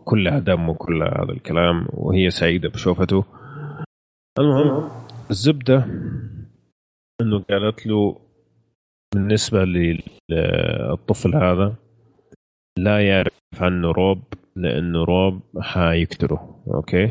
كلها 0.05 0.39
دم 0.39 0.69
وكلها 0.69 1.09
هذا 1.09 1.33
الكلام 1.33 1.87
وهي 1.93 2.31
سعيدة 2.31 2.69
بشوفته. 2.69 3.25
المهم 4.39 4.91
الزبدة 5.31 5.87
إنه 7.21 7.39
قالت 7.51 7.87
له 7.87 8.21
بالنسبة 9.15 9.65
للطفل 9.65 11.35
هذا 11.35 11.75
لا 12.79 13.09
يعرف 13.09 13.33
عنه 13.61 13.91
روب 13.91 14.23
لأنه 14.57 15.05
روب 15.05 15.43
حيقتله 15.61 16.63
okay؟ 16.75 17.11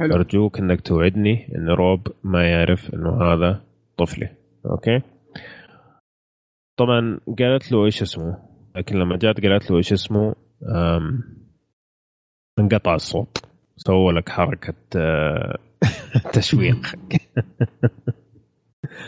حلو. 0.00 0.14
أرجوك 0.14 0.58
إنك 0.58 0.80
توعدني 0.80 1.56
إن 1.56 1.68
روب 1.68 2.08
ما 2.24 2.50
يعرف 2.50 2.94
إنه 2.94 3.22
هذا 3.22 3.60
طفلي. 3.98 4.28
okay؟ 4.66 5.02
طبعا 6.78 7.20
قالت 7.38 7.72
له 7.72 7.84
إيش 7.84 8.02
اسمه؟ 8.02 8.38
لكن 8.76 8.96
لما 8.96 9.16
جات 9.16 9.40
قالت 9.40 9.70
له 9.70 9.76
إيش 9.76 9.92
اسمه؟ 9.92 10.34
انقطع 12.58 12.94
الصوت. 12.94 13.44
سووا 13.76 14.12
لك 14.12 14.28
حركة 14.28 14.74
آه، 14.96 15.58
تشويق. 16.32 16.86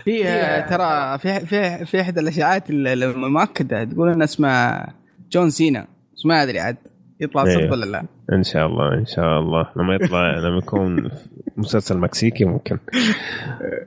في 0.05 0.23
ترى 0.71 1.19
في 1.19 1.47
في 1.47 1.85
في 1.87 2.01
إحدى 2.01 2.21
الاشاعات 2.21 2.71
المؤكده 2.71 3.85
تقول 3.85 4.13
إن 4.13 4.23
اسمه 4.23 5.00
جون 5.31 5.51
سينا. 5.51 5.87
بس 6.17 6.27
ما 6.27 6.43
أدري 6.43 6.61
عاد 6.61 6.77
يطلع 7.21 7.45
صدق 7.45 7.59
إيه. 7.61 7.71
ولا 7.71 7.85
لا. 7.87 8.05
إن 8.33 8.43
شاء 8.43 8.67
الله 8.67 8.95
إن 8.95 9.07
شاء 9.07 9.41
الله. 9.41 9.67
لما 9.77 9.95
يطلع 9.95 10.39
لما 10.49 10.59
يكون 10.59 11.11
مسلسل 11.57 11.99
مكسيكي 11.99 12.45
ممكن. 12.45 12.79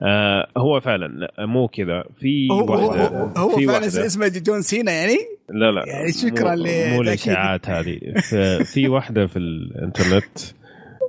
آه 0.02 0.46
هو 0.56 0.80
فعلا 0.80 1.28
مو 1.38 1.68
كذا. 1.68 2.04
في 2.20 2.48
هو 2.52 2.72
واحدة 2.72 3.06
هو, 3.08 3.26
هو 3.36 3.48
في 3.56 3.66
فعلا 3.66 3.78
واحدة. 3.86 4.06
اسمه 4.06 4.28
جون 4.28 4.62
سينا 4.62 4.92
يعني؟ 4.92 5.16
لا 5.50 5.70
لا. 5.72 5.84
يعني 5.86 6.12
شكراً 6.12 6.54
مو- 6.54 6.62
ل- 6.62 6.90
مو. 6.94 7.02
الاشاعات 7.02 7.68
هذه. 7.68 7.98
في- 8.20 8.64
في 8.64 8.88
واحدة 8.88 9.26
في 9.26 9.38
الإنترنت 9.38 10.38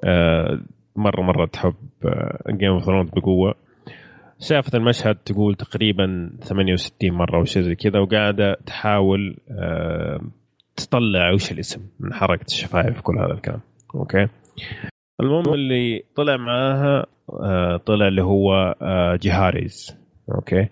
آه، 0.04 0.60
مرة 0.96 1.22
مرة 1.22 1.46
تحب 1.46 1.74
Game 2.50 2.72
of 2.72 2.84
Thrones 2.86 3.10
بقوة. 3.10 3.56
شافت 4.40 4.76
المشهد 4.76 5.16
تقول 5.16 5.56
تقريبا 5.56 6.30
68 6.42 7.12
مرة 7.12 7.38
أو 7.38 7.44
شيء 7.44 7.62
زي 7.62 7.76
كذا 7.76 8.00
وقاعدة 8.00 8.58
تحاول 8.66 9.38
آه، 9.52 10.22
تطلع 10.76 11.32
وش 11.34 11.52
الاسم 11.52 11.82
من 12.00 12.14
حركة 12.14 12.46
الشفايف 12.46 13.02
كل 13.02 13.18
هذا 13.20 13.34
الكلام. 13.34 13.60
okay؟ 13.96 14.28
المهم 15.22 15.54
اللي 15.54 16.04
طلع 16.16 16.38
معاها 16.38 17.06
آه، 17.30 17.78
طلع 17.78 18.08
اللي 18.08 18.24
هو 18.24 18.76
آه، 18.82 19.20
جهاريز. 19.22 19.98
okay؟ 20.36 20.68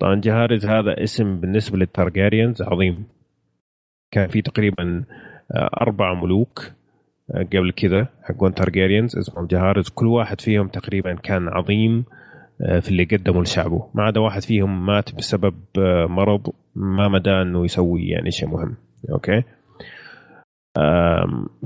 طبعا 0.00 0.20
جهاريز 0.20 0.66
هذا 0.66 1.02
اسم 1.02 1.40
بالنسبة 1.40 1.78
للتارجاريانز 1.78 2.62
عظيم. 2.62 3.04
كان 4.10 4.28
في 4.28 4.42
تقريبا 4.42 5.04
أربع 5.80 6.14
ملوك 6.14 6.72
قبل 7.34 7.72
كذا 7.72 8.08
حقون 8.22 8.54
تارجاريانز 8.54 9.18
اسمهم 9.18 9.46
جهاريز 9.46 9.88
كل 9.88 10.06
واحد 10.06 10.40
فيهم 10.40 10.68
تقريبا 10.68 11.14
كان 11.14 11.48
عظيم. 11.48 12.04
آه، 12.08 12.25
في 12.58 12.88
اللي 12.88 13.04
قدمه 13.04 13.42
لشعبه. 13.42 13.90
ما 13.94 14.02
عدا 14.02 14.20
واحد 14.20 14.42
فيهم 14.42 14.86
مات 14.86 15.14
بسبب 15.14 15.54
آه، 15.78 16.06
مرض 16.06 16.52
ما 16.74 17.08
مداه 17.08 17.30
إنه 17.30 17.64
يسوي 17.64 18.08
يعني 18.08 18.30
شيء 18.30 18.48
مهم. 18.48 18.76
okay؟ 19.12 19.42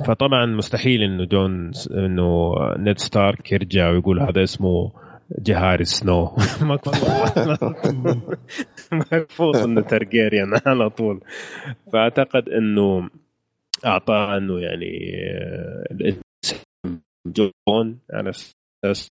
فطبعا 0.07 0.47
مستحيل 0.47 1.03
إنه 1.03 1.25
جون 1.25 1.71
إنه 1.91 2.55
نيد 2.79 2.99
ستارك 2.99 3.53
يرجع 3.53 3.91
ويقول 3.91 4.21
هذا 4.21 4.43
اسمه 4.43 4.93
جهاريز 5.39 5.85
سنو. 5.85 6.25
مرفوض 9.13 9.57
إنه 9.57 9.81
تارجاريان 9.81 10.61
على 10.67 10.91
طول. 10.91 11.21
فأعتقد 11.93 12.49
إنه 12.49 13.11
أعطاه 13.87 14.37
إنه 14.37 14.61
يعني 14.61 15.13
آه، 15.31 16.15
جون 17.27 17.99
على 18.13 18.31
أساس 18.85 19.09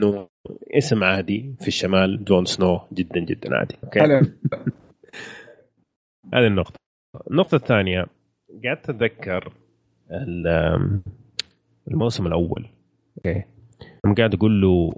انه 0.00 0.28
اسم 0.76 1.04
عادي 1.04 1.54
في 1.60 1.68
الشمال 1.68 2.24
جون 2.24 2.44
سنو 2.44 2.80
جدا 2.92 3.20
جدا 3.20 3.56
عادي. 3.56 3.76
okay؟ 3.84 4.00
هذه 6.34 6.46
النقطة. 6.46 6.76
النقطة 7.30 7.54
الثانية 7.56 8.06
قعدت 8.64 8.90
أتذكر 8.90 9.52
ال- 10.10 11.00
الموسم 11.88 12.26
الأول. 12.26 12.68
okay؟ 13.16 13.44
لما 14.04 14.14
قاعد 14.14 14.34
أقول 14.34 14.60
له 14.60 14.92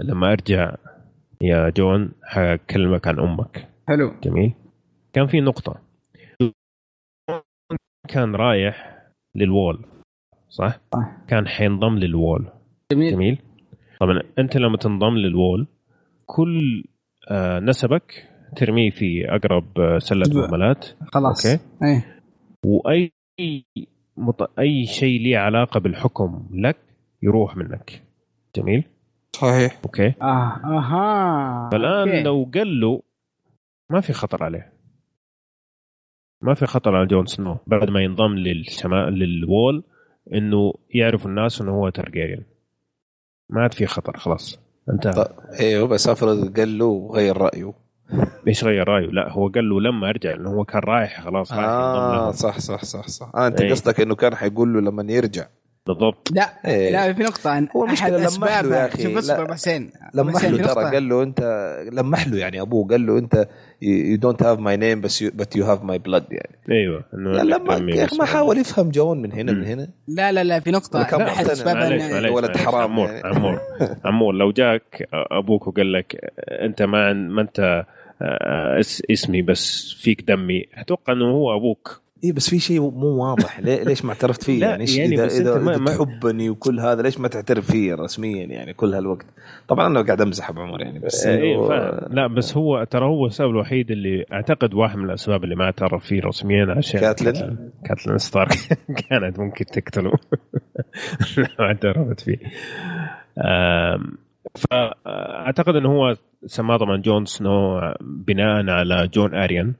لما 0.00 0.32
أرجع 0.32 0.74
يا 1.40 1.70
جون 1.70 2.12
حكلمك 2.22 3.08
عن 3.08 3.18
أمك. 3.18 3.68
حلو. 3.88 4.12
جميل. 4.24 4.52
كان 5.12 5.26
في 5.26 5.40
نقطة. 5.40 5.80
كان 8.08 8.34
رايح 8.36 9.02
لل 9.34 9.51
Wall 9.51 9.86
صح؟ 10.48 10.80
صح. 10.94 11.16
كان 11.28 11.48
حينضم 11.48 11.98
لل 11.98 12.12
Wall. 12.12 12.46
جميل. 12.92 13.12
جميل. 13.12 13.38
طبعا 14.00 14.22
أنت 14.38 14.56
لما 14.56 14.76
تنضم 14.76 15.14
لل 15.16 15.33
Wall 15.33 15.66
كل 16.26 16.84
آه، 17.30 17.58
نسبك 17.60 18.28
ترميه 18.56 18.90
في 18.90 19.24
أقرب 19.28 19.80
آه، 19.80 19.98
سلة 19.98 20.22
ب- 20.30 20.36
مهملات. 20.36 20.86
خلاص. 21.12 21.46
okay. 21.46 21.62
إيه. 21.82 22.20
وأي 22.66 23.12
مط... 24.16 24.58
أي 24.58 24.84
شيء 24.86 25.20
ليه 25.20 25.38
علاقة 25.38 25.80
بالحكم 25.80 26.48
لك 26.52 26.76
يروح 27.22 27.56
منك. 27.56 28.02
جميل؟ 28.56 28.84
صحيح. 29.32 29.80
okay. 29.84 30.14
آه 30.22 30.60
أها. 30.64 31.70
فالآن 31.72 32.08
okay. 32.08 32.22
لو 32.22 32.50
قال 32.54 32.80
له 32.80 33.02
ما 33.90 34.00
في 34.00 34.12
خطر 34.12 34.44
عليه. 34.44 34.72
ما 36.42 36.54
في 36.54 36.66
خطر 36.66 36.96
على 36.96 37.06
جون 37.06 37.26
سنو 37.26 37.58
بعد 37.66 37.90
ما 37.90 38.00
ينضم 38.02 38.34
للشمال 38.34 39.12
لل 39.18 39.40
Wall 39.40 39.84
إنه 40.34 40.74
يعرف 40.94 41.26
الناس 41.26 41.60
إنه 41.60 41.70
هو 41.72 41.88
تارجاريان 41.88 42.42
ما 43.48 43.62
عاد 43.62 43.74
في 43.74 43.86
خطر 43.86 44.16
خلاص. 44.16 44.58
انتهى. 44.90 45.28
أيوه 45.60 45.86
بس 45.88 46.08
أفرض 46.08 46.56
قال 46.58 46.78
له 46.78 46.84
وغير 46.84 47.36
رأيه. 47.36 47.72
إيش 48.48 48.64
غير 48.64 48.88
رأيه؟ 48.88 49.06
لا 49.06 49.32
هو 49.32 49.48
قال 49.48 49.68
له 49.68 49.80
لما 49.80 50.08
أرجع 50.08 50.34
انه 50.34 50.50
هو 50.50 50.64
كان 50.64 50.80
رايح 50.84 51.24
خلاص 51.24 51.52
رايح 51.52 51.64
آه 51.64 52.16
لهم. 52.16 52.32
صح 52.32 52.58
صح 52.58 52.84
صح 52.84 53.08
صح. 53.08 53.30
آه 53.34 53.46
أنت 53.46 53.60
إيه. 53.60 53.70
قصدك 53.70 54.00
إنه 54.00 54.14
كان 54.14 54.34
حيقول 54.34 54.74
له 54.74 54.80
لما 54.80 55.12
يرجع. 55.12 55.46
بالضبط 55.86 56.28
لا 56.32 56.52
إيه. 56.66 56.90
لا 56.92 57.12
في 57.12 57.22
نقطة 57.22 57.58
أن 57.58 57.68
هو 57.76 57.84
المشكلة 57.84 58.16
لمح 58.36 58.60
له 58.60 58.76
يا 58.76 58.86
أخي. 58.86 59.02
شوف 59.02 59.12
لا. 59.12 59.18
اصبر 59.18 59.52
حسين 59.54 59.90
لمح 60.14 60.34
حسين 60.34 60.54
له 60.54 60.66
ترى. 60.74 60.84
قال 60.84 61.08
له 61.08 61.22
أنت 61.22 61.40
لمح 61.92 62.28
له 62.28 62.38
يعني 62.38 62.60
أبوه 62.60 62.88
قال 62.88 63.06
له 63.06 63.18
أنت 63.18 63.48
you 63.84 64.18
don't 64.26 64.40
have 64.46 64.58
my 64.58 64.76
name 64.76 65.00
بس 65.04 65.24
you, 65.24 65.26
but 65.28 65.58
you 65.58 65.62
have 65.64 65.82
my 65.84 65.98
blood 66.08 66.24
يعني 66.30 66.56
أيوه 66.70 67.04
لما 67.12 67.94
يا 67.94 68.04
أخي 68.04 68.16
ما. 68.16 68.24
حاول 68.24 68.58
يفهم 68.58 68.90
جون 68.90 69.22
من 69.22 69.32
هنا 69.32 69.52
مم. 69.52 69.58
من 69.58 69.64
هنا 69.66 69.88
لا 70.08 70.32
لا 70.32 70.44
لا 70.44 70.60
في 70.60 70.70
نقطة 70.70 71.02
كان. 71.02 71.22
أسباب 71.22 72.32
ولد. 72.32 72.56
حرام 72.56 72.82
عمور 72.82 73.08
يعني. 73.10 73.22
عمور 73.36 73.60
عمور 74.04 74.34
لو 74.34 74.52
جاك 74.52 75.08
أبوك 75.12 75.66
وقال 75.66 75.92
لك 75.92 76.32
أنت 76.48 76.82
ما 76.82 77.12
ما 77.12 77.42
أنت 77.42 77.84
آه، 78.22 78.80
اس- 78.80 79.02
اسمي 79.10 79.42
بس 79.42 79.94
فيك 80.00 80.22
دمي 80.22 80.64
أتوقع 80.74 81.12
إنه 81.12 81.24
هو 81.30 81.56
أبوك 81.56 82.00
اي 82.24 82.32
بس 82.32 82.50
في 82.50 82.58
شيء 82.58 82.80
مو 82.80 83.06
واضح. 83.24 83.60
ليش 83.60 84.04
ما 84.04 84.10
اعترفت 84.10 84.42
فيه؟ 84.44 84.60
يعني, 84.66 84.84
يعني 84.84 85.14
اذا 85.14 85.26
بس 85.26 85.40
إذا, 85.40 85.58
ما- 85.58 85.70
إذا 85.72 85.80
ما- 85.80 85.90
تحبني 85.96 86.50
وكل 86.50 86.80
هذا 86.80 87.02
ليش 87.02 87.20
ما 87.20 87.28
تعترف 87.28 87.70
فيه 87.70 87.94
رسميا 87.94 88.44
يعني 88.46 88.72
كل 88.74 88.94
هالوقت؟ 88.94 89.26
طبعا 89.68 89.86
أنا 89.86 90.02
قاعد 90.02 90.20
أمزح 90.20 90.48
أبو 90.50 90.60
عمر 90.60 90.80
يعني 90.80 90.98
بس 90.98 91.26
إيه 91.26 91.56
إنه- 91.56 91.68
فاهم 91.68 92.14
لا 92.14 92.26
بس 92.26 92.56
هو 92.56 92.84
ترى 92.84 93.04
هو 93.04 93.26
السبب 93.26 93.50
الوحيد 93.50 93.90
اللي 93.90 94.24
أعتقد 94.32 94.74
واحد 94.74 94.96
من 94.98 95.04
الأسباب 95.04 95.44
اللي 95.44 95.54
ما 95.56 95.64
اعترف 95.64 96.04
فيه 96.06 96.20
رسميا 96.24 96.74
عشان 96.76 97.00
كاتلين؟ 97.00 97.70
كاتلين. 97.84 98.18
ستارك. 98.18 98.52
كانت 99.10 99.38
ممكن 99.38 99.64
تقتله. 99.64 100.10
لو 101.38 101.44
اعترفت 101.60 102.20
فيه. 102.20 102.38
فأعتقد 104.54 105.76
إنه 105.76 105.88
هو 105.88 106.14
سماه 106.46 106.76
طبعا 106.76 106.96
جون 106.96 107.24
سنو 107.24 107.80
بناء 108.00 108.70
على 108.70 109.08
جون 109.14 109.34
آرين. 109.34 109.74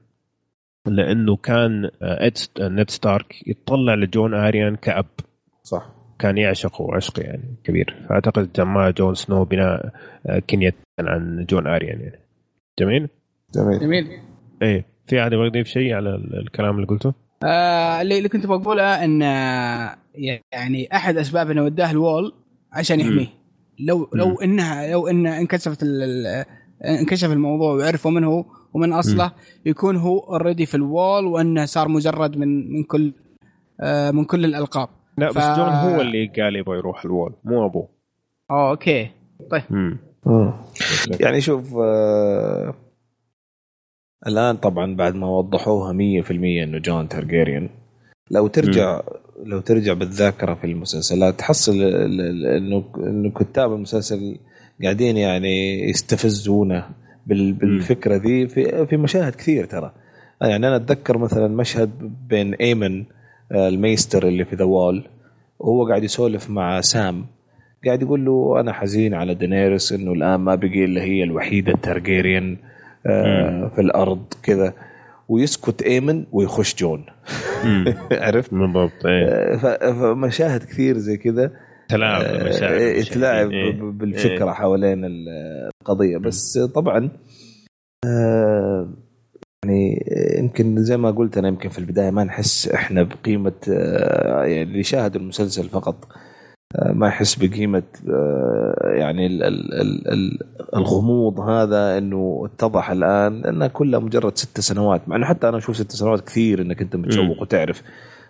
لأنه 0.89 1.35
كان 1.35 1.85
آه، 1.85 2.25
نيد 2.27 2.37
ست- 2.37 2.61
نيد 2.61 2.89
ستارك 2.89 3.47
يتطلع 3.47 3.93
لجون 3.95 4.33
آرين 4.33 4.75
كأب. 4.75 5.05
صح. 5.63 5.89
كان 6.19 6.37
يعشقه 6.37 6.95
عشق 6.95 7.19
يعني 7.19 7.55
كبير. 7.63 8.05
فاعتقد 8.09 8.53
جا 8.53 8.65
مع 8.65 8.89
جون 8.89 9.15
سنو 9.15 9.43
بناء 9.45 9.89
آه، 10.25 10.39
كنية 10.49 10.73
عن 10.99 11.45
جون 11.49 11.67
آرين 11.67 11.99
يعني. 11.99 12.19
جميل؟ 12.79 13.09
جميل. 13.55 13.79
جميل. 13.79 14.07
إيه. 14.61 14.85
في 15.07 15.21
أحد 15.21 15.33
يبغى 15.33 15.47
يضيف 15.47 15.67
شيء 15.67 15.93
على 15.93 16.09
ال- 16.15 16.39
الكلام 16.39 16.75
اللي 16.75 16.87
قلته؟ 16.87 17.13
آه 17.43 18.01
اللي 18.01 18.17
اللي 18.17 18.29
كنت 18.29 18.45
بقوله 18.45 19.03
إن 19.03 19.21
آه، 19.23 19.95
يعني 20.51 20.87
أحد 20.93 21.17
اسباب 21.17 21.51
إنه 21.51 21.63
وداه 21.63 21.91
ال 21.91 21.99
Wall 21.99 22.33
عشان 22.73 22.99
يحميه. 22.99 23.27
لو 23.79 24.09
لو. 24.13 24.35
إنها 24.41 24.91
لو 24.91 25.07
ان 25.07 25.27
انكشفت 25.27 25.83
انكشف 26.85 27.31
الموضوع 27.31 27.73
وعرفوا 27.73 28.11
من 28.11 28.23
هو 28.23 28.45
ومن 28.77 28.93
أصله 28.93 29.31
يكون 29.65 29.95
هو 29.97 30.19
already 30.19 30.65
في 30.65 30.75
ال 30.75 30.85
Wall 30.85 31.25
وأنه 31.25 31.65
صار 31.65 31.87
مجرد 31.87 32.37
من 32.37 32.73
من 32.73 32.83
كل 32.83 33.13
آه 33.81 34.11
من 34.11 34.25
كل 34.25 34.45
الألقاب. 34.45 34.89
لا 35.17 35.27
بس 35.29 35.35
ف- 35.45 35.57
جون 35.57 35.69
هو 35.69 36.01
اللي 36.01 36.27
قال 36.27 36.55
يبغى 36.55 36.77
يروح 36.77 37.05
ال 37.05 37.11
Wall 37.11 37.33
مو 37.43 37.65
أبوه. 37.65 37.87
آه 38.51 38.69
okay. 38.71 39.09
طيب. 39.51 39.63
امم 39.71 39.97
يعني 41.19 41.41
شوف 41.41 41.73
آه 41.77 42.73
الآن 44.27 44.57
طبعا 44.57 44.95
بعد 44.95 45.15
ما 45.15 45.27
وضحوها 45.29 45.93
100% 45.93 46.31
إنه 46.63 46.77
جون 46.77 47.07
ترجيريان 47.09 47.69
لو 48.31 48.47
ترجع 48.47 49.01
لو 49.45 49.59
ترجع 49.59 49.93
بالذاكرة 49.93 50.53
في 50.53 50.63
المسلسلات 50.67 51.39
تحصل 51.39 51.71
ال- 51.71 52.21
ال- 52.21 52.45
إنه 52.45 52.83
إنه 52.97 53.29
كتاب 53.31 53.73
المسلسل 53.73 54.39
قاعدين 54.83 55.17
يعني 55.17 55.79
يستفزونه. 55.89 56.89
بالفكرة 57.27 58.15
ذي 58.15 58.47
في 58.47 58.85
في 58.85 58.97
مشاهد 58.97 59.35
كثير 59.35 59.65
ترى. 59.65 59.91
يعني 60.41 60.67
أنا 60.67 60.75
أتذكر 60.75 61.17
مثلا 61.17 61.47
مشهد 61.47 61.89
بين 62.29 62.53
إيمن 62.53 63.03
آه، 63.51 63.67
ال 63.67 63.75
Maester 63.75 64.27
اللي 64.27 64.45
في 64.45 64.55
the 64.55 64.65
Wall 64.65 65.03
وهو 65.59 65.87
قاعد 65.87 66.03
يسولف 66.03 66.49
مع 66.49 66.81
سام. 66.81 67.25
قاعد 67.85 68.01
يقول 68.01 68.25
له 68.25 68.59
أنا 68.59 68.73
حزين 68.73 69.13
على 69.13 69.33
دينيرس 69.33 69.93
إنه 69.93 70.11
الآن 70.11 70.39
ما 70.39 70.55
بقي 70.55 70.85
إلا 70.85 71.01
هي 71.01 71.23
الوحيدة 71.23 71.73
الترجيريان 71.73 72.57
آه 73.05 73.71
في 73.75 73.81
الأرض 73.81 74.23
كذا. 74.43 74.73
ويسكت 75.29 75.81
إيمن 75.81 76.25
ويخش 76.31 76.75
جون. 76.75 77.05
عرفت؟ 78.11 78.53
بالضبط 78.53 79.05
إيه. 79.05 79.25
آه، 79.27 79.91
فمشاهد 79.91 80.63
كثير 80.63 80.97
زي 80.97 81.17
كذا. 81.17 81.51
تلاعب 81.89 82.21
آه، 82.21 82.37
بالمشاعر 82.37 82.75
يتلاعب 82.81 83.51
إيه. 83.51 83.71
ب- 83.71 83.97
بالفكرة 83.97 84.51
حوالين 84.51 85.05
ال- 85.05 85.69
القضية. 85.81 86.17
بس 86.17 86.57
طبعا 86.57 87.09
آه، 88.05 88.89
يعني 89.65 90.05
يمكن 90.39 90.83
زي 90.83 90.97
ما 90.97 91.11
قلت 91.11 91.37
أنا 91.37 91.47
يمكن 91.47 91.69
في 91.69 91.79
البداية 91.79 92.09
ما 92.11 92.23
نحس 92.23 92.67
إحنا 92.69 93.03
بقيمة 93.03 93.53
آه، 93.69 94.43
يعني 94.43 94.63
اللي 94.63 94.83
شاهد 94.83 95.15
المسلسل 95.15 95.63
فقط 95.69 96.07
آه، 96.75 96.91
ما 96.91 97.07
يحس 97.07 97.35
بقيمة 97.35 97.83
آه، 98.09 98.75
يعني 98.95 99.25
ال 99.27 99.43
ال 99.43 99.73
ال 99.73 100.07
ال 100.13 100.39
الغموض 100.75 101.39
هذا 101.39 101.97
إنه 101.97 102.43
اتضح 102.45 102.91
الآن 102.91 103.45
انها 103.45 103.67
كلها 103.67 103.99
مجرد 103.99 104.37
ست 104.37 104.59
سنوات. 104.59 105.09
مع 105.09 105.15
إنه 105.15 105.25
حتى 105.25 105.49
أنا 105.49 105.57
أشوف 105.57 105.77
ست 105.77 105.91
سنوات 105.91 106.21
كثير 106.27 106.61
إنك 106.61 106.81
أنت 106.81 106.95
متشوق 106.95 107.41
وتعرف. 107.41 107.81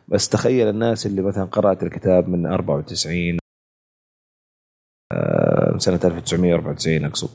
بس 0.08 0.30
تخيل 0.30 0.70
الناس 0.70 1.06
اللي 1.06 1.22
مثلا 1.22 1.44
قرأت 1.46 1.84
الكتاب 1.84 2.30
من 2.30 2.46
94 2.46 3.34
آه، 3.34 3.38
سنة 5.78 6.00
1994 6.04 7.06
أقصد. 7.06 7.30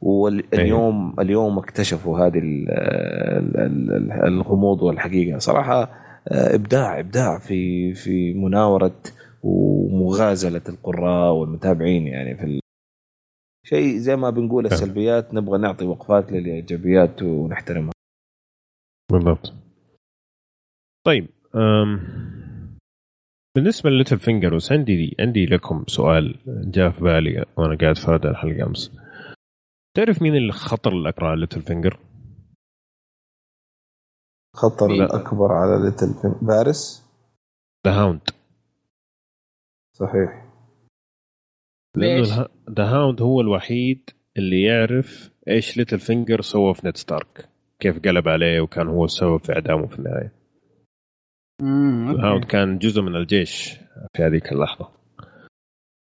واليوم 0.00 1.20
اليوم 1.20 1.58
اكتشفوا 1.58 2.18
هذه 2.18 2.38
الغموض 4.26 4.82
والحقيقة. 4.82 5.38
صراحة 5.38 5.82
آه، 6.28 6.54
ابداع 6.54 7.00
إبداع 7.00 7.38
في 7.38 7.94
في 7.94 8.34
مناورة 8.34 8.96
ومغازلة 9.42 10.62
القراء 10.68 11.32
والمتابعين 11.32 12.06
يعني 12.06 12.36
في. 12.36 12.60
شيء 13.64 13.96
زي 13.96 14.16
ما 14.16 14.30
بنقول 14.30 14.66
السلبيات 14.66 15.34
نبغى 15.34 15.58
نعطي 15.58 15.84
وقفات 15.84 16.32
للإيجابيات 16.32 17.22
ونحترمها. 17.22 17.92
بالضبط. 19.12 19.52
طيب 21.06 21.28
أم... 21.54 22.00
بالنسبة 23.56 23.90
ل 23.90 24.18
Littlefinger's 24.18 24.72
عندي 24.72 25.16
عندي 25.20 25.46
لكم 25.46 25.84
سؤال 25.88 26.34
جاء 26.46 26.90
في 26.90 27.00
بالي 27.00 27.44
وأنا 27.56 27.78
قاعد 27.80 27.96
في 27.96 28.10
هذا 28.10 28.30
الحلقة 28.30 28.66
أمس. 28.66 28.92
تعرف 29.96 30.22
مين 30.22 30.36
الخطر 30.36 30.92
الأكبر 30.92 31.26
على 31.26 31.40
Littlefinger؟ 31.40 31.98
خطر 34.56 34.90
الأكبر 34.90 35.52
على 35.52 35.84
Littlefinger 35.84 36.38
Varys؟ 36.42 37.06
The 37.86 37.92
Hound 37.92 38.20
صحيح. 39.92 40.46
لأنه 41.96 42.48
The 42.70 42.84
Hound 42.84 43.22
هو 43.22 43.40
الوحيد 43.40 44.10
اللي 44.36 44.62
يعرف 44.62 45.30
إيش 45.48 45.76
Littlefinger 45.76 46.40
سوى 46.40 46.74
في 46.74 46.80
نيد 46.84 46.96
ستارك. 46.96 47.48
كيف 47.80 47.98
قلب 47.98 48.28
عليه 48.28 48.60
وكان 48.60 48.88
هو 48.88 49.04
السبب 49.04 49.44
في 49.44 49.52
إعدامه 49.52 49.86
في 49.86 49.98
النهاية. 49.98 50.35
Hound 51.62 52.44
كان 52.44 52.78
جزء 52.78 53.02
من 53.02 53.16
الجيش 53.16 53.72
في 54.16 54.22
هذيك 54.22 54.52
اللحظة. 54.52 54.88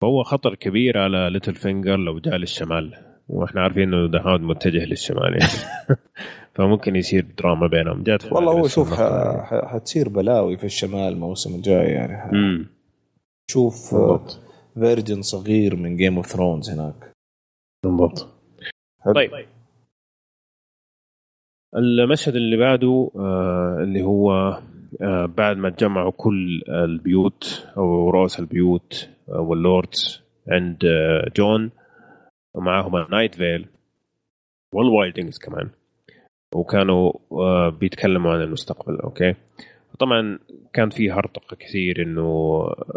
فهو 0.01 0.23
خطر 0.23 0.55
كبير 0.55 0.97
على 0.97 1.29
Littlefinger 1.29 1.97
لو 1.97 2.19
جاء 2.19 2.35
للشمال. 2.35 2.93
وإحنا 3.29 3.61
عارفين 3.61 3.93
إنه 3.93 4.11
The 4.11 4.21
Hound 4.21 4.41
متجه 4.41 4.85
للشمال. 4.85 5.37
يعني 5.39 5.53
فممكن 6.55 6.95
يصير 6.95 7.25
دراما 7.37 7.67
بينهم. 7.67 8.03
جات 8.03 8.31
والله 8.31 8.51
هو 8.51 8.67
شوف 8.67 8.93
حتصير 9.43 10.09
بلاوي 10.09 10.57
في 10.57 10.63
الشمال 10.63 11.13
الموسم 11.13 11.55
الجاي 11.55 11.87
يعني. 11.87 12.31
امم 12.31 12.67
شوف 13.51 13.95
version 14.73 15.21
صغير 15.21 15.75
من 15.75 15.97
Game 15.97 16.15
of 16.15 16.25
Thrones 16.25 16.69
هناك. 16.69 17.11
بالضبط. 17.85 18.27
طيب. 19.15 19.31
المشهد 21.75 22.35
اللي 22.35 22.57
بعده 22.57 23.11
آه 23.15 23.77
اللي 23.83 24.01
هو 24.03 24.31
بعد 25.25 25.57
ما 25.57 25.69
تجمعوا 25.69 26.11
كل 26.11 26.61
البيوت 26.69 27.67
أو 27.77 28.09
رؤوس 28.09 28.39
البيوت 28.39 29.09
آه 29.29 29.39
وال 29.39 29.63
lords 29.63 30.21
عند 30.47 30.85
آه 30.85 31.31
جون 31.37 31.71
ومعاهم 32.55 33.07
Knight 33.11 33.35
Vale 33.35 33.65
وال 34.73 34.85
wildlings 34.85 35.37
كمان. 35.39 35.69
وكانوا 36.55 37.13
آه 37.31 37.69
بيتكلموا 37.69 38.31
عن 38.31 38.41
المستقبل 38.41 38.99
أوكي 38.99 39.35
طبعا 39.99 40.39
كان 40.73 40.89
في 40.89 41.11
هرطقه 41.11 41.55
كثير 41.55 42.01
إنه 42.01 42.21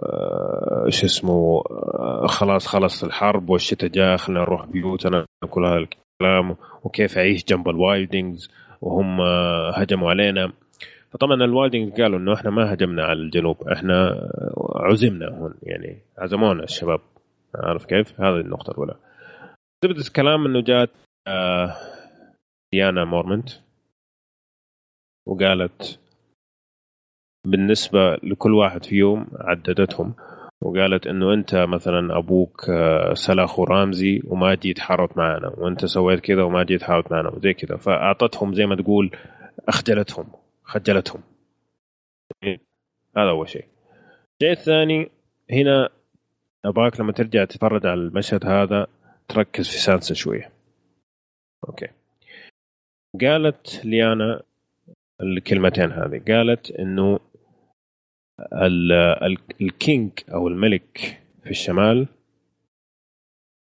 آه 0.03 0.87
شو 0.89 1.07
اسمه 1.07 1.63
آه 1.71 2.27
خلاص 2.27 2.67
خلص 2.67 3.05
الحرب 3.05 3.51
والشتاء 3.51 3.91
جاء 3.91 4.17
خلينا 4.17 4.41
نروح 4.41 4.67
بيوتنا 4.67 5.27
كل 5.51 5.65
هذا 5.67 5.77
الكلام 5.79 6.57
وكيف 6.85 7.19
اعيش 7.19 7.45
جنب 7.45 7.69
ال 7.69 7.77
wildlings 7.77 8.51
وهم 8.81 9.21
آه 9.21 9.71
هجموا 9.77 10.11
علينا. 10.11 10.53
فطبعا 11.15 11.35
ال 11.35 11.41
wildlings 11.41 12.01
قالوا 12.01 12.19
إنه 12.19 12.35
إحنا 12.35 12.51
ما 12.51 12.75
هجمنا 12.75 13.05
على 13.05 13.19
الجنوب 13.19 13.69
إحنا 13.69 14.29
عزمنا 14.77 15.29
هون 15.29 15.55
يعني 15.63 15.99
عزمونا 16.19 16.65
الشباب. 16.65 17.01
عارف 17.55 17.85
كيف؟ 17.85 18.21
هذه 18.21 18.41
النقطة 18.41 18.71
الأولى. 18.71 18.95
زبدة 19.85 20.01
الكلام 20.01 20.47
إنه 20.47 20.61
جات 20.61 20.91
آه 21.29 21.77
ليانا 22.73 23.05
مورمنت 23.05 23.51
وقالت 25.29 26.01
بالنسبة 27.47 28.15
لكل 28.15 28.55
واحد 28.55 28.85
فيهم 28.85 29.27
عددتهم 29.41 30.15
وقالت 30.63 31.07
إنه 31.07 31.35
أنت 31.35 31.55
مثلا 31.55 32.19
أبوك 32.19 32.67
سلخو 33.13 33.65
رامزي 33.65 34.23
وما 34.27 34.55
جيت 34.55 34.79
حاربت 34.79 35.17
معنا 35.17 35.49
وأنت 35.49 35.85
سويت 35.85 36.21
كذا 36.21 36.43
وما 36.43 36.63
جيت 36.63 36.83
حاربت 36.83 37.13
معنا 37.13 37.29
وزي 37.29 37.55
كذا. 37.55 37.77
فأعطتهم 37.77 38.55
زي 38.55 38.67
ما 38.67 38.77
تقول 38.77 39.11
أخجلتهم. 39.69 40.44
خجلتهم. 40.65 41.23
هذا 43.17 43.31
أول 43.31 43.49
شيء. 43.49 43.65
الشيء 44.41 44.53
الثاني 44.53 45.11
هنا 45.51 45.89
ابغاك 46.65 47.01
لما 47.01 47.13
ترجع 47.13 47.45
تتفرج 47.45 47.87
على 47.87 48.01
المشهد 48.01 48.47
هذا 48.47 48.87
تركز 49.29 49.69
في 49.69 49.79
سانسا 49.79 50.15
شوية. 50.15 50.53
أوكي. 51.69 51.89
قالت 53.21 53.85
ليانا 53.85 54.43
الكلمتين 55.21 55.93
هذه. 55.93 56.23
قالت 56.29 56.71
إنه 56.71 57.21
ال 59.61 59.71
king 59.71 60.13
أو 60.35 60.49
الملك 60.49 61.23
في 61.45 61.51
الشمال 61.51 62.07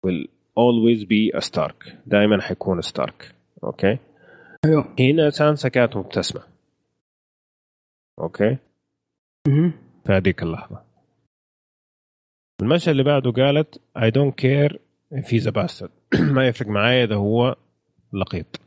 will 0.06 0.26
always 0.58 1.04
be 1.04 1.38
a 1.38 1.40
stark. 1.40 1.92
دائما 2.06 2.40
حيكون 2.40 2.80
ستارك 2.80 3.34
أوكي. 3.64 3.98
أيوه. 4.64 4.94
هنا 5.00 5.30
سانسا 5.30 5.68
كانت 5.68 5.96
مبتسمة. 5.96 6.53
أوكي. 8.20 8.58
في 10.04 10.12
هذيك 10.12 10.42
اللحظة. 10.42 10.84
المشهد 12.62 12.88
اللي 12.88 13.02
بعده 13.04 13.30
قالت 13.30 13.80
I 13.98 14.10
don't 14.10 14.34
care 14.34 14.76
if 15.12 15.26
he's 15.26 15.46
a 15.46 15.52
bastard. 15.52 15.90
ما 16.36 16.46
يفرق 16.48 16.68
معايا 16.68 17.04
إذا 17.04 17.16
هو 17.16 17.56
لقيط. 18.12 18.60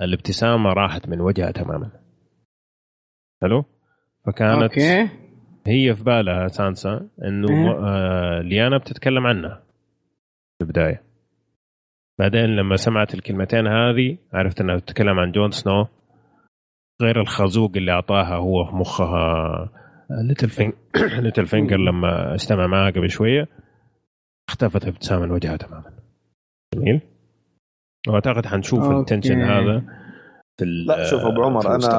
الابتسامة 0.00 0.72
راحت 0.72 1.08
من 1.08 1.20
وجهها 1.20 1.50
تماما. 1.50 1.90
حلو؟ 3.42 3.64
فكانت 4.26 4.62
أوكي. 4.62 5.08
هي 5.66 5.94
في 5.94 6.04
بالها 6.04 6.48
سانسا 6.48 7.08
إنه 7.24 7.72
آه 7.72 8.40
ليانا 8.40 8.78
بتتكلم 8.78 9.26
عنها 9.26 9.62
في 10.58 10.64
البداية. 10.64 11.02
بعدين 12.18 12.56
لما 12.56 12.76
سمعت 12.76 13.14
الكلمتين 13.14 13.66
هذه 13.66 14.18
عرفت 14.32 14.60
إنها 14.60 14.76
بتتكلم 14.76 15.18
عن 15.18 15.32
جون 15.32 15.50
سنو. 15.50 15.86
غير 17.02 17.20
الخازوق 17.20 17.70
اللي 17.76 17.92
أعطاها 17.92 18.36
هو 18.36 18.64
في 18.64 18.76
مخها 18.76 19.68
Littlefinger 20.10 20.76
Littlefinger 20.96 21.76
لما 21.76 22.34
استمع 22.34 22.66
معها 22.66 22.90
قبل 22.90 23.10
شوية 23.10 23.48
اختفت 24.48 24.86
ابتسامة 24.86 25.26
من 25.26 25.30
وجهها 25.30 25.56
تماما. 25.56 25.92
جميل. 26.74 27.00
وأعتقد 28.08 28.46
حنشوف 28.46 28.90
ال 28.90 28.96
tension 28.96 29.40
هذا 29.40 29.82
في 30.58 30.64
لا 30.64 31.04
شوف 31.04 31.20
أبو 31.20 31.42
عمر 31.42 31.74
أنا 31.74 31.98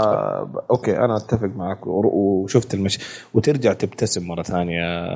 أوكي 0.72 0.98
أنا 0.98 1.18
أتفق 1.18 1.48
معك 1.56 1.88
وشفت 1.88 2.74
المش 2.74 3.00
وترجع 3.34 3.74
تبتسم 3.74 4.28
مرة 4.28 4.42
ثانية 4.42 5.08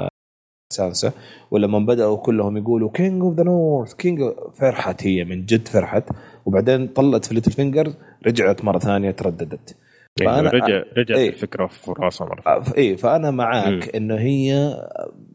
سانسا. 0.73 1.11
ولما 1.51 1.79
بدأوا 1.79 2.17
كلهم 2.17 2.57
يقولوا 2.57 2.91
King 2.91 3.21
of 3.21 3.35
the 3.35 3.43
North 3.43 3.93
King 3.93 4.19
فرحت 4.53 5.07
هي 5.07 5.23
من 5.23 5.45
جد 5.45 5.67
فرحت. 5.67 6.03
وبعدين 6.47 6.87
طلت 6.87 7.25
في 7.25 7.33
Littlefinger 7.33 7.93
رجعت 8.27 8.65
مرة 8.65 8.79
ثانية 8.79 9.11
ترددت. 9.11 9.75
فأنا 10.19 10.49
رجع 10.49 10.83
رجعت 10.97 11.17
إيه. 11.17 11.29
الفكرة 11.29 11.67
في 11.67 11.93
راسها 11.99 12.27
مرة 12.27 12.63
إيه 12.77 12.95
فأنا 12.95 13.31
معك 13.31 13.95
إنه 13.95 14.15
هي 14.15 14.73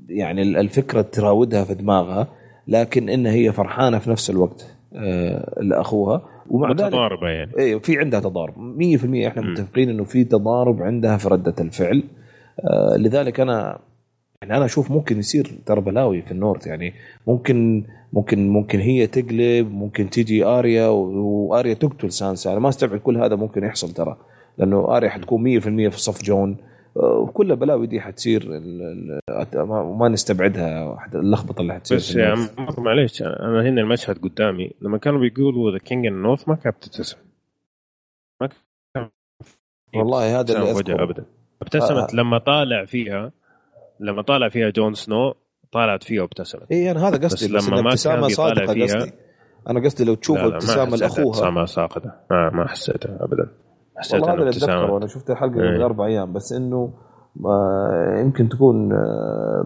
يعني 0.08 0.42
الفكرة 0.42 1.02
تراودها 1.02 1.64
في 1.64 1.74
دماغها 1.74 2.28
لكن 2.68 3.08
إن 3.08 3.26
هي 3.26 3.52
فرحانة 3.52 3.98
في 3.98 4.10
نفس 4.10 4.30
الوقت 4.30 4.76
آه 4.94 5.60
لأخوها. 5.62 6.22
ومع 6.50 6.68
متضاربه 6.70 7.28
يعني. 7.28 7.52
إيه 7.58 7.78
في 7.78 7.98
عندها 7.98 8.20
تضارب. 8.20 8.54
100% 8.54 9.26
إحنا 9.26 9.42
م. 9.42 9.50
متفقين 9.50 9.90
إنه 9.90 10.04
في 10.04 10.24
تضارب 10.24 10.82
عندها 10.82 11.16
في 11.16 11.28
ردة 11.28 11.54
الفعل. 11.60 12.04
آه 12.60 12.96
لذلك 12.96 13.40
أنا 13.40 13.78
يعني 14.42 14.56
أنا 14.56 14.64
أشوف 14.64 14.90
ممكن 14.90 15.18
يصير 15.18 15.50
ترى 15.66 15.80
بلاوي 15.80 16.22
في 16.22 16.32
ال 16.32 16.38
North 16.38 16.66
يعني 16.66 16.94
ممكن 17.26 17.84
ممكن 18.12 18.48
ممكن 18.48 18.78
هي 18.78 19.06
تقلب 19.06 19.70
ممكن 19.72 20.10
تيجي 20.10 20.44
آريا 20.44 20.88
وآريا 20.88 21.74
تقتل 21.74 22.12
سانسا. 22.12 22.52
أنا 22.52 22.58
ما 22.60 22.68
أستبعد 22.68 23.00
كل 23.00 23.16
هذا 23.16 23.36
ممكن 23.36 23.64
يحصل 23.64 23.92
ترى 23.92 24.16
لأنه 24.58 24.96
آريا 24.96 25.08
حتكون 25.08 25.60
100% 25.60 25.90
في 25.90 26.00
صف 26.00 26.22
جون. 26.22 26.56
وكل 26.96 27.50
البلاوي 27.50 27.86
دي 27.86 28.00
حتصير 28.00 28.62
وما 29.56 30.08
نستبعدها 30.08 30.98
اللخبطة 31.14 31.60
اللي 31.60 31.74
حتصير 31.74 31.96
بس 31.98 32.14
يا 32.16 32.28
عمر 32.58 32.80
معليش 32.80 33.22
أنا 33.22 33.62
هنا 33.68 33.80
المشهد 33.80 34.18
قدامي. 34.18 34.70
لما 34.80 34.98
كانوا 34.98 35.20
بيقولوا 35.20 35.70
the 35.72 35.78
King 35.78 36.06
in 36.06 36.22
North 36.22 36.48
ما 36.48 36.54
كانت 36.54 36.76
بتبتسم 36.76 37.18
ما 38.40 38.48
كان 38.94 39.08
والله 39.96 40.40
هذا 40.40 40.58
اللي 40.58 41.02
ابدا. 41.02 41.24
ابتسمت 41.62 42.12
آه. 42.12 42.16
لما 42.16 42.38
طالع 42.38 42.84
فيها 42.84 43.32
لما 44.00 44.22
طالع 44.22 44.48
فيها 44.48 44.70
جون 44.70 44.94
سنو 44.94 45.34
طالعت 45.72 46.02
فيها 46.04 46.22
وابتسمت. 46.22 46.72
اي 46.72 46.90
أنا 46.90 47.08
هذا 47.08 47.16
قصدي 47.16 47.54
بس 47.54 47.64
بس, 47.64 47.68
لما 47.68 47.80
ما 47.82 47.88
ابتسامة 47.88 48.26
بيطالع 48.26 48.54
صادقة 48.54 48.72
فيها- 48.74 48.96
قصدي. 48.96 49.12
أنا 49.70 49.80
قصدي 49.84 50.04
لو 50.04 50.14
تشوف 50.14 50.38
ما 50.38 50.46
ابتسامة 50.46 50.96
لأخوها. 50.96 51.26
ابتسامة 51.26 51.64
ساقطة 51.64 52.12
آه 52.30 52.50
ما 52.54 52.68
حسيتها 52.68 53.18
ابدا. 53.20 53.48
حسيت 53.96 54.20
والله 54.20 54.34
هذا 54.42 54.48
أتذكره. 54.48 54.92
وأنا 54.92 55.06
شفت 55.06 55.30
الحلقة 55.30 55.60
إيه. 55.62 55.68
قبل 55.74 55.82
أربع 55.82 56.06
أيام 56.06 56.32
بس 56.32 56.52
إنه 56.52 56.92
ما 57.36 57.58
يمكن 58.20 58.48
تكون 58.48 58.92
آه، 58.92 59.64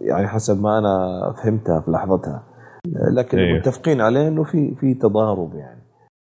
يعني 0.00 0.28
حسب 0.28 0.62
ما 0.62 0.78
أنا 0.78 1.20
فهمتها 1.44 1.80
في 1.80 1.90
لحظتها. 1.90 2.42
آه، 2.86 3.10
لكن 3.14 3.38
إيه. 3.38 3.58
متفقين 3.58 4.00
عليه 4.00 4.28
إنه 4.28 4.44
في 4.44 4.74
في 4.74 4.94
تضارب 4.94 5.54
يعني. 5.54 5.82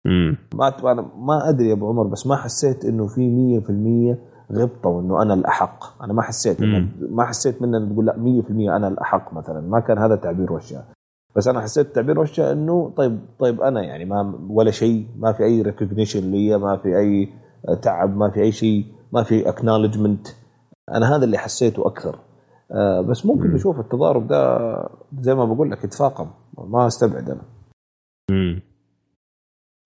امم 0.06 0.36
ما 0.54 0.92
أنا 0.92 1.02
ما 1.16 1.48
أدري 1.48 1.68
يا 1.68 1.72
أبو 1.74 1.88
عمر 1.88 2.06
بس 2.06 2.26
ما 2.26 2.36
حسيت 2.36 2.84
إنه 2.84 3.06
في 3.06 3.20
100% 3.30 4.18
غبطة 4.52 4.88
وإنه 4.88 5.22
أنا 5.22 5.34
الأحق. 5.34 6.02
أنا 6.02 6.12
ما 6.12 6.22
حسيت. 6.22 6.62
ما 7.10 7.24
حسيت 7.24 7.62
منه 7.62 7.78
إنه 7.78 7.92
تقول 7.92 8.06
لا 8.06 8.16
100% 8.16 8.76
أنا 8.76 8.88
الأحق 8.88 9.34
مثلا. 9.34 9.60
ما 9.60 9.80
كان 9.80 9.98
هذا 9.98 10.16
تعبير 10.16 10.52
وشها 10.52 10.84
بس 11.36 11.48
أنا 11.48 11.60
حسيت 11.60 11.94
تعبير 11.94 12.20
وشها 12.20 12.52
إنه 12.52 12.92
طيب 12.96 13.20
طيب 13.38 13.60
أنا 13.60 13.82
يعني 13.82 14.04
ما 14.04 14.38
ولا 14.48 14.70
شيء 14.70 15.06
ما 15.18 15.32
في 15.32 15.44
أي 15.44 15.62
recognition 15.62 16.30
لي 16.30 16.58
ما 16.58 16.76
في 16.76 16.98
أي 16.98 17.28
تعب 17.82 18.16
ما 18.16 18.30
في 18.30 18.40
أي 18.40 18.52
شيء 18.52 18.84
ما 19.12 19.22
في 19.22 19.48
acknowledgment 19.48 20.26
أنا 20.94 21.16
هذا 21.16 21.24
اللي 21.24 21.38
حسيته 21.38 21.86
أكثر. 21.86 22.18
آه 22.72 23.00
بس 23.00 23.26
ممكن 23.26 23.48
مم. 23.48 23.54
نشوف 23.54 23.80
التضارب 23.80 24.28
ده 24.28 24.58
زي 25.20 25.34
ما 25.34 25.44
بقول 25.44 25.70
لك 25.70 25.84
يتفاقم. 25.84 26.30
ما 26.58 26.86
أستبعد 26.86 27.30
أنا. 27.30 27.42
امم 28.30 28.62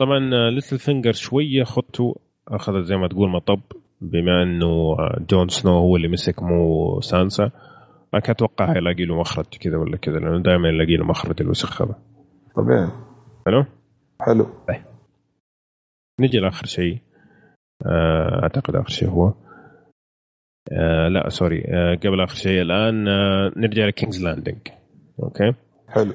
طبعا 0.01 0.51
Littlefinger 0.51 1.13
شوية 1.13 1.65
خطو 1.65 2.15
أخذت 2.49 2.85
زي 2.85 2.97
ما 2.97 3.09
تقول 3.09 3.31
مطب. 3.31 3.61
بما 4.01 4.43
أنه 4.43 4.97
جون 5.31 5.49
سنو 5.49 5.73
هو 5.73 5.97
اللي 5.97 6.09
مسك 6.09 6.43
مو 6.43 7.01
سانسا. 7.01 7.51
ما 8.13 8.21
كان 8.21 8.31
أتوقع 8.31 8.77
يلاقي 8.77 9.05
له 9.05 9.21
مخرج 9.21 9.47
كذا 9.47 9.77
ولا 9.77 9.97
كذا 9.97 10.19
لأنه 10.19 10.43
دائما 10.43 10.69
يلاقي 10.69 10.97
له 10.97 11.05
مخرج 11.05 11.43
الوسخ 11.43 11.83
هذا. 11.83 11.95
طبيعي. 12.57 12.89
حلو؟ 13.47 13.65
حلو. 14.21 14.47
نجي 16.21 16.39
لآخر 16.39 16.67
شيء. 16.67 16.99
آه، 17.87 18.43
أعتقد 18.43 18.77
آخر 18.77 18.89
شيء 18.89 19.09
هو. 19.09 19.35
آه 20.73 21.09
لا 21.09 21.29
sorry. 21.29 21.65
آه 21.69 21.95
قبل 21.95 22.21
آخر 22.21 22.35
شيء 22.35 22.63
الآن 22.63 23.09
آه 23.09 23.53
نرجع 23.57 23.87
ل 23.87 23.92
King's 23.92 24.25
Landing 24.25 24.69
okay؟ 25.23 25.53
حلو. 25.89 26.15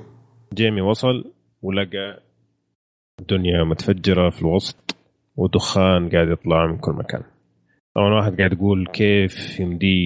جيمي 0.54 0.82
وصل 0.82 1.32
ولقى 1.62 2.22
الدنيا 3.20 3.64
متفجرة 3.64 4.30
في 4.30 4.42
الوسط 4.42 4.96
ودخان 5.36 6.10
قاعد 6.10 6.28
يطلع 6.28 6.68
من 6.68 6.78
كل 6.78 6.92
مكان. 6.92 7.24
طبعا 7.96 8.14
واحد 8.14 8.38
قاعد 8.38 8.54
يقول 8.54 8.88
كيف 8.88 9.60
يمدي 9.60 9.98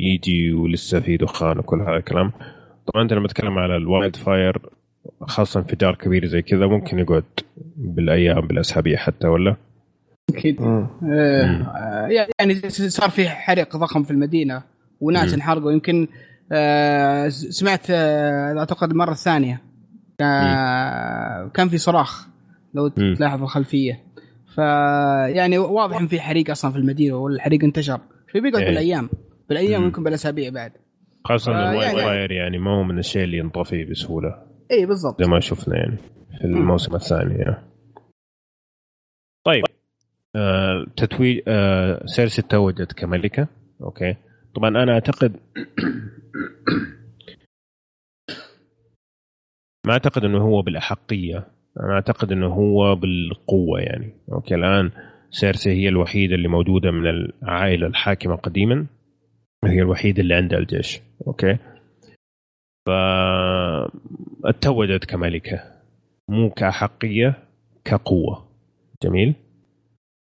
يجي 0.00 0.52
ولسه 0.52 1.00
في 1.00 1.16
دخان 1.16 1.58
وكل 1.58 1.80
هذا 1.80 1.96
الكلام. 1.96 2.32
طبعا 2.86 3.02
أنت 3.02 3.12
لما 3.12 3.28
تتكلم 3.28 3.58
على 3.58 3.76
ال 3.76 4.16
wildfire 4.16 4.58
خاصة 5.20 5.60
انفجار 5.60 5.94
كبير 5.94 6.26
زي 6.26 6.42
كذا 6.42 6.66
ممكن 6.66 6.98
يقعد 6.98 7.24
بالأيام 7.76 8.40
بالأسابيع 8.46 8.96
حتى 8.98 9.26
ولا؟ 9.26 9.56
أكيد. 10.30 10.62
مم. 10.62 10.86
آه، 11.12 12.08
يعني 12.38 12.54
صار 12.70 13.10
في 13.10 13.28
حريق 13.28 13.76
ضخم 13.76 14.02
في 14.02 14.10
المدينة 14.10 14.62
وناس. 15.00 15.34
انحرقوا. 15.34 15.72
يمكن 15.72 16.08
آه، 16.52 17.28
سمعت 17.28 17.86
آه، 17.90 18.58
أعتقد 18.58 18.90
المره 18.90 19.10
الثانية 19.10 19.62
آه، 20.20 21.50
كان 21.54 21.68
في 21.68 21.78
صراخ 21.78 22.28
لو. 22.74 22.88
تلاحظ 22.88 23.42
الخلفية. 23.42 24.05
فيعني 24.56 25.58
واضح 25.58 25.96
إن 26.00 26.06
في 26.06 26.20
حريق 26.20 26.50
أصلا 26.50 26.70
في 26.72 26.78
المدينة 26.78 27.16
والحريق 27.16 27.64
انتشر. 27.64 28.00
في 28.32 28.40
بيقعد 28.40 28.62
إيه. 28.62 28.68
بالأيام. 28.68 29.08
بالأيام 29.48 29.80
مم. 29.80 29.86
يمكن 29.86 30.02
بالأسابيع 30.04 30.50
بعد. 30.50 30.72
خاصة 31.24 31.52
ان 31.52 31.56
آه، 31.56 31.82
يعني- 31.82 32.00
فاير 32.00 32.32
يعني 32.32 32.58
ما 32.58 32.70
هو 32.70 32.82
من 32.82 32.98
الشيء 32.98 33.24
اللي 33.24 33.38
ينطفي 33.38 33.84
بسهولة. 33.84 34.42
اي 34.72 34.86
بالضبط. 34.86 35.22
زي 35.22 35.28
ما 35.30 35.40
شفنا 35.40 35.76
يعني 35.76 35.96
في 36.38 36.44
الموسم 36.44 36.94
الثاني 36.94 37.34
يعني. 37.34 37.56
طيب 39.46 39.64
آه 40.36 40.86
تتويج 40.96 41.42
آه 41.48 42.06
سيرسي 42.06 42.42
توجت 42.42 42.92
كملكة. 42.92 43.48
okay. 43.82 44.16
طبعا 44.54 44.68
أنا 44.68 44.92
أعتقد 44.92 45.36
ما 49.86 49.92
أعتقد 49.92 50.24
إنه 50.24 50.38
هو 50.38 50.62
بالأحقية 50.62 51.48
أنا 51.80 51.92
أعتقد 51.92 52.32
إنه 52.32 52.46
هو 52.46 52.94
بالقوة 52.94 53.80
يعني. 53.80 54.12
okay 54.32 54.54
الآن 54.54 54.90
سيرسي 55.30 55.70
هي 55.70 55.88
الوحيدة 55.88 56.34
اللي 56.34 56.48
موجودة 56.48 56.90
من 56.90 57.06
العائلة 57.06 57.86
الحاكمة 57.86 58.36
قديما. 58.36 58.86
وهي 59.64 59.82
الوحيدة 59.82 60.22
اللي 60.22 60.34
عندها 60.34 60.58
الجيش. 60.58 61.00
okay. 61.26 61.58
فاتوجت 64.44 65.04
كملكة 65.04 65.60
مو 66.28 66.50
كأحقية 66.50 67.34
كقوة. 67.84 68.46
جميل؟ 69.02 69.34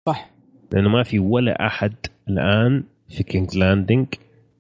صح. 0.09 0.31
لأنه 0.73 0.89
ما 0.89 1.03
في 1.03 1.19
ولا 1.19 1.67
أحد 1.67 1.95
الآن 2.29 2.85
في 3.09 3.23
King's 3.23 3.59
Landing 3.59 4.07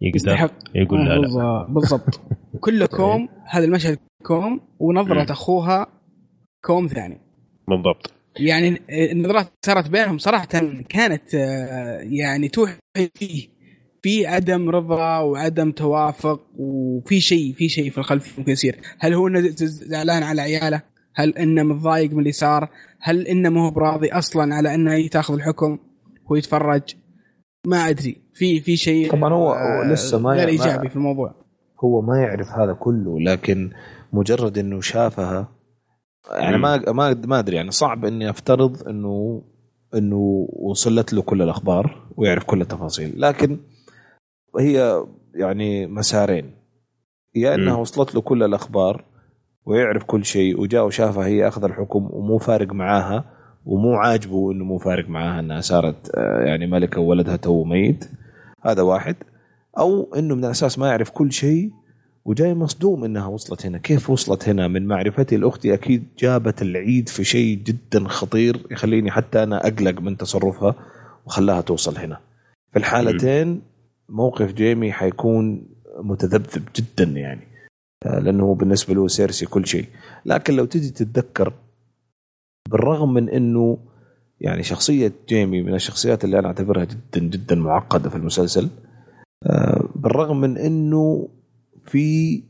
يقدر 0.01 0.17
يستحق. 0.17 0.53
يقول 0.75 1.05
لا 1.05 1.15
لا. 1.19 1.67
بالضبط- 1.69 2.21
كله 2.65 2.87
كوم 2.87 3.29
هذا 3.45 3.65
المشهد 3.65 3.99
كوم 4.27 4.61
ونظرة 4.79 5.21
مم. 5.21 5.27
كوم 6.65 6.87
ثاني. 6.87 7.21
بالضبط. 7.69 8.13
يعني 8.41 8.81
النظرات 9.13 9.47
صارت 9.67 9.91
بينهم 9.91 10.19
صراحة 10.19 10.45
كانت 10.89 11.35
آه، 11.35 11.99
يعني 12.03 12.49
توحي 12.49 12.75
فيه. 13.15 13.49
في 14.03 14.27
عدم 14.27 14.71
رضا 14.71 15.19
وعدم 15.19 15.73
توافق 15.73 16.41
وفي 16.59 17.21
شيء 17.21 17.53
في 17.55 17.69
شيء 17.69 17.91
في 17.91 17.99
الخلفيه 17.99 18.39
ممكن 18.39 18.53
يصير. 18.53 18.77
هل 18.99 19.15
هو 19.15 19.31
زعلان 19.63 20.23
على 20.23 20.43
عياله؟ 20.43 20.83
هل 21.15 21.39
إنه 21.39 21.63
متضايق 21.63 22.13
من 22.13 22.19
اللي 22.19 22.33
صار؟ 22.33 22.69
هل 23.01 23.27
إنه 23.27 23.49
ما 23.49 23.67
هو 23.67 23.71
براضي 23.71 24.09
أصلا 24.13 24.55
على 24.55 24.75
إنه 24.75 25.07
تاخذ 25.09 25.35
الحكم 25.35 25.79
هو 26.31 26.37
يتفرج 26.37 26.83
ما 27.67 27.89
أدري. 27.89 28.17
في 28.35 28.61
في 28.61 28.77
شيء 28.77 29.11
طبعاً 29.13 29.33
هو- 29.35 29.53
آه، 29.53 29.93
لسه 29.93 30.19
ما- 30.19 30.31
غير 30.31 30.49
إيجابي 30.49 30.89
في 30.89 30.97
الموضوع. 30.97 31.35
هو 31.85 32.01
ما 32.03 32.19
يعرف 32.19 32.49
هذا 32.49 32.73
كله 32.73 33.21
لكن 33.21 33.71
مجرد 34.13 34.59
إنه 34.59 34.81
شافها 34.81 35.58
يعني 36.31 36.57
مم. 36.57 36.63
ما 36.63 36.93
ما 36.93 37.15
ما 37.27 37.39
أدري 37.39 37.57
يعني 37.57 37.71
صعب 37.71 38.05
إني 38.05 38.31
أفترض 38.31 38.89
إنه 38.89 39.43
إنه 39.95 40.49
وصلت 40.53 41.13
له 41.13 41.23
كل 41.23 41.43
الأخبار 41.43 42.07
ويعرف 42.17 42.45
كل 42.45 42.61
التفاصيل 42.61 43.21
لكن 43.21 43.59
هي 44.59 45.05
يعني 45.35 45.87
مسارين 45.87 46.55
يا 47.35 47.55
إنها 47.55 47.75
مم. 47.75 47.81
وصلت 47.81 48.15
له 48.15 48.21
كل 48.21 48.43
الأخبار 48.43 49.05
ويعرف 49.67 50.05
كل 50.05 50.25
شيء 50.25 50.61
وجاء 50.61 50.87
وشافها 50.87 51.27
هي 51.27 51.49
أخذ 51.49 51.65
الحكم 51.65 52.09
ومو 52.13 52.39
فارق 52.39 52.73
معاها 52.73 53.25
ومو 53.67 53.95
عاجبه 53.95 54.53
إنه 54.53 54.65
مو 54.65 54.79
فارق 54.79 55.09
معاها 55.09 55.41
إنها 55.41 55.61
صارت 55.61 56.11
آه، 56.15 56.45
يعني 56.45 56.67
ملكة 56.67 57.01
وولدها 57.01 57.37
تو 57.37 57.65
ميت 57.65 58.11
هذا 58.63 58.83
واحد 58.83 59.17
أو 59.79 60.15
إنه 60.15 60.35
من 60.35 60.45
الأساس 60.45 60.79
ما 60.79 60.89
يعرف 60.89 61.11
كل 61.11 61.33
شيء 61.33 61.71
وجاي 62.29 62.55
مصدوم 62.55 63.05
إنها 63.05 63.27
وصلت 63.27 63.67
هنا، 63.67 63.79
كيف 63.79 64.11
وصلت 64.11 64.49
هنا؟ 64.49 64.69
من 64.69 64.87
معرفتي 64.87 65.37
لأختي 65.37 65.75
أكيد 65.75 66.05
جابت 66.19 66.63
العيد 66.63 67.09
في 67.09 67.25
شيء 67.25 67.59
جدا 67.59 68.09
خطير 68.09 68.67
يخليني 68.71 69.11
حتى 69.11 69.43
أنا 69.43 69.67
أقلق 69.67 70.01
من 70.01 70.17
تصرفها 70.17 70.75
وخلاها 71.27 71.61
توصل 71.61 71.99
هنا. 71.99 72.21
في 72.73 72.79
الحالتين 72.79 73.63
موقف 74.09 74.53
جيمي 74.53 74.93
حيكون 74.93 75.69
متذبذب 76.01 76.63
جدا 76.77 77.05
يعني 77.05 77.49
آه، 78.07 78.19
لأنه 78.19 78.55
بالنسبة 78.55 78.95
له 78.95 79.09
سيرسي 79.09 79.47
كل 79.47 79.67
شيء، 79.67 79.87
لكن 80.27 80.57
لو 80.57 80.65
تجي 80.65 80.91
تتذكر 80.91 81.53
بالرغم 82.71 83.15
من 83.15 83.29
إنه 83.29 83.79
يعني 84.41 84.63
شخصية 84.63 85.13
جيمي 85.29 85.63
من 85.63 85.75
الشخصيات 85.75 86.25
اللي 86.25 86.39
أنا 86.39 86.49
أعتبرها 86.49 86.85
جدا 86.85 87.21
جدا 87.21 87.57
معقدة 87.57 88.11
في 88.11 88.17
المسلسل 88.17 88.69
آه، 89.47 89.89
بالرغم 89.95 90.41
من 90.41 90.59
إنه 90.59 91.29
في 91.89 92.43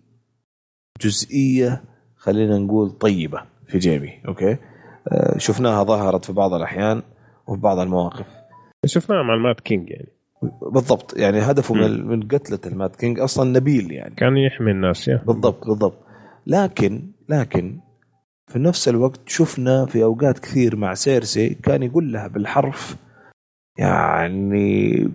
جزئية 1.02 1.82
خلينا 2.16 2.58
نقول 2.58 2.90
طيبة 2.90 3.42
في 3.66 3.78
جيمي 3.78 4.12
okay؟ 4.28 4.56
آه، 5.08 5.38
شفناها 5.38 5.84
ظهرت 5.84 6.24
في 6.24 6.32
بعض 6.32 6.54
الأحيان 6.54 7.02
وفي 7.46 7.60
بعض 7.60 7.78
المواقف. 7.78 8.26
شفناها 8.86 9.22
مع 9.22 9.34
ال 9.34 9.41
Mad 9.41 9.60
King 9.60 9.90
يعني. 9.90 10.08
بالضبط 10.72 11.16
يعني 11.16 11.38
هدفه 11.38 11.74
من 11.74 12.06
من 12.06 12.28
قتلة 12.28 12.58
ال 12.66 12.74
Mad 12.74 12.96
King 12.96 13.20
أصلا 13.20 13.50
نبيل 13.50 13.92
يعني. 13.92 14.14
كان 14.14 14.36
يحمي 14.36 14.70
الناس 14.70 15.08
يا. 15.08 15.22
بالضبط 15.26 15.66
بالضبط. 15.66 15.98
لكن 16.46 17.02
لكن 17.28 17.78
في 18.46 18.58
نفس 18.58 18.88
الوقت 18.88 19.20
شفنا 19.28 19.86
في 19.86 20.02
أوقات 20.04 20.38
كثير 20.38 20.76
مع 20.76 20.94
سيرسي 20.94 21.48
كان 21.48 21.82
يقول 21.82 22.12
لها 22.12 22.28
بالحرف 22.28 22.96
يعني 23.78 25.08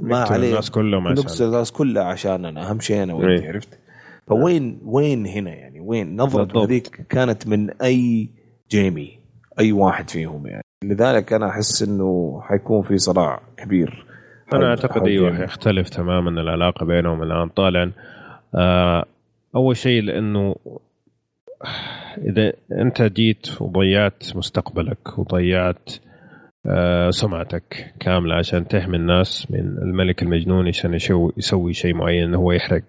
ما 0.00 0.18
عليه 0.18 0.48
الناس 0.50 0.70
كلهم 0.70 1.08
نقص 1.08 1.34
عشان 1.34 1.46
الناس 1.46 1.72
كلها 1.72 2.04
عشان 2.04 2.44
أنا 2.44 2.70
أهم 2.70 2.80
شيء 2.80 3.02
أنا 3.02 3.14
وأنت 3.14 3.42
إيه. 3.42 3.48
عرفت؟ 3.48 3.78
فوين 4.26 4.80
وين 4.84 5.26
هنا 5.26 5.50
يعني؟ 5.50 5.80
وين؟ 5.80 6.16
بالضبط. 6.16 6.56
هذيك 6.56 7.06
كانت 7.08 7.46
من 7.46 7.70
أي 7.70 8.28
جيمي 8.70 9.18
أي 9.58 9.72
واحد 9.72 10.10
فيهم 10.10 10.46
يعني. 10.46 10.64
لذلك 10.84 11.32
أنا 11.32 11.48
أحس 11.48 11.82
إنه 11.82 12.40
حيكون 12.42 12.82
في 12.82 12.98
صراع 12.98 13.42
كبير. 13.56 14.06
أنا 14.54 14.68
أعتقد 14.70 15.06
أيوه. 15.06 15.42
يختلف 15.42 15.88
تماما 15.88 16.30
العلاقة 16.30 16.86
بينهم 16.86 17.22
الآن. 17.22 17.48
طالعا 17.48 17.92
آه 18.54 19.04
أول 19.56 19.76
شيء 19.76 20.02
لأنه 20.02 20.56
إذا 22.18 22.52
أنت 22.72 23.02
جيت 23.02 23.62
وضيعت 23.62 24.36
مستقبلك 24.36 25.18
وضيعت 25.18 25.90
آه، 25.90 26.13
سمعتك 27.10 27.94
كاملة 28.00 28.34
عشان 28.34 28.68
تحمي 28.68 28.96
الناس 28.96 29.50
من 29.50 29.60
الملك 29.60 30.22
المجنون 30.22 30.68
عشان 30.68 30.94
يسوي 31.36 31.72
شيء 31.72 31.94
معين 31.94 32.34
هو 32.34 32.52
يحرق 32.52 32.82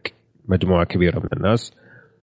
مجموعة 0.46 0.86
كبيرة 0.86 1.20
من 1.20 1.30
الناس. 1.34 1.74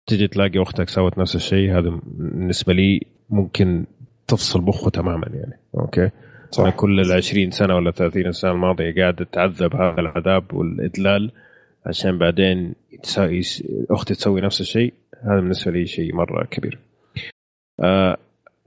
تجي 0.07 0.27
تلاقي 0.27 0.61
أختك 0.61 0.89
سوت 0.89 1.17
نفس 1.17 1.35
الشيء 1.35 1.71
هذا 1.71 1.99
بالنسبة 2.03 2.73
لي 2.73 3.01
ممكن 3.29 3.85
تفصل 4.27 4.61
مخه 4.61 4.89
تماما 4.89 5.27
يعني. 5.33 5.59
أوكي؟ 5.79 6.09
صح. 6.51 6.69
كل 6.69 6.99
ال 6.99 7.11
20 7.11 7.51
سنة 7.51 7.75
ولا 7.75 7.91
30 7.91 8.31
سنة 8.31 8.51
الماضية 8.51 8.95
قاعد 8.95 9.25
تعذب 9.31 9.75
هذا 9.75 9.99
العذاب 9.99 10.53
والإدلال 10.53 11.31
عشان 11.85 12.17
بعدين 12.17 12.75
أختي 13.91 14.13
تسوي 14.13 14.41
نفس 14.41 14.61
الشيء. 14.61 14.93
هذا 15.23 15.39
بالنسبة 15.39 15.71
لي 15.71 15.85
شيء 15.85 16.15
مرة 16.15 16.45
كبير. 16.45 16.79
آه 17.79 18.17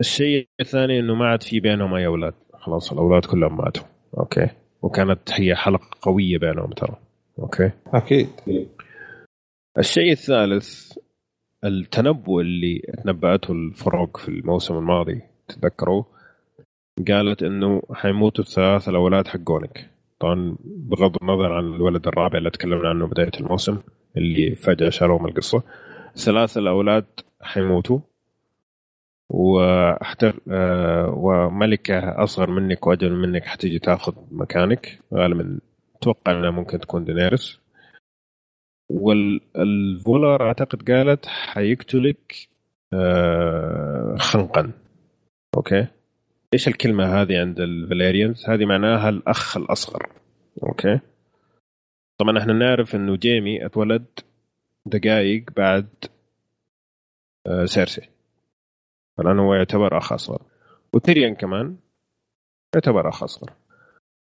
الشيء 0.01 0.49
الثاني 0.61 1.01
إنه 1.01 1.15
ما 1.15 1.27
عاد 1.27 1.43
في 1.43 1.61
بينهم 1.61 1.95
أي 1.95 2.07
أولاد. 2.07 2.35
خلاص 2.67 2.93
الأولاد 2.93 3.25
كلهم 3.25 3.57
ماتوا. 3.57 3.85
okay. 4.19 4.49
وكانت 4.83 5.21
هي 5.33 5.55
حلقة 5.55 5.89
قوية 6.03 6.39
بينهم 6.39 6.71
ترى. 6.71 6.97
okay. 7.39 7.71
أكيد. 7.87 8.29
الشيء 9.79 10.13
الثالث 10.13 10.93
التنبؤ 11.65 12.41
اللي 12.41 12.79
تنبأته 13.05 13.53
ال 13.53 13.66
frog 13.66 14.17
في 14.17 14.29
الموسم 14.29 14.75
الماضي 14.79 15.23
تذكروا 15.49 16.05
قالت 17.09 17.43
إنه 17.43 17.83
حيموتوا 17.93 18.45
الثلاث 18.45 18.89
الأولاد 18.89 19.29
حقونك. 19.29 19.91
طبعا 20.21 20.57
بغض 20.63 21.17
النظر 21.23 21.53
عن 21.53 21.65
الولد 21.65 22.07
الرابع 22.09 22.39
اللي 22.39 22.51
تكلمنا 22.51 22.89
عنه 22.89 23.07
بداية 23.07 23.31
الموسم 23.41 23.79
اللي 24.17 24.55
فجأة 24.55 24.91
شالوه 24.91 25.19
من 25.23 25.29
القصة. 25.29 25.63
ثلاث 26.17 26.59
الأولاد 26.59 27.07
حيموتوا. 27.43 27.99
وحتر 29.31 30.41
آه 30.51 31.15
وملكة 31.17 32.25
أصغر 32.25 32.51
منك 32.51 32.87
وأجمل 32.87 33.13
منك 33.13 33.45
حتيجي 33.45 33.79
تأخذ 33.79 34.15
مكانك. 34.31 34.99
غالبا 35.15 35.61
أتوقع 35.97 36.33
أنها 36.33 36.51
ممكن 36.51 36.81
تكون 36.81 37.05
دينيرس. 37.05 37.61
والفالونكار 38.91 40.43
أعتقد 40.47 40.91
قالت 40.91 41.27
حيقتلك 41.27 42.49
آه 42.93 44.17
خنقا. 44.19 44.73
okay؟ 45.57 45.87
إيش 46.55 46.69
الكلمة 46.69 47.05
هذه 47.05 47.41
عند 47.41 47.61
الفاليريانز؟ 47.61 48.49
هذه 48.49 48.65
معناها 48.65 49.09
الأخ 49.09 49.57
الأصغر. 49.57 50.09
okay؟ 50.63 51.01
طبعا 52.19 52.39
إحنا 52.39 52.53
نعرف 52.53 52.95
إنه 52.95 53.17
جيمي 53.17 53.67
أتولد 53.67 54.07
دقائق 54.87 55.45
بعد 55.57 55.89
آه 57.47 57.65
سيرسي. 57.65 58.16
فالآن 59.19 59.39
هو 59.39 59.55
يعتبر 59.55 59.99
أخ 59.99 60.13
أصغر 60.13 60.43
وتيريان 60.93 61.35
كمان 61.35 61.77
يعتبر 62.75 63.09
أخ 63.09 63.23
أصغر 63.23 63.51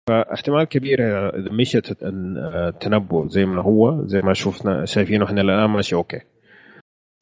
فاحتمال 0.08 0.64
كبير 0.64 1.28
إذا 1.28 1.52
مشت 1.52 1.96
التنبؤ 2.02 3.28
زي 3.28 3.44
ما 3.44 3.62
هو 3.62 4.06
زي 4.06 4.20
ما 4.20 4.34
شفنا 4.34 4.84
شايفينه 4.84 5.24
إحنا 5.24 5.40
الآن 5.40 5.70
ماشي 5.70 5.94
okay. 5.94 6.20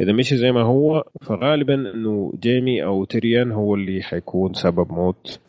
إذا 0.00 0.12
مشي 0.12 0.36
زي 0.36 0.52
ما 0.52 0.62
هو 0.62 1.04
فغالبا 1.22 1.74
إنه 1.74 2.32
جيمي 2.40 2.84
أو 2.84 3.04
تيريان 3.04 3.52
هو 3.52 3.74
اللي 3.74 4.02
حيكون 4.02 4.54
سبب 4.54 4.92
موت 4.92 5.40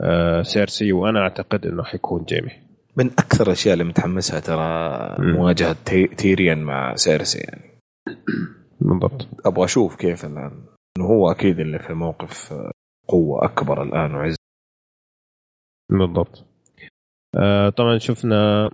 آه، 0.00 0.42
سيرسي 0.42 0.92
وأنا 0.92 1.20
أعتقد 1.20 1.66
إنه 1.66 1.82
حيكون 1.82 2.24
جيمي. 2.24 2.52
من 2.96 3.06
أكثر 3.06 3.46
الأشياء 3.46 3.72
اللي 3.72 3.84
متحمسها 3.84 4.40
ترى 4.40 5.16
مواجهة 5.18 5.76
تيريان 6.16 6.58
مع 6.58 6.94
سيرسي 6.94 7.38
يعني. 7.38 7.70
بالضبط. 8.80 9.28
أبغى 9.46 9.64
أشوف 9.64 9.96
كيف 9.96 10.24
الآن. 10.24 10.52
إنه 10.98 11.06
هو 11.06 11.30
أكيد 11.30 11.60
اللي 11.60 11.78
في 11.78 11.94
موقف 11.94 12.52
قوة 13.08 13.44
أكبر 13.44 13.82
الآن 13.82 14.14
وعز. 14.14 14.36
بالضبط. 15.90 16.46
آه 17.36 17.68
طبعا 17.68 17.98
شفنا 17.98 18.70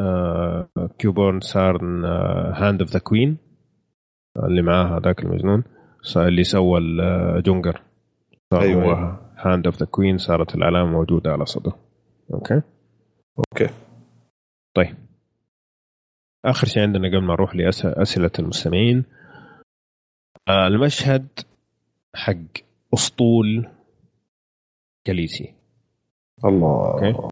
آه 0.00 0.68
كيوبورن 0.98 1.40
صار 1.40 1.84
Hand 2.54 2.80
of 2.80 2.90
the 2.90 2.98
Queen 2.98 3.38
اللي 4.44 4.62
معاه 4.62 4.98
هذاك 4.98 5.22
المجنون 5.22 5.64
اللي 6.16 6.44
سوى 6.44 6.80
الجونجر 6.80 7.82
صار 8.50 8.62
أيوة. 8.62 8.84
هو 8.84 9.18
Hand 9.36 9.66
of 9.66 9.76
the 9.76 9.86
Queen 9.86 10.18
صارت 10.18 10.54
العلامه 10.54 10.90
موجودة 10.90 11.32
على 11.32 11.46
صدره. 11.46 11.78
okay؟ 12.34 12.62
okay. 13.38 13.74
طيب. 14.76 14.96
آخر 16.44 16.66
شيء 16.66 16.82
عندنا 16.82 17.08
قبل 17.08 17.22
ما 17.22 17.34
نروح 17.34 17.56
لاسئله 17.56 18.30
المستمعين. 18.38 18.98
آه، 18.98 19.15
المشهد 20.48 21.26
حق 22.14 22.62
أسطول 22.94 23.68
كاليسي. 25.04 25.54
الله. 26.44 26.92
okay. 26.92 27.28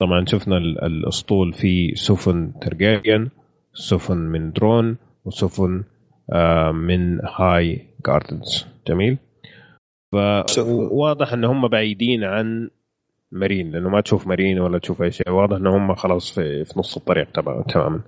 طبعا 0.00 0.24
شفنا 0.26 0.56
الأسطول 0.58 1.52
في 1.52 1.94
سفن 1.94 2.52
تارجيريان 2.60 3.30
سفن 3.74 4.16
من 4.16 4.52
دورن 4.52 4.96
وسفن 5.24 5.84
آه، 6.32 6.72
من 6.72 7.20
هاي 7.24 7.86
جاردنز 8.06 8.66
جميل. 8.88 9.18
فواضح 10.12 11.32
إن 11.32 11.44
هم 11.44 11.68
بعيدين 11.68 12.24
عن 12.24 12.70
مارين 13.30 13.70
لأنه 13.70 13.88
ما 13.88 14.00
تشوف 14.00 14.26
مارين 14.26 14.60
ولا 14.60 14.78
تشوف 14.78 15.02
أي 15.02 15.10
شيء. 15.10 15.30
واضح 15.30 15.56
إن 15.56 15.66
هم 15.66 15.94
خلاص 15.94 16.34
في, 16.34 16.64
في 16.64 16.78
نص 16.78 16.96
الطريق 16.96 17.30
تماما. 17.68 18.00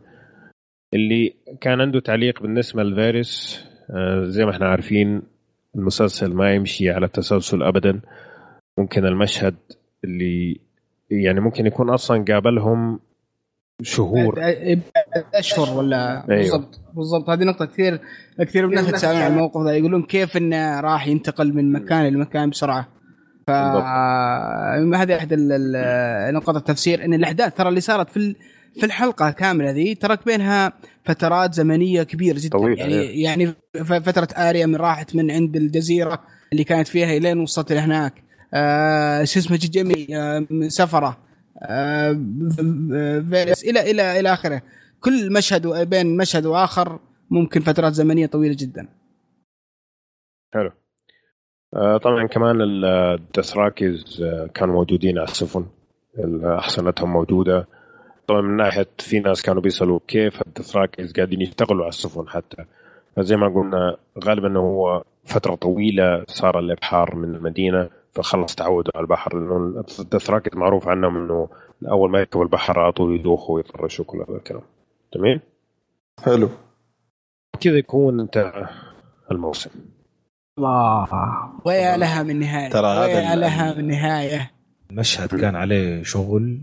اللي 0.95 1.35
كان 1.61 1.81
عنده 1.81 2.01
تعليق 2.01 2.43
بالنسبة 2.43 2.83
لفيريس 2.83 3.65
آه، 3.69 3.74
زي 4.25 4.45
ما 4.45 4.51
إحنا 4.51 4.67
عارفين 4.67 5.23
المسلسل 5.77 6.35
ما 6.35 6.55
يمشي 6.55 6.91
على 6.91 7.07
التسلسل 7.07 7.63
ابدا. 7.63 8.01
ممكن 8.79 9.07
المشهد 9.07 9.55
اللي 10.05 10.61
يعني 11.11 11.41
ممكن 11.41 11.67
يكون 11.67 11.91
أصلا 11.91 12.25
قابلهم 12.29 13.01
شهور. 13.83 14.41
أشهر 15.35 15.79
ولا 15.79 16.25
أيوه. 16.31 16.41
بالضبط. 16.41 16.81
بالضبط. 16.95 17.31
هذه 17.31 17.45
نقطة 17.45 17.65
كثير 17.65 18.01
كثير 18.41 18.67
من 18.67 18.79
الناس 18.79 18.89
يتساءلون 18.89 19.23
عن 19.23 19.33
الموقف 19.33 19.67
ذا 19.67 19.77
يقولون 19.77 20.03
كيف 20.03 20.37
إنه 20.37 20.81
راح 20.81 21.07
ينتقل 21.07 21.55
من 21.55 21.73
مكان 21.73 22.07
لمكان 22.07 22.51
بسرعة. 22.51 22.89
ف 23.47 23.51
هذه 23.51 25.17
احد 25.17 25.35
نقاط 26.35 26.57
التفسير 26.57 27.05
إن 27.05 27.15
الأحداث 27.15 27.55
ترى 27.55 27.69
اللي 27.69 27.81
صارت 27.81 28.11
في 28.11 28.37
في 28.75 28.87
الحلقة 28.87 29.31
كاملة 29.31 29.71
ذي 29.71 29.95
ترى 29.95 30.27
بينها 30.27 30.73
فترات 31.05 31.55
زمنية 31.55 32.03
كبيرة 32.03 32.37
جدا. 32.39 32.59
طويل 32.59 32.79
يعني 32.79 32.95
أيه. 32.95 33.25
يعني 33.25 33.53
فترة 33.85 34.29
آريا 34.37 34.67
من 34.67 34.77
راحت 34.77 35.17
من 35.17 35.31
عند 35.31 35.57
الجزيرة 35.57 36.21
اللي 36.53 36.65
كانت 36.65 36.89
فيها 36.89 37.17
إلين 37.17 37.39
وصلت 37.39 37.73
لهناك 37.73 38.23
آه 38.55 39.25
شو 39.25 39.41
اسمه 39.41 39.57
جيمي 39.57 40.07
آه 40.17 40.47
سفرة. 40.69 41.19
آه 41.63 42.13
فيرس 43.31 43.65
إلى 43.65 43.91
إلى 43.91 44.21
إلى 44.21 44.33
آخره. 44.33 44.63
كل 45.01 45.33
مشهد 45.33 45.67
بين 45.89 46.17
مشهد 46.17 46.47
وآخر 46.47 46.99
ممكن 47.31 47.61
فترات 47.61 47.93
زمنية 47.93 48.27
طويلة 48.27 48.57
جدا. 48.59 48.89
حلو. 50.55 50.71
طبعا 51.99 52.27
كمان 52.27 52.57
الدثراكيز 52.61 54.23
آه، 54.23 54.47
كانوا 54.55 54.75
موجودين 54.75 55.19
على 55.19 55.29
السفن. 55.29 55.67
أحصنتهم 56.45 57.13
موجودة. 57.13 57.67
طبعا 58.27 58.41
من 58.41 58.57
ناحية 58.57 58.89
في 58.99 59.21
ناس 59.21 59.43
كانوا 59.43 59.63
بيسألوا 59.63 60.01
كيف 60.09 60.43
الدثراكيز 60.43 61.13
قاعدين 61.13 61.41
يشتغلوا 61.41 61.83
على 61.83 61.89
السفن 61.89 62.29
حتى. 62.29 62.65
فزي 63.17 63.37
ما 63.37 63.49
قلنا 63.49 63.97
غالبا 64.25 64.49
إنه 64.49 64.61
هو 64.61 65.05
فترة 65.25 65.55
طويلة 65.55 66.25
صار 66.29 66.59
الإبحار 66.59 67.17
من 67.17 67.35
المدينة 67.35 67.91
فخلص 68.13 68.55
تعودوا 68.55 68.93
على 68.95 69.03
البحر. 69.03 69.39
لأنه 69.39 69.85
الدثراكيز 69.99 70.57
معروف 70.57 70.89
عنهم 70.89 71.17
إنه 71.17 71.49
أول 71.91 72.11
ما 72.11 72.19
يركبوا 72.19 72.45
البحر 72.45 72.81
على 72.81 72.93
طول 72.93 73.15
يدوخوا 73.15 73.57
ويطرشوا 73.57 74.05
كل 74.05 74.19
هذا 74.19 74.37
الكلام. 74.37 74.63
جميل؟ 75.15 75.41
حلو. 76.25 76.49
كذا 77.61 77.79
يكون 77.79 78.21
انتهى 78.21 78.69
الموسم. 79.31 79.71
الله. 80.59 81.09
ويا 81.65 81.97
لها 81.97 82.23
من 82.23 82.41
نهاية. 82.41 82.71
ترى 82.71 82.87
هذا 82.87 83.35
لها 83.35 83.75
من 83.75 83.87
نهاية. 83.87 84.51
المشهد 84.91 85.41
كان 85.41 85.57
عليه 85.57 86.03
شغل 86.03 86.61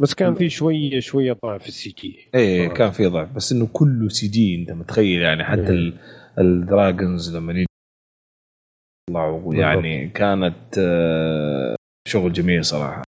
بس 0.00 0.14
كان 0.14 0.34
في 0.34 0.48
شوية 0.48 1.00
شوية 1.00 1.32
ضعف 1.44 1.62
في 1.62 1.68
ال 1.68 1.90
CGI. 1.90 2.28
إيه 2.34 2.68
كان 2.68 2.90
في 2.90 3.06
ضعف. 3.06 3.32
بس 3.32 3.52
إنه 3.52 3.68
كله 3.72 4.08
CGI 4.08 4.54
أنت 4.62 4.72
متخيل 4.72 5.22
يعني 5.22 5.44
حتى 5.44 5.72
إيه. 5.72 5.92
ال 6.38 6.50
dragons 6.50 7.36
لما 7.36 7.64
يطلعوا 9.10 9.54
يعني 9.54 10.08
كانت 10.08 10.78
آه، 10.78 11.76
شغل 12.08 12.32
جميل 12.32 12.64
صراحة. 12.64 13.02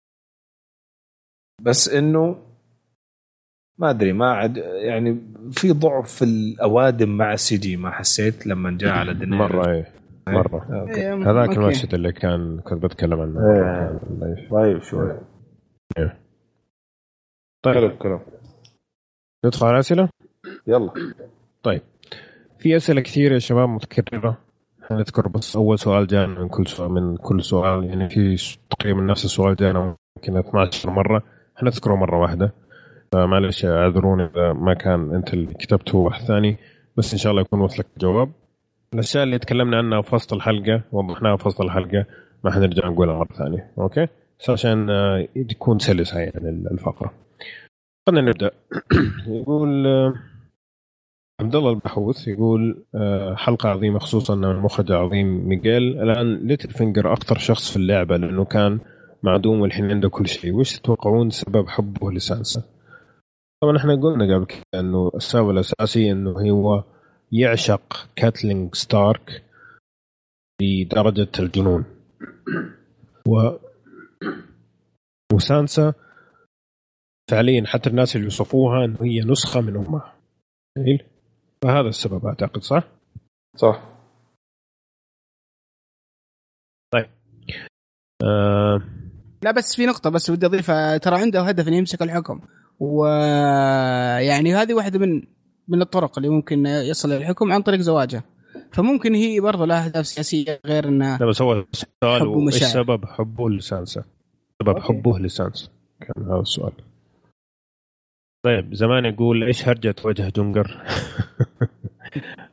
بس 1.61 1.89
إنه 1.89 2.35
ما 3.77 3.89
أدري 3.89 4.13
ما 4.13 4.31
عاد 4.31 4.57
يعني 4.57 5.21
في 5.51 5.71
ضعف 5.71 6.11
في 6.11 6.25
الأوادم 6.25 7.17
مع 7.17 7.33
السي 7.33 7.57
جي 7.57 7.77
ما 7.77 7.91
حسيت 7.91 8.47
لما 8.47 8.77
جاء 8.77 8.91
على 8.91 9.13
دنيا. 9.13 9.37
مره 9.37 9.71
إيه 9.71 9.93
مرة. 10.27 10.87
إيه 10.89 11.31
هذاك 11.31 11.57
المشهد 11.57 11.93
اللي 11.93 12.11
كان 12.11 12.59
كنت 12.59 12.83
بتكلم 12.83 13.19
عنه. 13.21 13.39
إيه 13.39 13.99
ضعيف 14.51 14.83
شوي. 14.83 15.19
إيه. 15.97 16.20
طيب. 17.63 17.75
حلو 17.75 17.85
الكلام. 17.85 18.19
ندخل 19.45 19.65
على 19.65 19.73
الاسئله؟ 19.73 20.09
يلا. 20.67 20.91
طيب. 21.63 21.81
في 22.59 22.75
أسئلة 22.75 23.01
كثيرة 23.01 23.33
يا 23.33 23.39
شباب 23.39 23.69
متكررة. 23.69 24.37
نذكر 24.91 25.27
بس 25.27 25.55
أول 25.55 25.79
سؤال 25.79 26.07
جانا 26.07 26.39
من 26.39 26.47
كل 26.47 26.67
سؤال 26.67 26.91
من 26.91 27.17
كل 27.17 27.43
سؤال. 27.43 27.83
يعني 27.83 28.09
في 28.09 28.55
تقريبا 28.69 29.01
نفس 29.01 29.25
السؤال 29.25 29.55
جانا 29.55 29.95
يمكن 30.17 30.37
12 30.37 30.89
مرة. 30.89 31.23
حنذكره 31.55 31.95
مرة 31.95 32.19
واحدة. 32.19 32.53
فمعلش 33.11 33.65
اعذروني 33.65 34.23
إذا 34.23 34.53
ما 34.53 34.73
كان 34.73 35.15
أنت 35.15 35.33
اللي 35.33 35.53
كتبته 35.53 35.97
واحد 35.97 36.21
ثاني. 36.21 36.57
بس 36.97 37.13
إن 37.13 37.19
شاء 37.19 37.31
الله 37.31 37.41
يكون 37.41 37.61
وصلك 37.61 37.85
الجواب. 37.97 38.31
الاشياء 38.93 39.23
اللي 39.23 39.39
تكلمنا 39.39 39.77
عنها 39.77 40.01
في 40.01 40.15
وسط 40.15 40.33
الحلقة 40.33 40.81
وضحناها 40.91 41.35
في 41.35 41.47
وسط 41.47 41.61
الحلقة 41.61 42.05
ما 42.43 42.51
حنرجع 42.51 42.87
نقولها 42.87 43.15
مرة 43.15 43.33
ثانية. 43.37 43.71
أوكي؟ 43.77 44.07
بس 44.39 44.49
عشان 44.49 44.89
آه، 44.89 45.27
تكون 45.49 45.79
سلسه 45.79 46.19
يعني 46.19 46.49
الفقرة. 46.71 47.13
خلينا 48.07 48.29
نبدأ. 48.29 48.51
يقول 49.41 49.87
آه، 49.87 50.13
عبد 51.41 51.55
الله 51.55 51.69
البحوث 51.69 52.27
يقول 52.27 52.85
آه، 52.95 53.35
حلقة 53.35 53.69
عظيمة 53.69 53.99
خصوصا 53.99 54.33
أن 54.33 54.43
المخرج 54.45 54.91
العظيم 54.91 55.47
ميغيل. 55.47 55.83
الآن 55.83 56.47
ليتل 56.47 56.69
فينجر 56.69 57.13
أكثر 57.13 57.37
شخص 57.37 57.71
في 57.71 57.77
اللعبة 57.77 58.17
لأنه 58.17 58.45
كان 58.45 58.79
معدوم 59.23 59.61
والحين 59.61 59.91
عنده 59.91 60.09
كل 60.09 60.27
شيء. 60.27 60.53
وش 60.53 60.79
تتوقعون 60.79 61.29
سبب 61.29 61.67
حبه 61.67 62.11
لسانسا؟ 62.11 62.63
طبعا 63.61 63.77
إحنا 63.77 63.95
قلنا 63.95 64.35
قبل 64.35 64.45
كده 64.45 64.79
إنه 64.79 65.11
السبب 65.15 65.49
الأساسي 65.49 66.11
إنه 66.11 66.31
هو 66.31 66.83
يعشق 67.31 68.07
كاتلين 68.15 68.75
ستارك 68.75 69.43
لدرجه 70.61 71.27
الجنون. 71.39 71.85
و 73.27 73.49
وسانسا 75.33 75.93
فعليا 77.31 77.63
حتى 77.67 77.89
الناس 77.89 78.15
اللي 78.15 78.25
يوصفوها 78.25 78.85
انه 78.85 78.97
هي 79.01 79.19
نسخة 79.19 79.61
من 79.61 79.75
أمها. 79.75 80.13
فهذا 81.63 81.89
السبب 81.89 82.25
أعتقد 82.25 82.61
صح؟ 82.61 82.83
صح. 83.55 83.83
طيب. 86.93 87.09
آه. 88.23 88.81
لا 89.43 89.51
بس 89.51 89.75
في 89.75 89.85
نقطة 89.85 90.09
بس 90.09 90.29
ودي 90.29 90.45
أضيفها. 90.45 90.97
ترى 90.97 91.21
عنده 91.21 91.41
هدف 91.41 91.67
إنه 91.67 91.75
يمسك 91.75 92.01
الحكم. 92.01 92.41
ويعني 92.79 94.55
هذه 94.55 94.73
واحدة 94.73 94.99
من 94.99 95.23
من 95.67 95.81
الطرق 95.81 96.17
اللي 96.17 96.29
ممكن 96.29 96.65
يصل 96.65 97.09
للحكم 97.09 97.51
عن 97.51 97.61
طريق 97.61 97.79
زواجه. 97.79 98.23
فممكن 98.71 99.15
هي 99.15 99.39
برضه 99.39 99.65
لها 99.65 99.85
أهداف 99.85 100.07
سياسية 100.07 100.59
غير 100.65 100.87
انها 100.87 101.17
لا 101.17 101.25
بس 101.25 101.41
هو 101.41 101.65
السؤال 101.73 102.47
إيش 102.53 102.63
سبب 102.63 103.05
حبه 103.05 103.49
لسانسا؟ 103.49 104.03
سبب 104.63 104.79
حبه 104.79 105.19
لسانسا؟ 105.19 105.69
كان 106.01 106.25
هذا 106.25 106.39
السؤال. 106.39 106.90
طيب 108.43 108.73
زمان 108.73 109.05
يقول 109.05 109.43
إيش 109.43 109.67
هرجة 109.67 109.95
وجه 110.05 110.31
جونجر؟ 110.35 110.77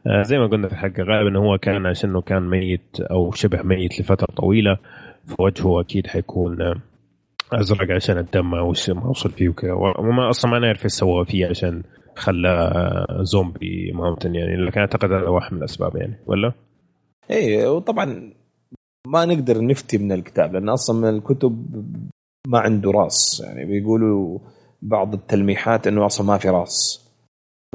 آه، 0.07 0.23
زي 0.23 0.39
ما 0.39 0.47
قلنا 0.47 0.69
في 0.69 0.75
الحلقة 0.75 1.03
غالبا 1.03 1.39
هو 1.39 1.59
كان 1.59 1.87
عشان 1.87 2.21
كان 2.21 2.49
ميت 2.51 3.01
أو 3.01 3.31
شبه 3.31 3.63
ميت 3.63 4.01
لفترة 4.01 4.27
طويلة 4.37 4.79
فوجهه 5.27 5.81
أكيد 5.81 6.07
حيكون 6.07 6.81
أزرق 7.53 7.95
عشان 7.95 8.19
الدم 8.19 8.51
ما 8.51 8.61
وصل 8.61 9.31
فيه 9.31 9.49
وكذا 9.49 9.73
وما 9.73 10.31
أصلا 10.31 10.51
ما 10.51 10.59
نعرف 10.59 10.85
إيش 10.85 10.93
سوى 10.93 11.25
فيه 11.25 11.47
عشان 11.47 11.83
خلاه 12.17 13.23
زومبي 13.23 13.93
ماونتن 13.93 14.35
يعني 14.35 14.57
لكن 14.57 14.81
أعتقد 14.81 15.13
هذا 15.13 15.29
واحد 15.29 15.53
من 15.53 15.59
الأسباب 15.59 15.97
يعني 15.97 16.19
ولا؟ 16.27 16.53
إيه 17.31 17.73
وطبعا 17.73 18.33
ما 19.07 19.25
نقدر 19.25 19.65
نفتي 19.65 19.99
من 19.99 20.13
الكتاب 20.13 20.53
لأن 20.53 20.69
أصلا 20.69 21.01
من 21.01 21.17
الكتب 21.17 21.85
ما 22.49 22.59
عنده 22.59 22.91
رأس 22.91 23.43
يعني 23.47 23.65
بيقولوا 23.65 24.39
بعض 24.83 25.15
التلميحات 25.15 25.87
إنه 25.87 26.07
أصلا 26.07 26.27
ما 26.27 26.39
في 26.39 26.49
راس. 26.49 27.09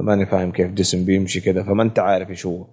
ماني 0.00 0.26
فاهم 0.26 0.52
كيف 0.52 0.72
جسم 0.72 1.04
بيمشي 1.04 1.40
كذا 1.40 1.62
فما 1.62 1.82
أنت 1.82 1.98
عارف 1.98 2.30
إيش 2.30 2.46
هو. 2.46 2.66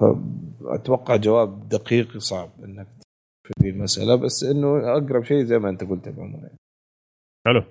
فأتوقع 0.00 1.16
جواب 1.16 1.68
دقيق 1.68 2.18
صعب 2.18 2.50
إنك 2.64 2.86
في 3.62 3.68
المسألة 3.68 4.14
بس 4.14 4.44
إنه 4.44 4.96
أقرب 4.96 5.24
شيء 5.24 5.44
زي 5.44 5.58
ما 5.58 5.68
أنت 5.68 5.84
قلت 5.84 6.06
يعني. 6.06 6.56
حلو. 7.46 7.62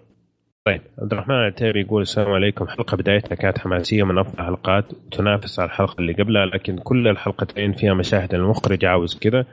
طيب 0.68 0.82
عبد 1.00 1.14
الرحمن 1.14 1.36
العتيبي 1.36 1.82
يقول 1.82 2.02
السلام 2.02 2.32
عليكم. 2.32 2.68
حلقة 2.68 2.98
بدايتها 2.98 3.36
كانت 3.36 3.60
حماسية 3.60 4.04
من 4.04 4.18
أفضل 4.18 4.40
الحلقات 4.40 4.86
تنافس 5.12 5.60
على 5.60 5.68
الحلقة 5.68 6.00
اللي 6.00 6.14
قبلها 6.14 6.46
لكن 6.46 6.78
كل 6.78 7.08
الحلقتين 7.08 7.74
فيها 7.74 7.94
مشاهد 7.94 8.34
المخرج 8.34 8.86
عاوز 8.86 9.20
كذا. 9.20 9.46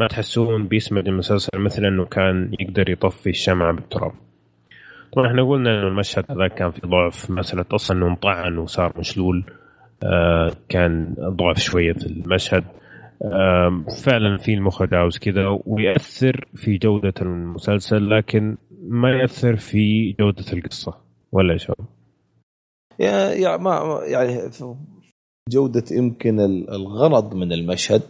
ما 0.00 0.08
تحسون 0.08 0.68
بيسمد 0.68 1.08
المسلسل 1.08 1.58
مثل 1.58 1.84
إنه 1.84 2.04
كان 2.04 2.52
يقدر 2.60 2.90
يطفي 2.90 3.30
الشمعة 3.30 3.72
بالتراب؟ 3.72 4.12
طبعا 5.12 5.26
إحنا 5.26 5.42
قلنا 5.42 5.70
إنه 5.70 5.88
المشهد 5.88 6.24
هذا 6.30 6.48
كان 6.48 6.70
في 6.70 6.86
ضعف 6.86 7.30
مسألة 7.30 7.64
أصلا 7.72 7.96
إنه 7.96 8.08
انطعن 8.08 8.58
وصار 8.58 8.92
مشلول 8.98 9.44
آه 10.02 10.52
كان 10.68 11.14
ضعف 11.20 11.58
شوية 11.58 11.92
في 11.92 12.06
المشهد. 12.06 12.64
آه 13.22 13.84
فعلا 14.04 14.36
في 14.36 14.54
المخرج 14.54 14.94
عاوز 14.94 15.18
كذا 15.18 15.60
ويأثر 15.66 16.48
في 16.54 16.78
جودة 16.78 17.14
المسلسل 17.22 18.10
لكن 18.10 18.56
ما 18.88 19.10
يأثر 19.10 19.56
في 19.56 20.12
جودة 20.12 20.44
القصة 20.52 20.94
ولا 21.32 21.52
إيش 21.52 21.70
يا 22.98 23.56
ما 23.56 24.00
يعني 24.04 24.50
جودة 25.48 25.84
يمكن 25.90 26.40
الغرض 26.68 27.34
من 27.34 27.52
المشهد 27.52 28.02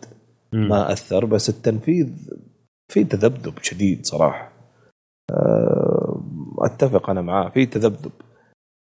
ما 0.52 0.92
أثر 0.92 1.24
بس 1.24 1.48
التنفيذ 1.48 2.08
في 2.92 3.04
تذبذب 3.04 3.54
شديد 3.62 4.06
صراحة. 4.06 4.52
آه، 5.30 5.85
أتفق 6.58 7.10
أنا 7.10 7.22
معاه 7.22 7.48
في 7.48 7.66
تذبذب. 7.66 8.12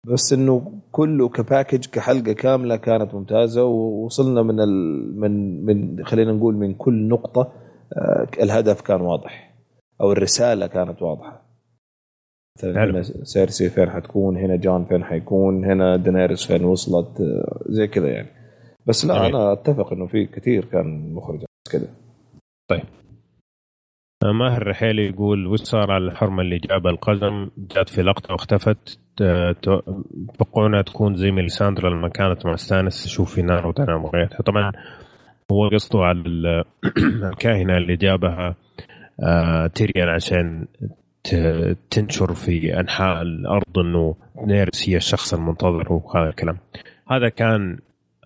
بس 0.07 0.33
إنه 0.33 0.71
كله 0.91 1.29
كباكج 1.29 1.85
كحلقة 1.85 2.33
كاملة 2.33 2.75
كانت 2.75 3.13
ممتازة 3.13 3.63
ووصلنا 3.63 4.41
من 4.41 4.59
ال 4.59 5.19
من 5.19 5.65
من 5.65 6.05
خلينا 6.05 6.31
نقول 6.31 6.55
من 6.55 6.73
كل 6.73 7.07
نقطة 7.07 7.51
آه، 7.97 8.27
الهدف 8.43 8.81
كان 8.81 9.01
واضح 9.01 9.55
أو 10.01 10.11
الرسالة 10.11 10.67
كانت 10.67 11.01
واضحة. 11.01 11.41
مثلا 12.57 12.83
هنا 12.83 13.03
سيرسي 13.03 13.69
فين 13.69 13.89
حتكون 13.89 14.37
هنا 14.37 14.55
جون 14.55 14.85
فين 14.85 15.03
حيكون 15.03 15.65
هنا 15.65 15.97
دينيرس 15.97 16.45
فين 16.47 16.65
وصلت 16.65 17.21
آه، 17.21 17.63
زي 17.69 17.87
كذا 17.87 18.07
يعني. 18.07 18.29
بس 18.85 19.05
لا 19.05 19.27
أنا 19.27 19.53
أتفق 19.53 19.93
إنه 19.93 20.07
في 20.07 20.25
كثير 20.25 20.65
كان 20.65 21.13
مخرج. 21.13 21.43
كذا 21.71 21.87
طيب. 22.69 22.83
ماهر 24.23 24.61
الرحيلي 24.61 25.07
يقول 25.07 25.47
وش 25.47 25.59
صار 25.59 25.91
على 25.91 26.05
الحرمة 26.05 26.41
اللي 26.41 26.57
جابها 26.57 26.91
القزم؟ 26.91 27.49
جات 27.57 27.89
في 27.89 28.01
لقطة 28.01 28.33
واختفت 28.33 28.99
توقعونها 29.61 30.81
تكون 30.81 31.15
زي 31.15 31.31
ميليساندرا 31.31 31.89
لما 31.89 32.09
كانت 32.09 32.45
مع 32.45 32.55
ستانس 32.55 33.03
تشوف 33.03 33.35
في 33.35 33.41
نار 33.41 33.67
وتنام 33.67 34.05
وغيرها. 34.05 34.41
طبعا 34.45 34.71
هو 35.51 35.67
قصده 35.67 35.99
على 35.99 36.63
الكاهنة 37.31 37.77
اللي 37.77 37.95
جابها 37.95 38.55
آه، 39.23 39.67
تيريان 39.67 40.09
عشان 40.09 40.67
تنشر 41.89 42.33
في 42.33 42.79
أنحاء 42.79 43.21
الأرض 43.21 43.77
إن 43.77 44.15
دينيرس 44.45 44.89
هي 44.89 44.97
الشخص 44.97 45.33
المنتظر 45.33 45.93
وهذا 45.93 46.29
الكلام. 46.29 46.57
هذا 47.11 47.29
كان 47.29 47.77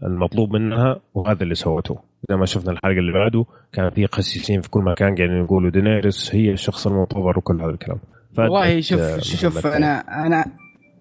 المطلوب 0.03 0.53
منها 0.53 0.99
وهذا 1.13 1.43
اللي 1.43 1.55
سوته. 1.55 1.99
زي 2.29 2.35
ما 2.35 2.45
شفنا 2.45 2.71
الحلقة 2.71 2.99
اللي 2.99 3.13
بعده 3.13 3.45
كان 3.73 3.89
في 3.89 4.05
قسيسين 4.05 4.61
في 4.61 4.69
كل 4.69 4.81
مكان 4.81 5.15
قاعدين 5.15 5.43
يقولوا 5.43 5.69
دينيرس 5.69 6.35
هي 6.35 6.51
الشخص 6.51 6.87
المنتظر 6.87 7.37
وكل 7.37 7.61
هذا 7.61 7.69
الكلام. 7.69 7.99
والله 8.37 8.81
شوف 8.81 9.19
شوف 9.19 9.67
أنا 9.67 10.25
أنا 10.25 10.45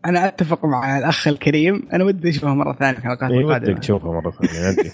أنا 0.06 0.28
أتفق 0.28 0.64
مع 0.64 0.98
الأخ 0.98 1.28
الكريم. 1.28 1.88
أنا 1.92 2.04
ودي 2.04 2.28
اشوفها 2.28 2.54
مرة 2.54 2.72
ثانية 2.72 2.92
في 2.92 2.98
الحلقات 2.98 3.30
القادمه 3.30 3.70
ودك 3.70 3.78
تشوفها 3.78 4.12
مرة 4.12 4.30
ثانية 4.30 4.76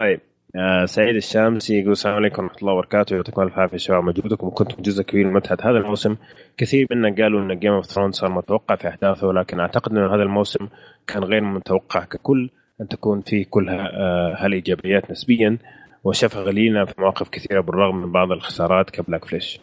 طيب. 0.00 0.20
آه 0.58 0.84
سعيد 0.84 1.16
الشامسي 1.16 1.80
يقول 1.80 1.92
السلام 1.92 2.14
عليكم 2.16 2.42
ورحمة 2.42 2.58
الله 2.58 2.72
وبركاته. 2.72 3.16
يعطيكم 3.16 3.42
ألف 3.42 3.58
عافية 3.58 3.76
شباب. 3.76 4.04
مجهودكم 4.04 4.50
كنتم 4.50 4.82
جزء 4.82 5.02
كبير 5.02 5.26
من 5.26 5.32
متعه 5.32 5.70
هذا 5.70 5.78
الموسم. 5.78 6.16
كثير 6.56 6.86
منا 6.90 7.14
قالوا 7.22 7.40
إن 7.40 7.58
Game 7.58 7.72
of 7.72 7.86
Thrones 7.86 8.14
صار 8.14 8.30
متوقع 8.30 8.76
في 8.76 8.88
أحداثه 8.88 9.26
ولكن 9.26 9.60
أعتقد 9.60 9.92
إن 9.92 10.04
هذا 10.04 10.22
الموسم 10.22 10.68
كان 11.06 11.24
غير 11.24 11.40
متوقع 11.40 12.04
ككل 12.04 12.50
أن 12.80 12.88
تكون 12.88 13.20
فيه 13.20 13.46
كل 13.50 13.68
آه، 13.68 14.34
هالإيجابيات 14.38 15.10
نسبيا 15.10 15.58
وشفى 16.04 16.48
غليلنا 16.48 16.84
في 16.84 16.94
مواقف 16.98 17.28
كثيرة 17.28 17.60
بالرغم 17.60 17.96
من 17.96 18.12
بعض 18.12 18.32
الخسارات 18.32 18.90
كبلاك 18.90 19.24
فيش. 19.24 19.60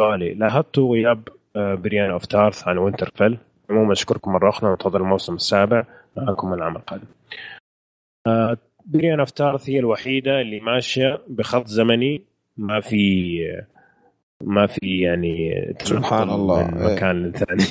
سؤالي 0.00 0.34
لاحظت 0.34 0.78
غياب 0.78 1.28
آه، 1.56 1.74
بريان 1.74 2.10
أوف 2.10 2.26
تارث 2.26 2.68
عن 2.68 2.78
وينترفيل؟ 2.78 3.38
عموما 3.70 3.92
أشكركم 3.92 4.32
مرة 4.32 4.48
أخرى 4.48 4.70
وانتظر 4.70 5.00
الموسم 5.00 5.34
السابع. 5.34 5.84
معكم 6.16 6.54
العام 6.54 6.76
القادم. 6.76 7.06
بريان 8.86 9.20
اوف 9.20 9.30
تارث 9.30 9.70
هي 9.70 9.78
الوحيدة 9.78 10.40
اللي 10.40 10.60
ماشية 10.60 11.22
بخط 11.28 11.66
زمني 11.66 12.22
ما 12.56 12.80
في 12.80 13.38
ما 14.44 14.66
في 14.66 15.00
يعني 15.00 15.54
سبحان 15.82 16.30
الله 16.30 16.70
من 16.70 16.78
إيه. 16.78 16.94
مكان 16.94 17.22
للثاني. 17.22 17.64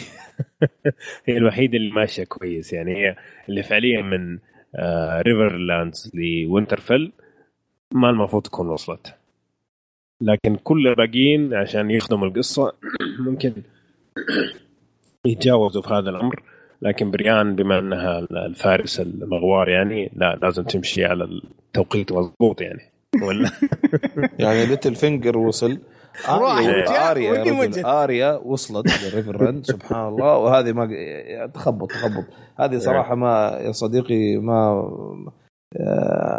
هي 1.25 1.37
الوحيدة 1.37 1.77
اللي 1.77 1.91
ماشية 1.91 2.23
كويس 2.23 2.73
يعني 2.73 2.95
هي 2.95 3.15
اللي 3.49 3.63
فعليا 3.63 4.01
من 4.01 4.39
ريفر 5.21 5.57
لاندز 5.57 6.11
لوينترفيل 6.13 7.11
ما 7.91 8.09
المفروض 8.09 8.43
تكون 8.43 8.69
وصلت. 8.69 9.15
لكن 10.21 10.55
كل 10.55 10.87
الباقيين 10.87 11.53
عشان 11.53 11.91
يخدموا 11.91 12.27
القصة 12.27 12.73
ممكن 13.25 13.53
يتجاوزوا 15.25 15.81
في 15.81 15.93
هذا 15.93 16.09
الأمر. 16.09 16.43
لكن 16.81 17.11
بريان 17.11 17.55
بما 17.55 17.79
أنها 17.79 18.19
الفارس 18.19 18.99
المغوار 18.99 19.69
يعني 19.69 20.11
لا 20.15 20.39
لازم 20.41 20.63
تمشي 20.63 21.05
على 21.05 21.23
التوقيت 21.23 22.11
مضبوط 22.11 22.61
يعني. 22.61 22.91
ولا؟ 23.21 23.51
يعني 24.39 24.65
ليتل 24.65 24.95
فينجر 24.95 25.37
وصل 25.37 25.79
اريا 26.29 27.11
آريا 27.11 28.03
آريا 28.03 28.41
وصلت 28.45 29.03
للريفر 29.03 29.41
رن 29.41 29.63
سبحان 29.73 30.07
الله. 30.07 30.37
وهذه 30.37 30.71
ما 30.71 30.87
تخبط 31.53 31.91
تخبط. 31.91 32.25
هذه 32.59 32.77
صراحة 32.77 33.15
ما 33.15 33.57
يا 33.61 33.71
صديقي 33.71 34.37
ما 34.37 34.89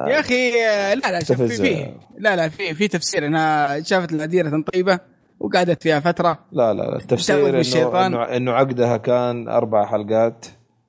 يا 0.09 0.21
أخي 0.21 0.51
لا 0.95 1.13
لا 1.13 1.25
شوف 1.25 1.43
في, 1.43 1.49
في 1.49 1.95
لا 2.19 2.37
لا 2.37 2.49
في 2.49 2.75
في 2.75 2.89
تفسير. 2.89 3.27
انها 3.27 3.81
شافت 3.83 4.13
الأديرة 4.13 4.65
طيبة. 4.73 5.01
وقعدت 5.43 5.83
فيها 5.83 6.01
فترة. 6.01 6.39
لا 6.53 6.75
لا, 6.75 6.83
لا. 6.83 6.97
التفسير 6.97 7.49
انه 7.49 8.07
انه, 8.07 8.23
إنه 8.23 8.53
عقدها 8.53 8.97
كان 8.97 9.49
أربع 9.49 9.87
حلقات 9.87 10.47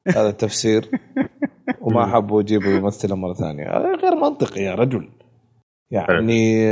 هذا 0.07 0.29
التفسير. 0.29 0.89
وما 1.83 2.07
حبوا 2.07 2.41
يجيبوا 2.41 2.79
ممثله 2.79 3.15
مرة 3.15 3.33
ثانية. 3.33 3.63
غير 4.03 4.15
منطقي 4.15 4.61
يا 4.61 4.75
رجل. 4.75 5.09
يعني 5.91 6.71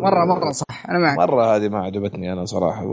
مرة 0.00 0.24
مرة 0.24 0.50
صح. 0.50 0.90
أنا 0.90 0.98
معك. 0.98 1.18
مرة 1.18 1.56
هذه 1.56 1.68
ما 1.68 1.78
عجبتني 1.78 2.32
أنا 2.32 2.44
صراحة. 2.44 2.86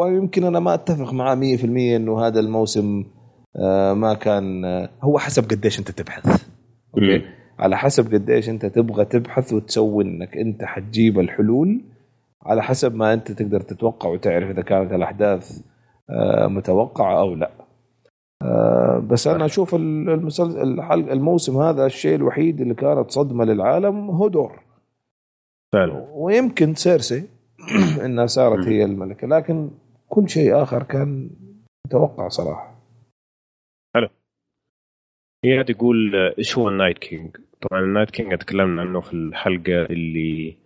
ويمكن 0.00 0.44
أنا 0.44 0.60
ما 0.60 0.74
أتفق 0.74 1.12
معاه 1.12 1.34
100% 1.34 1.64
إنه 1.64 2.26
هذا 2.26 2.40
الموسم 2.40 3.04
آه، 3.56 3.92
ما 3.92 4.14
كان 4.14 4.64
آه، 4.64 4.88
هو 5.02 5.18
حسب 5.18 5.50
قديش 5.50 5.78
أنت 5.78 5.90
تبحث. 5.90 6.46
أوكي؟ 6.94 7.24
على 7.58 7.78
حسب 7.78 8.14
قديش 8.14 8.48
أنت 8.48 8.66
تبغى 8.66 9.04
تبحث 9.04 9.52
وتسوي 9.52 10.04
إنك 10.04 10.36
أنت 10.36 10.64
حتجيب 10.64 11.20
الحلول 11.20 11.84
على 12.46 12.62
حسب 12.62 12.94
ما 12.94 13.12
أنت 13.12 13.32
تقدر 13.32 13.60
تتوقع 13.60 14.08
وتعرف 14.08 14.50
إذا 14.50 14.62
كانت 14.62 14.92
الأحداث 14.92 15.62
آه، 16.10 16.46
متوقعة 16.46 17.20
أو 17.20 17.34
لا. 17.34 17.50
بس 19.00 19.26
أنا 19.26 19.44
أشوف 19.44 19.74
المسلسل 19.74 20.80
الموسم 20.92 21.56
هذا 21.60 21.86
الشيء 21.86 22.14
الوحيد 22.14 22.60
اللي 22.60 22.74
كانت 22.74 23.10
صدمة 23.10 23.44
للعالم 23.44 24.10
هودور. 24.10 24.62
فعلا. 25.72 26.06
ويمكن 26.12 26.74
سيرسي 26.74 27.28
إنها 28.04 28.26
صارت 28.26 28.66
هي 28.66 28.84
الملكة 28.84 29.28
لكن 29.28 29.70
كل 30.08 30.28
شيء 30.28 30.62
آخر 30.62 30.82
كان 30.82 31.30
متوقع 31.86 32.28
صراحة. 32.28 32.74
حلو. 33.94 34.08
هي 35.44 35.64
تقول 35.64 36.14
إيش 36.38 36.58
هو 36.58 36.68
ال 36.68 36.73
Night 36.73 36.98
King 36.98 37.36
طبعا 37.60 37.80
ال 37.80 37.85
Night 37.85 38.10
King 38.10 38.38
تكلمنا 38.38 38.82
عنه 38.82 39.00
في 39.00 39.14
الحلقة 39.14 39.82
اللي 39.82 40.50
آه، 40.50 40.59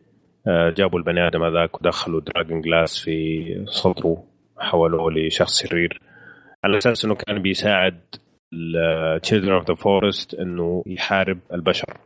جابوا 0.46 0.98
البني 0.98 1.26
آدم 1.26 1.42
هذاك 1.42 1.80
ودخلوا 1.80 2.20
dragon 2.20 2.60
glass 2.60 3.00
في 3.04 3.64
صدره 3.66 4.24
حولوه 4.58 5.12
لشخص 5.12 5.66
شرير 5.66 6.00
على 6.64 6.78
أساس 6.78 7.04
إنه 7.04 7.14
كان 7.14 7.42
بيساعد 7.42 8.00
Children 9.22 9.52
of 9.52 9.68
the 9.68 9.74
Forest 9.74 10.34
إنه 10.34 10.82
يحارب 10.86 11.38
البشر. 11.52 11.96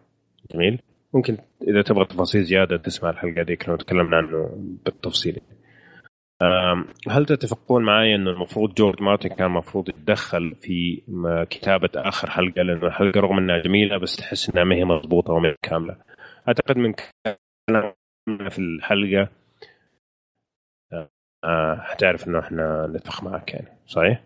جميل؟ 0.55 0.81
ممكن 1.15 1.36
إذا 1.69 1.82
تبغى 1.82 2.05
تفاصيل 2.05 2.43
زيادة 2.43 2.77
تسمع 2.77 3.10
الحلقة 3.10 3.43
ذيك 3.43 3.69
لو 3.69 3.77
تكلمنا 3.77 4.16
عنه 4.16 4.51
بالتفصيل. 4.85 5.40
هل 7.09 7.27
تتفقون 7.27 7.85
معي 7.85 8.15
إنه 8.15 8.31
المفروض 8.31 8.74
جورج 8.74 9.02
مارتن 9.02 9.28
كان 9.28 9.47
المفروض 9.47 9.89
يتدخل 9.89 10.55
في 10.60 11.02
كتابة 11.51 11.90
آخر 11.97 12.31
حلقة؟ 12.31 12.62
لأنه 12.62 12.86
الحلقة 12.86 13.20
رغم 13.20 13.39
إنها 13.39 13.59
جميلة 13.59 13.98
بس 13.98 14.16
تحس 14.16 14.51
إنها 14.51 14.65
ما 14.65 14.74
هي 14.74 14.85
مضبوطة 14.85 15.32
وما 15.32 15.55
كاملة. 15.62 15.97
أعتقد 16.48 16.77
من 16.77 16.93
كلامنا 16.93 17.94
في 18.50 18.59
الحلقة 18.59 19.28
آه 21.44 21.80
حتعرف 21.80 22.28
انه 22.28 22.38
إحنا 22.38 22.86
نتفق 22.94 23.24
معك 23.24 23.55
يعني 23.55 23.68
صحيح؟ 23.86 24.22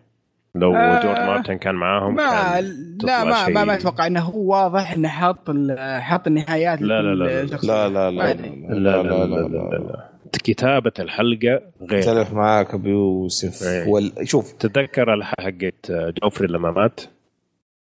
لو 0.55 0.75
آه 0.75 1.01
جورج 1.03 1.17
مارتن 1.17 1.57
كان 1.57 1.75
معاهم 1.75 2.15
ما 2.15 2.23
كان 2.23 2.97
لا 3.03 3.23
ما, 3.23 3.47
ما 3.47 3.65
ما 3.65 3.73
أتوقع 3.73 4.07
انه 4.07 4.19
هو 4.19 4.51
واضح 4.51 4.91
انه 4.91 5.07
حاط 5.07 5.51
حاط 5.79 6.27
النهايات 6.27 6.81
لا 6.81 7.01
لا 7.01 7.15
لا 7.15 7.43
لا 7.43 7.57
لا 7.63 7.89
لا 7.89 8.11
لا 8.11 8.23
لا 8.71 9.03
لا 9.03 9.47
لا 9.47 9.77
لا 9.77 10.09
كتابة 10.43 10.91
الحلقة 10.99 11.61
غير 11.81 11.99
اختلف 11.99 12.33
معاك 12.33 12.73
ابو 12.73 12.89
يوسف 12.89 13.63
إيه. 13.67 13.87
وال... 13.87 14.11
شوف 14.23 14.51
تتذكر 14.51 15.13
الحلقة 15.13 15.43
حقت 15.43 15.91
جوفري 15.91 16.47
لما 16.47 16.71
مات؟ 16.71 17.01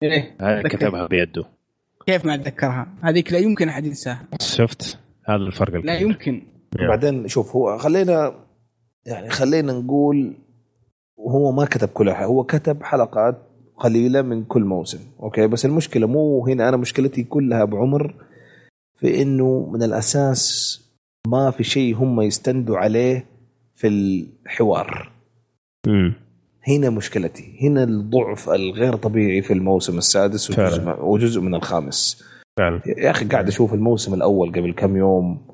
إيه 0.02 0.36
هاي 0.40 0.62
كتبها 0.62 1.06
بيده 1.06 1.44
كيف 2.06 2.24
ما 2.24 2.35
اتذكرها؟ 2.35 2.89
هذيك 3.02 3.32
لا 3.32 3.39
يمكن 3.39 3.68
احد 3.68 3.86
ينساها 3.86 4.28
شفت؟ 4.40 4.98
هذا 5.29 5.43
الفرق 5.43 5.75
الكبير. 5.75 5.93
لا 5.93 5.99
يمكن 5.99 6.43
بعدين 6.73 7.29
شوف 7.29 7.57
هو 7.57 7.79
خلينا 7.79 8.35
يعني 9.07 9.31
خلينا 9.31 9.73
نقول 9.73 10.33
وهو 11.17 11.53
ما 11.53 11.65
كتب 11.65 11.89
كل 11.89 12.13
حلقة 12.13 12.25
هو 12.25 12.45
كتب 12.45 12.83
حلقات 12.83 13.37
قليلة 13.77 14.23
من 14.23 14.45
كل 14.45 14.65
موسم 14.65 14.99
أوكي؟ 15.21 15.47
بس 15.47 15.65
المشكلة 15.65 16.07
مو 16.07 16.47
هنا 16.47 16.69
أنا 16.69 16.77
مشكلتي 16.77 17.23
كلها 17.23 17.65
بعمر 17.65 18.15
في 18.97 19.23
إنه 19.23 19.71
من 19.73 19.83
الأساس 19.83 20.81
ما 21.27 21.51
في 21.51 21.65
شيء 21.65 21.97
هم 21.97 22.21
يستندوا 22.21 22.79
عليه 22.79 23.27
في 23.75 23.89
الحوار. 23.89 25.13
م. 25.87 26.11
هنا 26.69 26.91
مشكلتي 26.91 27.59
هنا 27.63 27.85
الضعف 27.85 28.51
الغير 28.51 28.97
طبيعي 28.97 29.43
في 29.43 29.53
الموسم 29.53 29.99
السادس 29.99 30.51
وجزء, 30.51 31.05
وجزء 31.05 31.41
من 31.41 31.55
الخامس. 31.55 32.25
فعلا. 32.59 32.80
يا 32.86 33.10
أخي 33.10 33.24
قاعد 33.24 33.48
أشوف 33.48 33.74
الموسم 33.74 34.14
الأول 34.14 34.48
قبل 34.48 34.72
كم 34.72 34.97
يوم. 34.97 35.47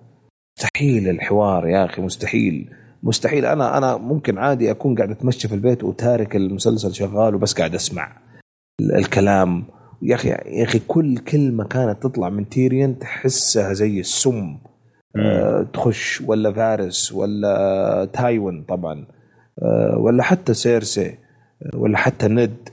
مستحيل 0.59 1.09
الحوار 1.09 1.68
يا 1.68 1.85
أخي 1.85 2.02
مستحيل. 2.02 2.70
مستحيل. 3.02 3.44
أنا 3.44 3.78
أنا 3.78 3.97
ممكن 3.97 4.39
عادي 4.39 4.70
أكون 4.70 4.94
قاعد 4.94 5.10
أتمشى 5.10 5.48
في 5.48 5.55
البيت 5.55 5.85
وتارك 5.85 6.36
المسلسل 6.36 6.94
شغال 6.94 7.35
وبس 7.35 7.55
قاعد 7.55 7.74
أسمع 7.74 8.16
الكلام. 8.81 9.64
يا 10.02 10.14
أخي 10.14 10.28
يا 10.28 10.64
أخي 10.64 10.78
كل 10.78 11.18
كلمة 11.18 11.64
كانت 11.64 12.02
تطلع 12.02 12.28
من 12.28 12.48
تيريان 12.48 12.98
تحسها 12.98 13.72
زي 13.72 14.01
السم. 14.01 14.59
آه 15.16 15.66
تخش 15.72 16.20
ولا 16.26 16.52
فارس 16.52 17.12
ولا 17.12 18.09
تايون 18.12 18.65
طبعا. 18.68 19.06
آه 19.62 19.98
ولا 19.98 20.22
حتى 20.22 20.55
سيرسي 20.55 21.06
آه، 21.06 21.76
ولا 21.76 21.98
حتى 21.98 22.28
ند. 22.28 22.68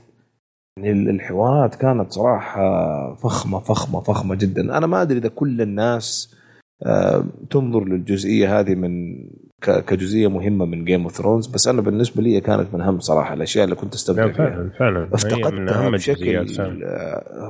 يعني 0.78 1.10
الحوارات 1.10 1.74
كانت 1.74 2.12
صراحة 2.12 3.14
فخمة 3.14 3.58
فخمة 3.58 4.00
فخمة 4.00 4.34
جدا. 4.34 4.78
أنا 4.78 4.86
ما 4.86 5.02
أدري 5.02 5.18
إذا 5.18 5.28
كل 5.28 5.60
الناس 5.62 6.34
آه، 6.86 7.24
تنظر 7.50 7.84
للجزئية 7.84 8.60
هذه 8.60 8.74
من 8.74 9.16
كجزئية 9.62 10.28
مهمة 10.28 10.64
من 10.64 10.84
Game 10.84 11.02
of 11.02 11.12
Thrones 11.12 11.46
بس 11.46 11.68
أنا 11.68 11.80
بالنسبة 11.82 12.22
لي 12.22 12.40
كانت 12.40 12.74
من 12.74 12.80
اهم 12.80 13.00
صراحة. 13.00 13.34
الأشياء 13.34 13.64
اللي 13.64 13.76
كنت 13.76 13.94
أستمتع 13.94 14.28
فيها. 14.32 14.34
فعلا 14.34 14.70
فعلا. 14.78 15.08
افتقدتها 15.14 15.90
بشكل 15.90 16.36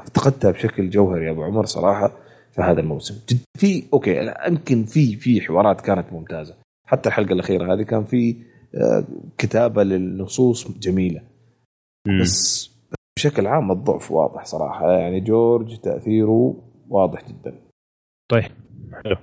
افتقدتها 0.03 0.51
بشكل 0.51 0.91
جوهري 0.91 1.27
يا 1.27 1.31
أبو 1.31 1.43
عمر 1.43 1.65
صراحة 1.65 2.13
في 2.53 2.63
هذا 2.63 2.81
الموسم. 2.81 3.15
في 3.59 3.85
أوكي 3.93 4.33
يمكن 4.49 4.85
في 4.85 5.17
في 5.17 5.41
حوارات 5.41 5.81
كانت 5.81 6.13
ممتازة. 6.13 6.55
حتى 6.87 7.09
الحلقة 7.09 7.33
الأخيرة 7.33 7.75
هذه 7.75 7.83
كان 7.83 8.05
في 8.05 8.37
آه، 8.75 9.05
كتابة 9.39 9.83
للنصوص 9.83 10.79
جميلة. 10.79 11.21
بس 12.21 12.72
بشكل 13.23 13.47
عام 13.47 13.71
الضعف 13.73 14.11
واضح 14.11 14.45
صراحة 14.45 14.93
يعني 14.93 15.21
جورج 15.21 15.79
تأثيره 15.79 16.63
واضح 16.89 17.29
جدا 17.29 17.61
طيب 18.31 18.51
حلو 19.05 19.17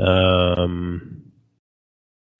أم... 0.00 1.00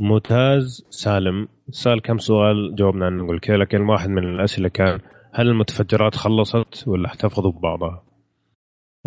ممتاز 0.02 0.86
سالم 0.90 1.48
سأل 1.70 2.02
كم 2.02 2.18
سؤال 2.18 2.74
جاوبنا 2.74 3.06
عنه 3.06 3.24
نقول 3.24 3.40
كذا 3.40 3.56
لكن 3.56 3.80
واحد 3.80 4.08
من 4.08 4.24
الأسئلة 4.24 4.68
كان 4.68 5.00
هل 5.32 5.48
المتفجرات 5.48 6.14
خلصت 6.14 6.88
ولا 6.88 7.06
احتفظوا 7.06 7.52
ببعضها؟ 7.52 8.04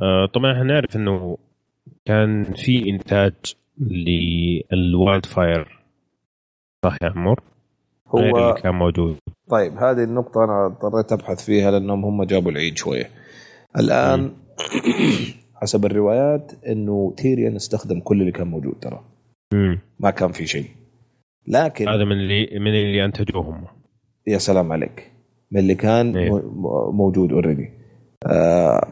أه 0.02 0.26
طبعا 0.26 0.52
إحنا 0.52 0.64
نعرف 0.64 0.96
إنه 0.96 1.38
كان 2.06 2.44
في 2.44 2.90
إنتاج 2.90 3.56
لل 3.78 5.26
wildfire 5.26 5.80
صح 6.86 6.98
يا 7.04 7.10
عمر؟ 7.10 7.53
هو 8.16 8.20
اللي 8.20 8.62
كان 8.62 8.76
موجود. 8.76 9.18
طيب 9.50 9.78
هذه 9.78 10.04
النقطة 10.04 10.44
أنا 10.44 10.66
اضطريت 10.66 11.12
أبحث 11.12 11.46
فيها 11.46 11.72
لأنهم 11.72 12.06
هم 12.06 12.24
جابوا 12.24 12.52
العيد 12.52 12.78
شوية. 12.78 13.10
الآن 13.80 14.32
حسب 15.62 15.86
الروايات 15.86 16.52
إنه 16.68 17.14
تيريان 17.18 17.56
استخدم 17.56 18.00
كل 18.00 18.22
اللي 18.22 18.32
كان 18.32 18.48
موجود 18.48 18.76
ترى. 18.82 19.04
ما 20.00 20.10
كان 20.10 20.32
في 20.32 20.48
شيء. 20.48 20.66
لكن 21.48 21.88
هذا 21.88 22.06
من 22.06 22.12
اللي 22.12 22.60
من 22.60 22.68
اللي 22.68 23.06
انتجوهم 23.06 23.66
يا 24.28 24.38
سلام 24.38 24.72
عليك. 24.72 25.12
من 25.52 25.60
اللي 25.60 25.76
كان 25.76 26.18
إيه. 26.18 26.32
موجود 26.92 27.32
already 27.32 27.70
آه 28.28 28.88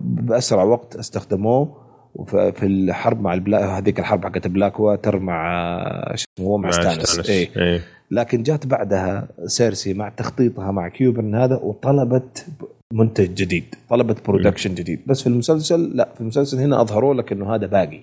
بأسرع 0.00 0.62
وقت 0.62 0.96
استخدموه 0.96 1.87
في 2.26 2.66
الحرب 2.66 3.20
مع 3.20 3.34
ال 3.34 3.39
Black 3.39 3.62
هذيك 3.62 4.00
الحرب 4.00 4.24
حقت 4.24 4.46
بلاك 4.46 4.80
واتر 4.80 5.18
مع 5.18 6.14
شو 6.14 6.24
هو 6.40 6.58
مع 6.58 6.70
ستانيس 6.70 7.30
إيه. 7.30 7.48
إيه. 7.56 7.80
لكن 8.10 8.42
جات 8.42 8.66
بعدها 8.66 9.28
سيرسي 9.44 9.94
مع 9.94 10.08
تخطيطها 10.08 10.70
مع 10.70 10.88
كايبرن 10.88 11.34
هذا 11.34 11.56
وطلبت 11.56 12.46
منتج 12.92 13.34
جديد 13.34 13.74
طلبت 13.88 14.26
production 14.26 14.74
جديد. 14.74 15.06
بس 15.06 15.22
في 15.22 15.26
المسلسل 15.26 15.96
لا 15.96 16.14
في 16.14 16.20
المسلسل 16.20 16.58
هنا 16.58 16.80
أظهروا 16.80 17.14
لك 17.14 17.32
إنه 17.32 17.54
هذا 17.54 17.66
باقي. 17.66 18.00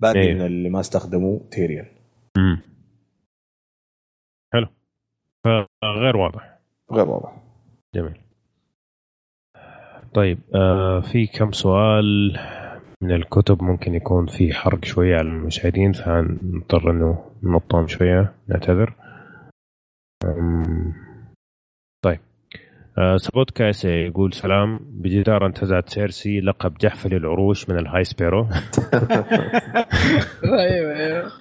باقي 0.00 0.20
إيه. 0.20 0.34
من 0.34 0.46
اللي 0.46 0.68
ما 0.68 0.80
استخدموا 0.80 1.38
تيريان 1.50 1.86
امم 2.36 2.60
حلو. 4.54 4.68
غير 5.84 6.16
واضح. 6.16 6.58
غير 6.92 7.08
واضح. 7.08 7.36
جميل. 7.94 8.20
طيب 10.14 10.38
آه 10.54 11.00
في 11.00 11.26
كم 11.26 11.52
سؤال؟ 11.52 12.38
من 13.02 13.12
الكتب 13.12 13.62
ممكن 13.62 13.94
يكون 13.94 14.26
في 14.26 14.52
حرق 14.54 14.84
شوية 14.84 15.16
على 15.16 15.28
المشاهدين 15.28 15.92
فنضطر 15.92 16.90
إنه 16.90 17.24
ننطرهم 17.42 17.86
شوية 17.86 18.32
نعتذر. 18.48 18.94
طيب. 22.04 22.20
آه 22.98 23.16
سبوت 23.16 23.50
كاسي 23.50 23.88
يقول 23.88 24.32
سلام. 24.32 24.78
بجدارة 24.82 25.46
انتزعت 25.46 25.88
سيرسي 25.88 26.40
لقب 26.40 26.74
جحفل 26.74 27.14
العروش 27.14 27.70
من 27.70 27.78
ال 27.78 28.04
High 28.04 28.20
Sparrow 28.20 28.48
أيوه 30.44 30.96
أيوه. 31.00 31.32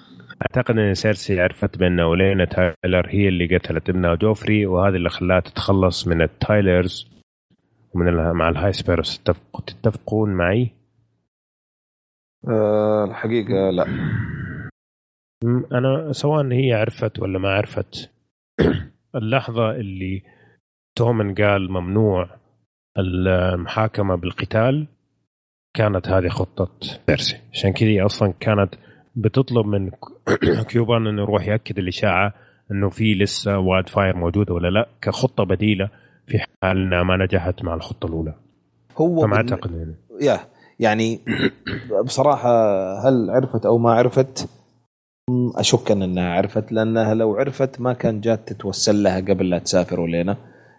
أعتقد 0.42 0.78
إن 0.78 0.94
سيرسي 0.94 1.42
عرفت 1.42 1.78
بأن 1.78 2.00
اولينا 2.00 2.46
تايرل 2.46 3.08
هي 3.10 3.28
اللي 3.28 3.58
قتلت 3.58 3.90
ابنها 3.90 4.16
جوفري 4.16 4.66
وهذا 4.66 4.96
اللي 4.96 5.10
خلاها 5.10 5.40
تتخلص 5.40 6.08
من 6.08 6.22
التايرلز 6.22 7.08
ومن 7.94 8.14
مع 8.32 8.50
ال 8.50 8.74
High 8.74 8.91
Sparrows 8.91 9.24
تتفق- 9.24 9.64
تتفقون 9.68 10.30
معي؟ 10.34 10.72
أه 12.48 13.06
الحقيقة 13.06 13.70
لا. 13.70 13.86
أنا 15.72 16.12
سواء 16.12 16.52
هي 16.52 16.74
عرفت 16.74 17.20
ولا 17.20 17.40
ما 17.40 17.50
عرفت 17.50 18.12
اللحظة 19.16 19.72
اللي 19.72 20.24
تومن 20.98 21.36
قال 21.36 21.72
ممنوع 21.72 22.30
المحاكمة 22.98 24.16
بالقتال 24.16 24.88
كانت 25.76 26.08
هذه 26.08 26.28
خطة 26.28 26.72
سيرسي 26.82 27.38
عشان 27.54 27.74
كذا 27.74 28.06
أصلا 28.06 28.34
كانت 28.40 28.76
بتطلب 29.16 29.66
من 29.66 29.92
كايبرن 30.70 31.08
إنه 31.08 31.22
يروح 31.22 31.48
يأكد 31.48 31.80
الإشاعة 31.80 32.34
إنه 32.72 32.90
في 32.90 33.14
لسه 33.14 33.60
wildfire 33.60 34.18
موجودة 34.18 34.54
ولا 34.54 34.68
لا. 34.68 34.90
كخطة 35.02 35.44
بديلة 35.44 35.90
في 36.28 36.40
حال 36.40 36.78
إنها 36.78 37.04
ما 37.04 37.18
نجحت 37.18 37.64
مع 37.64 37.74
الخطة 37.74 38.06
الأولى. 38.06 38.34
هو 38.98 39.22
فما 39.22 39.36
أعتقد 39.36 39.72
يعني. 39.72 39.96
yeah 40.22 40.40
يعني 40.80 41.20
بصراحة 42.04 42.50
هل 43.10 43.30
عرفت 43.30 43.66
أو 43.66 43.78
ما 43.78 43.92
عرفت؟ 43.94 44.50
م، 45.30 45.50
أشك 45.60 45.92
أن 45.92 46.02
أنها 46.02 46.30
عرفت 46.34 46.72
لأنها 46.72 47.14
لو 47.14 47.36
عرفت 47.36 47.82
ما 47.82 47.94
كان 47.94 48.22
جات 48.22 48.48
تتوسل 48.54 49.04
لها 49.04 49.20
قبل 49.20 49.50
لا 49.50 49.60
تسافر 49.60 50.00
أولينا 50.00 50.38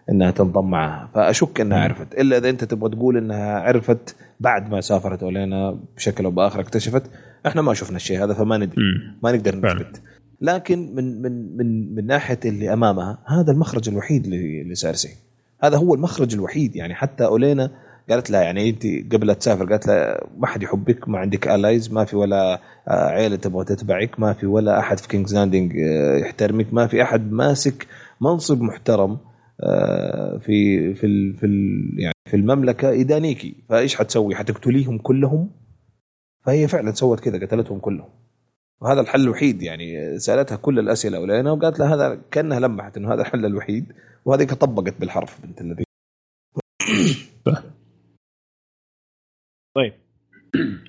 أنها 0.09 0.31
تنضم 0.31 0.69
معها. 0.69 1.09
فأشك 1.15 1.61
أنها 1.61 1.79
عرفت. 1.79 2.13
إلا 2.13 2.37
إذا 2.37 2.49
أنت 2.49 2.63
تبغى 2.63 2.89
تقول 2.89 3.17
أنها 3.17 3.59
عرفت 3.59 4.15
بعد 4.39 4.71
ما 4.71 4.81
سافرت 4.81 5.23
أولينا 5.23 5.79
بشكل 5.95 6.25
أو 6.25 6.31
بآخر 6.31 6.59
اكتشفت 6.59 7.03
إحنا 7.47 7.61
ما 7.61 7.73
شفنا 7.73 7.95
الشيء 7.95 8.23
هذا 8.23 8.33
فما 8.33 8.57
ندري. 8.57 8.81
ما 9.23 9.31
نقدر. 9.31 9.55
نثبت. 9.55 10.01
لكن 10.41 10.95
من 10.95 11.21
من 11.21 11.57
من 11.57 11.95
من 11.95 12.05
ناحية 12.05 12.39
اللي 12.45 12.73
أمامها 12.73 13.17
هذا 13.25 13.51
المخرج 13.51 13.89
الوحيد 13.89 14.27
ل- 14.27 14.71
لسيرسي 14.71 15.09
هذا 15.63 15.77
هو 15.77 15.93
المخرج 15.95 16.33
الوحيد. 16.33 16.75
يعني 16.75 16.95
حتى 16.95 17.25
أولينا 17.25 17.71
قالت 18.09 18.31
لها 18.31 18.41
يعني 18.41 18.69
أنت 18.69 19.13
قبل 19.13 19.27
لا 19.27 19.33
تسافر 19.33 19.65
قالت 19.65 19.87
لها 19.87 20.27
ما 20.37 20.47
حد 20.47 20.63
يحبك 20.63 21.09
ما 21.09 21.19
عندك 21.19 21.47
allies 21.47 21.91
ما 21.91 22.05
في 22.05 22.15
ولا 22.15 22.61
آه، 22.87 23.09
عيلة 23.09 23.35
تبغى 23.35 23.65
تتبعك 23.65 24.19
ما 24.19 24.33
في 24.33 24.45
ولا 24.45 24.79
أحد 24.79 24.99
في 24.99 25.07
كينجز 25.07 25.35
لاندينج 25.35 25.77
آه، 25.79 26.17
يحترمك 26.17 26.73
ما 26.73 26.87
في 26.87 27.03
أحد 27.03 27.31
ماسك 27.31 27.87
منصب 28.21 28.61
محترم 28.61 29.17
آه، 29.63 30.37
في 30.37 30.93
في 30.93 31.33
في 31.33 31.47
يعني 31.97 32.13
في 32.25 32.35
المملكة 32.35 32.91
يدانيكي 32.91 33.55
فإيش 33.69 33.95
حتسوي؟ 33.95 34.35
حتقتليهم 34.35 34.97
كلهم؟ 34.97 35.49
فهي 36.45 36.67
فعلا 36.67 36.91
سوت 36.91 37.19
كذا 37.19 37.45
قتلتهم 37.45 37.79
كلهم. 37.79 38.09
وهذا 38.81 39.01
الحل 39.01 39.21
الوحيد 39.21 39.61
يعني 39.61 40.19
سألتها 40.19 40.55
كل 40.55 40.79
الأسئلة 40.79 41.19
ولينا 41.19 41.51
وقالت 41.51 41.79
لها 41.79 41.95
هذا 41.95 42.21
كأنها 42.31 42.59
لمحت 42.59 42.97
إنه 42.97 43.13
هذا 43.13 43.21
الحل 43.21 43.45
الوحيد 43.45 43.93
وهذيك 44.25 44.53
طبقت 44.53 44.93
بالحرف 44.99 45.41
بنت 45.45 45.61
الذي 45.61 45.83
طيب. 49.77 49.93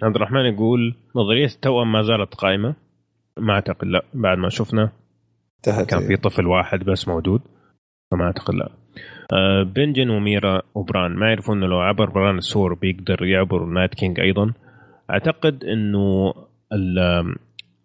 عبد 0.02 0.16
الرحمن 0.16 0.40
يقول 0.54 0.94
نظرية 1.16 1.44
التوأم 1.44 1.92
ما 1.92 2.02
زالت 2.02 2.34
قائمة. 2.34 2.74
ما 3.38 3.52
أعتقد 3.52 3.86
لا. 3.86 4.02
بعد 4.14 4.38
ما 4.38 4.48
شفنا 4.48 4.92
كان 5.62 6.06
في 6.06 6.16
طفل 6.16 6.46
واحد 6.46 6.84
بس 6.84 7.08
موجود 7.08 7.40
فما 8.10 8.24
أعتقد 8.24 8.54
لا. 8.54 8.68
آه، 9.32 9.62
بنجن 9.62 10.10
وميرا 10.10 10.62
وبران 10.74 11.14
ما 11.14 11.26
يعرفون 11.28 11.56
إنه 11.58 11.66
لو 11.66 11.78
عبر 11.80 12.10
بران 12.10 12.38
السور 12.38 12.74
بيقدر 12.74 13.24
يعبر 13.24 13.64
Night 13.64 13.94
King 13.94 14.20
أيضا. 14.20 14.52
أعتقد 15.10 15.64
إنه 15.64 16.34
ال- 16.72 17.34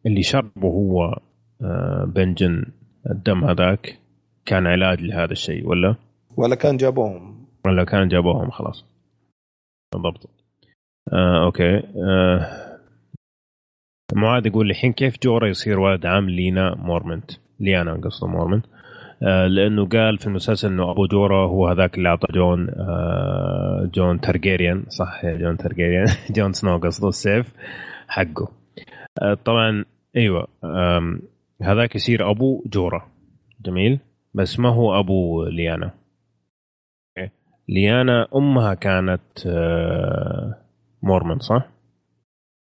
اللي 0.06 0.24
شربه 0.24 0.68
هو 0.68 1.20
آه، 1.62 2.06
بنجن 2.16 2.66
الدم 3.12 3.44
هذاك 3.46 4.00
كان 4.46 4.68
علاج 4.68 5.02
لهذا 5.02 5.32
الشيء 5.32 5.68
ولا؟ 5.68 5.96
ولا 6.38 6.56
كان 6.56 6.78
جابوهم. 6.78 7.46
ولا 7.66 7.84
كان 7.84 8.08
جابوهم 8.08 8.50
خلاص. 8.50 8.86
بالضبط. 9.94 10.30
آه 11.14 11.44
okay. 11.46 11.78
آه 11.78 12.80
معاذ 14.14 14.48
يقول 14.48 14.70
الحين 14.70 14.94
كيف 14.94 15.16
جورا 15.24 15.48
يصير 15.48 15.80
ولد 15.80 16.06
عم 16.06 16.30
ليانا 16.30 16.76
مورمنت؟ 16.76 17.32
ليانا 17.60 17.94
قصده 17.94 18.28
مورمنت. 18.28 18.66
آه 19.24 19.48
لأنه 19.48 19.86
قال 19.86 20.18
في 20.18 20.28
المسلسل 20.28 20.68
إنه 20.68 20.92
أبو 20.92 21.08
جورا 21.08 21.48
هو 21.48 21.68
هذاك 21.68 21.98
اللي 21.98 22.10
أعطى 22.10 22.28
جون 22.34 22.70
آه 22.70 23.90
جون 23.94 24.22
تارجيريان 24.22 24.86
صح 24.90 25.26
جون 25.26 25.58
تارجيريان 25.58 26.06
جون 26.36 26.54
سنو 26.54 26.78
قصده 26.78 27.08
السيف 27.10 27.54
حقه. 28.08 28.52
آه 29.22 29.34
طبعا 29.46 29.86
أيوه. 30.18 30.48
هذاك 31.62 31.96
يصير 31.96 32.32
أبو 32.32 32.64
جورا 32.68 33.08
جميل. 33.62 34.00
بس 34.34 34.60
ما 34.60 34.70
هو 34.70 35.00
أبو 35.00 35.44
ليانا. 35.44 35.92
ليانا 37.70 38.28
أمها 38.36 38.74
كانت 38.74 39.48
آه، 39.48 40.63
مورمنت 41.04 41.40
صح؟ 41.40 41.66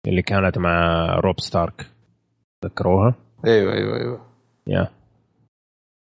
اللي 0.08 0.22
كانت 0.22 0.58
مع 0.58 1.06
روب 1.16 1.40
ستارك 1.40 1.88
تذكروها؟ 2.64 3.16
أيوه 3.46 3.74
أيوه 3.74 3.98
أيوه 3.98 4.20
yeah 4.68 4.88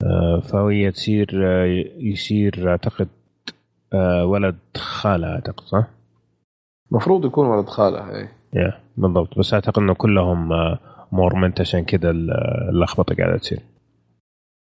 آه، 0.04 0.40
فهي 0.40 0.92
تصير 0.92 1.30
آه، 1.46 1.66
يصير 1.98 2.70
أعتقد 2.72 3.08
آه، 3.94 4.26
ولد 4.26 4.56
خالة 4.78 5.28
أعتقد 5.28 5.64
صح؟ 5.64 5.88
المفروض 6.92 7.26
يكون 7.26 7.48
ولد 7.48 7.66
خالة 7.68 8.16
إي 8.16 8.28
yeah 8.54 8.80
بالضبط 8.98 9.40
بس 9.40 9.54
أعتقد 9.54 9.80
إنه 9.82 9.94
كلهم 9.94 10.50
مورمنت 11.12 11.62
عشان 11.62 11.86
كذا 11.86 12.10
ال- 12.10 12.32
اللخبطة 12.70 13.16
قاعدة 13.16 13.38
تصير. 13.38 13.60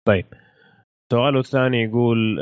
طيب 0.08 0.26
سؤاله 1.12 1.40
الثاني 1.40 1.84
يقول 1.84 2.40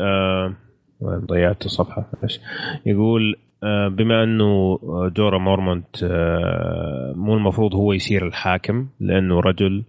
ضيعت 1.03 1.65
الصفحة 1.65 2.05
معلش 2.13 2.39
يقول 2.85 3.35
بما 3.63 4.23
أنه 4.23 4.79
جورا 5.07 5.37
مورمونت 5.37 6.03
آه 6.03 7.13
مو 7.15 7.33
المفروض 7.33 7.75
هو 7.75 7.93
يصير 7.93 8.27
الحاكم 8.27 8.87
لأنه 8.99 9.39
رجل 9.39 9.83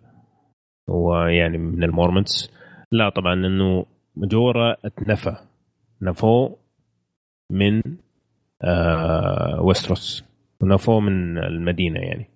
هو 0.91 1.25
يعني 1.25 1.59
من 1.59 1.85
المورمنتس 1.85 2.51
لا 2.93 3.09
طبعا 3.09 3.35
انه 3.35 3.87
جورا 4.17 4.77
اتنفى 4.85 5.37
نفوه 6.03 6.57
من 7.51 7.83
آه 8.63 9.61
ويستيروس 9.63 10.25
ونفوه 10.61 11.01
من 11.01 11.39
المدينة 11.39 12.01
يعني 12.01 12.27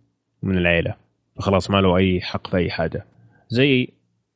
من 0.42 0.58
العيلة. 0.58 0.94
فخلاص 1.36 1.70
ما 1.70 1.80
له 1.80 1.96
أي 1.96 2.20
حق 2.20 2.46
في 2.46 2.56
أي 2.56 2.70
حاجة. 2.70 3.06
زي 3.48 3.88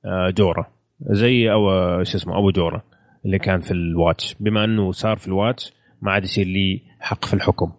آه 0.04 0.30
جورا 0.30 0.66
زي 1.00 1.52
أو 1.52 1.68
شو 2.04 2.18
اسمه 2.18 2.38
أبو 2.38 2.50
جورا 2.50 2.82
اللي 3.24 3.38
كان 3.38 3.60
في 3.60 3.70
ال 3.70 3.80
Watch. 3.80 4.36
بما 4.40 4.64
أنه 4.64 4.92
صار 4.92 5.16
في 5.16 5.28
ال 5.28 5.36
Watch 5.36 5.72
ما 6.02 6.12
عاد 6.12 6.24
يصير 6.24 6.46
له 6.46 6.82
حق 7.00 7.24
في 7.24 7.34
الحكم 7.34 7.72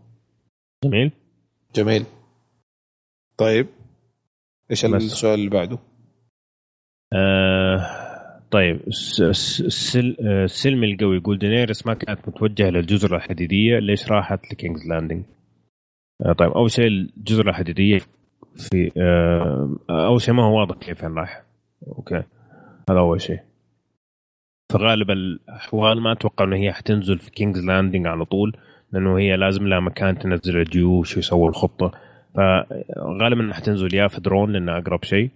جميل 0.86 1.12
جميل 1.76 2.06
طيب 3.38 3.68
إيش. 4.72 4.86
السؤال 4.86 5.40
اللي 5.40 5.50
بعده؟ 5.50 5.80
آه 7.14 8.40
طيب 8.52 8.82
الس- 8.88 9.22
الس- 9.22 9.62
السل 9.62 10.18
آه، 10.22 10.44
السلم 10.46 10.84
القوي 10.84 11.18
يقول 11.18 11.38
دينيرس 11.40 11.86
ما 11.88 11.94
كانت 11.94 12.28
متوجهة 12.28 12.70
للجزر 12.70 13.16
الحديدية 13.16 13.80
ليش 13.80 14.12
راحت 14.12 14.52
لكينجز 14.52 14.88
لاندنج؟ 14.88 15.24
آه 16.26 16.34
طيب 16.34 16.52
أول 16.52 16.72
شيء 16.72 16.88
الجزر 16.88 17.50
الحديدية 17.50 18.00
في 18.56 18.91
آه 18.98 19.78
أول 19.90 20.22
شيء 20.22 20.34
ما 20.34 20.44
هو 20.44 20.60
واضح 20.60 20.76
كيف 20.76 21.04
راح 21.04 21.44
okay 21.88 22.23
هذا 22.90 23.00
أول 23.00 23.22
شيء 23.22 23.40
فغالب 24.72 25.12
الأحوال 25.12 26.02
ما 26.02 26.12
أتوقع 26.12 26.46
انه 26.46 26.56
هي 26.56 26.74
حتنزل 26.74 27.20
في 27.20 27.32
كينجز 27.32 27.66
لاندنج 27.66 28.08
على 28.08 28.26
طول 28.26 28.58
لأنه 28.91 29.18
هي 29.18 29.38
لازم 29.38 29.68
لها 29.68 29.80
مكان 29.80 30.20
تنزل 30.20 30.57
الجيوش 30.57 31.16
ويسووا 31.18 31.49
الخطة. 31.49 31.91
فغالبا 32.36 33.53
حتنزل 33.53 33.95
يا 33.95 34.07
في 34.07 34.22
دورن 34.22 34.52
لأنها 34.52 34.78
أقرب 34.78 35.03
شيء 35.03 35.30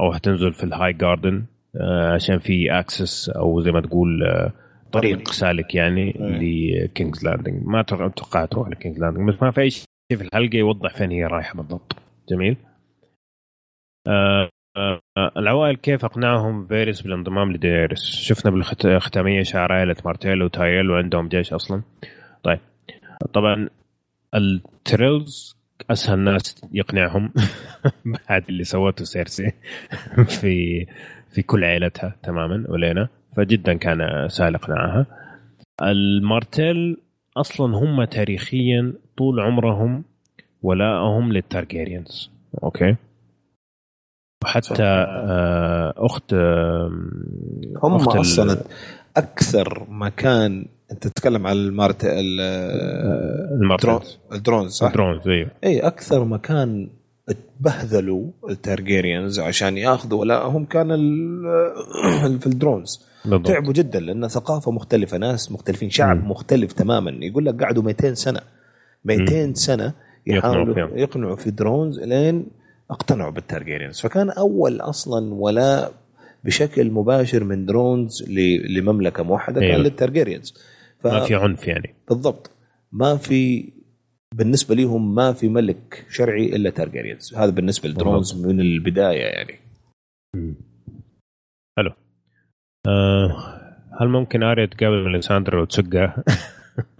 أو 0.00 0.12
حتنزل 0.12 0.52
في 0.52 0.64
الهاي 0.64 0.92
جاردن 0.92 1.44
آه، 1.80 2.14
عشان 2.14 2.38
في 2.38 2.78
access 2.78 3.28
أو 3.28 3.60
زي 3.60 3.72
ما 3.72 3.80
تقول 3.80 4.22
آه، 4.22 4.52
طريق 4.92 5.30
سالك 5.30 5.74
يعني 5.74 6.12
لكينجز 6.20 7.24
لاندنج. 7.24 7.66
ما 7.66 7.80
أتوقع 7.80 8.44
تروح 8.44 8.68
لكينجز 8.68 9.00
لاندنج 9.00 9.28
بس 9.28 9.42
ما 9.42 9.50
في 9.50 9.60
أي 9.60 9.70
شيء 9.70 9.84
في 10.16 10.22
الحلقة 10.22 10.56
يوضح 10.56 10.94
فين 10.94 11.10
هي 11.10 11.26
رايحة 11.26 11.56
بالضبط. 11.56 11.96
جميل. 12.28 12.56
آه 14.08 14.48
العوائل 15.36 15.76
كيف 15.76 16.04
أقنعهم 16.04 16.66
فيريس 16.66 17.02
بالانضمام 17.02 17.52
لدينيرس؟ 17.52 18.00
شفنا 18.00 18.50
بالختامية 18.50 19.42
شعر 19.42 19.72
عائلة 19.72 19.96
مارتيل 20.04 20.42
وتايرل 20.42 20.90
وعندهم 20.90 21.28
جيش 21.28 21.52
أصلا. 21.52 21.82
طيب 22.42 22.58
طبعا 23.32 23.68
التايرلز 24.34 25.56
أسهل 25.90 26.18
ناس 26.18 26.60
يقنعهم 26.72 27.32
بعد 28.28 28.44
اللي 28.48 28.64
سوته 28.64 29.04
سيرسي 29.04 29.52
في 30.40 30.86
في 31.30 31.42
كل 31.42 31.64
عائلتها 31.64 32.16
تماما 32.22 32.64
أولينا 32.68 33.08
فجدا 33.36 33.74
كان 33.74 34.28
سهل 34.28 34.54
إقناعها. 34.54 35.06
المارتيل 35.82 36.96
أصلا 37.36 37.76
هم 37.76 38.04
تاريخيا 38.04 38.92
طول 39.16 39.40
عمرهم 39.40 40.04
ولاءهم 40.62 41.32
للتارجيريانز. 41.32 42.30
okay؟ 42.62 42.96
وحتى 44.44 44.84
آه، 44.84 45.94
أخت 45.96 46.34
هم 47.82 47.94
أخت 47.94 48.16
أصلا 48.16 48.64
أكثر 49.16 49.86
مكان 49.90 50.66
أنت 50.92 51.06
تتكلم 51.06 51.46
عن 51.46 51.56
المارت 51.56 52.04
المارت 52.04 54.16
الدرونز 54.32 54.72
صح؟ 54.72 54.86
الدرونز 54.86 55.28
أيوه 55.28 55.50
اي 55.64 55.80
أكثر 55.80 56.24
مكان 56.24 56.88
تبهذلوا 57.60 58.30
التارجيريانز 58.50 59.40
عشان 59.40 59.78
ياخذوا 59.78 60.20
ولاءهم 60.20 60.64
كان 60.64 60.88
في 62.38 62.46
الدرونز 62.46 63.06
بالضبط. 63.24 63.46
تعبوا 63.46 63.72
جدا 63.72 64.00
لأن 64.00 64.28
ثقافة 64.28 64.70
مختلفة 64.70 65.18
ناس 65.18 65.52
مختلفين 65.52 65.90
شعب 65.90 66.24
م. 66.24 66.30
مختلف 66.30 66.72
تماما 66.72 67.10
يقول 67.10 67.46
لك 67.46 67.62
قعدوا 67.62 67.82
200 67.82 68.14
سنة 68.14 68.40
200 69.04 69.46
م. 69.46 69.54
سنة 69.54 69.92
يحاولوا 70.26 70.70
يقنعوا, 70.70 70.98
يقنعوا 70.98 71.36
في 71.36 71.50
درونز 71.50 72.00
لين 72.00 72.46
اقتنعوا 72.90 73.30
بالتارجيريانز 73.30 74.00
فكان 74.00 74.30
أول 74.30 74.80
أصلا 74.80 75.34
ولاء 75.34 75.92
بشكل 76.44 76.90
مباشر 76.90 77.44
من 77.44 77.66
درونز 77.66 78.24
لمملكة 78.68 79.22
موحدة 79.22 79.60
أيوه. 79.60 79.72
كان 79.72 79.80
للتارجيريانز 79.82 80.54
ف... 81.00 81.06
ما 81.06 81.20
في 81.20 81.34
عنف 81.34 81.66
يعني. 81.66 81.94
بالضبط. 82.08 82.50
ما 82.92 83.16
في 83.16 83.72
بالنسبة 84.34 84.74
لهم 84.74 85.14
ما 85.14 85.32
في 85.32 85.48
ملك 85.48 86.06
شرعي 86.10 86.56
إلا 86.56 86.70
تارجيريانز 86.70 87.34
هذا 87.34 87.50
بالنسبة 87.50 87.88
لدرونز 87.88 88.46
من 88.46 88.60
البداية 88.60 89.24
يعني. 89.24 89.60
حلو. 91.78 91.92
آه 92.86 93.56
هل 94.00 94.08
ممكن 94.08 94.42
آريا 94.42 94.66
تقابل 94.66 95.04
ميليساندرا 95.04 95.60
وتسقها؟ 95.60 96.24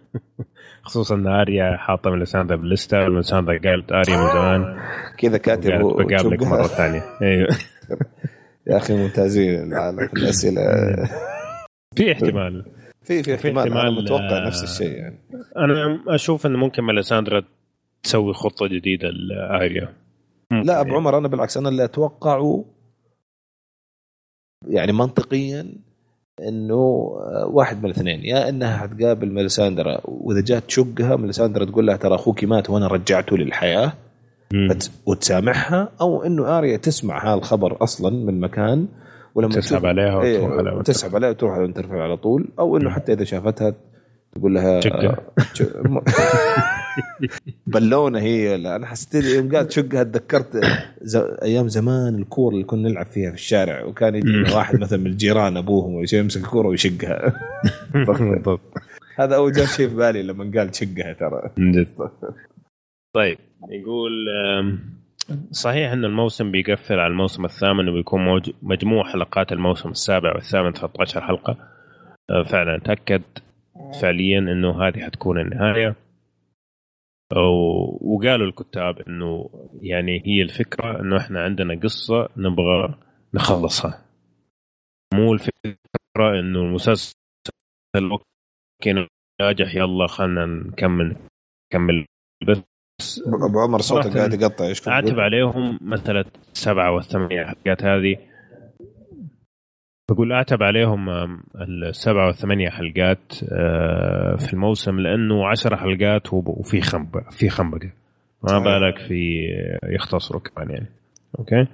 خصوصا 0.86 1.14
إن 1.14 1.26
آريا 1.26 1.76
حاطة 1.76 2.10
ميليساندرا 2.10 2.56
باللسته 2.56 3.02
وميليساندرا 3.02 3.58
قالت 3.58 3.92
آريا 3.92 4.16
من 4.16 4.28
زمان. 4.28 4.80
كذا 5.18 5.38
كاتب 5.38 5.70
بقابلك 5.80 6.42
مرة 6.42 6.62
ثانية. 6.62 7.02
أيوه. 7.22 7.48
يا 8.68 8.76
أخي 8.76 8.94
ممتازين 8.94 9.70
في 10.08 10.16
الأسئلة. 10.16 10.62
في 11.96 12.12
احتمال. 12.12 12.75
في 13.06 13.22
في 13.22 13.34
احتمال, 13.34 13.58
احتمال 13.58 13.80
أنا 13.80 13.90
متوقع 13.90 14.46
نفس 14.46 14.62
الشيء 14.62 14.96
يعني. 14.96 15.18
أنا 15.56 16.00
أشوف 16.08 16.46
انه 16.46 16.58
ممكن 16.58 16.82
ميليساندرا 16.82 17.42
تسوي 18.02 18.34
خطة 18.34 18.66
جديدة 18.66 19.08
لآريا. 19.08 19.94
لا 20.50 20.80
أبو 20.80 20.94
عمر 20.94 21.18
أنا 21.18 21.28
بالعكس 21.28 21.56
أنا 21.56 21.68
اللي 21.68 21.84
أتوقعه 21.84 22.64
يعني 24.68 24.92
منطقيا 24.92 25.74
إنه 26.48 26.76
واحد 27.46 27.78
من 27.78 27.84
الاثنين. 27.84 28.24
يا 28.24 28.48
إنها 28.48 28.76
حتقابل 28.76 29.32
ميليساندرا 29.32 30.00
وإذا 30.04 30.40
جات 30.40 30.64
تشقها 30.64 31.16
ميليساندرا 31.16 31.64
تقول 31.64 31.86
لها 31.86 31.96
ترى 31.96 32.14
أخوك 32.14 32.44
مات 32.44 32.70
وأنا 32.70 32.86
رجعته 32.86 33.36
للحياة. 33.36 33.92
وتسامحها 35.06 35.92
أو 36.00 36.22
إنه 36.22 36.58
آريا 36.58 36.76
تسمع 36.76 37.24
هذا 37.24 37.34
الخبر 37.34 37.82
أصلا 37.82 38.10
من 38.10 38.40
مكان 38.40 38.88
ولما 39.36 39.54
تسحب 39.54 39.86
عليها 39.86 40.22
إيه، 40.22 40.38
وتروح 40.38 40.58
عليها 40.58 40.82
تسحب 40.82 41.16
عليها 41.16 41.30
وتروح 41.30 41.52
على 41.52 41.72
ترفع 41.72 42.02
على 42.02 42.16
طول 42.16 42.48
أو 42.58 42.76
إنه 42.76 42.90
حتى 42.90 43.12
إذا 43.12 43.24
شافتها 43.24 43.74
تقول 44.32 44.54
لها 44.54 44.80
بلونه 47.66 48.18
هي 48.18 48.54
أنا 48.54 48.86
حسيت 48.86 49.24
يوم 49.24 49.56
قالت 49.56 49.70
شقها 49.70 50.02
تذكرت 50.02 50.60
أيام 51.42 51.68
زمان 51.68 52.14
الكورة 52.14 52.54
اللي 52.54 52.64
كنا 52.64 52.88
نلعب 52.88 53.06
فيها 53.06 53.30
في 53.30 53.36
الشارع 53.36 53.84
وكان 53.84 54.14
يجي 54.14 54.54
واحد 54.54 54.80
مثلا 54.80 54.98
من 54.98 55.06
الجيران 55.06 55.56
أبوهم 55.56 55.94
ويمسك 55.94 56.40
الكورة 56.40 56.68
ويشقها. 56.68 57.40
هذا 59.20 59.36
أول 59.36 59.54
شيء 59.56 59.88
في 59.88 59.94
بالي 59.94 60.22
لما 60.22 60.50
قال 60.58 60.74
شقها 60.74 61.12
ترى. 61.12 61.50
طيب 63.16 63.38
يقول 63.70 64.12
صحيح 65.50 65.92
أن 65.92 66.04
الموسم 66.04 66.50
بيقفل 66.50 66.98
على 66.98 67.10
الموسم 67.12 67.44
الثامن 67.44 67.88
وبيكون 67.88 68.42
مجموع 68.62 69.04
حلقات 69.12 69.52
الموسم 69.52 69.88
السابع 69.88 70.34
والثامن 70.34 70.72
13 70.72 71.20
حلقة. 71.20 71.56
أه، 72.30 72.42
فعلا 72.42 72.78
تاكد 72.78 73.22
فعليا 74.02 74.38
إنه 74.38 74.82
هذه 74.82 75.04
حتكون 75.04 75.40
النهاية. 75.40 75.96
وقالوا 78.00 78.46
الكتاب 78.46 78.98
إنه 79.00 79.50
يعني 79.82 80.22
هي 80.26 80.42
الفكرة 80.42 81.00
إنه 81.00 81.16
إحنا 81.16 81.42
عندنا 81.42 81.80
قصة 81.80 82.28
نبغى 82.36 82.94
نخلصها. 83.34 84.04
مو 85.14 85.34
الفكرة 85.34 86.40
إنه 86.40 86.60
المسلسل 86.60 87.14
أوكي 87.96 89.06
ناجح 89.40 89.74
يلا 89.74 90.06
خلينا 90.06 90.46
نكمل 90.46 91.16
نكمل 91.72 92.06
بس. 92.48 92.75
ابو 93.26 93.60
عمر 93.60 93.80
صوتك 93.80 94.16
قاعد 94.16 94.32
يقطع 94.32 94.66
إيش 94.66 94.88
أعتب 94.88 95.20
عليهم 95.20 95.78
مثلا 95.80 96.24
السبعه 96.52 96.92
والثمانية 96.92 97.44
حلقات 97.44 97.84
هذه. 97.84 98.16
بقول 100.10 100.32
أعتب 100.32 100.62
عليهم 100.62 101.08
السبعة 101.60 102.26
والثمانية 102.26 102.68
حلقات 102.68 103.32
آه، 103.52 104.36
في 104.36 104.52
الموسم 104.52 105.00
لأنه 105.00 105.46
عشر 105.48 105.76
حلقات 105.76 106.32
وفي 106.32 106.80
خنبه 106.80 107.20
في 107.30 107.48
خنبقة. 107.48 107.90
ما 108.42 108.58
بالك 108.58 108.98
في 108.98 109.48
يختصروا 109.84 110.40
كمان 110.40 110.70
يعني. 110.70 110.86
okay؟ 111.38 111.66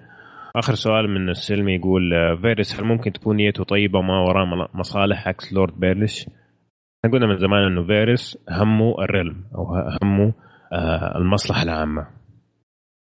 آخر 0.56 0.74
سؤال 0.74 1.10
من 1.10 1.28
السلمي 1.28 1.74
يقول 1.74 2.14
آه، 2.14 2.34
فيرس 2.34 2.80
هل 2.80 2.84
ممكن 2.84 3.12
تكون 3.12 3.36
نيته 3.36 3.64
طيبة 3.64 3.98
وما 3.98 4.20
وراه 4.20 4.68
مصالح 4.74 5.28
عكس 5.28 5.52
لورد 5.52 5.80
بيليش؟ 5.80 6.26
إحنا 7.04 7.12
قلنا 7.12 7.26
من 7.26 7.38
زمان 7.38 7.62
إنه 7.62 7.86
فيرس 7.86 8.38
همه 8.50 8.94
ال 9.02 9.09
realm 9.09 9.44
أو 9.54 9.74
همه 10.02 10.32
المصلحة 11.16 11.62
العامة. 11.62 12.06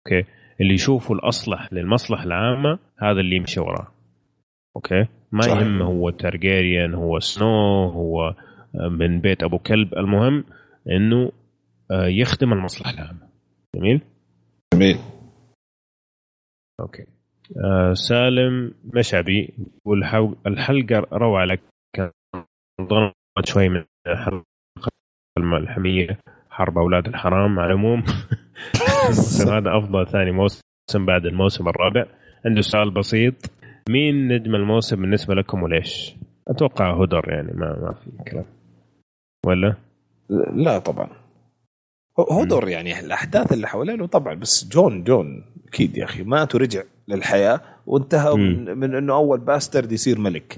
okay؟ 0.06 0.28
اللي 0.60 0.74
يشوفه 0.74 1.14
الأصلح 1.14 1.72
للمصلحة 1.72 2.24
العامة 2.24 2.78
هذا 2.98 3.20
اللي 3.20 3.36
يمشي 3.36 3.60
وراه. 3.60 3.88
okay؟ 4.76 5.06
ما 5.32 5.40
صحيح. 5.42 5.58
يهم 5.58 5.82
هو 5.82 6.10
تارجيريان 6.10 6.94
هو 6.94 7.18
سنو 7.18 7.84
هو 7.88 8.34
آه، 8.74 8.88
من 8.88 9.20
بيت 9.20 9.42
أبو 9.42 9.58
كلب. 9.58 9.94
المهم 9.94 10.44
إنه 10.90 11.32
آه، 11.90 12.06
يخدم 12.06 12.52
المصلحة 12.52 12.90
العامة. 12.92 13.28
جميل؟ 13.76 14.00
جميل. 14.74 14.96
okay. 16.80 17.06
آه 17.64 17.92
سالم 17.92 18.74
مشعبي 18.84 19.54
والحلقة 19.84 21.06
روعة 21.12 21.44
لك 21.44 21.60
ضربت 22.80 23.44
شوي 23.46 23.68
من 23.68 23.84
الحلقة 24.06 24.44
الملحميه 25.38 26.18
حرب 26.56 26.78
أولاد 26.78 27.06
الحرام 27.08 27.58
على 27.58 27.72
العموم. 27.72 28.04
هذا 29.54 29.78
أفضل 29.78 30.06
ثاني 30.06 30.30
موسم 30.30 31.06
بعد 31.06 31.26
الموسم 31.26 31.68
الرابع. 31.68 32.06
عنده 32.44 32.60
سؤال 32.60 32.90
بسيط. 32.90 33.34
مين 33.88 34.28
نجم 34.28 34.54
الموسم 34.54 34.96
بالنسبة 34.96 35.34
لكم 35.34 35.62
وليش؟ 35.62 36.16
أتوقع 36.48 37.02
هودر 37.02 37.24
يعني 37.28 37.52
ما 37.52 37.66
ما 37.66 37.94
في 37.94 38.30
كلام. 38.30 38.44
ولا؟ 39.46 39.74
لا 40.54 40.78
طبعا. 40.78 41.08
هودر 42.30 42.68
يعني 42.68 43.00
الأحداث 43.00 43.52
اللي 43.52 43.66
حوالينه 43.66 44.06
طبعا 44.06 44.34
بس 44.34 44.68
جون 44.68 45.04
جون 45.04 45.44
أكيد 45.68 45.96
يا 45.96 46.04
أخي 46.04 46.22
مات 46.22 46.54
ورجع 46.54 46.82
للحياة 47.08 47.60
وانتهى 47.86 48.34
من, 48.34 48.78
من 48.78 48.94
إنه 48.94 49.14
أول 49.14 49.40
bastard 49.40 49.92
يصير 49.92 50.18
ملك. 50.18 50.56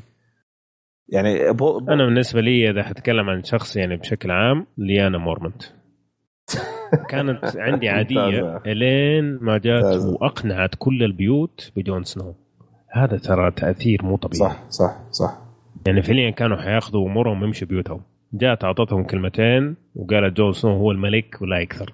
يعني 1.09 1.53
بو 1.53 1.79
بو 1.81 1.93
أنا 1.93 2.05
بالنسبة 2.05 2.41
لي 2.41 2.71
إذا 2.71 2.83
حتكلم 2.83 3.31
عن 3.31 3.43
شخص 3.45 3.77
يعني 3.77 3.97
بشكل 3.97 4.31
عام 4.31 4.67
ليانا 4.79 5.19
مورمنت 5.19 5.63
كانت 7.09 7.57
عندي 7.57 7.89
عادية. 7.95 8.57
إلين 8.67 9.39
ما 9.43 9.59
جات 9.59 9.85
وأقنعت 9.85 10.75
كل 10.79 11.03
البيوت 11.03 11.73
بجون 11.77 12.05
سنو. 12.05 12.35
هذا 12.91 13.19
ترى 13.19 13.51
تأثير 13.51 14.05
مو 14.05 14.17
طبيعي. 14.17 14.51
صح 14.51 14.71
صح 14.71 14.97
صح. 15.11 15.39
يعني 15.87 16.03
فعليا 16.03 16.31
كانوا 16.31 16.57
حياخذوا 16.57 17.09
أمورهم 17.09 17.43
ويمشوا 17.43 17.69
بيوتهم. 17.69 18.01
جات 18.33 18.65
أعطتهم 18.65 19.05
كلمتين 19.05 19.77
وقالت 19.95 20.37
جون 20.37 20.53
سنو 20.53 20.77
هو 20.77 20.91
الملك 20.91 21.43
ولا 21.43 21.59
يكثر. 21.59 21.93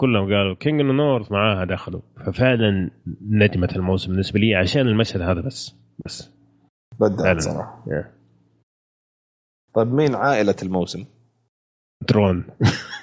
كلهم 0.00 0.24
قالوا 0.24 0.54
King 0.54 0.80
of 0.80 0.90
North 0.90 1.32
معاها 1.32 1.64
دخلوا. 1.64 2.00
ففعلا 2.26 2.90
نجمة 3.30 3.68
الموسم 3.76 4.10
بالنسبة 4.10 4.40
لي 4.40 4.54
عشان 4.54 4.86
المشهد 4.88 5.20
هذا 5.20 5.40
بس. 5.40 5.76
بس. 6.04 6.30
بدأت 7.00 7.40
صراحة. 7.40 7.84
Yeah. 7.88 8.06
طيب 9.74 9.92
مين 9.94 10.14
عائلة 10.14 10.56
الموسم؟ 10.62 11.04
درون. 12.08 12.44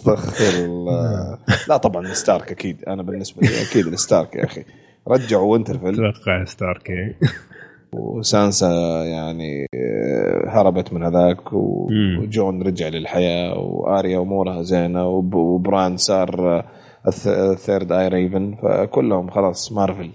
استغفر 0.00 0.64
الله. 0.64 1.38
لا 1.68 1.76
طبعا 1.76 2.06
ستارك 2.12 2.50
أكيد. 2.52 2.84
أنا 2.84 3.02
بالنسبة 3.02 3.42
لي 3.42 3.62
أكيد 3.62 3.86
الستارك 3.86 4.36
يا 4.36 4.44
أخي. 4.44 4.64
رجعوا 5.08 5.52
وينترفيل. 5.52 5.94
أتوقع 6.06 6.44
ستارك. 6.44 7.16
وسانسا 7.92 8.68
يعني 9.04 9.66
هربت 10.48 10.92
من 10.92 11.02
هذاك. 11.02 11.52
وجون 11.52 12.62
رجع 12.62 12.88
للحياة 12.88 13.58
وآريا 13.58 14.18
أمورها 14.18 14.62
زينة 14.62 15.06
وب- 15.06 15.34
وبران 15.34 15.96
صار 15.96 16.62
ال 17.08 17.12
th- 17.12 17.26
ال 17.26 17.37
third 17.37 17.92
eye 17.92 18.08
raven. 18.08 18.56
فكلهم 18.62 19.30
خلاص 19.30 19.72
مارفل. 19.72 20.12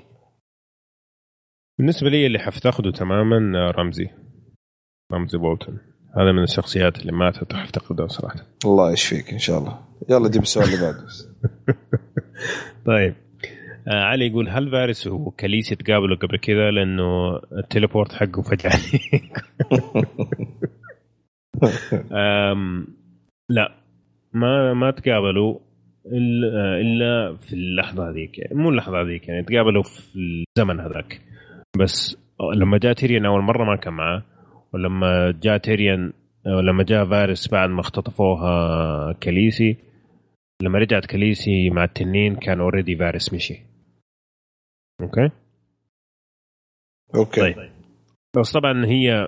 بالنسبة 1.80 2.10
لي 2.10 2.26
اللي 2.26 2.40
حفتقده 2.40 2.92
تماما 2.92 3.72
رمزي. 3.72 4.10
رمزي 5.14 5.38
بولتون 5.38 5.80
هذا 6.18 6.32
من 6.32 6.44
الشخصيات 6.44 7.02
اللي 7.02 7.12
ماتت 7.12 7.54
وحفتقدها 7.54 8.08
صراحة. 8.08 8.46
الله 8.66 8.92
يشفيك 8.92 9.34
إن 9.34 9.40
شاء 9.40 9.60
الله. 9.60 9.80
يلا 10.10 10.30
جيب 10.30 10.42
السؤال 10.42 10.66
اللي 10.66 10.82
بعده. 10.82 11.06
طيب. 12.92 13.16
آه 13.88 14.04
علي 14.04 14.28
يقول 14.28 14.50
هل 14.50 14.72
فارس 14.72 15.08
وكاليسي 15.08 15.76
تقابلوا 15.76 16.18
قبل 16.18 16.38
كذا؟ 16.38 16.72
لأنه 16.72 17.36
ال 17.58 17.64
teleport 17.64 18.14
حقه 18.14 18.42
فجأة. 18.42 18.72
أم 22.52 22.88
لا. 23.50 23.76
ما 24.34 24.74
ما 24.74 24.92
تقابلوا 24.92 25.60
الا 26.06 26.82
إلا 26.82 27.38
في 27.42 27.54
اللحظة 27.54 28.10
هذيك. 28.10 28.32
مو 28.52 28.70
اللحظة 28.70 29.02
هذيك 29.02 29.28
يعني 29.28 29.44
تقابلوا 29.44 29.84
في 29.84 30.16
الزمن 30.16 30.80
هذاك. 30.80 31.22
بس 31.80 32.18
لما 32.56 32.78
جاء 32.78 32.94
تيريان 32.94 33.26
أول 33.26 33.42
مرة 33.42 33.64
ما 33.64 33.76
كان 33.76 33.94
معاه 33.94 34.24
ولما 34.76 35.40
جاء 35.44 35.58
تيريان 35.58 36.14
ولما 36.46 36.84
جاء 36.84 37.06
فارس 37.06 37.48
بعد 37.48 37.70
ما 37.70 37.80
اختطفوها 37.82 39.14
كاليسي 39.14 39.78
لما 40.62 40.80
رجعت 40.80 41.06
كاليسي 41.06 41.70
مع 41.70 41.84
التنين 41.84 42.36
كان 42.36 42.60
already 42.60 42.96
فارس 42.96 43.34
مشي. 43.34 43.62
okay؟ 45.02 45.30
okay. 47.16 47.42
طيب. 47.42 47.72
بس 48.38 48.52
طبعا 48.52 48.86
هي 48.86 49.28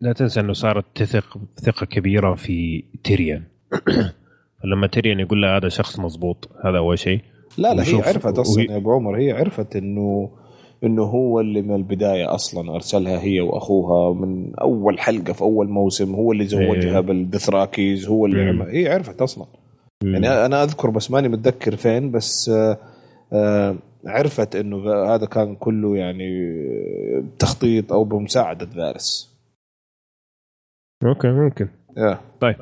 لا 0.00 0.12
تنسى 0.12 0.40
إنه 0.40 0.52
صارت 0.52 0.84
تثق 0.94 1.38
ثقة 1.56 1.86
كبيرة 1.86 2.34
في 2.34 2.84
تيريان. 3.04 3.44
فلما 4.62 4.86
تيريان 4.86 5.20
يقول 5.20 5.42
لها 5.42 5.56
هذا 5.56 5.68
شخص 5.68 6.00
مضبوط 6.00 6.50
هذا 6.64 6.78
أول 6.78 6.98
شيء. 6.98 7.20
لا 7.58 7.74
لا 7.74 7.82
هي 7.82 8.02
عرفت 8.02 8.38
أصلا 8.38 8.64
يا 8.64 8.76
أبو 8.76 8.92
عمر 8.92 9.18
هي 9.18 9.32
عرفت 9.32 9.76
إنه 9.76 10.30
إنه 10.84 11.02
هو 11.02 11.40
اللي 11.40 11.62
من 11.62 11.74
البداية 11.74 12.34
أصلا 12.34 12.74
أرسلها 12.74 13.20
هي 13.20 13.40
وأخوها 13.40 14.14
من 14.14 14.54
أول 14.54 15.00
حلقة 15.00 15.32
في 15.32 15.42
أول 15.42 15.68
موسم 15.68 16.14
هو 16.14 16.32
اللي 16.32 16.46
زوجها 16.46 16.94
إيه. 16.94 17.00
بالدثراكيز 17.00 18.08
هو 18.08 18.26
اللي. 18.26 18.48
عمل 18.48 18.68
هي 18.68 18.92
عرفت 18.92 19.22
أصلا. 19.22 19.46
يعني 20.04 20.28
أنا 20.28 20.62
أذكر 20.62 20.90
بس 20.90 21.10
ماني 21.10 21.28
متذكر 21.28 21.76
فين 21.76 22.10
بس 22.10 22.48
آه، 22.48 22.78
آه، 23.32 23.76
عرفت 24.06 24.56
إنه 24.56 24.92
هذا 25.14 25.26
كان 25.26 25.56
كله 25.56 25.96
يعني 25.96 26.28
آه، 27.16 27.24
تخطيط 27.38 27.92
أو 27.92 28.04
بمساعدة 28.04 28.66
فارس. 28.66 29.34
أوكي 31.04 31.28
ممكن. 31.28 31.68
يا. 31.96 32.20
طيب. 32.40 32.56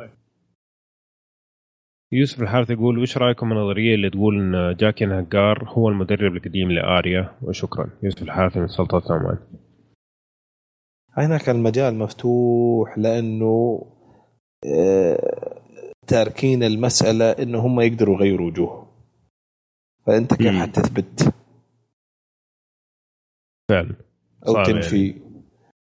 يوسف 2.13 2.43
الحارث 2.43 2.71
يقول 2.71 2.99
وش 2.99 3.19
رأيكم 3.19 3.53
النظرية 3.53 3.95
اللي 3.95 4.11
تقول 4.11 4.39
إن 4.39 4.77
جاكين 4.77 5.13
هجار 5.13 5.65
هو 5.69 5.89
المدرب 5.89 6.37
القديم 6.37 6.71
لآريا؟ 6.71 7.39
وشكرا. 7.43 7.91
يوسف 8.03 8.23
الحارث 8.23 8.57
من 8.57 8.67
سلطنه 8.67 9.17
عمان. 9.17 9.39
هناك 11.17 11.49
المجال 11.49 11.95
مفتوح 11.95 12.99
لأنه 12.99 13.87
آه، 14.67 15.59
تاركين 16.07 16.63
المسألة 16.63 17.31
إنه 17.31 17.59
هم 17.59 17.81
يقدروا 17.81 18.17
يغيروا 18.17 18.47
وجوه 18.47 18.87
فأنت 20.07 20.35
كيف. 20.35 20.63
حتثبت؟ 20.63 21.35
فعلا. 23.71 23.97
أو 24.49 24.63
تنفي. 24.63 25.15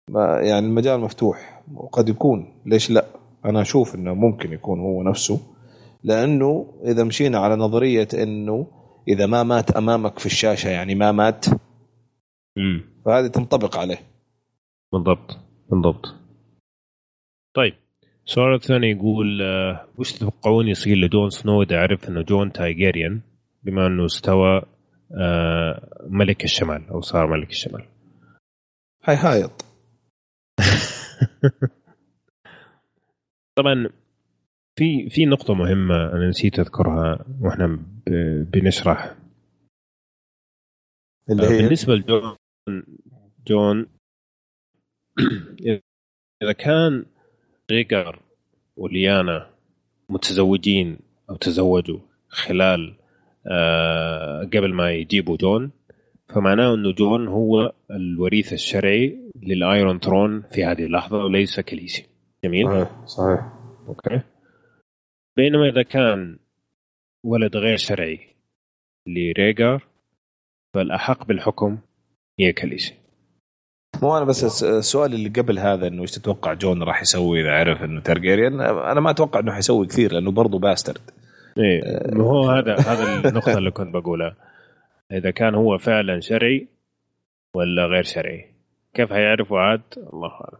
ما 0.10 0.39
يعني 0.41 0.65
المجال 0.65 0.99
مفتوح. 0.99 1.64
وقد 1.73 2.10
يكون. 2.10 2.61
ليش 2.65 2.91
لا؟ 2.91 3.06
أنا 3.45 3.61
أشوف 3.61 3.95
إنه 3.95 4.14
ممكن 4.14 4.53
يكون 4.53 4.80
هو 4.80 5.03
نفسه. 5.03 5.56
لأنه 6.07 6.79
إذا 6.85 7.03
مشينا 7.03 7.38
على 7.38 7.55
نظرية 7.55 8.07
إنه 8.13 8.67
إذا 9.07 9.25
ما 9.25 9.43
مات 9.43 9.71
أمامك 9.71 10.19
في 10.19 10.25
الشاشة 10.25 10.69
يعني 10.69 10.95
ما 10.95 11.11
مات 11.11 11.45
امم 12.57 12.84
فهذه 13.05 13.27
تنطبق 13.27 13.77
عليه. 13.77 13.97
بالضبط 14.93 15.38
بالضبط. 15.69 16.15
طيب 17.55 17.73
السؤال 18.25 18.53
الثاني 18.53 18.91
يقول 18.91 19.41
آه، 19.41 19.88
وش 19.97 20.13
تتوقعون 20.13 20.67
يصير 20.67 20.97
لجون 20.97 21.29
سنو 21.29 21.61
إذا 21.61 21.79
عرف 21.79 22.09
إنه 22.09 22.21
جون 22.21 22.51
تايجيريان؟ 22.51 23.21
بما 23.63 23.88
إنه 23.88 24.05
استوى 24.05 24.61
آه، 25.19 26.05
ملك 26.09 26.43
الشمال 26.43 26.89
أو 26.89 27.01
صار 27.01 27.27
ملك 27.27 27.49
الشمال. 27.49 27.85
هاي 29.03 29.15
هايط. 29.15 29.65
طبعا 33.57 33.89
في 34.77 35.09
في 35.09 35.25
نقطة 35.25 35.53
مهمة 35.53 36.13
أنا 36.13 36.29
نسيت 36.29 36.59
أذكرها 36.59 37.25
وإحنا 37.41 37.79
بنشرح. 38.53 39.15
اللي 41.29 41.47
آه، 41.47 41.49
هي؟ 41.49 41.61
بالنسبة 41.61 41.95
لجون 41.95 42.35
جون 43.47 43.87
إذا 46.43 46.51
كان 46.51 47.05
ريجر 47.71 48.19
وليانا 48.77 49.49
متزوجين 50.09 50.99
أو 51.29 51.35
تزوجوا 51.35 51.99
خلال 52.29 52.95
آه، 53.47 54.43
قبل 54.43 54.73
ما 54.73 54.91
يجيبوا 54.91 55.37
جون 55.37 55.71
فمعناه 56.29 56.73
أنه 56.73 56.91
جون 56.91 57.27
هو 57.27 57.73
الوريث 57.91 58.53
الشرعي 58.53 59.31
لل 59.35 59.57
Iron 59.57 59.99
Throne 59.99 60.43
في 60.51 60.65
هذه 60.65 60.83
اللحظة 60.83 61.17
وليس 61.17 61.59
كليسي. 61.59 62.05
جميل؟ 62.43 62.67
صحيح 62.67 63.05
صحيح. 63.05 63.53
okay. 63.88 64.22
بينما 65.38 65.69
إذا 65.69 65.84
كان 65.84 66.39
ولد 67.26 67.57
غير 67.57 67.77
شرعي 67.77 68.19
لريجر 69.07 69.84
فالأحق 70.73 71.26
بالحكم 71.26 71.77
هي 72.39 72.53
كاليسي 72.53 72.93
مو 74.01 74.18
أنا 74.18 74.26
بس 74.26 74.43
الس- 74.43 74.64
السؤال 74.64 75.14
اللي 75.14 75.30
قبل 75.30 75.59
هذا 75.59 75.88
إنه 75.88 76.01
إيش 76.01 76.11
تتوقع 76.11 76.53
جون 76.53 76.84
راح 76.84 77.01
يسوي 77.01 77.41
إذا 77.41 77.51
عرف 77.51 77.84
إنه 77.84 78.01
تارجيريان؟ 78.01 78.61
أنا 78.61 78.99
ما 78.99 79.09
أتوقع 79.11 79.39
إنه 79.39 79.51
حيسوي 79.51 79.88
كثير 79.88 80.14
لأنه 80.14 80.31
برضه 80.31 80.59
bastard 80.59 81.01
إيه 81.57 81.81
ما 82.15 82.23
هو 82.23 82.49
هذا 82.49 82.76
هذا 82.76 83.30
النقطة 83.30 83.57
اللي 83.57 83.72
كنت 83.72 83.93
بقولها. 83.93 84.35
إذا 85.11 85.31
كان 85.31 85.55
هو 85.55 85.77
فعلا 85.77 86.19
شرعي 86.19 86.68
ولا 87.53 87.85
غير 87.85 88.03
شرعي؟ 88.03 88.45
كيف 88.93 89.14
حيعرفوا 89.14 89.59
عاد؟ 89.59 89.81
الله 89.97 90.31
أعلم. 90.31 90.59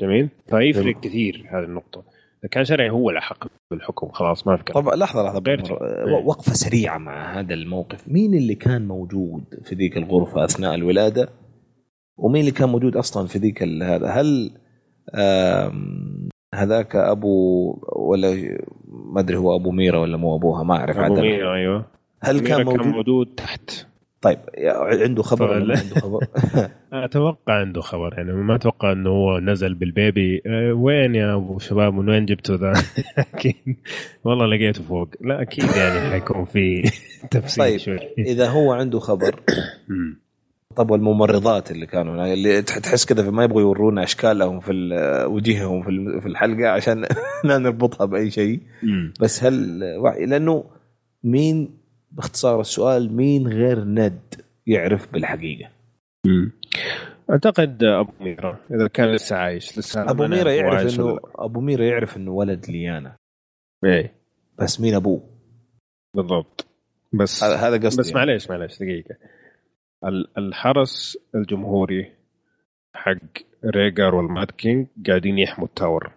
جميل؟ 0.00 0.28
فيفرق. 0.50 1.00
كثير 1.00 1.46
هذه 1.50 1.64
النقطة. 1.64 2.04
كان 2.50 2.64
شرعي 2.64 2.90
هو 2.90 3.10
الاحق 3.10 3.46
بالحكم 3.70 4.08
خلاص 4.08 4.46
ما 4.46 4.56
في 4.56 4.64
طب 4.64 4.88
لحظة 4.88 5.22
لحظة. 5.22 5.42
غير-. 5.46 5.60
إيه. 5.60 6.24
وقفة 6.24 6.52
سريعة 6.52 6.98
مع 6.98 7.40
هذا 7.40 7.54
الموقف. 7.54 8.08
مين 8.08 8.34
اللي 8.34 8.54
كان 8.54 8.88
موجود 8.88 9.44
في 9.64 9.74
ذيك 9.74 9.96
الغرفة 9.96 10.44
أثناء 10.44 10.74
الولادة؟ 10.74 11.28
ومين 12.16 12.40
اللي 12.40 12.52
كان 12.52 12.68
موجود 12.68 12.96
أصلا 12.96 13.26
في 13.26 13.38
ذيك 13.38 13.62
هذا؟ 13.62 14.06
هل 14.06 14.50
هذاك 16.54 16.96
أبو 16.96 17.34
ولا 17.96 18.58
ما 18.88 19.20
أدري 19.20 19.36
هو 19.36 19.56
أبو 19.56 19.70
ميرا 19.70 19.98
ولا 19.98 20.16
مو 20.16 20.36
أبوها 20.36 20.62
ما 20.62 20.76
أعرف 20.76 20.98
أبو 20.98 21.14
ميرا 21.14 21.54
أيوه. 21.54 21.86
هل 22.20 22.40
كان 22.40 22.64
موجود 22.64 22.82
كان 22.82 22.92
موجود 22.92 23.34
تحت. 23.36 23.86
طيب 24.24 24.38
عنده 25.02 25.22
خبر 25.22 25.50
ولا 25.50 25.74
طبعاً. 25.74 25.78
عنده 25.84 26.00
خبر 26.00 26.26
أتوقع 27.04 27.54
عنده 27.60 27.80
خبر 27.80 28.14
يعني 28.16 28.32
ما 28.32 28.54
أتوقع 28.54 28.92
إنه 28.92 29.10
هو 29.10 29.38
نزل 29.38 29.74
بالبيبي 29.74 30.42
أه 30.46 30.72
وين 30.72 31.14
يا 31.14 31.34
أبو 31.34 31.58
شباب 31.58 31.94
من 31.94 32.08
وين 32.08 32.26
جبته 32.26 32.54
ذا 32.54 32.72
أكيد 33.34 33.54
والله 34.24 34.46
لقيته 34.46 34.82
فوق 34.82 35.08
لا 35.20 35.42
أكيد 35.42 35.64
يعني 35.76 36.10
حيكون 36.10 36.44
في 36.44 36.82
تفسير 37.30 37.64
طيب. 37.64 37.76
شوي 37.78 37.98
إذا 38.18 38.48
هو 38.48 38.72
عنده 38.72 38.98
خبر. 38.98 39.40
طب 40.76 40.90
والممرضات 40.90 41.70
اللي 41.70 41.86
كانوا 41.86 42.14
هناك 42.14 42.32
اللي 42.32 42.62
تح- 42.62 42.78
تحس 42.78 43.04
كذا 43.04 43.30
ما 43.30 43.44
يبغوا 43.44 43.60
يورونا 43.60 44.02
أشكالهم 44.02 44.60
في 44.60 44.72
وجيههم 45.30 45.82
في 46.20 46.26
الحلقة 46.26 46.68
عشان 46.68 47.06
ما 47.44 47.58
نربطها 47.58 48.04
بأي 48.04 48.30
شيء. 48.30 48.60
بس 49.20 49.44
هل 49.44 49.82
وعي- 49.98 50.26
لأنه 50.26 50.64
مين 51.24 51.83
باختصار 52.14 52.60
السؤال 52.60 53.12
مين 53.12 53.48
غير 53.48 53.84
ند 53.84 54.20
يعرف 54.66 55.12
بالحقيقة؟ 55.12 55.70
مم. 56.26 56.52
أعتقد 57.30 57.84
أبو 57.84 58.12
ميرا 58.20 58.60
إذا 58.70 58.88
كان 58.88 59.12
لسه 59.14 59.36
عايش 59.36 59.78
لسه 59.78 60.10
أبو 60.10 60.26
ميرا 60.26 60.50
يعرف 60.52 61.00
إنه 61.00 61.18
أبو 61.34 61.60
ميرا 61.60 61.84
يعرف 61.84 62.16
إنه 62.16 62.30
ولد 62.30 62.70
ليانا. 62.70 63.16
إيه. 63.84 64.14
بس 64.58 64.80
مين 64.80 64.94
أبوه؟ 64.94 65.22
بالضبط. 66.16 66.66
بس 67.12 67.44
هذا 67.44 67.76
قصدي 67.86 68.00
بس 68.02 68.12
معليش 68.14 68.50
معليش 68.50 68.78
دقيقة. 68.78 69.16
ال- 70.04 70.38
الحرس 70.38 71.18
الجمهوري 71.34 72.12
حق 72.94 73.18
ريجار 73.64 74.14
والماد 74.14 74.50
كينج 74.50 74.86
قاعدين 75.06 75.38
يحموا 75.38 75.66
ال 75.66 75.73
tower. 75.73 76.12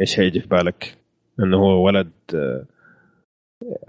إيش 0.00 0.20
هيجي 0.20 0.40
في 0.40 0.48
بالك؟ 0.48 0.96
إنه 1.40 1.56
هو 1.56 1.86
ولد 1.86 2.10
آه، 2.34 2.64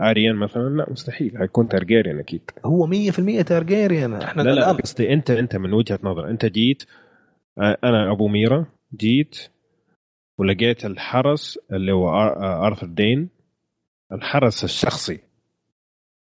آريان 0.02 0.36
مثلا 0.36 0.70
لا 0.70 0.86
مستحيل. 0.92 1.38
حيكون 1.38 1.68
تارجيريان 1.68 2.20
أكيد. 2.20 2.42
هو 2.66 2.88
100% 2.88 3.42
تارجيريان 3.42 4.14
إحنا 4.14 4.42
لا 4.42 4.50
لا 4.52 4.72
قصدي 4.72 5.14
أنت 5.14 5.32
أنت 5.32 5.56
من 5.56 5.74
وجهة 5.74 6.00
نظر. 6.04 6.30
أنت 6.30 6.46
جيت 6.46 6.84
أنا 7.60 8.12
أبو 8.12 8.28
ميرا 8.28 8.66
جيت 8.96 9.38
ولقيت 10.38 10.86
الحرس 10.86 11.60
اللي 11.72 11.92
هو 11.92 12.10
آه، 12.10 12.68
أرثر 12.68 12.88
دين 12.88 13.30
الحرس 14.12 14.64
الشخصي 14.64 15.20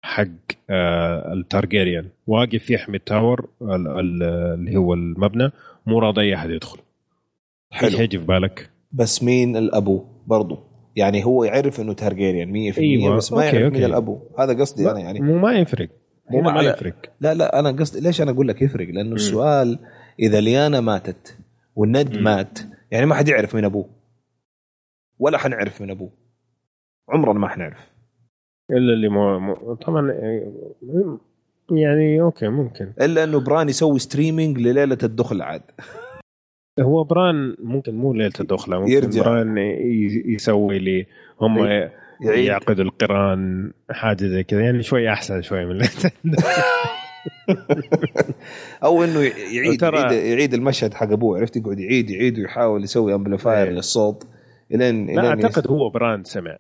حق 0.05 0.27
آه، 0.70 1.33
التارجيريان 1.33 2.09
واقف 2.27 2.70
يحمي 2.70 2.97
ال 2.97 3.05
tower 3.05 3.49
ال- 3.62 3.89
ال- 3.89 4.23
اللي 4.55 4.77
هو 4.77 4.95
المبنى 4.95 5.51
مو 5.87 5.99
راضي 5.99 6.35
أحد 6.35 6.51
يدخل. 6.51 6.78
إيش 7.73 7.81
حلو 7.83 7.99
هيجي 7.99 8.19
في 8.19 8.24
بالك؟ 8.24 8.70
بس 8.93 9.23
مين 9.23 9.57
الأبو؟ 9.57 10.05
برضو. 10.27 10.59
يعني 10.97 11.24
هو 11.24 11.44
يعرف 11.44 11.81
إنه 11.81 11.93
تارجيريان 11.93 12.52
100% 12.73 12.78
أيوة، 12.78 13.16
بس 13.16 13.32
ما 13.32 13.39
أوكي، 13.39 13.47
يعرف 13.56 13.73
مين 13.73 13.74
أوكي. 13.74 13.86
الأبو. 13.86 14.18
هذا 14.39 14.60
قصدي 14.60 14.90
أنا 14.90 15.01
يعني. 15.01 15.20
مو 15.20 15.39
ما 15.39 15.52
يفرق. 15.59 15.89
مو 16.31 16.40
ما 16.40 16.62
يفرق. 16.62 16.94
لا 17.20 17.35
لا 17.35 17.59
أنا 17.59 17.70
قصدي 17.70 18.01
ليش 18.01 18.23
أنا 18.23 18.31
أقول 18.31 18.48
لك 18.48 18.62
يفرق؟ 18.62 18.89
لأنه 18.89 19.14
السؤال 19.14 19.78
إذا 20.20 20.40
ليانا 20.40 20.81
ماتت 20.81 21.36
والند 21.77 22.16
مم. 22.16 22.24
مات 22.24 22.59
يعني 22.90 23.06
ما 23.06 23.14
حد 23.14 23.28
يعرف 23.28 23.55
مين 23.55 23.64
أبوه. 23.64 23.89
ولا 25.18 25.39
حنعرف 25.39 25.82
من 25.82 25.90
أبوه. 25.90 26.10
عمرنا 27.09 27.39
ما 27.39 27.48
حنعرف. 27.48 27.90
إلا 28.70 28.93
اللي 28.94 29.09
مو 29.09 29.39
مو- 29.39 29.74
طبعا 29.74 30.12
يعني 31.70 32.20
أوكي 32.20 32.48
ممكن. 32.48 32.93
إلا 33.01 33.24
إنه 33.24 33.40
بران 33.40 33.68
يسوي 33.68 33.98
streaming 33.99 34.59
لليلة 34.59 34.98
الدخلة 35.03 35.43
عاد. 35.43 35.62
هو 36.81 37.05
بران 37.05 37.57
ممكن 37.59 37.94
مو 37.94 38.12
ليلة 38.12 38.32
الدخلة 38.40 38.78
ممكن 38.78 38.93
يرجع. 38.93 39.23
بران 39.23 39.59
يسوي 40.27 40.78
لي 40.78 41.07
هم 41.40 41.59
يعيد. 41.59 41.90
يعقدوا 42.20 42.85
القران 42.85 43.73
حاجة 43.90 44.24
زي 44.24 44.44
كذا 44.44 44.61
يعني 44.61 44.82
شوي 44.82 45.12
أحسن 45.12 45.43
شوي 45.43 45.65
من 45.65 45.73
ليلة 45.73 46.11
أو 48.85 49.05
إنه 49.05 49.20
يعيد 49.20 49.82
يعيد, 49.82 50.12
يعيد 50.12 50.55
المشهد 50.55 50.94
حق 50.94 51.12
أبوه 51.12 51.39
عرفت 51.39 51.57
يقعد 51.57 51.78
يعيد 51.78 52.11
يعيد 52.11 52.39
ويحاول 52.39 52.85
يسوي 52.85 53.15
amplifier. 53.15 53.70
للصوت 53.70 54.27
الين 54.74 55.07
لا 55.16 55.28
أعتقد 55.28 55.66
هو 55.66 55.90
بران 55.90 56.24
سمع 56.24 56.59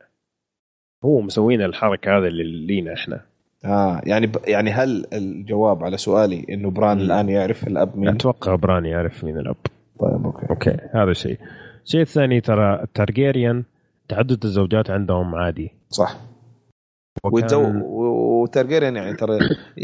هو 1.04 1.20
مسوين 1.20 1.62
الحركة 1.62 2.18
هذا 2.18 2.26
اللي 2.26 2.66
لينا 2.66 2.92
إحنا 2.92 3.20
آه 3.64 4.00
يعني 4.04 4.26
ب... 4.26 4.36
يعني 4.46 4.70
هل 4.70 5.06
الجواب 5.12 5.84
على 5.84 5.96
سؤالي 5.96 6.46
إنه 6.50 6.70
بران. 6.70 7.00
الآن 7.00 7.28
يعرف 7.28 7.66
الأب 7.66 7.98
مين؟ 7.98 8.08
أتوقع 8.08 8.54
بران 8.54 8.84
يعرف 8.84 9.24
مين 9.24 9.38
الأب 9.38 9.56
طيب 10.00 10.24
أوكي. 10.24 10.46
أوكي 10.50 10.76
هذا 10.94 11.12
شيء 11.12 11.38
الشيء 11.84 12.00
الثاني 12.00 12.40
ترى 12.40 12.82
التارجيريان 12.82 13.64
تعدد 14.08 14.44
الزوجات 14.44 14.90
عندهم 14.90 15.34
عادي. 15.34 15.70
صح. 15.90 16.16
وكان- 17.24 17.82
وتارجيريان 17.84 18.96
يعني 18.96 19.16
ترى 19.16 19.38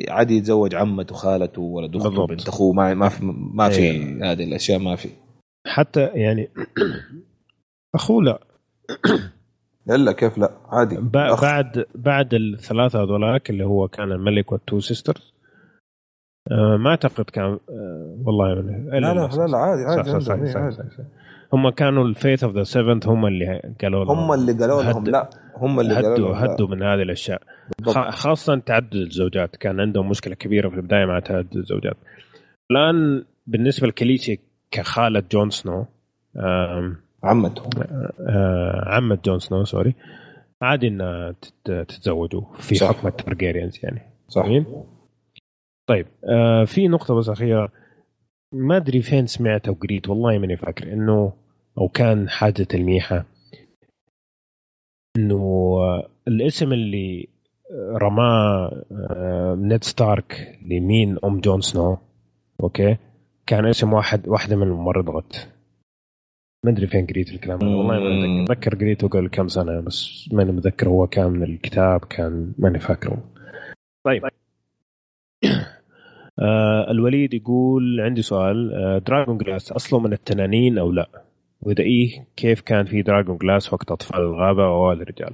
عادي 0.09 0.37
يتزوج 0.37 0.75
عمته 0.75 1.13
وخالته 1.15 1.63
ولد 1.63 1.97
اخته. 1.97 2.27
بنت 2.27 2.49
أخوه 2.49 2.73
ما 2.73 2.95
ما 2.95 3.09
في 3.09 3.25
ما 3.55 3.69
في 3.69 3.79
إيه. 3.79 4.33
هذه 4.33 4.45
الأشياء 4.45 4.79
ما 4.79 4.97
في. 4.97 5.09
حتى 5.67 6.07
يعني 6.07 6.49
أخوه 7.95 8.23
لا. 8.23 8.39
الا 9.91 10.13
كيف 10.13 10.39
لا؟ 10.39 10.51
عادي. 10.69 10.97
بعد 11.01 11.85
بعد 11.95 12.35
الثلاثة 12.35 13.03
هذولاك 13.03 13.51
اللي 13.51 13.65
هو 13.65 13.89
كان 13.89 14.13
الملك 14.13 14.53
وال 14.53 14.64
two 14.64 14.81
sisters 14.81 15.35
ما 16.51 16.91
أعتقد 16.91 17.25
كان 17.25 17.45
آه 17.45 18.17
والله 18.25 18.55
لا 18.55 18.61
لا 19.01 19.15
لا 19.15 19.47
لا 19.47 19.59
عادي 19.59 19.83
عادي 19.83 20.11
صح 20.11 20.19
صح 20.19 20.19
صح 20.19 20.35
إيه، 20.35 20.71
صح. 20.71 20.71
صح. 20.71 21.05
هم 21.53 21.69
كانوا 21.71 22.05
ال 22.05 22.12
Faith 22.12 22.45
of 22.45 22.55
the 22.55 22.63
Seven 22.63 23.07
هم 23.09 23.27
اللي 23.27 23.75
قالوا 23.83 24.05
لهم 24.05 24.19
هم 24.19 24.33
اللي 24.33 24.53
قالوا 24.53 24.83
لهم 24.83 25.05
لا 25.05 25.31
هم 25.57 25.81
اللي 25.81 25.95
قالوا 25.95 26.15
هدوا 26.15 26.33
لا. 26.35 26.45
هدوا 26.55 26.69
من 26.69 26.83
هذه 26.83 27.03
الأشياء 27.03 27.43
خاصة 28.11 28.59
تعدد 28.59 28.95
الزوجات 28.95 29.57
كان 29.57 29.81
عندهم 29.81 30.09
مشكلة 30.09 30.35
كبيرة 30.35 30.69
في 30.69 30.77
البداية 30.77 31.05
مع 31.05 31.19
تعدد 31.21 31.57
الزوجات 31.57 31.97
الآن 32.71 33.25
بالنسبة 33.47 33.87
لكليسي 33.87 34.41
كخالة 34.71 35.23
جون 35.33 35.51
سنو 35.51 35.87
عمته 37.25 37.63
آه، 38.29 38.85
عمة 38.87 39.19
جون 39.25 39.39
سنو 39.39 39.65
sorry 39.65 39.95
عادي 40.63 40.89
إنها 40.89 41.33
تت- 41.33 41.71
تتزوجوا 41.89 42.43
في 42.55 42.75
صح. 42.75 42.89
حكم 42.89 43.09
ال 43.09 43.15
Targaryens 43.15 43.81
يعني 43.83 44.03
صح 44.29 44.45
جميل 44.47 44.65
طيب 45.93 46.07
آه 46.25 46.65
في 46.65 46.89
نقطة 46.89 47.15
بس 47.15 47.29
أخيرة. 47.29 47.73
ما 48.53 48.77
أدري 48.77 49.03
فين 49.03 49.27
سمعت 49.27 49.69
أو 49.69 49.75
قريت 49.75 50.09
والله 50.09 50.39
ماني 50.39 50.57
فاكر 50.57 50.93
إنه 50.93 51.33
أو 51.79 51.89
كان 51.89 52.29
حاجة 52.29 52.63
تلميحة. 52.63 53.25
إنه 55.17 55.43
آه، 55.81 56.09
الاسم 56.29 56.73
اللي 56.73 57.29
رماه 58.03 58.71
آه، 58.93 59.55
نيد 59.59 59.85
ستارك 59.85 60.59
لمين؟ 60.71 61.19
أم 61.25 61.41
جون 61.41 61.61
سنو. 61.61 61.99
أوكي؟ 62.63 62.97
كان 63.47 63.67
اسم 63.67 63.93
واحد 63.93 64.29
واحدة 64.29 64.57
من 64.57 64.63
الممرضات. 64.63 65.37
ما 66.65 66.73
أدري 66.73 66.87
فين 66.87 67.07
قريت 67.07 67.29
الكلام 67.29 67.59
هذا 67.63 67.77
والله 67.77 67.99
ما 67.99 68.45
أتذكر. 68.45 68.75
قريته 68.75 69.09
قبل 69.09 69.29
كم 69.29 69.49
سنة 69.49 69.81
بس 69.81 70.29
ماني 70.33 70.53
متذكر 70.53 70.89
هو 70.89 71.07
كان 71.07 71.31
من 71.31 71.43
الكتاب 71.43 72.01
كان 72.01 72.53
ماني 72.59 72.79
فاكره 72.79 73.23
طيب. 74.05 74.23
آه 76.39 76.91
الوليد 76.91 77.35
يقول 77.35 78.01
عندي 78.01 78.23
سؤال 78.23 78.75
آه 78.75 78.99
dragon 78.99 79.39
glass 79.39 79.73
أصله 79.73 80.01
من 80.01 80.13
التنانين 80.13 80.79
أو 80.79 80.93
لا؟ 80.93 81.09
وإذا 81.63 81.83
إيه 81.83 82.25
كيف 82.37 82.61
كان 82.61 82.85
في 82.85 83.03
dragon 83.03 83.37
glass 83.39 83.73
وقت 83.73 83.91
أطفال 83.91 84.21
الغابة؟ 84.21 84.63
وأوائل 84.63 85.03
الرجال؟ 85.03 85.33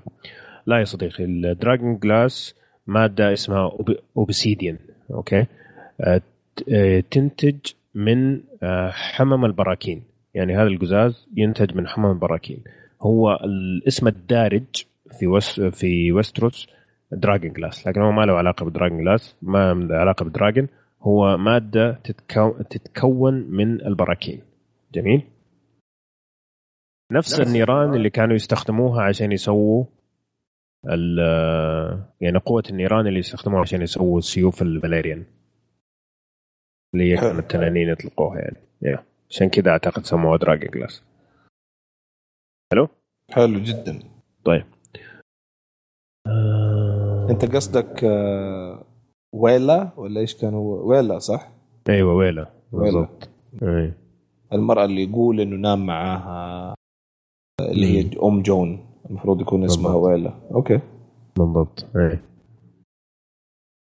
لا 0.66 0.78
يا 0.78 0.84
صديقي 0.84 1.24
ال 1.24 1.35
dragon 1.35 1.98
glass 1.98 2.54
مادة 2.86 3.32
اسمها 3.32 3.72
obsidian 4.16 4.78
أوكي؟ 5.10 5.46
آه 6.00 6.20
آه، 6.72 7.00
تنتج 7.10 7.56
من 7.94 8.40
آه 8.62 8.90
حمم 8.90 9.44
البراكين. 9.44 10.02
يعني 10.34 10.56
هذا 10.56 10.66
القزاز 10.68 11.28
ينتج 11.36 11.74
من 11.76 11.86
حمم 11.88 12.10
البراكين. 12.10 12.62
هو 13.02 13.40
الاسم 13.44 14.08
الدارج 14.08 14.64
في 15.18 15.26
وس 15.26 15.60
في 15.60 16.12
وستروس 16.12 16.68
dragon 17.12 17.52
glass 17.52 17.86
لكن 17.86 18.00
هو 18.00 18.12
ما 18.12 18.22
له 18.26 18.32
علاقة 18.32 18.66
ب 18.66 18.71
dragon 18.71 18.98
glass 18.98 19.36
ما 19.42 19.74
له 19.74 19.96
علاقة 19.96 20.24
ب 20.24 20.31
dragon 20.31 20.68
هو 21.00 21.36
تتكو... 22.04 22.62
تتكون 22.62 23.34
من 23.34 23.86
البراكين. 23.86 24.42
جميل؟ 24.92 25.22
نفس 27.12 27.40
النيران 27.40 27.94
اللي 27.94 28.10
كانوا 28.10 28.34
يستخدموها 28.36 29.02
عشان 29.02 29.32
يسووا 29.32 29.84
ال... 30.88 31.18
يعني 32.20 32.38
قوة 32.38 32.62
النيران 32.70 33.06
اللي 33.06 33.18
يستخدموها 33.18 33.60
عشان 33.60 33.82
يسووا 33.82 34.20
سيوف 34.20 34.62
الفاليريان. 34.62 35.24
اللي 36.94 37.12
هي. 37.12 37.16
كانوا 37.16 37.40
التنانين 37.40 37.88
يطلقوها 37.88 38.38
يعني. 38.38 38.56
Yeah. 38.84 39.00
عشان 39.30 39.48
كذا 39.48 39.70
أعتقد 39.70 40.04
سموها 40.04 40.38
dragon 40.38 40.70
glass 40.70 41.02
حلو 42.72 42.88
حلو 43.30 43.58
جدا. 43.58 43.98
طيب. 44.44 44.64
آه... 46.26 47.26
أنت 47.30 47.44
قصدك 47.44 48.04
آه، 48.04 48.84
ويلا 49.32 49.88
ولا 49.96 50.20
إيش 50.20 50.34
كانوا؟ 50.34 50.82
ويلا 50.82 51.18
صح؟ 51.18 51.48
أيوه 51.88 52.14
ويلا 52.14 52.46
بالضبط. 52.72 53.28
أي. 53.62 53.92
المرأة 54.52 54.84
اللي 54.84 55.02
يقول 55.04 55.40
إنه 55.40 55.56
نام 55.56 55.86
معاها 55.86 56.74
اللي 57.60 57.86
هي 57.86 58.10
أم 58.22 58.42
جون 58.42 58.84
المفروض 59.10 59.40
يكون 59.40 59.64
اسمها 59.64 59.92
بالضبط. 59.92 60.06
ويلا 60.06 60.32
أوكي. 60.54 60.80
بالضبط. 61.38 61.86
أي. 61.96 62.18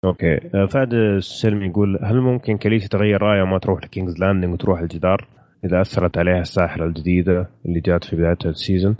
أوكي. 0.04 0.34
آه، 0.54 0.66
فهد 0.66 0.94
السلمي 0.94 1.66
يقول 1.66 1.98
هل 2.02 2.20
ممكن 2.20 2.56
كليسي 2.56 2.88
تغير 2.88 3.22
رايه 3.22 3.42
وما 3.42 3.58
تروح 3.58 3.84
لكينجز 3.84 4.18
لاندنج 4.18 4.52
وتروح 4.52 4.80
الجدار؟ 4.80 5.28
إذا 5.64 5.80
أثرت 5.80 6.18
عليها 6.18 6.40
الساحرة 6.40 6.86
الجديدة 6.86 7.48
اللي 7.66 7.80
جات 7.80 8.04
في 8.04 8.16
بداية 8.16 8.38
ال 8.46 8.53
season 8.53 8.96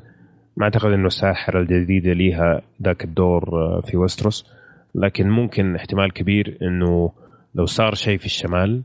ما 0.56 0.64
أعتقد 0.64 0.90
إنه 0.90 1.06
الساحرة 1.06 1.60
الجديدة 1.60 2.12
ليها 2.12 2.62
ذاك 2.82 3.04
الدور 3.04 3.62
آه، 3.62 3.80
في 3.80 3.96
وستروس. 3.96 4.52
لكن 4.94 5.30
ممكن 5.30 5.76
احتمال 5.76 6.12
كبير 6.12 6.58
إنه 6.62 7.12
لو 7.54 7.66
صار 7.66 7.94
شيء 7.94 8.18
في 8.18 8.26
الشمال 8.26 8.82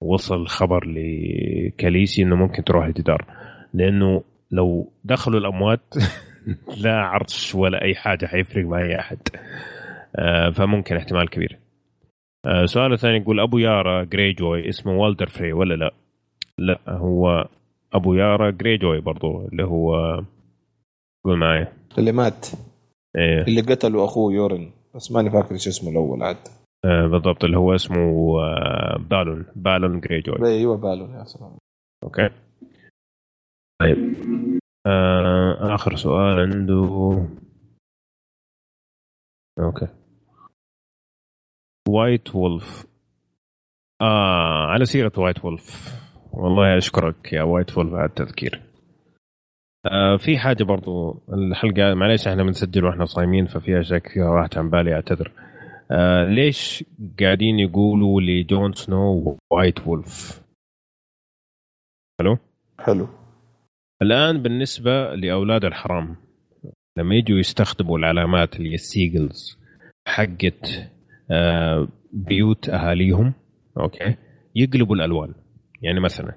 وصل 0.00 0.46
خبر 0.46 0.84
لكاليسي 0.86 2.22
إنه 2.22 2.36
ممكن 2.36 2.64
تروح 2.64 2.86
الجدار 2.86 3.26
لأنه 3.74 4.22
لو 4.50 4.92
دخلوا 5.04 5.40
الأموات 5.40 5.94
لا 6.84 6.94
عرش 6.94 7.54
ولا 7.54 7.82
أي 7.82 7.94
حاجة 7.94 8.26
حيفرق 8.26 8.64
مع 8.64 8.82
أي 8.82 8.98
أحد. 8.98 9.18
آه، 10.16 10.50
فممكن 10.50 10.96
احتمال 10.96 11.30
كبير. 11.30 11.58
آه، 12.46 12.64
سؤال 12.64 12.92
الثاني 12.92 13.16
يقول 13.16 13.40
أبو 13.40 13.58
يارا 13.58 14.04
جري 14.04 14.32
جوي 14.32 14.68
اسمه 14.68 14.92
والتر 14.92 15.28
فري 15.28 15.52
ولا 15.52 15.74
لا؟ 15.74 15.94
لا 16.58 16.80
هو 16.88 17.48
أبو 17.92 18.14
يارا 18.14 18.50
جري 18.50 18.76
جوي 18.76 19.00
برضو 19.00 19.48
اللي 19.48 19.64
هو 19.64 19.94
قول 21.24 21.38
معي 21.38 21.66
اللي 21.98 22.12
مات. 22.12 22.46
إيه. 23.16 23.42
اللي 23.42 23.60
قتلوا 23.60 24.04
أخوه 24.04 24.32
يورن. 24.32 24.70
بس 24.94 25.12
ماني 25.12 25.30
فاكر 25.30 25.52
إيش 25.54 25.68
اسمه 25.68 25.90
الأول 25.90 26.22
عاد. 26.22 26.48
آه، 26.84 27.06
بالضبط 27.06 27.44
اللي 27.44 27.56
هو 27.58 27.74
اسمه 27.74 28.38
آه، 28.40 28.96
بالون 29.10 29.46
بالون 29.56 30.00
جري 30.00 30.20
جوي. 30.20 30.48
أيوه 30.48 30.76
بالون 30.76 31.14
يا 31.14 31.24
سلام. 31.24 31.58
أوكي. 32.04 32.30
طيب. 33.80 33.98
آه 34.86 35.74
آخر 35.74 35.96
سؤال 35.96 36.40
عنده. 36.40 36.84
أوكي. 39.58 39.88
وايت 41.88 42.34
وولف 42.34 42.86
آه 44.02 44.66
على 44.66 44.84
سيرة 44.84 45.12
وايت 45.18 45.44
وولف 45.44 45.98
والله 46.32 46.78
أشكرك 46.78 47.32
يا 47.32 47.42
White 47.42 47.78
Wolf 47.78 47.94
على 47.94 48.04
التذكير. 48.08 48.67
آه 49.86 50.16
في 50.16 50.38
حاجة 50.38 50.64
برضو 50.64 51.22
الحلقة 51.32 51.94
معليش 51.94 52.28
إحنا 52.28 52.42
بنسجل 52.42 52.84
وإحنا 52.84 53.04
صايمين 53.04 53.46
ففي 53.46 53.80
أشياء 53.80 53.98
كثير 53.98 54.24
راحت 54.26 54.58
عن 54.58 54.70
بالي 54.70 54.94
أعتذر. 54.94 55.32
آه 55.90 56.24
ليش 56.24 56.84
قاعدين 57.20 57.58
يقولوا 57.58 58.20
لجون 58.20 58.72
سنو 58.72 59.38
White 59.52 59.86
Wolf 59.86 60.42
حلو 62.20 62.38
حلو. 62.78 63.08
الآن 64.02 64.42
بالنسبة 64.42 65.14
لأولاد 65.14 65.64
الحرام 65.64 66.16
لما 66.98 67.14
يجوا 67.14 67.38
يستخدموا 67.38 67.98
العلامات 67.98 68.56
اللي 68.56 68.74
ال 68.74 68.86
sigils 68.86 69.58
حقت 70.08 70.90
آه 71.30 71.88
بيوت 72.12 72.68
أهاليهم 72.68 73.32
Okay؟ 73.80 74.16
يقلبوا 74.54 74.96
الألوان. 74.96 75.34
يعني 75.82 76.00
مثلا 76.00 76.32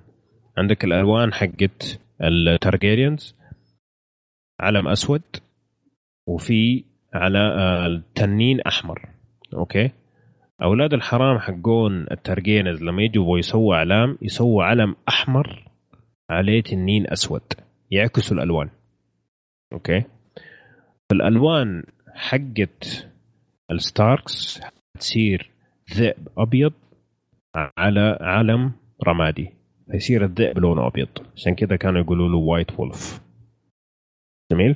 عندك 0.57 0.83
الألوان 0.83 1.33
حقت 1.33 2.00
التارجيريانز 2.23 3.35
علم 4.59 4.87
اسود 4.87 5.21
وفي 6.27 6.83
عليه 7.13 7.39
تنين 7.85 8.61
أحمر. 8.61 9.09
Okay؟ 9.53 9.91
أولاد 10.63 10.93
الحرام 10.93 11.39
حقون 11.39 12.05
التارجيريانز 12.11 12.83
لما 12.83 13.03
يجوا 13.03 13.39
يسووا 13.39 13.75
أعلام 13.75 14.17
يسووا 14.21 14.63
علم 14.63 14.95
أحمر 15.09 15.69
عليه 16.29 16.61
تنين 16.61 17.11
أسود 17.11 17.53
يعكسوا 17.91 18.37
الألوان. 18.37 18.69
Okay؟ 19.73 20.03
الالوان 21.11 21.83
حقت 22.13 23.07
الستاركس 23.71 24.61
تصير 24.99 25.51
ذئب 25.93 26.27
أبيض 26.37 26.73
على 27.55 28.17
علم 28.21 28.71
رمادي. 29.07 29.60
فيصير 29.91 30.25
الذئب 30.25 30.59
لونه 30.59 30.87
أبيض. 30.87 31.07
عشان 31.35 31.55
كذا 31.55 31.75
كانوا 31.75 32.01
يقولوا 32.01 32.29
له 32.29 32.37
White 32.37 32.79
Wolf 32.79 33.21
جميل؟ 34.51 34.75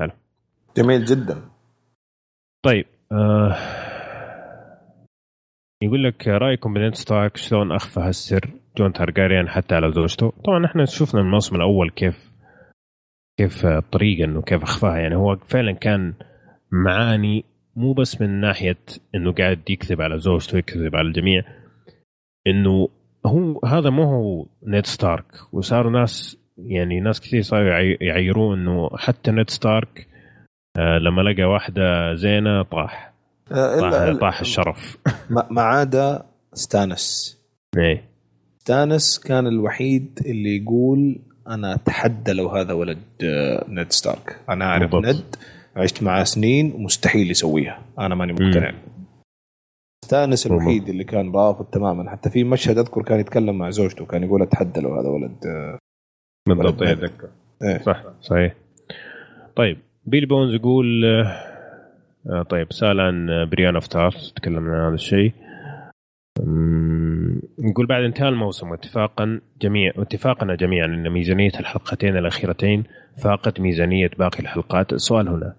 حلو. 0.00 0.10
جميل 0.76 1.04
جدا. 1.04 1.50
طيب 2.64 2.84
آه 3.12 3.56
يقول 5.82 6.04
لك 6.04 6.28
رايكم 6.28 6.74
بنيد 6.74 6.94
ستارك 6.94 7.36
شلون 7.36 7.72
أخفى 7.72 8.00
هالسر؟ 8.00 8.50
جون 8.76 8.92
تارجاريان 8.92 9.48
حتى 9.48 9.74
على 9.74 9.92
زوجته. 9.92 10.32
طبعا 10.44 10.66
إحنا 10.66 10.84
شفنا 10.84 11.20
الموسم 11.20 11.56
الأول 11.56 11.90
كيف 11.90 12.32
كيف 13.38 13.66
الطريقة 13.66 14.24
إنه 14.24 14.42
كيف 14.42 14.62
أخفاها. 14.62 14.98
يعني 14.98 15.16
هو 15.16 15.36
فعلا 15.36 15.72
كان 15.72 16.14
معاني 16.72 17.44
مو 17.76 17.92
بس 17.92 18.20
من 18.20 18.40
ناحية 18.40 18.78
إنه 19.14 19.32
قاعد 19.32 19.70
يكذب 19.70 20.00
على 20.00 20.18
زوجته 20.18 20.58
يكذب 20.58 20.96
على 20.96 21.08
الجميع. 21.08 21.61
إنه 22.46 22.88
هو 23.26 23.60
هذا 23.64 23.90
مو 23.90 24.02
هو 24.02 24.46
نيد 24.66 24.86
ستارك. 24.86 25.26
وصاروا 25.52 25.92
ناس 25.92 26.36
يعني 26.58 27.00
ناس 27.00 27.20
كثير 27.20 27.42
صاروا 27.42 27.68
يعيروه 28.00 28.54
إنه 28.54 28.90
حتى 28.96 29.30
نيد 29.30 29.50
ستارك 29.50 30.06
آه 30.78 30.98
لما 30.98 31.22
لقى 31.22 31.42
واحدة 31.42 32.14
زينة 32.14 32.62
طاح. 32.62 33.12
آه 33.52 33.80
طاح, 33.80 34.20
طاح 34.20 34.40
الشرف. 34.40 34.98
ما 35.50 35.62
عدا 35.62 36.22
ستانيس 36.54 37.38
إيه. 37.78 38.04
ستانيس 38.58 39.18
كان 39.18 39.46
الوحيد 39.46 40.18
اللي 40.26 40.56
يقول 40.62 41.18
أنا 41.48 41.74
أتحدى 41.74 42.32
لو 42.32 42.48
هذا 42.48 42.72
ولد 42.72 42.98
آه، 43.24 43.64
نيد 43.68 43.92
ستارك. 43.92 44.36
أنا 44.48 44.64
أعرف 44.64 44.94
نيد 44.94 45.36
عشت 45.76 46.02
معاه 46.02 46.24
سنين 46.24 46.72
ومستحيل 46.72 47.30
يسويها. 47.30 47.78
أنا 47.98 48.14
ماني 48.14 48.32
مقتنع. 48.32 48.72
ستانيس 50.12 50.46
الوحيد 50.46 50.88
اللي 50.88 51.04
كان 51.04 51.32
رافض 51.32 51.64
تماما. 51.64 52.10
حتى 52.10 52.30
في 52.30 52.44
مشهد 52.44 52.78
أذكر 52.78 53.02
كان 53.02 53.20
يتكلم 53.20 53.58
مع 53.58 53.70
زوجته 53.70 54.06
كان 54.06 54.24
يقول 54.24 54.42
اتحدى 54.42 54.80
لو 54.80 54.94
هذا 54.94 55.08
ولد. 55.08 55.36
بالضبط 56.48 56.82
أتذكر. 56.82 57.28
إيه. 57.62 57.78
صح 57.78 58.04
صحيح. 58.20 58.54
طيب 59.56 59.78
بيل 60.04 60.26
بونز 60.26 60.54
يقول 60.54 61.04
آه 61.04 62.42
طيب 62.50 62.72
سأل 62.72 63.00
عن 63.00 63.48
بريان 63.50 63.74
أوف 63.74 63.86
تارث 63.86 64.32
تكلمنا 64.32 64.76
عن 64.76 64.86
هذا 64.86 64.94
الشيء. 64.94 65.32
نقول 67.58 67.86
بعد 67.86 68.02
انتهاء 68.02 68.28
الموسم 68.28 68.70
واتفاقا 68.70 69.40
جميع 69.60 69.92
اتفاقنا 69.96 70.54
جميعا 70.54 70.86
إن 70.86 71.10
ميزانية 71.10 71.52
الحلقتين 71.60 72.16
الأخيرتين 72.16 72.84
فاقت 73.22 73.60
ميزانية 73.60 74.10
باقي 74.18 74.40
الحلقات. 74.40 74.92
السؤال 74.92 75.28
هنا 75.28 75.54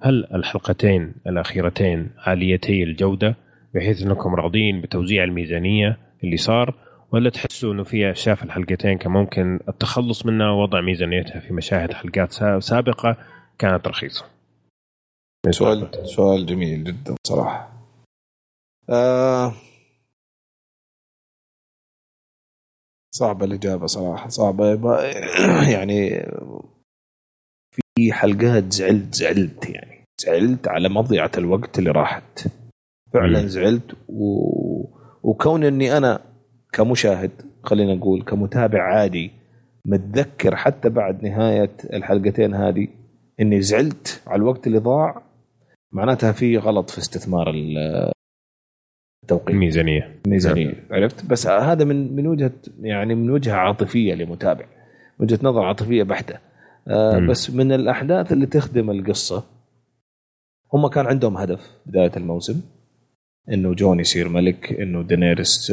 هل 0.00 0.26
الحلقتين 0.34 1.14
الأخيرتين 1.26 2.10
عاليتي 2.18 2.82
الجودة؟ 2.82 3.47
بحيث 3.74 4.02
انكم 4.02 4.34
راضين 4.34 4.80
بتوزيع 4.80 5.24
الميزانية 5.24 5.98
اللي 6.24 6.36
صار 6.36 6.74
ولا 7.12 7.30
تحسوا 7.30 7.72
إنه 7.72 7.84
في 7.84 8.10
اشياء 8.10 8.34
في 8.34 8.42
الحلقتين 8.42 8.98
كان 8.98 9.12
ممكن 9.12 9.60
التخلص 9.68 10.26
منها 10.26 10.50
ووضع 10.50 10.80
ميزانيتها 10.80 11.40
في 11.40 11.52
مشاهد 11.52 11.92
حلقات 11.92 12.32
سابقة 12.62 13.16
كانت 13.58 13.88
رخيصة؟ 13.88 14.24
سؤال 15.50 16.08
سؤال 16.08 16.46
جميل 16.46 16.84
جدا 16.84 17.14
صراحة. 17.26 17.72
آه 18.90 19.52
صعبة 23.14 23.44
الإجابة 23.44 23.86
صراحة 23.86 24.28
صعبة 24.28 24.98
يعني 25.74 26.26
في 27.74 28.12
حلقات 28.12 28.72
زعلت 28.72 29.14
زعلت 29.14 29.70
يعني 29.70 30.04
زعلت 30.20 30.68
على 30.68 30.88
مضيعة 30.88 31.30
الوقت 31.38 31.78
اللي 31.78 31.90
راحت 31.90 32.48
فعلا 33.14 33.46
زعلت. 33.46 33.94
و... 34.08 34.44
وكون 35.22 35.64
اني 35.64 35.96
أنا 35.96 36.20
كمشاهد 36.72 37.30
خلينا 37.62 37.94
نقول 37.94 38.22
كمتابع 38.22 38.82
عادي 38.82 39.30
متذكر 39.84 40.56
حتى 40.56 40.88
بعد 40.88 41.22
نهاية 41.24 41.70
الحلقتين 41.92 42.54
هذه 42.54 42.88
اني 43.40 43.62
زعلت 43.62 44.22
على 44.26 44.36
الوقت 44.36 44.66
اللي 44.66 44.78
ضاع. 44.78 45.22
معناتها 45.92 46.32
في 46.32 46.58
غلط 46.58 46.90
في 46.90 46.98
استثمار 46.98 47.54
التوقيت. 49.22 49.50
الميزانيه 49.50 50.20
الميزانيه 50.26 50.66
نعم. 50.66 50.74
عرفت؟ 50.90 51.26
بس 51.26 51.46
هذا 51.46 51.84
من 51.84 52.16
من 52.16 52.26
وجهه 52.26 52.52
يعني 52.80 53.14
من 53.14 53.30
وجهة 53.30 53.54
عاطفية 53.54 54.14
لمتابع. 54.14 54.64
وجهة 55.20 55.38
نظر 55.42 55.62
عاطفية 55.62 56.02
بحتة. 56.02 56.38
آه 56.88 57.18
بس 57.18 57.50
من 57.50 57.72
الأحداث 57.72 58.32
اللي 58.32 58.46
تخدم 58.46 58.90
القصة 58.90 59.44
هم 60.74 60.86
كان 60.86 61.06
عندهم 61.06 61.36
هدف 61.36 61.70
بداية 61.86 62.12
الموسم. 62.16 62.60
إنه 63.52 63.74
جون 63.74 64.00
يصير 64.00 64.28
ملك 64.28 64.72
إنه 64.72 65.02
دينيرس 65.02 65.72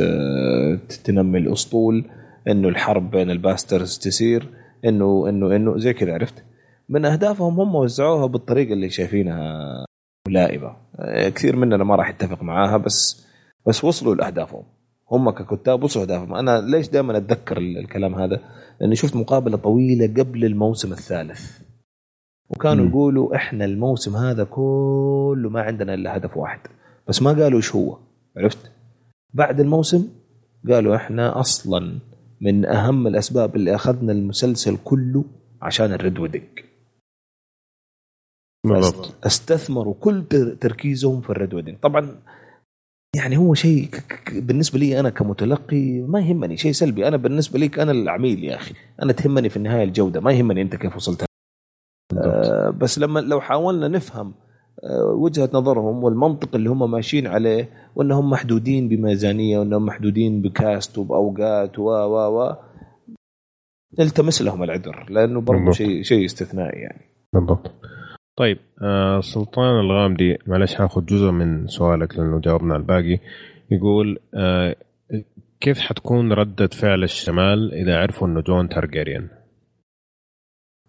تنمي 1.03 1.39
الأسطول 1.39 2.05
إنه 2.47 2.67
الحرب 2.67 3.11
بين 3.11 3.31
ال 3.31 3.38
bastards 3.38 3.97
تصير 3.97 4.49
انه 4.85 5.29
انه 5.29 5.55
إنه 5.55 5.77
زي 5.77 5.93
كذا 5.93 6.13
عرفت؟ 6.13 6.43
من 6.89 7.05
أهدافهم 7.05 7.59
هم 7.59 7.75
وزعوها 7.75 8.25
بالطريقة 8.25 8.73
اللي 8.73 8.89
شايفينها 8.89 9.85
ملائمه 10.27 10.75
آه، 10.99 11.29
كثير 11.29 11.55
مننا 11.55 11.83
ما 11.83 11.95
راح 11.95 12.09
يتفق 12.09 12.43
معاها 12.43 12.77
بس 12.77 13.25
بس 13.67 13.83
وصلوا 13.83 14.15
لأهدافهم. 14.15 14.63
هم 15.11 15.29
ككتاب 15.29 15.83
وصلوا 15.83 16.05
اهدافهم 16.05 16.33
أنا 16.35 16.61
ليش 16.61 16.89
دائما 16.89 17.17
أتذكر 17.17 17.57
الكلام 17.57 18.15
هذا؟ 18.15 18.39
لاني 18.81 18.95
شفت 18.95 19.15
مقابلة 19.15 19.57
طويلة 19.57 20.07
قبل 20.07 20.45
الموسم 20.45 20.91
الثالث. 20.91 21.59
وكانوا 22.49 22.85
م. 22.85 22.89
يقولوا 22.89 23.35
إحنا 23.35 23.65
الموسم 23.65 24.15
هذا 24.15 24.43
كله 24.43 25.49
ما 25.49 25.61
عندنا 25.61 25.93
إلا 25.93 26.17
هدف 26.17 26.37
واحد. 26.37 26.59
بس 27.07 27.21
ما 27.21 27.29
قالوا 27.29 27.57
إيش 27.57 27.75
هو 27.75 27.97
عرفت؟ 28.37 28.71
بعد 29.33 29.59
الموسم 29.59 30.07
قالوا 30.69 30.95
إحنا 30.95 31.39
أصلا 31.39 31.99
من 32.41 32.65
أهم 32.65 33.07
الأسباب 33.07 33.55
اللي 33.55 33.75
أخذنا 33.75 34.11
المسلسل 34.11 34.77
كله 34.83 35.25
عشان 35.61 35.93
ال 35.93 36.00
Red 36.00 36.19
Wedding. 36.19 36.59
استثمروا 39.23 39.93
كل 39.99 40.23
تركيزهم 40.61 41.21
في 41.21 41.29
ال 41.29 41.35
Red 41.35 41.53
Wedding. 41.53 41.77
طبعا 41.79 42.21
يعني 43.15 43.37
هو 43.37 43.53
شيء 43.53 43.89
بالنسبة 44.31 44.79
لي 44.79 44.99
أنا 44.99 45.09
كمتلقي 45.09 46.01
ما 46.01 46.19
يهمني 46.19 46.57
شيء 46.57 46.71
سلبي. 46.71 47.07
أنا 47.07 47.17
بالنسبة 47.17 47.59
لي 47.59 47.71
أنا 47.77 47.91
العميل 47.91 48.43
يا 48.43 48.55
أخي. 48.55 48.73
أنا 49.03 49.13
تهمني 49.13 49.49
في 49.49 49.57
النهاية 49.57 49.83
الجودة 49.83 50.21
ما 50.21 50.31
يهمني 50.31 50.61
أنت 50.61 50.75
كيف 50.75 50.95
وصلت. 50.95 51.25
آه 52.17 52.69
بس 52.69 52.99
لما 52.99 53.19
لو 53.19 53.41
حاولنا 53.41 53.87
نفهم 53.87 54.33
وجهة 55.15 55.49
نظرهم 55.53 56.03
والمنطق 56.03 56.55
اللي 56.55 56.69
هم 56.69 56.91
ماشيين 56.91 57.27
عليه 57.27 57.69
وأنهم 57.95 58.29
محدودين 58.29 58.89
بميزانية 58.89 59.59
وأنهم 59.59 59.85
محدودين 59.85 60.41
بكاست 60.41 60.97
وبأوقات 60.97 61.79
و 61.79 61.83
و 61.83 62.39
و 62.39 62.55
نلتمس 63.99 64.41
لهم 64.41 64.63
العذر 64.63 65.05
لأنه 65.09 65.41
برضه 65.41 65.71
شيء 65.71 66.01
شيء 66.01 66.25
استثنائي 66.25 66.79
يعني. 66.79 67.01
بالضبط. 67.33 67.71
طيب 68.37 68.57
آه 68.81 69.19
سلطان 69.19 69.79
الغامدي 69.79 70.37
معلش 70.47 70.81
هاخذ 70.81 71.05
جزء 71.05 71.31
من 71.31 71.67
سؤالك 71.67 72.17
لأنه 72.17 72.39
جاوبنا 72.39 72.75
الباقي. 72.75 73.19
يقول 73.71 74.19
آه 74.33 74.75
كيف 75.59 75.79
حتكون 75.79 76.33
ردة 76.33 76.67
فعل 76.67 77.03
الشمال 77.03 77.73
إذا 77.73 77.97
عرفوا 77.97 78.27
إنه 78.27 78.41
جون 78.41 78.69
تارجيريان؟ 78.69 79.29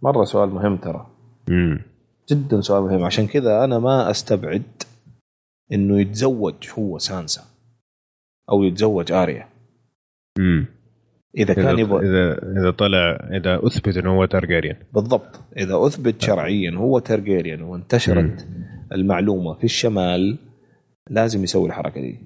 مرة 0.02 0.24
سؤال 0.24 0.48
مهم 0.48 0.76
ترى. 0.76 1.06
امم 1.48 1.95
جدا 2.30 2.60
سؤال 2.60 2.82
مهم. 2.82 3.04
عشان 3.04 3.26
كذا 3.26 3.64
أنا 3.64 3.78
ما 3.78 4.10
أستبعد 4.10 4.62
إنه 5.72 6.00
يتزوج 6.00 6.54
هو 6.78 6.98
سانسا 6.98 7.42
أو 8.50 8.62
يتزوج 8.62 9.12
آريا. 9.12 9.48
امم 10.38 10.66
إذا 11.36 11.54
كان 11.54 11.78
يبغى 11.78 12.08
اذا 12.08 12.38
إذا 12.60 12.70
طلع 12.70 13.28
إذا 13.36 13.66
أثبت 13.66 13.96
إنه 13.96 14.16
هو 14.16 14.24
تارجيريان 14.24 14.76
بالضبط. 14.92 15.40
إذا 15.56 15.86
أثبت 15.86 16.22
شرعيا 16.22 16.70
هو 16.76 16.98
تارجيريان 16.98 17.62
وانتشرت 17.62 18.46
المعلومة 18.92 19.54
في 19.54 19.64
الشمال 19.64 20.38
لازم 21.10 21.44
يسوي 21.44 21.68
الحركة 21.68 22.00
دي. 22.00 22.18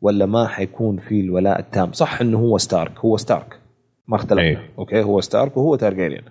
ولا 0.00 0.26
ما 0.26 0.46
حيكون 0.46 0.98
في 0.98 1.20
الولاء 1.20 1.60
التام. 1.60 1.92
صح 1.92 2.20
إنه 2.20 2.38
هو 2.38 2.58
ستارك 2.58 2.98
هو 2.98 3.16
ستارك 3.16 3.60
ما 4.08 4.16
اختلفنا. 4.16 4.42
أي. 4.42 4.58
Okay؟ 4.78 5.02
هو 5.02 5.20
ستارك 5.20 5.56
وهو 5.56 5.76
تارجيريان 5.76 6.24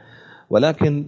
ولكن 0.50 1.06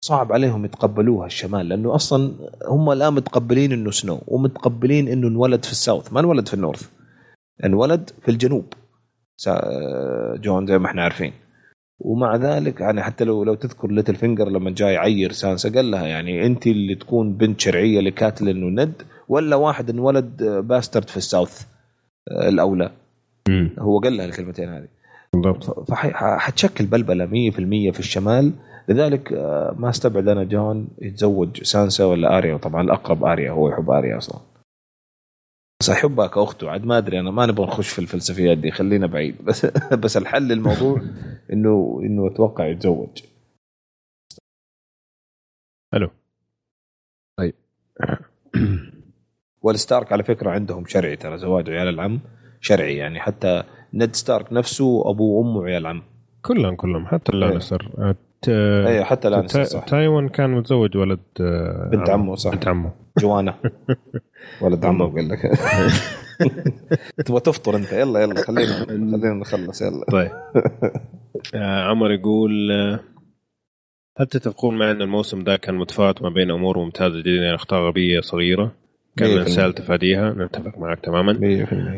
صعب 0.00 0.32
عليهم 0.32 0.64
يتقبلوها 0.64 1.26
الشمال 1.26 1.68
لأنه 1.68 1.94
أصلا 1.94 2.32
هم 2.68 2.90
الآن 2.92 3.14
متقبلين 3.14 3.72
إنه 3.72 3.90
سنو 3.90 4.20
ومتقبلين 4.26 5.08
إنه 5.08 5.28
انولد 5.28 5.64
في 5.64 5.72
ال 5.72 5.79
South 5.79 6.12
ما 6.12 6.20
انولد 6.20 6.48
في 6.48 6.54
ال 6.54 6.59
North. 6.59 6.90
انولد 7.64 8.10
في 8.22 8.30
الجنوب. 8.30 8.64
جون 10.42 10.66
زي 10.66 10.78
ما 10.78 10.86
إحنا 10.86 11.02
عارفين. 11.02 11.32
ومع 12.00 12.36
ذلك 12.36 12.80
يعني 12.80 13.02
حتى 13.02 13.24
لو 13.24 13.44
لو 13.44 13.54
تذكر 13.54 13.90
ليتل 13.90 14.14
فينجر 14.14 14.48
لما 14.48 14.70
جاي 14.70 14.94
يعير 14.94 15.32
سانسا 15.32 15.72
قال 15.74 15.90
لها 15.90 16.06
يعني 16.06 16.46
أنت 16.46 16.66
اللي 16.66 16.94
تكون 16.94 17.32
بنت 17.32 17.60
شرعية 17.60 18.00
لكاتلين 18.00 18.62
ونيد 18.62 18.92
ولا 19.28 19.56
واحد 19.56 19.90
انولد 19.90 20.42
bastard 20.44 21.08
في 21.08 21.16
ال 21.16 21.24
South 21.24 21.62
آه، 22.30 22.48
الأولى. 22.48 22.90
هو 23.78 23.98
قال 23.98 24.16
لها 24.16 24.24
الكلمتين 24.26 24.68
هذه. 24.68 24.88
بالضبط. 25.32 25.90
فحتشكل 25.90 26.86
بلبلة 26.86 27.26
100% 27.26 27.92
في 27.92 28.00
الشمال 28.00 28.52
لذلك 28.88 29.32
آه، 29.32 29.74
ما 29.78 29.90
استبعد 29.90 30.28
أنا 30.28 30.44
جون 30.44 30.88
يتزوج 31.02 31.62
سانسا 31.62 32.04
ولا 32.04 32.38
آريا. 32.38 32.56
طبعا 32.56 32.82
الأقرب 32.82 33.24
آريا 33.24 33.50
هو 33.50 33.68
يحب 33.68 33.90
آريا 33.90 34.18
أصلا. 34.18 34.40
بس 35.80 35.90
أحبها 35.90 36.26
كأخته. 36.26 36.70
عاد 36.70 36.84
ما 36.84 36.98
أدري 36.98 37.20
أنا 37.20 37.30
ما 37.30 37.46
نبغى 37.46 37.66
نخش 37.66 37.88
في 37.88 37.98
الفلسفيات 37.98 38.58
دي 38.58 38.70
خلينا 38.70 39.06
بعيد. 39.06 39.36
بس 39.46 39.66
بس 39.92 40.16
الحل 40.16 40.42
للموضوع 40.48 41.00
إنه 41.52 42.00
إنه 42.02 42.26
أتوقع 42.26 42.66
يتزوج. 42.66 43.22
حلو. 45.92 46.10
طيب. 47.38 47.54
والستارك 49.62 50.12
على 50.12 50.22
فكرة 50.24 50.50
عندهم 50.50 50.86
شرعي 50.86 51.16
ترى 51.16 51.38
زواج 51.38 51.70
عيال 51.70 51.88
العم 51.88 52.20
شرعي. 52.60 52.96
يعني 52.96 53.20
حتى 53.20 53.62
نيد 53.94 54.14
ستارك 54.16 54.52
نفسه 54.52 55.10
أبوه 55.10 55.38
وأمه 55.46 55.64
عيال 55.66 55.86
عم. 55.86 56.02
كلهم 56.42 56.76
كلهم. 56.76 57.06
حتى 57.06 57.32
اللانستر 57.32 58.14
آه، 58.48 58.84
ت- 58.84 58.86
أيوه 58.88 59.04
حتى 59.04 59.28
الآن 59.28 59.46
تا- 59.46 59.80
تايوان 59.80 60.28
كان 60.28 60.50
متزوج 60.50 60.96
ولد 60.96 61.18
آه، 61.40 61.88
بنت 61.92 62.10
عمه 62.10 62.34
صح. 62.34 62.50
بنت 62.52 62.68
عمه. 62.68 62.92
جوانا. 63.18 63.54
ولد 64.62 64.84
عمه 64.84 65.06
بقول 65.08 65.28
لك. 65.28 65.38
تبغى 67.26 67.40
تفطر 67.40 67.76
أنت؟ 67.76 67.92
يلا 67.92 68.20
يلا 68.20 68.34
خلينا 68.42 68.72
خلينا 68.86 69.34
نخلص 69.34 69.82
يلا. 69.82 70.04
طيب. 70.12 70.30
آه، 71.54 71.82
عمر 71.82 72.10
يقول 72.12 72.70
هل 74.18 74.26
تتفقون 74.26 74.78
مع 74.78 74.90
أن 74.90 75.02
الموسم 75.02 75.44
ده 75.44 75.56
كان 75.56 75.74
متفاوت 75.74 76.22
ما 76.22 76.28
بين 76.28 76.50
أمور 76.50 76.78
ممتازة 76.78 77.20
جدا 77.20 77.30
يعني 77.30 77.54
أخطاء 77.54 77.80
غبية 77.88 78.20
صغيرة؟ 78.20 78.72
كان 79.16 79.30
ممكن 79.30 79.70
تفاديها 79.70 80.30
نتفق 80.32 80.78
معك 80.78 81.00
تماما. 81.00 81.32
100% 81.32 81.42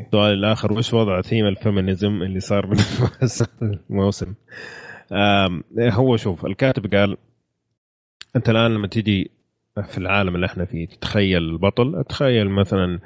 السؤال 0.07 0.33
الآخر 0.33 0.73
وش 0.73 0.95
وضع 0.95 1.21
theme 1.21 1.47
ال 1.47 1.55
feminism 1.55 2.23
اللي 2.23 2.41
صار 2.41 2.67
بالموسم 3.61 4.35
هو 5.81 6.17
شوف 6.17 6.47
الكاتب 6.47 6.95
قال 6.95 7.17
أنت 8.37 8.51
الآن 8.51 8.71
لما 8.75 8.87
تيجي 8.87 9.31
في 9.89 9.99
العالم 9.99 10.35
اللي 10.35 10.47
إحنا 10.47 10.65
فيه 10.65 10.87
تتخيل 10.87 11.43
البطل 11.43 12.05
تخيل 12.09 12.51
مثلا 12.51 12.99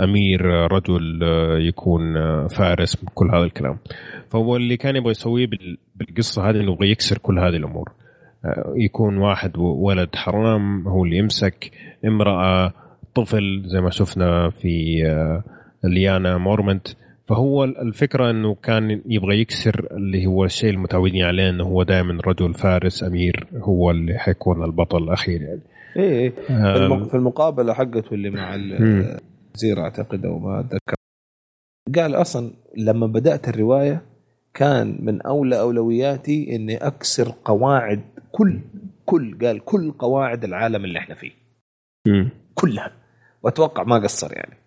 أمير 0.00 0.42
رجل 0.72 1.20
آه، 1.22 1.58
يكون 1.58 2.16
آه، 2.16 2.46
فارس 2.46 2.96
كل 3.14 3.30
هذا 3.34 3.44
الكلام. 3.44 3.78
فهو 4.30 4.56
اللي 4.56 4.76
كان 4.76 4.96
يبغى 4.96 5.10
يسويه 5.10 5.46
بال- 5.46 5.78
بالقصة 5.96 6.50
هذه 6.50 6.60
إنه 6.60 6.72
يبغى 6.72 6.90
يكسر 6.90 7.18
كل 7.18 7.38
هذه 7.38 7.56
الأمور. 7.56 7.92
آه، 8.44 8.74
يكون 8.76 9.16
واحد 9.18 9.56
ولد 9.58 10.16
حرام 10.16 10.88
هو 10.88 11.04
اللي 11.04 11.16
يمسك 11.16 11.70
امرأة 12.04 12.72
طفل 13.14 13.62
زي 13.66 13.80
ما 13.80 13.90
شفنا 13.90 14.50
في 14.50 15.02
ليانا 15.84 16.38
مورمنت. 16.38 16.88
فهو 17.26 17.64
الفكرة 17.64 18.30
إنه 18.30 18.54
كان 18.54 19.02
يبغى 19.06 19.40
يكسر 19.40 19.88
اللي 19.90 20.26
هو 20.26 20.44
الشيء 20.44 20.70
المتعودين 20.70 21.24
عليه 21.24 21.50
إنه 21.50 21.64
هو 21.64 21.82
دائما 21.82 22.18
رجل 22.26 22.54
فارس 22.54 23.04
أمير 23.04 23.46
هو 23.54 23.90
اللي 23.90 24.18
حيكون 24.18 24.64
البطل 24.64 25.02
الأخير 25.02 25.42
يعني. 25.42 25.60
إيه 25.96 26.20
إيه. 26.50 27.04
في 27.04 27.14
المقابلة 27.14 27.72
حقته 27.74 28.14
اللي 28.14 28.30
مع. 28.30 28.54
الوزير 28.54 29.80
أعتقد 29.80 30.26
أو 30.26 30.38
ما 30.38 30.60
أتذكر. 30.60 30.94
قال 31.94 32.14
أصلا 32.14 32.50
لما 32.76 33.06
بدأت 33.06 33.48
الرواية 33.48 34.02
كان 34.54 34.98
من 35.00 35.22
أولى 35.22 35.60
أولوياتي 35.60 36.56
إني 36.56 36.76
أكسر 36.76 37.34
قواعد 37.44 38.00
كل 38.32 38.60
كل 39.06 39.38
قال 39.42 39.64
كل 39.64 39.92
قواعد 39.92 40.44
العالم 40.44 40.84
اللي 40.84 40.98
إحنا 40.98 41.14
فيه. 41.14 41.32
كلها. 42.54 42.92
وأتوقع 43.42 43.82
ما 43.82 43.98
قصر 43.98 44.32
يعني. 44.36 44.63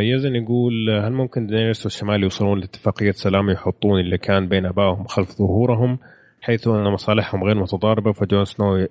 يزن 0.00 0.34
يقول 0.36 0.90
آه، 0.90 1.08
هل 1.08 1.12
ممكن 1.12 1.46
دينيرس 1.46 1.84
والشمال 1.84 2.22
يوصلون 2.22 2.60
لاتفاقية 2.60 3.10
سلام 3.10 3.50
يحطون 3.50 4.00
اللي 4.00 4.18
كان 4.18 4.48
بين 4.48 4.66
أبائهم 4.66 5.04
خلف 5.06 5.38
ظهورهم 5.38 5.98
حيث 6.40 6.68
أن 6.68 6.84
مصالحهم 6.92 7.44
غير 7.44 7.54
متضاربة 7.54 8.12
فجون 8.12 8.44
سنو 8.44 8.76
ي- 8.76 8.88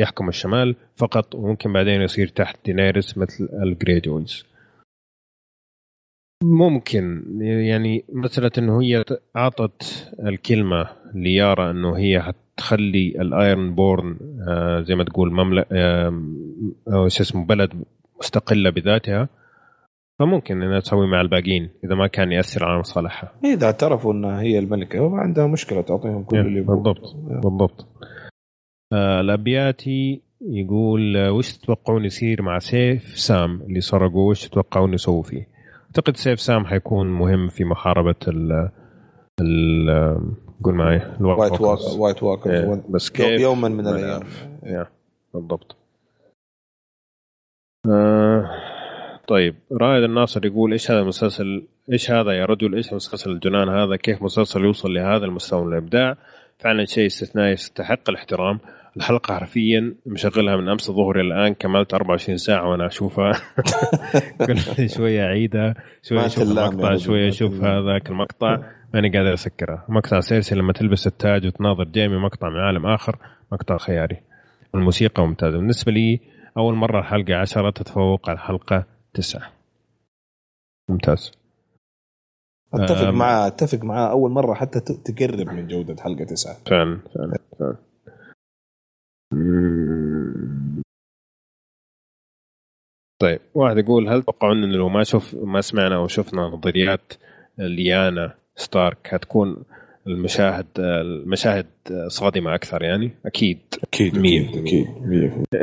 يحكم 0.00 0.28
الشمال 0.28 0.76
فقط 0.96 1.34
وممكن 1.34 1.72
بعدين 1.72 2.00
يصير 2.02 2.26
تحت 2.28 2.56
دينيرس 2.64 3.18
مثل 3.18 3.48
الجريجويز 3.62 4.44
ممكن 6.44 7.24
يعني 7.40 8.04
مسألة 8.12 8.50
أنه 8.58 8.82
هي 8.82 9.04
أعطت 9.36 10.12
الكلمة 10.26 10.86
ليارا 11.14 11.70
أنه 11.70 11.96
هي 11.96 12.22
حتخلي 12.22 13.08
الآيرون 13.20 13.74
بورن 13.74 14.16
آه، 14.48 14.80
زي 14.80 14.94
ما 14.94 15.04
تقول 15.04 15.32
مملكة 15.32 16.10
شو 17.08 17.22
اسمه 17.22 17.44
بلد 17.46 17.72
مستقلة 18.20 18.70
بذاتها 18.70 19.28
فممكن 20.18 20.62
إنها 20.62 20.80
تسوي 20.80 21.06
مع 21.06 21.20
الباقيين 21.20 21.70
إذا 21.84 21.94
ما 21.94 22.06
كان 22.06 22.32
يأثر 22.32 22.64
على 22.64 22.78
مصالحها. 22.78 23.32
إذا 23.44 23.66
اعترفوا 23.66 24.12
انها 24.12 24.40
هي 24.40 24.58
الملكة 24.58 25.08
ما 25.08 25.18
عندها 25.20 25.46
مشكلة 25.46 25.80
تعطيهم 25.80 26.24
كل 26.24 26.38
اللي 26.38 26.58
يبغوه. 26.58 26.76
بالضبط 26.76 27.16
بالضبط. 27.16 27.86
آه 28.92 29.20
الأبياتي 29.20 30.22
يقول 30.40 31.16
آه، 31.16 31.32
وش 31.32 31.58
تتوقعون 31.58 32.04
يصير 32.04 32.42
مع 32.42 32.58
سيف 32.58 33.18
سام 33.18 33.62
اللي 33.62 33.80
سرقوه؟ 33.80 34.26
وش 34.26 34.48
تتوقعون 34.48 34.94
يسووا 34.94 35.22
فيه؟ 35.22 35.48
أعتقد 35.86 36.16
سيف 36.16 36.40
سام 36.40 36.66
حيكون 36.66 37.06
مهم 37.06 37.48
في 37.48 37.64
محاربة 37.64 38.14
ال 38.28 38.70
ال 39.40 39.90
آه، 39.90 40.22
قول 40.64 40.74
معي 40.74 40.96
ال 41.20 41.27
White 41.27 41.60
White 41.60 41.98
White 41.98 42.22
Walkers 42.22 42.54
إيه، 42.54 42.82
بس 42.88 43.10
كيف؟ 43.10 43.40
يوما 43.40 43.68
من 43.68 43.86
الأيام. 43.86 44.22
بالضبط. 45.34 45.76
آه 47.86 48.50
طيب 49.28 49.54
رائد 49.72 50.04
الناصر 50.04 50.46
يقول 50.46 50.72
إيش 50.72 50.90
هذا 50.90 51.00
المسلسل؟ 51.00 51.66
إيش 51.92 52.10
هذا 52.10 52.32
يا 52.32 52.44
رجل؟ 52.44 52.74
إيش 52.74 52.92
مسلسل 52.92 53.30
الجنان 53.30 53.68
هذا؟ 53.68 53.96
كيف 53.96 54.22
مسلسل 54.22 54.64
يوصل 54.64 54.94
لهذا 54.94 55.24
المستوى 55.24 55.64
من 55.64 55.72
الإبداع؟ 55.72 56.16
فعلا 56.58 56.84
شيء 56.84 57.06
استثنائي 57.06 57.52
يستحق 57.52 58.10
الاحترام. 58.10 58.58
الحلقة 58.96 59.34
حرفيا 59.34 59.94
مشغلها 60.06 60.56
من 60.56 60.68
أمس 60.68 60.90
الظهر 60.90 61.20
إلى 61.20 61.34
الآن 61.34 61.54
كملت 61.54 61.94
24 61.94 62.36
ساعة 62.36 62.70
وأنا 62.70 62.86
أشوفها. 62.86 63.32
كل 64.46 64.90
شوية 64.90 65.22
اعيدها 65.24 65.74
شوية 66.02 66.18
ما 66.18 66.26
أشوف 66.26 66.42
المقطع 66.42 66.88
ما 66.88 67.28
أشوف. 67.28 67.64
هذاك 67.64 68.10
المقطع. 68.10 68.58
ماني 68.94 69.08
قادر 69.08 69.34
اسكرها 69.34 69.84
مقطع 69.88 70.20
سيرسي 70.20 70.54
لما 70.54 70.72
تلبس 70.72 71.06
التاج 71.06 71.46
وتناظر 71.46 71.84
جيمي 71.84 72.16
مقطع 72.16 72.48
من 72.48 72.58
عالم 72.58 72.86
آخر 72.86 73.16
مقطع 73.52 73.76
خيالي. 73.76 74.16
الموسيقى 74.74 75.22
ممتازة. 75.26 75.56
بالنسبة 75.56 75.92
لي 75.92 76.20
أول 76.56 76.74
مرة 76.74 77.00
الحلقة 77.00 77.34
عشرة 77.36 77.70
تتفوق 77.70 78.30
على 78.30 78.36
الحلقة 78.36 78.97
تسعة. 79.18 79.52
ممتاز. 80.90 81.32
أتفق 82.74 83.08
أم. 83.08 83.14
معاه 83.18 83.46
أتفق 83.46 83.84
معاه 83.84 84.10
أول 84.10 84.30
مرة 84.30 84.54
حتى 84.54 84.80
ت- 84.80 84.92
تقرب 85.10 85.48
من 85.48 85.68
جودة 85.68 86.02
حلقة 86.02 86.24
تسعة. 86.24 86.56
فعلا 86.66 87.00
فعلا 87.14 87.38
فعلا. 87.58 87.76
طيب. 93.22 93.40
واحد 93.54 93.78
يقول 93.78 94.08
هل 94.08 94.22
تتوقعون 94.22 94.64
انه 94.64 94.76
لو 94.76 94.88
ما 94.88 95.04
شوف 95.04 95.34
ما 95.34 95.60
سمعنا 95.60 95.96
أو 95.96 96.08
شفنا 96.08 96.42
نظريات 96.42 97.12
ليانا 97.58 98.34
ستارك 98.56 99.14
هتكون 99.14 99.64
المشاهد 100.06 100.66
المشاهد 100.78 101.66
صادمة 102.06 102.54
أكثر 102.54 102.82
يعني؟ 102.82 103.10
أكيد. 103.26 103.58
أكيد 103.82 104.18
مية 104.18 104.48
أكيد 104.48 104.58
أكيد. 104.66 104.86
100% 104.86 105.60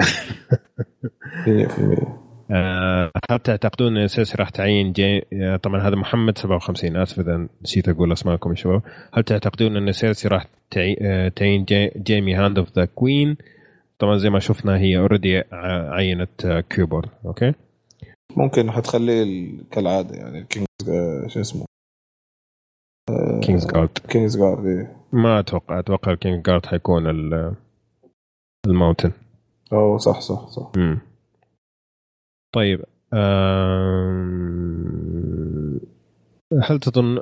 100% 1.47 2.01
آه، 2.01 2.24
هل 2.51 3.39
تعتقدون 3.43 3.97
ان 3.97 4.07
سيرسي 4.07 4.37
راح 4.37 4.49
تعين 4.49 4.91
جي... 4.91 5.25
آه، 5.33 5.55
طبعا 5.55 5.81
هذا 5.81 5.95
محمد 5.95 6.37
57 6.37 6.97
آسف 6.97 7.19
إذا 7.19 7.47
نسيت 7.61 7.89
أقول 7.89 8.11
أسماءكم 8.11 8.49
يا 8.49 8.55
شباب. 8.55 8.81
هل 9.13 9.23
تعتقدون 9.23 9.77
إن 9.77 9.91
سيرسي 9.91 10.27
راح 10.27 10.45
تعي... 10.71 10.97
آه، 11.01 11.29
تعين 11.29 11.65
جي... 11.65 11.91
جيمي 11.97 12.35
Hand 12.35 12.57
of 12.57 12.71
the 12.75 12.85
Queen 12.85 13.37
طبعا 13.99 14.17
زي 14.17 14.29
ما 14.29 14.39
شفنا 14.39 14.77
هي 14.77 14.97
already 14.97 15.43
عينت 15.91 16.63
كيوبورن 16.69 17.09
أوكي؟ 17.25 17.53
ممكن 18.37 18.71
حتخليه 18.71 19.51
كالعادة 19.71 20.15
يعني 20.15 20.43
Kings 20.43 20.67
شو 21.27 21.39
اسمه؟ 21.39 21.65
Kingsguard 23.41 23.89
Kingsguard. 24.09 24.87
ما 25.11 25.39
أتوقع. 25.39 25.79
أتوقع 25.79 26.11
ال 26.11 26.45
Kingsguard 26.45 26.65
حيكون 26.65 27.03
ال 28.67 28.72
Mountain 28.72 29.11
أوه 29.73 29.97
صح 29.97 30.19
صح 30.19 30.47
صح. 30.47 30.71
مم. 30.77 30.99
طيب 32.55 32.79
هل 36.63 36.79
تظن 36.79 37.19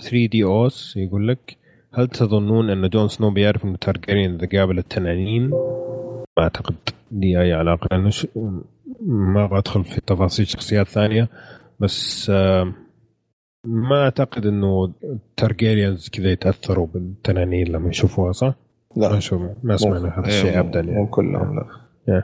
3 0.00 0.26
دي 0.26 0.44
اوس 0.44 0.96
يقول 0.96 1.28
لك 1.28 1.56
هل 1.94 2.08
تظنون 2.08 2.70
أن 2.70 2.88
جون 2.88 3.08
سنو 3.08 3.30
بيعرف 3.30 3.64
إنه 3.64 3.76
تارجرين 3.76 4.34
اذا 4.34 4.58
قابل 4.58 4.78
التنانين؟ 4.78 5.50
ما 6.38 6.42
أعتقد. 6.42 6.74
لي 7.12 7.42
أي 7.42 7.52
علاقة. 7.52 7.88
لأنه 7.90 8.10
ش... 8.10 8.26
ما 9.06 9.46
بدخل 9.46 9.84
في 9.84 10.00
تفاصيل 10.00 10.46
شخصيات 10.46 10.88
ثانية 10.88 11.28
بس 11.80 12.30
ما 13.64 14.02
أعتقد 14.04 14.46
إنه 14.46 14.92
تارجيريانز 15.36 16.08
كذا 16.08 16.30
يتأثروا 16.30 16.86
بالتنانين 16.86 17.68
لما 17.68 17.88
يشوفوها 17.88 18.32
صح؟ 18.32 18.54
لا. 18.96 19.08
ما 19.08 19.20
شوف 19.20 19.42
ما 19.62 19.76
سمعنا 19.76 20.18
هذا 20.18 20.26
الشيء 20.26 20.50
إيه، 20.50 20.60
ابدا 20.60 20.80
يعني. 20.80 20.92
مو 20.92 21.06
كلهم 21.06 21.56
لا. 22.08 22.22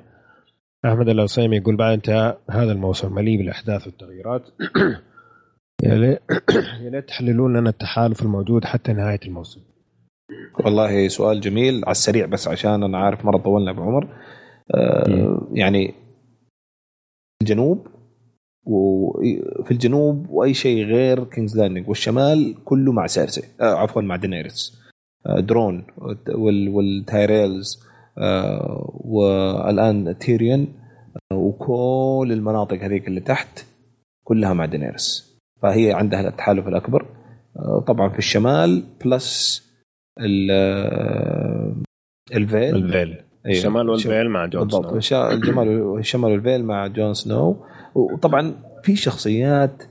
أحمد 0.87 1.09
العصيمي 1.09 1.57
يقول 1.57 1.77
بعد 1.77 1.93
انتهاء 1.93 2.41
هذا 2.51 2.73
الموسم 2.73 3.15
مليء 3.15 3.39
بالأحداث 3.39 3.87
والتغييرات. 3.87 4.43
يا 5.85 6.19
ليت 6.91 7.09
تحللون 7.09 7.57
لنا 7.57 7.71
التحالف 7.71 8.23
الموجود 8.23 8.65
حتى 8.65 8.93
نهاية 8.93 9.21
الموسم. 9.27 9.61
والله 10.65 11.09
سؤال 11.09 11.41
جميل 11.41 11.75
على 11.85 11.91
السريع 11.91 12.27
بس 12.27 12.49
عشان 12.49 12.83
أنا 12.83 12.99
عارف 12.99 13.25
مرة 13.25 13.39
طولنا 13.39 13.71
ابو 13.71 13.83
عمر 13.83 14.09
آه 14.75 15.49
يعني 15.53 15.95
الجنوب 17.43 17.87
وفي 18.65 19.71
الجنوب 19.71 20.31
وأي 20.31 20.55
شيء 20.55 20.85
غير 20.85 21.25
كينجز 21.25 21.59
لاندنج 21.59 21.89
والشمال 21.89 22.65
كله 22.65 22.93
مع 22.93 23.07
سيرسي 23.07 23.43
آه 23.61 23.75
عفوا 23.75 24.03
مع 24.03 24.17
دينيرس 24.17 24.83
آه 25.27 25.41
دورن 25.41 25.87
وال 26.29 26.69
والتايريلز 26.69 27.87
والآن 29.05 30.19
تيريون 30.19 30.67
آه 31.33 31.37
وكل 31.37 32.33
المناطق 32.33 32.83
هذيك 32.83 33.09
اللي 33.09 33.21
تحت 33.21 33.65
كلها 34.25 34.53
مع 34.53 34.65
دينيرس 34.67 35.37
فهي 35.63 35.93
عندها 35.93 36.29
التحالف 36.29 36.69
الأكبر. 36.69 37.07
آه 37.57 37.85
طبعا 37.87 38.09
في 38.09 38.19
الشمال 38.19 38.85
plus 39.05 39.63
الفيل 42.35 42.75
الفيل 42.77 43.09
أيوه. 43.13 43.23
الشمال 43.47 43.89
والفيل 43.89 44.31
مع 44.31 44.47
جون 44.47 44.63
بالضبط. 44.63 44.87
سنو 44.87 44.97
الش- 44.97 45.13
الجمال 45.13 45.99
الشمال 45.99 46.31
والفيل 46.33 46.65
مع 46.65 46.87
جون 46.87 47.15
سنو 47.15 47.57
وطبعا 47.95 48.55
في 48.83 48.97
شخصيات 48.97 49.83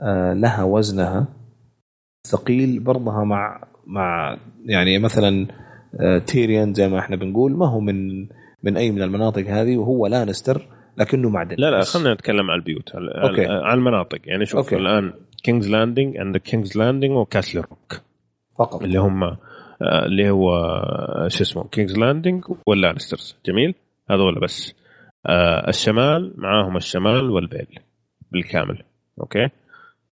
آه، 0.00 0.32
لها 0.32 0.62
وزنها 0.64 1.26
ثقيل 2.26 2.80
برضها 2.80 3.24
مع 3.24 3.64
مع 3.86 4.38
يعني 4.64 4.98
مثلا 4.98 5.46
آه، 5.50 5.71
تيريون 6.26 6.74
زي 6.74 6.88
ما 6.88 6.98
إحنا 6.98 7.16
بنقول 7.16 7.52
ما 7.52 7.68
هو 7.68 7.80
من 7.80 8.28
من 8.62 8.76
أي 8.76 8.90
من 8.90 9.02
المناطق 9.02 9.46
هذه 9.46 9.76
وهو 9.76 10.06
لانستر 10.06 10.68
لكنه 10.96 11.28
مع 11.28 11.37
دين. 11.37 11.56
لا 11.58 11.70
لا 11.70 11.80
خلينا 11.80 12.14
نتكلم 12.14 12.50
عن 12.50 12.58
البيوت 12.58 12.96
على, 12.96 13.10
أوكي. 13.10 13.46
على 13.46 13.74
المناطق. 13.74 14.18
يعني 14.24 14.46
شوف 14.46 14.58
أوكي. 14.58 14.76
الآن 14.76 15.12
كينجز 15.42 15.70
لاندنج 15.70 16.16
عندك 16.16 16.42
كينجز 16.42 16.78
لاندنج 16.78 17.10
وكاسل 17.10 17.58
روك 17.58 18.00
فقط. 18.58 18.82
اللي 18.82 18.98
هم 18.98 19.24
آه، 19.24 19.36
اللي 20.06 20.30
هو 20.30 20.54
آه، 20.54 21.28
شو 21.28 21.42
اسمه 21.42 21.64
كينجز 21.68 21.98
لاندنج 21.98 22.44
واللانسترز 22.66 23.36
جميل؟ 23.46 23.74
هذول 24.10 24.40
بس. 24.40 24.74
آه، 25.26 25.68
الشمال 25.68 26.34
معاهم 26.36 26.76
الشمال 26.76 27.30
والفيل 27.30 27.78
بالكامل. 28.30 28.82
أوكي؟ 29.20 29.48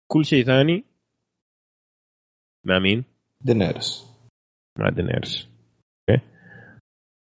كل 0.07 0.25
شيء 0.25 0.45
ثاني 0.45 0.85
مع 2.65 2.79
مين؟ 2.79 3.05
دينيرس 3.41 4.07
مع 4.79 4.89
دينيرس 4.89 5.50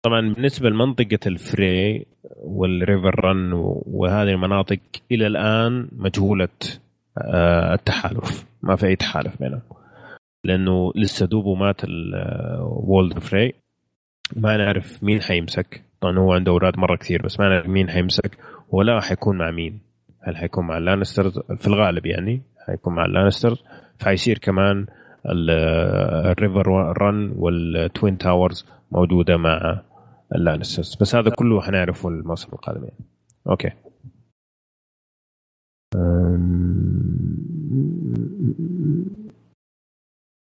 طبعا 0.03 0.21
بالنسبة 0.35 0.69
لمنطقة 0.71 1.19
الفري 1.27 2.07
والريفر 2.37 3.25
رن 3.25 3.53
وهذه 3.87 4.29
المناطق 4.29 4.79
إلى 5.13 5.27
الآن 5.27 5.89
مجهولة 5.93 6.49
آه، 7.19 7.75
التحالف. 7.75 8.47
ما 8.63 8.77
في 8.77 8.87
أي 8.87 8.97
تحالف 8.97 9.39
بينهم. 9.43 9.61
لأنه 10.45 10.93
لسه 10.97 11.27
دوبه 11.27 11.55
مات 11.55 11.81
والدر 12.61 13.19
فري 13.19 13.53
ما 14.37 14.57
نعرف 14.57 15.03
مين 15.03 15.21
حيمسك. 15.23 15.83
طبعا 16.01 16.19
هو 16.19 16.33
عنده 16.33 16.53
أولاد 16.53 16.79
مرة 16.79 16.97
كثير 16.97 17.23
بس 17.23 17.41
ما 17.41 17.49
نعرف 17.49 17.67
مين 17.67 17.91
حيمسك 17.91 18.39
ولا 18.71 19.01
حيكون 19.01 19.39
مع 19.39 19.51
مين. 19.51 19.81
هل 20.21 20.37
حيكون 20.37 20.67
مع 20.67 20.79
اللانسترز 20.79 21.39
في 21.39 21.67
الغالب 21.67 22.07
يعني 22.07 22.43
حيكون 22.67 22.95
مع 22.95 23.05
اللانسترز 23.05 23.63
فحيصير 23.99 24.39
كمان 24.39 24.87
ال- 25.27 25.51
الريفر 26.31 26.69
رن 27.03 27.33
والتوين 27.37 28.19
تاورز 28.19 28.67
موجودة 28.93 29.37
مع 29.37 29.83
اللانسترز 30.35 30.97
بس 31.01 31.15
هذا 31.15 31.31
كله 31.31 31.61
حنعرفه 31.61 32.09
الموسم 32.09 32.49
القادم 32.53 32.85
يعني. 32.85 33.05
أوكي. 33.49 33.71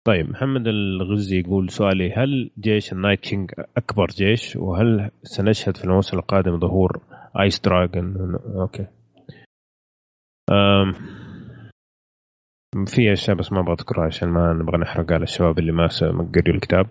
طيب 0.07 0.29
محمد 0.29 0.67
الغزي 0.67 1.39
يقول 1.39 1.69
سؤالي 1.69 2.13
هل 2.13 2.51
جيش 2.59 2.93
ال 2.93 2.97
Night 2.97 3.19
King 3.19 3.51
أكبر 3.77 4.07
جيش؟ 4.07 4.55
وهل 4.55 5.11
سنشهد 5.23 5.77
في 5.77 5.83
الموسم 5.85 6.17
القادم 6.17 6.59
ظهور 6.59 7.01
ice 7.39 7.59
dragon؟ 7.59 8.35
أوكي. 8.35 8.87
في 12.87 13.13
أشياء 13.13 13.37
بس 13.37 13.51
ما 13.51 13.61
بذكرها 13.61 14.05
عشان 14.05 14.29
ما 14.29 14.53
نبغى 14.53 14.77
نحرق 14.77 15.13
على 15.13 15.23
الشباب 15.23 15.59
اللي 15.59 15.71
ما 15.71 15.87
قريوا 16.35 16.55
الكتاب. 16.55 16.87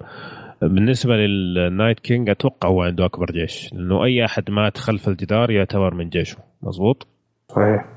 بالنسبة 0.69 1.15
لل 1.15 1.39
Night 1.39 2.01
King 2.01 2.31
أتوقع 2.31 2.69
هو 2.69 2.83
عنده 2.83 3.05
أكبر 3.05 3.33
جيش 3.33 3.73
لأنه 3.73 4.05
أي 4.05 4.25
أحد 4.25 4.51
مات 4.51 4.79
خلف 4.79 5.09
الجدار 5.09 5.51
يعتبر 5.51 5.95
من 5.95 6.09
جيشه 6.09 6.39
مزبوط 6.63 7.07
صحيح. 7.51 7.95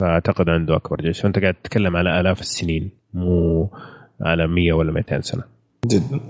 فأعتقد 0.00 0.48
عنده 0.48 0.76
أكبر 0.76 1.00
جيش. 1.00 1.24
وانت 1.24 1.38
قاعد 1.38 1.54
تتكلم 1.54 1.96
على 1.96 2.20
آلاف 2.20 2.40
السنين 2.40 2.90
مو 3.14 3.70
على 4.20 4.46
100 4.46 4.72
ولا 4.72 4.92
200 4.92 5.20
سنة. 5.20 5.44
جدا. 5.86 6.20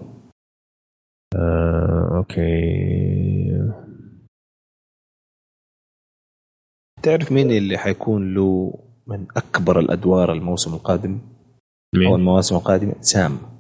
آه، 1.37 2.17
أوكي. 2.17 3.73
تعرف 7.03 7.33
مين 7.33 7.51
اللي 7.51 7.79
حيكون 7.79 8.35
له 8.35 8.75
من 9.07 9.27
أكبر 9.37 9.79
الأدوار 9.81 10.33
الموسم 10.33 10.75
القادم؟ 10.75 11.13
أو 11.95 12.01
مين 12.01 12.15
المواسم 12.15 12.57
القادمة 12.57 12.95
سام. 13.01 13.52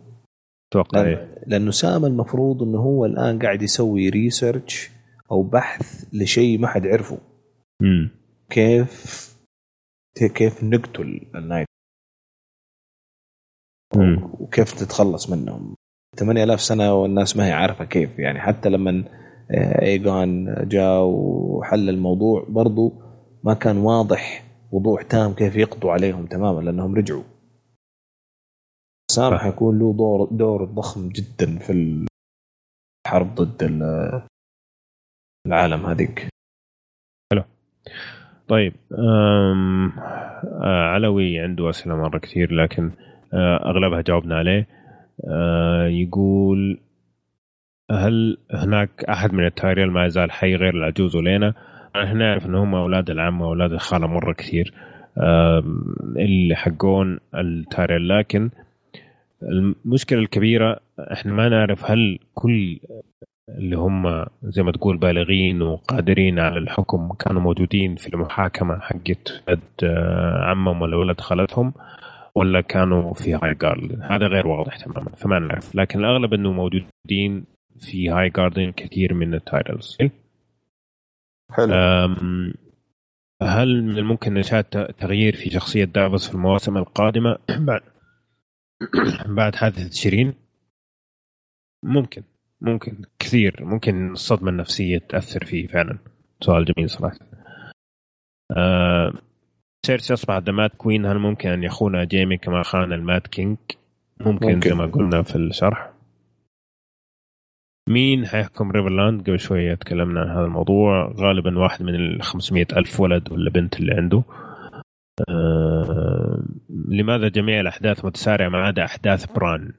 أتوقع 0.73 1.03
لأن 1.03 1.07
إيه. 1.09 1.45
لأنه 1.47 1.71
سام 1.71 2.05
المفروض 2.05 2.63
إنه 2.63 2.79
هو 2.79 3.07
الآن 3.07 3.39
قاعد 3.39 3.63
يسوي 3.63 4.09
research 4.09 4.91
أو 5.31 5.43
بحث 5.43 6.05
لشيء 6.13 6.59
ما 6.59 6.69
حد 6.69 6.87
عرفه. 6.87 7.19
امم 7.83 8.11
كيف 8.51 9.23
كيف 10.35 10.65
نقتل 10.65 11.21
ال 11.35 11.39
Night. 11.39 11.67
وكيف 14.41 14.73
تتخلص 14.73 15.31
منهم. 15.31 15.75
8000 16.17 16.61
سنة 16.61 16.95
والناس 16.95 17.37
ما 17.37 17.47
هي 17.47 17.53
عارفة 17.53 17.85
كيف. 17.85 18.19
يعني 18.19 18.41
حتى 18.41 18.69
لما 18.69 19.05
ايجون 19.83 20.55
جاء 20.69 21.05
وحل 21.05 21.89
الموضوع 21.89 22.47
برضو 22.49 22.93
ما 23.45 23.55
كان 23.55 23.77
واضح 23.77 24.45
وضوح 24.73 25.03
تام 25.03 25.33
كيف 25.35 25.57
يقضوا 25.57 25.93
عليهم 25.93 26.27
تماما 26.27 26.61
لأنهم 26.61 26.95
رجعوا. 26.95 27.23
سام. 29.15 29.35
حيكون 29.39 29.79
له 29.79 29.93
دور 29.93 30.29
دور 30.31 30.65
ضخم 30.65 31.09
جدا 31.09 31.59
في 31.59 31.73
الحرب 33.07 33.35
ضد 33.35 33.63
ال- 33.63 34.23
العالم 35.47 35.87
هذيك 35.87 36.29
طيب 38.49 38.73
أم... 38.99 39.93
آه 40.63 40.87
علوي 40.95 41.39
عنده 41.41 41.71
أسئلة 41.71 41.97
مرة 41.97 42.19
كثير 42.19 42.53
لكن 42.55 42.91
آه 43.35 43.57
أغلبها 43.71 44.01
جاوبنا 44.01 44.37
عليه 44.39 44.67
آه 45.29 45.87
يقول 45.87 46.81
هل 47.91 48.39
هناك 48.51 49.05
أحد 49.05 49.33
من 49.35 49.47
التايريل 49.47 49.91
ما 49.91 50.07
يزال 50.07 50.31
حي 50.31 50.55
غير 50.57 50.75
العجوز 50.75 51.17
أولينا؟ 51.17 51.55
إحنا 51.97 52.13
نعرف 52.15 52.47
ان 52.47 52.55
هم 52.55 52.75
أولاد 52.75 53.11
العم 53.11 53.41
وأولاد 53.41 53.73
الخالة 53.73 54.07
مرة 54.07 54.33
كثير 54.33 54.75
آم، 55.19 55.95
اللي 56.17 56.55
حقون 56.57 57.19
التايريل 57.35 58.09
لكن 58.09 58.51
المشكلة 59.43 60.19
الكبيرة 60.19 60.81
إحنا 61.13 61.33
ما 61.33 61.49
نعرف 61.49 61.91
هل 61.91 62.19
كل 62.35 62.81
اللي 63.49 63.77
هم 63.77 64.27
زي 64.43 64.63
ما 64.63 64.73
تقول 64.73 64.97
بالغين 64.97 65.63
وقادرين 65.63 66.39
على 66.39 66.59
الحكم 66.59 67.13
كانوا 67.13 67.43
موجودين 67.43 67.97
في 67.97 68.09
المحاكمة 68.09 68.79
حقت 68.79 69.43
ولد 69.49 69.61
آه، 69.85 70.45
عمهم 70.45 70.83
ولا 70.83 70.97
ولد 70.97 71.21
خالتهم 71.21 71.73
ولا 72.35 72.61
كانوا 72.61 73.15
في 73.15 73.35
هاي 73.35 73.55
جاردن 73.55 74.03
هذا 74.03 74.27
غير 74.27 74.47
واضح 74.47 74.77
تماما 74.77 75.11
فما 75.17 75.39
نعرف. 75.39 75.75
لكن 75.75 75.99
الأغلب 75.99 76.35
إنه 76.35 76.53
موجودين 76.53 77.45
في 77.79 78.09
هاي 78.09 78.29
جاردن 78.31 78.73
كثير 78.73 79.15
من 79.15 79.35
التايتلز. 79.35 79.99
حلو؟ 81.53 81.73
هل 83.43 83.83
من 83.83 83.99
الممكن 83.99 84.35
نشاهد 84.35 84.65
تغيير 84.99 85.37
في 85.37 85.51
شخصية 85.51 85.85
دافوس 85.85 86.29
في 86.29 86.35
المواسم 86.35 86.77
القادمة؟ 86.77 87.37
بعد. 87.69 87.81
بعد 89.39 89.55
حادثة 89.55 89.91
شيرين؟ 89.91 90.35
ممكن 91.85 92.23
ممكن 92.61 93.03
كثير 93.19 93.65
ممكن 93.65 94.13
الصدمة 94.13 94.51
النفسية 94.51 94.99
تأثر 94.99 95.45
فيه 95.45 95.67
فعلا 95.67 95.99
سؤال 96.41 96.65
جميل 96.65 96.91
صراحة 96.91 97.19
أه 98.57 99.13
سيرسي 99.87 100.15
أصبحت 100.15 100.43
the 100.43 100.53
Mad 100.53 100.75
Queen 100.77 101.07
هل 101.07 101.19
ممكن 101.19 101.49
أن 101.49 101.63
يخون 101.63 102.07
جيمي 102.07 102.37
كما 102.37 102.63
خان 102.63 102.93
ال 102.93 103.01
Mad 103.01 103.27
King؟ 103.27 103.59
ممكن, 104.21 104.55
ممكن. 104.55 104.69
زي 104.69 104.75
ما 104.75 104.87
قلنا 104.87 105.23
في 105.23 105.37
الشرح 105.37 105.93
مين 107.89 108.27
حيحكم 108.27 108.71
ريفرلاند 108.71 109.23
قبل 109.27 109.41
شوية 109.41 109.75
تكلمنا 109.75 110.21
عن 110.21 110.29
هذا 110.29 110.45
الموضوع 110.45 111.13
غالبا 111.17 111.59
واحد 111.59 111.83
من 111.83 111.95
ال 111.95 112.23
500 112.23 112.67
ألف 112.77 113.01
ولد 113.01 113.33
ولا 113.33 113.51
بنت 113.51 113.81
اللي 113.81 113.95
عنده 113.95 114.23
آه 115.29 115.72
لماذا 116.89 117.29
جميع 117.29 117.61
الأحداث 117.61 118.05
متسارعة 118.05 118.49
ما 118.49 118.59
عدا 118.59 118.85
أحداث 118.85 119.27
بران؟ 119.27 119.73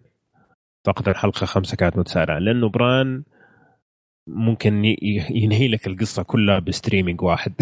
فقط 0.85 1.07
الحلقة 1.07 1.45
خمسة 1.45 1.77
كانت 1.77 1.97
متسارعة 1.97 2.39
لأنه 2.39 2.69
بران 2.69 3.23
ممكن 4.27 4.85
ينهي 5.31 5.67
لك 5.67 5.87
القصة 5.87 6.23
كلها 6.23 6.59
ب 6.59 6.65
streaming 6.65 7.21
واحد. 7.21 7.53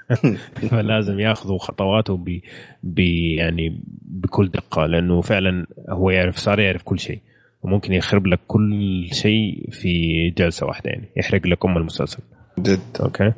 فلازم 0.70 1.20
ياخذوا 1.20 1.58
خطواته 1.58 2.16
ب 2.16 2.40
ب 2.82 2.98
يعني 3.38 3.82
بكل 4.02 4.48
دقة 4.48 4.86
لأنه 4.86 5.20
فعلا 5.20 5.66
هو 5.88 6.10
يعرف 6.10 6.36
صار 6.36 6.60
يعرف 6.60 6.82
كل 6.82 6.98
شيء. 6.98 7.20
وممكن 7.62 7.92
يخرب 7.92 8.26
لك 8.26 8.40
كل 8.46 9.08
شيء 9.12 9.70
في 9.70 10.30
جلسة 10.30 10.66
واحدة 10.66 10.90
يعني 10.90 11.08
يحرق 11.16 11.46
لك 11.46 11.64
أم 11.64 11.76
المسلسل. 11.76 12.22
جد. 12.58 12.80
أوكي؟ 13.00 13.32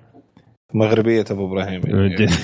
مغربية 0.75 1.25
أبو 1.31 1.47
إبراهيم 1.47 1.83
يعني 1.86 2.15
جد. 2.15 2.31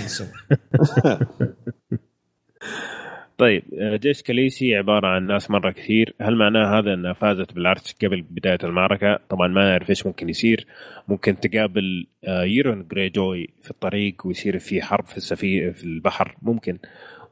طيب 3.39 3.63
آه، 3.79 3.97
جيش 3.97 4.23
كاليسي 4.23 4.77
عبارة 4.77 5.07
عن 5.07 5.27
ناس 5.27 5.51
مرة 5.51 5.71
كثير. 5.71 6.15
هل 6.21 6.37
معناه 6.37 6.79
هذا 6.79 6.95
أنها 6.95 7.13
فازت 7.13 7.53
بالعرش 7.53 7.95
قبل 8.05 8.23
بداية 8.23 8.59
المعركة؟ 8.65 9.19
طبعا 9.29 9.49
ما 9.49 9.71
نعرف 9.71 9.91
إيش 9.91 10.07
ممكن 10.07 10.29
يصير. 10.29 10.67
ممكن 11.09 11.41
تقابل 11.41 12.07
آه، 12.25 12.43
يورون 12.43 12.87
جريجوي 12.89 13.49
في 13.63 13.71
الطريق 13.71 14.27
ويصير 14.27 14.59
في 14.59 14.83
حرب 14.83 15.07
في 15.07 15.17
السفينة 15.17 15.73
في 15.73 15.85
البحر. 15.85 16.37
ممكن 16.43 16.79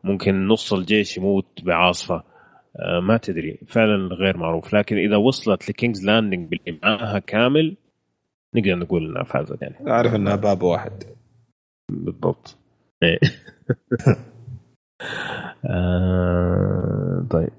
ممكن 0.05 0.47
نص 0.47 0.73
الجيش 0.73 1.17
يموت 1.17 1.61
بعاصفة. 1.63 2.23
آه، 2.77 3.01
ما 3.01 3.17
تدري. 3.17 3.59
فعلا 3.67 4.15
غير 4.15 4.37
معروف. 4.37 4.75
لكن 4.75 4.97
إذا 4.97 5.17
وصلت 5.17 5.71
لكينجز 5.71 6.05
لاندينج 6.07 6.49
باللي 6.49 6.79
معاها 6.83 7.19
كامل 7.19 7.77
نقدر 8.55 8.75
نقول 8.75 9.11
إنها 9.11 9.23
فازت 9.25 9.63
يعني. 9.63 9.91
أعرف 9.91 10.15
إنها 10.15 10.37
باب 10.37 10.63
واحد. 10.63 11.05
بالضبط. 11.91 12.59
إيه. 13.03 13.19
آه، 15.71 17.27
طيب. 17.31 17.51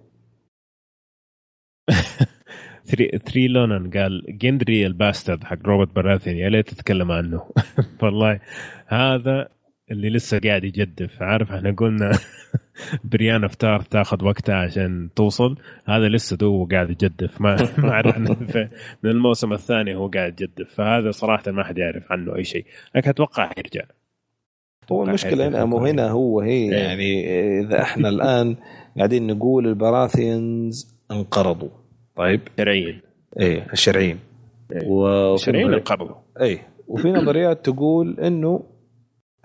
ثري 2.86 3.20
ثري 3.26 3.48
لونن 3.48 3.90
قال 3.92 4.38
جندري 4.38 4.86
ال 4.86 4.93
bastard 4.93 5.44
حق 5.44 5.58
روبرت 5.66 5.96
براثيون 5.96 6.38
يا 6.38 6.50
ليت 6.50 6.70
تتكلم 6.70 7.12
عنه. 7.12 7.50
والله 8.04 8.40
هذا 8.88 9.50
اللي 9.92 10.10
لسه 10.10 10.40
قاعد 10.40 10.64
يجدف. 10.64 11.22
عارف 11.22 11.52
إحنا 11.52 11.72
قلنا 11.72 12.12
بريان 13.04 13.44
افتار 13.44 13.82
تاخذ 13.82 14.26
وقتها 14.26 14.56
عشان 14.56 15.10
توصل. 15.16 15.56
هذا 15.86 16.08
لسه 16.10 16.38
تو 16.38 16.66
قاعد 16.72 16.90
يجدف. 16.90 17.42
ما 17.42 17.56
ما 17.78 17.92
عرفنا 17.94 18.38
من 19.04 19.10
الموسم 19.12 19.54
الثاني 19.54 19.96
هو 19.96 20.08
قاعد 20.08 20.42
يجدف. 20.42 20.74
فهذا 20.76 21.12
صراحة 21.12 21.52
ما 21.52 21.64
حد 21.64 21.78
يعرف 21.78 22.12
عنه 22.12 22.36
أي 22.36 22.44
شيء. 22.44 22.66
لكن 22.96 23.10
أتوقع 23.10 23.52
يرجع 23.58 23.82
هو 24.92 25.04
المشكلة 25.04 25.48
هنا 25.48 25.66
مو 25.66 25.86
هنا 25.86 26.10
هو 26.10 26.42
هي 26.42 26.50
إيه. 26.52 26.72
يعني 26.72 27.30
إذا 27.60 27.82
إحنا 27.82 28.10
الآن 28.10 28.56
قاعدين 28.98 29.28
نقول 29.28 29.68
البراثينز 29.68 30.98
انقرضوا. 31.12 31.70
طيب؟ 32.16 32.42
شرعيا. 32.58 33.02
إيه 33.40 33.68
الشرعيين 33.74 34.20
إيه. 34.72 34.88
وفي 34.88 35.44
شرعيا 35.46 35.66
نظري- 35.66 35.76
انقبضوا 35.78 36.16
اي 36.42 36.60
وفي 36.88 37.08
نظريات 37.12 37.66
تقول 37.66 38.20
إنه. 38.20 38.64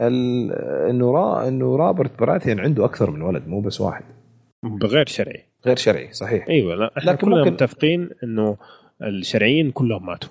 إنه 0.00 1.12
را... 1.12 1.48
إنه 1.48 1.76
رابرت 1.76 2.18
براثيان 2.18 2.60
عنده 2.60 2.84
أكثر 2.84 3.10
من 3.10 3.22
ولد 3.22 3.48
مو 3.48 3.60
بس 3.60 3.80
واحد. 3.80 4.04
بغير 4.62 5.06
شرعي. 5.06 5.44
غير 5.66 5.76
شرعي 5.76 6.12
صحيح. 6.12 6.48
أيوه 6.48 6.74
لا 6.74 6.98
إحنا 6.98 7.10
لكن 7.10 7.26
كلنا 7.26 7.36
ممكن- 7.38 7.50
متفقين 7.52 8.10
إنه 8.24 8.56
الشرعيين 9.02 9.70
كلهم 9.70 10.06
ماتوا. 10.06 10.30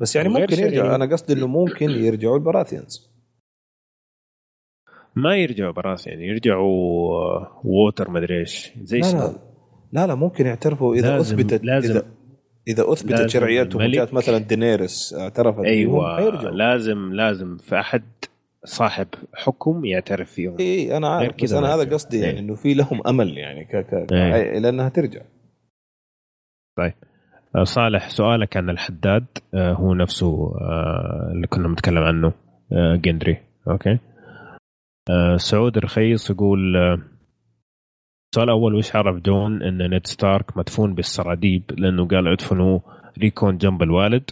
بس 0.00 0.16
يعني 0.16 0.28
ممكن 0.28 0.40
يرجع 0.58 0.82
شرعي. 0.82 0.94
أنا 0.94 1.06
قصدي 1.12 1.32
إنه 1.32 1.46
ممكن 1.46 1.90
يرجعوا 1.90 2.36
البراثيانز. 2.36 3.12
ما 5.16 5.36
يرجعوا 5.36 5.72
براس 5.72 6.06
يعني 6.06 6.26
يرجعوا 6.28 6.68
آه، 7.14 7.60
ووتر 7.64 8.10
مدري 8.10 8.40
إيش 8.40 8.72
زي 8.82 8.98
لا 9.00 9.12
لا. 9.12 9.32
لا 9.92 10.06
لا 10.06 10.14
ممكن 10.14 10.46
يعترفوا 10.46 10.94
إذا 10.94 11.08
لازم- 11.16 11.38
اثبتت 11.38 11.64
لازم- 11.64 11.90
اذا 11.94 12.06
إذا 12.68 12.92
أثبتت 12.92 13.26
شرعيتهم 13.26 13.82
وجات 13.82 14.14
مثلا 14.14 14.38
دينيرس 14.38 15.14
اعترفت 15.14 15.64
أيوه 15.64 16.30
لازم 16.50 17.12
لازم 17.12 17.56
في 17.56 17.80
أحد 17.80 18.02
صاحب 18.64 19.06
حكم 19.34 19.84
يعترف 19.84 20.32
فيهم. 20.32 20.56
اي 20.60 20.64
إي، 20.64 20.96
أنا 20.96 21.08
عارف 21.08 21.42
بس 21.42 21.52
أنا 21.52 21.74
هذا. 21.74 21.92
قصدي 21.92 22.18
يعني 22.20 22.32
إيه. 22.32 22.38
إنه 22.38 22.54
في 22.54 22.74
لهم 22.74 23.06
أمل 23.06 23.38
يعني 23.38 23.64
ك... 23.64 23.76
ك... 23.76 24.12
إيه. 24.12 24.58
لأنها 24.58 24.88
ترجع. 24.88 25.20
آه، 27.56 27.64
صالح 27.64 28.08
سؤالك 28.08 28.56
عن 28.56 28.70
الحداد. 28.70 29.26
آه، 29.54 29.72
هو 29.72 29.94
نفسه 29.94 30.54
آه، 30.60 31.30
اللي 31.34 31.46
كنا 31.46 31.68
بنتكلم 31.68 32.02
عنه 32.02 32.32
جندري. 32.96 33.38
أوكي. 33.68 33.98
سعود 35.36 35.78
رخيص 35.78 36.30
يقول 36.30 36.76
السؤال 36.76 38.48
الأول 38.48 38.74
وش 38.74 38.96
عرف 38.96 39.16
جون 39.16 39.62
إن 39.62 39.90
نيد 39.90 40.06
ستارك 40.06 40.56
مدفون 40.56 40.94
بالسراديب؟ 40.94 41.62
لأنه 41.70 42.08
قال 42.08 42.28
ادفنوه 42.28 42.82
ريكون 43.18 43.58
جنب 43.58 43.82
الوالد. 43.82 44.30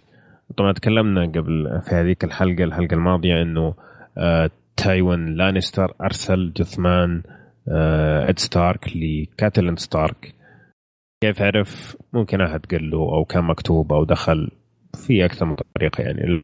طبعا 0.57 0.73
تكلمنا 0.73 1.27
قبل 1.27 1.81
في 1.83 1.95
هذيك 1.95 2.25
الحلقة 2.25 2.65
الحلقة 2.65 2.95
الماضية 2.95 3.43
إنه 3.43 3.75
تايون 4.77 5.35
لانستر 5.35 5.95
أرسل 6.01 6.53
جثمان 6.53 7.23
آه، 7.69 8.29
نيد 8.29 8.39
ستارك 8.39 8.97
لكاتلين 8.97 9.77
ستارك. 9.77 10.35
كيف 11.23 11.43
عرف؟ 11.43 11.97
ممكن 12.13 12.41
أحد 12.41 12.67
قال 12.67 12.91
له 12.91 12.99
أو 12.99 13.25
كان 13.25 13.45
مكتوب 13.45 13.93
أو 13.93 14.05
دخل 14.05 14.51
في 15.07 15.25
أكثر 15.25 15.47
من 15.47 15.57
طريقه 15.77 16.03
يعني. 16.03 16.43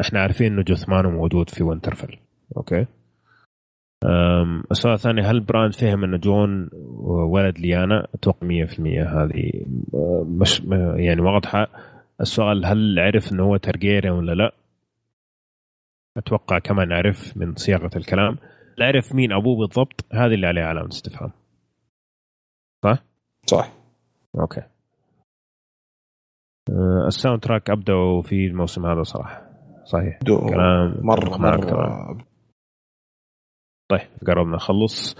إحنا 0.00 0.20
عارفين 0.20 0.52
إنه 0.52 0.62
جثمانه 0.62 1.10
موجود 1.10 1.50
في 1.50 1.62
وينترفيل. 1.62 2.18
أوكي؟ 2.56 2.86
السؤال 4.70 4.94
الثاني 4.94 5.22
هل 5.22 5.40
بران 5.40 5.70
فهم 5.70 6.04
ان 6.04 6.18
جون 6.18 6.70
ولد 7.32 7.58
ليانا؟ 7.58 8.06
أتوقع 8.14 8.46
100% 8.46 9.02
هذه 9.02 9.64
أه، 9.94 10.26
مش 10.28 10.60
يعني 10.96 11.20
واضحة. 11.20 11.68
السؤال 12.20 12.66
هل 12.66 12.98
عرف 12.98 13.32
إنه 13.32 13.42
هو 13.42 13.56
تارجيريان 13.56 14.12
ولا 14.12 14.32
لا؟ 14.32 14.52
أتوقع 16.16 16.58
كمان 16.58 16.92
عرف 16.92 17.36
من 17.36 17.54
صياغة 17.54 17.90
الكلام 17.96 18.38
لا 18.78 18.86
عرف 18.86 19.14
مين 19.14 19.32
أبوه 19.32 19.56
بالضبط 19.58 20.04
هذه 20.12 20.34
اللي 20.34 20.46
عليها 20.46 20.66
علامة 20.66 20.88
استفهام. 20.88 21.30
صح؟ 23.46 23.72
أوكي. 24.40 24.60
أه، 26.70 27.04
ال 27.06 27.40
soundtrack 27.40 27.70
ابدعوا 27.70 28.22
في 28.22 28.46
الموسم 28.46 28.86
هذا 28.86 29.02
صراحة. 29.02 29.48
صحيح. 29.84 30.18
دو- 30.22 30.46
كلام 30.46 30.94
مرة. 31.02 31.38
مرة. 31.38 32.24
طيب 33.90 34.08
قربنا 34.26 34.56
نخلص. 34.56 35.16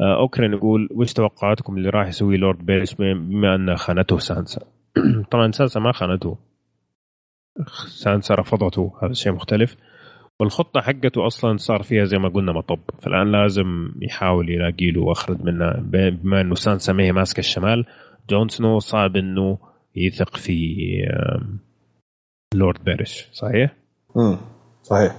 آه، 0.00 0.16
اوكرين 0.20 0.52
يقول 0.52 0.88
وش 0.90 1.12
توقعاتكم 1.12 1.76
اللي 1.76 1.88
راح 1.88 2.08
يسويه 2.08 2.36
لورد 2.36 2.66
بيلش 2.66 2.94
بما 2.94 3.54
ان 3.54 3.76
خانته 3.76 4.18
سانسا؟ 4.18 4.66
طبعا 5.32 5.50
سانسا 5.50 5.80
ما 5.80 5.92
خانته. 5.92 6.38
سانسا 7.88 8.34
رفضته 8.34 8.92
هذا 9.02 9.12
شيء 9.12 9.32
مختلف. 9.32 9.76
والخطة 10.40 10.80
حقته 10.80 11.26
أصلا 11.26 11.56
صار 11.56 11.82
فيها 11.82 12.04
زي 12.04 12.18
ما 12.18 12.28
قلنا 12.28 12.52
مطب. 12.52 12.80
فالآن 13.02 13.32
لازم 13.32 13.92
يحاول 14.02 14.50
يلاقي 14.50 14.90
له 14.90 15.00
وأخرج 15.02 15.42
منها 15.42 15.80
بما 15.80 16.40
أنه 16.40 16.54
سانسا 16.54 16.92
ما 16.92 17.02
هي 17.02 17.12
ماسكة 17.12 17.40
الشمال 17.40 17.86
جون 18.30 18.48
سنو 18.48 18.78
صعب 18.78 19.16
أنه 19.16 19.58
يثق 19.96 20.36
في 20.36 20.86
لورد 22.54 22.84
بيرش. 22.84 23.28
صحيح؟ 23.32 23.76
امم 24.16 24.38
صحيح. 24.82 25.16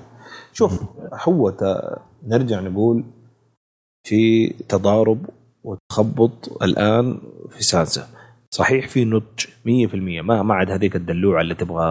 شوف 0.54 0.84
هو 1.28 1.54
نرجع 2.28 2.60
نقول 2.60 3.04
في 4.08 4.48
تضارب 4.48 5.26
وتخبط 5.64 6.64
الآن 6.64 7.20
في 7.50 7.64
سانسا 7.64 8.19
صحيح 8.52 8.88
في 8.88 9.06
نضج 9.06 9.46
100% 9.66 10.22
ما 10.22 10.44
ما 10.44 10.54
عاد 10.56 10.72
هذيك 10.72 10.96
الدلوعة 10.96 11.42
اللي 11.42 11.56
تبغى 11.56 11.86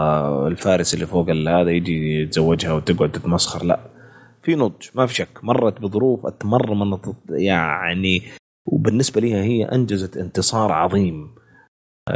الفارس 0.48 0.94
اللي 0.94 1.06
فوق 1.06 1.30
هذا 1.30 1.70
يجي 1.70 2.22
يتزوجها 2.22 2.72
وتقعد 2.72 3.12
تتمسخر. 3.12 3.66
لا 3.66 3.80
في 4.42 4.54
نضج 4.54 4.86
ما 4.94 5.06
في 5.06 5.14
شك. 5.14 5.44
مرت 5.44 5.80
بظروف 5.80 6.26
تمر 6.26 6.74
من 6.74 6.98
يعني 7.30 8.22
وبالنسبة 8.66 9.20
لها 9.20 9.42
هي 9.42 9.64
أنجزت 9.64 10.16
انتصار 10.16 10.72
عظيم. 10.72 11.28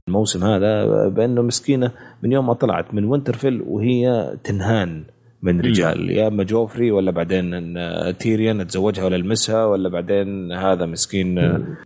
الموسم 0.09 0.45
هذا 0.45 1.09
بأنه 1.09 1.43
مسكينة 1.43 1.93
من 2.23 2.33
يوم 2.33 2.47
ما 2.47 2.55
طلعت 2.55 2.95
من 2.95 3.05
وينترفيل 3.05 3.63
وهي 3.67 4.37
تنهان 4.45 5.05
من 5.43 5.61
رجال. 5.61 6.11
يا 6.11 6.29
أما 6.29 6.45
جوفري 6.45 6.91
ولا 6.91 7.11
بعدين 7.11 7.75
تيريان 8.19 8.67
تزوجها 8.67 9.05
ولا 9.05 9.17
لمسها 9.17 9.65
ولا 9.65 9.89
بعدين 9.89 10.53
هذا 10.53 10.87
مسكين 10.87 11.35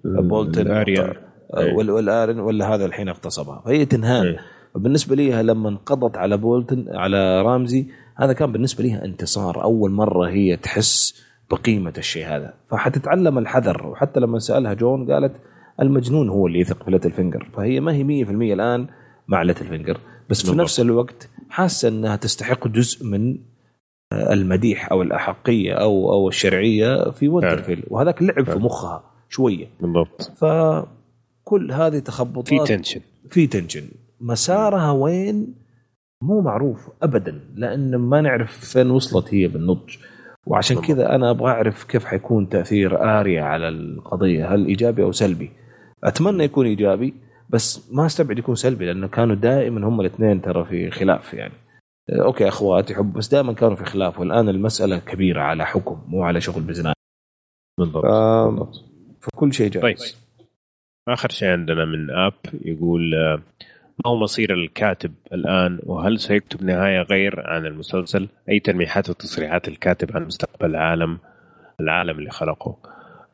بولتن. 0.05 0.71
اريان 0.71 1.15
والآرن 1.55 2.41
ولا 2.41 2.75
هذا 2.75 2.87
الحين 2.87 3.09
اغتصبها. 3.09 3.63
فهي 3.65 3.85
تنهان. 3.85 4.37
بالنسبة 4.75 5.17
لي 5.17 5.43
لما 5.43 5.69
انقضت 5.69 6.17
على 6.17 6.37
بولتن 6.37 6.87
على 6.89 7.43
رامزي 7.43 7.87
هذا 8.17 8.33
كان 8.33 8.53
بالنسبة 8.53 8.85
لها 8.85 9.05
انتصار. 9.05 9.63
أول 9.63 9.91
مرة 9.91 10.29
هي 10.29 10.57
تحس 10.57 11.23
بقيمة 11.51 11.93
الشيء 11.99 12.27
هذا. 12.27 12.55
فحتتعلم 12.71 13.39
الحذر. 13.39 13.87
وحتى 13.87 14.21
لما 14.21 14.39
سألها 14.39 14.75
جون 14.75 15.13
قالت 15.13 15.33
المجنون 15.83 16.29
هو 16.29 16.47
اللي 16.47 16.61
يثق 16.61 16.83
في 16.85 16.91
ليتل 16.91 17.11
فينجر 17.11 17.49
فهي 17.57 17.81
ما 17.81 17.93
هي 17.93 18.25
100% 18.25 18.31
الآن 18.31 18.87
مع 19.29 19.43
ليتل 19.43 19.67
فينجر 19.67 20.01
بس 20.31 20.51
في 20.51 20.57
نفس 20.57 20.81
الوقت 20.81 21.29
حاسة 21.51 21.89
إنها 21.89 22.17
تستحق 22.17 22.69
جزء 22.69 23.07
من 23.07 23.39
المديح 24.13 24.93
أو 24.93 25.03
الأحقية 25.03 25.73
أو 25.73 26.13
أو 26.13 26.29
الشرعية 26.29 27.11
في 27.11 27.29
وينترفيل 27.29 27.85
وهذاك 27.91 28.23
لعب 28.23 28.45
في 28.45 28.59
مخها 28.59 29.05
شوية. 29.29 29.67
بالضبط. 29.81 30.33
فكل 31.47 31.73
هذه 31.73 31.99
تخبطات 31.99 32.49
في 32.49 32.59
tension. 32.59 33.01
في 33.31 33.47
tension. 33.47 33.89
مسارها 34.21 34.91
وين؟ 34.91 35.55
مو 36.23 36.41
معروف 36.41 36.89
ابدا 37.03 37.41
لأن 37.55 37.97
ما 37.97 38.21
نعرف 38.21 38.65
فين 38.65 38.91
وصلت 38.91 39.35
هي 39.35 39.49
بالنضج. 39.49 39.97
وعشان 40.47 40.81
كذا 40.81 41.15
أنا 41.15 41.31
أبغى 41.31 41.51
أعرف 41.51 41.85
كيف 41.85 42.05
حيكون 42.05 42.49
تأثير 42.49 43.21
آريا 43.21 43.43
على 43.43 43.69
القضية 43.69 44.55
هل 44.55 44.67
إيجابي 44.67 45.03
أو 45.03 45.13
سلبي؟ 45.13 45.51
أتمنى 46.05 46.45
يكون 46.45 46.67
إيجابي 46.67 47.15
بس 47.51 47.93
ما 47.93 48.07
أستبعد 48.07 48.39
يكون 48.39 48.55
سلبي 48.55 48.87
لأنه 48.87 49.09
كانوا 49.09 49.35
دائما 49.35 49.89
هم 49.89 50.01
الاثنين 50.01 50.43
ترى 50.43 50.65
في 50.65 50.91
خلاف 50.91 51.35
يعني. 51.35 51.55
أوكي 52.11 52.49
اخوات 52.49 52.91
يحب 52.91 53.13
بس 53.13 53.29
دائما 53.29 53.53
كانوا 53.53 53.77
في 53.77 53.85
خلاف 53.85 54.21
والآن 54.21 54.49
المسألة 54.49 54.99
كبيرة 54.99 55.41
على 55.41 55.67
حكم 55.67 56.03
مو 56.09 56.23
على 56.23 56.41
شغل 56.41 56.63
بزران. 56.63 56.95
بالضبط. 57.79 58.85
فكل 59.21 59.53
شيء 59.53 59.71
جاي 59.71 59.97
آخر 61.09 61.29
شيء 61.31 61.49
عندنا 61.49 61.85
من 61.85 62.11
اب 62.11 62.33
يقول 62.65 63.11
ما 64.05 64.11
هو 64.11 64.17
مصير 64.17 64.55
الكاتب 64.55 65.15
الآن 65.33 65.79
وهل 65.83 66.19
سيكتب 66.21 66.65
نهاية 66.65 67.03
غير 67.03 67.41
عن 67.47 67.67
المسلسل؟ 67.67 68.29
أي 68.49 68.61
تلميحات 68.61 69.11
وتصريحات 69.11 69.69
الكاتب 69.69 70.17
عن 70.17 70.25
مستقبل 70.25 70.71
العالم 70.71 71.19
العالم 71.81 72.19
اللي 72.19 72.31
خلقه؟ 72.31 72.77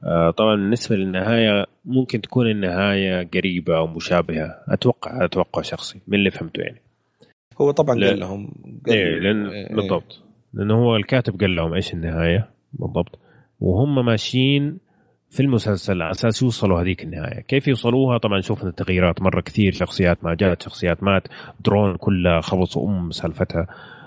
آه 0.05 0.31
طبعا 0.31 0.57
بالنسبة 0.57 0.97
للنهاية 0.97 1.67
ممكن 1.85 2.21
تكون 2.21 2.51
النهاية 2.51 3.29
قريبة 3.35 3.77
أو 3.77 3.87
مشابهة. 3.87 4.59
أتوقع 4.69 5.25
أتوقع 5.25 5.63
شخصي 5.63 6.01
من 6.09 6.19
اللي 6.19 6.31
فهمته 6.31 6.61
يعني. 6.61 6.81
هو 7.61 7.71
طبعا 7.71 7.95
قال 7.95 8.21
لهم 8.21 8.53
قال 8.87 8.97
إيه 8.97 9.19
لأن 9.19 9.47
إيه 9.47 9.75
بالضبط. 9.75 10.23
لأنه 10.55 10.75
هو 10.75 10.97
الكاتب 10.97 11.41
قال 11.41 11.57
لهم 11.57 11.75
إيش 11.75 11.95
النهاية؟ 11.95 12.51
بالضبط. 12.73 13.19
وهم 13.61 14.07
ماشيين 14.07 14.79
في 15.33 15.41
المسلسل 15.41 16.03
على 16.03 16.11
أساس 16.11 16.43
يوصلوا 16.43 16.81
هذيك 16.81 17.03
النهاية، 17.03 17.41
كيف 17.41 17.69
يوصلوها؟ 17.69 18.19
طبعا 18.19 18.41
شوفنا 18.41 18.71
التغييرات 18.71 19.23
مرة 19.23 19.41
كثير 19.41 19.73
شخصيات 19.73 20.25
ما 20.25 20.35
جات، 20.35 20.63
شخصيات 20.63 21.03
مات، 21.03 21.29
درون 21.65 21.97
كلها 21.97 22.41
خبص 22.41 22.79
ام 22.79 23.11
سالفتها، 23.11 23.67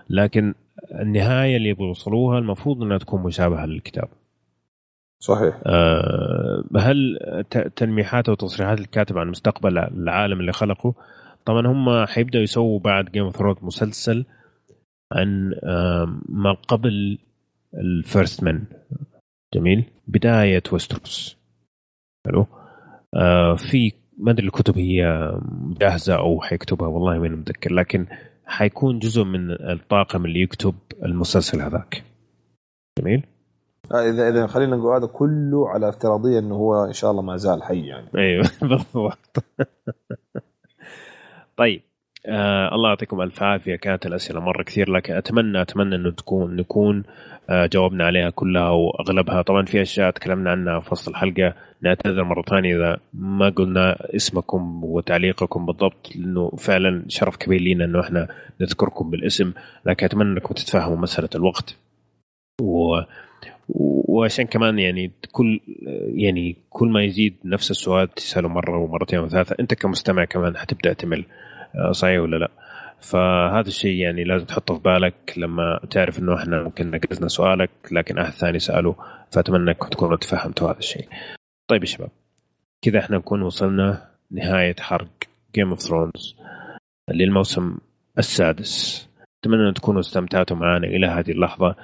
لكن 0.10 0.54
النهاية 1.02 1.58
اللي 1.58 1.70
يبغوا 1.70 1.88
يوصلوها 1.88 2.40
المفروض 2.40 2.84
إنها 2.84 2.98
تكون 2.98 3.24
مشابهة 3.24 3.66
للكتاب. 3.66 4.10
صحيح. 5.20 5.62
آه 5.66 6.64
هل 6.78 7.20
تلميحات 7.76 8.30
أو 8.30 8.36
تصريحات 8.36 8.80
الكاتب 8.80 9.18
عن 9.18 9.28
مستقبل 9.28 9.78
العالم 9.78 10.40
اللي 10.40 10.52
خلقه؟ 10.52 10.96
طبعا 11.46 11.68
هم 11.68 12.06
حيبدأوا 12.06 12.44
يسووا 12.44 12.80
بعد 12.80 13.06
جيم 13.06 13.24
اوف 13.24 13.38
ثرونز 13.38 13.58
مسلسل 13.62 14.26
عن 15.12 15.54
آه 15.64 16.20
ما 16.30 16.54
قبل 16.54 17.18
ال 17.74 17.85
First 17.85 18.44
Men 18.44 18.64
جميل 19.54 19.84
بداية 20.08 20.64
ويستروس. 20.72 21.38
حلو. 22.26 22.48
آه 23.14 23.56
في 23.56 23.94
ما 24.18 24.32
أدري 24.32 24.48
الكتب 24.48 24.78
هي 24.78 25.32
جاهزة 25.80 26.16
أو 26.16 26.42
حيكتبها 26.42 26.88
والله 26.88 27.20
ماني 27.20 27.36
متذكر 27.36 27.74
لكن 27.74 28.08
حيكون 28.46 29.00
جزء 29.00 29.24
من 29.24 29.52
الطاقم 29.52 30.26
اللي 30.26 30.42
يكتب 30.42 30.76
المسلسل 31.04 31.62
هذاك. 31.62 32.04
جميل؟ 33.00 33.26
آه 33.92 34.10
إذا 34.10 34.30
إذا 34.30 34.48
خلينا 34.48 34.76
نقول 34.76 34.96
هذا 34.96 35.08
كله 35.08 35.70
على 35.70 35.90
افتراضية 35.90 36.40
إنه 36.40 36.56
هو 36.56 36.86
إن 36.86 36.94
شاء 36.94 37.12
الله 37.12 37.22
ما 37.22 37.38
زال 37.38 37.64
حي 37.64 37.88
يعني. 37.88 38.08
أيوه 38.16 38.50
بالضبط. 38.62 39.44
طيب 41.58 41.82
آه 42.28 42.76
الله 42.76 42.90
يعطيكم 42.90 43.22
ألف 43.22 43.44
عافية. 43.44 43.76
كانت 43.76 44.06
الأسئلة 44.06 44.40
مرة 44.40 44.64
كثير 44.64 44.92
لكن 44.92 45.14
اتمنى 45.14 45.62
أتمنى 45.62 45.96
إنه 45.96 46.12
تكون 46.12 46.56
نكون 46.56 47.04
آه 47.50 47.66
جاوبنا 47.66 48.06
عليها 48.06 48.30
كلها 48.30 48.70
واغلبها 48.70 49.42
طبعا 49.42 49.66
في 49.66 49.82
أشياء 49.82 50.12
تكلمنا 50.12 50.52
عنها 50.52 50.80
في 50.80 50.90
وسط 50.92 51.10
الحلقة 51.10 51.54
نعتذر 51.82 52.24
مرة 52.24 52.42
ثانية 52.42 52.76
إذا 52.76 52.98
ما 53.14 53.50
قلنا 53.50 54.16
اسمكم 54.16 54.84
وتعليقكم 54.84 55.66
بالضبط 55.66 56.16
لأنه 56.16 56.50
فعلا 56.50 57.06
شرف 57.08 57.36
كبير 57.36 57.62
لنا 57.62 57.86
إنه 57.86 58.02
إحنا 58.02 58.28
نذكركم 58.62 59.10
بالاسم. 59.10 59.54
لكن 59.86 60.06
أتمنى 60.06 60.30
إنكم 60.30 60.54
تتفهموا 60.54 60.98
مسألة 60.98 61.30
الوقت. 61.36 61.76
و 62.62 63.00
وعشان 63.68 64.46
كمان 64.46 64.80
يعني 64.80 65.12
كل 65.32 65.60
يعني 66.16 66.56
كل 66.70 66.88
ما 66.88 67.04
يزيد 67.04 67.36
نفس 67.46 67.72
السؤال 67.72 68.08
تساله 68.08 68.48
مرة 68.48 68.78
ومرتين 68.78 69.20
وثلاثة. 69.20 69.56
أنت 69.60 69.74
كمستمع 69.74 70.26
كمان 70.26 70.58
حتبدأ 70.58 70.94
تمل. 70.94 71.26
صحيح 71.92 72.22
ولا 72.22 72.36
لا؟ 72.38 72.52
فهذا 73.00 73.68
الشيء 73.68 73.96
يعني 73.96 74.24
لازم 74.24 74.46
تحطه 74.46 74.76
في 74.76 74.82
بالك 74.82 75.34
لما 75.38 75.80
تعرف 75.90 76.20
إنه 76.20 76.36
إحنا 76.36 76.64
ممكن 76.64 76.92
نقزنا 76.92 77.28
سؤالك 77.28 77.70
لكن 77.92 78.18
أحد 78.18 78.32
ثاني 78.32 78.60
سأله 78.60 78.96
فأتمنى 79.32 79.72
انكم 79.72 79.88
تكونوا 79.88 80.18
تفهمتوا 80.18 80.72
هذا 80.72 80.80
الشيء. 80.80 81.08
طيب 81.68 81.82
يا 81.82 81.88
شباب 81.88 82.10
كذا 82.82 83.00
إحنا 83.00 83.18
نكون 83.18 83.42
وصلنا 83.42 84.06
نهاية 84.32 84.76
حرق 84.80 85.08
جيم 85.56 85.70
اوف 85.70 85.80
ثرونز 85.80 86.36
للموسم 87.10 87.78
السادس. 88.18 89.08
أتمنى 89.44 89.70
أن 89.70 89.74
تكونوا 89.74 90.00
استمتعتوا 90.00 90.58
معنا 90.58 90.88
إلى 90.88 91.08
هذه 91.08 91.32
اللحظة. 91.32 91.76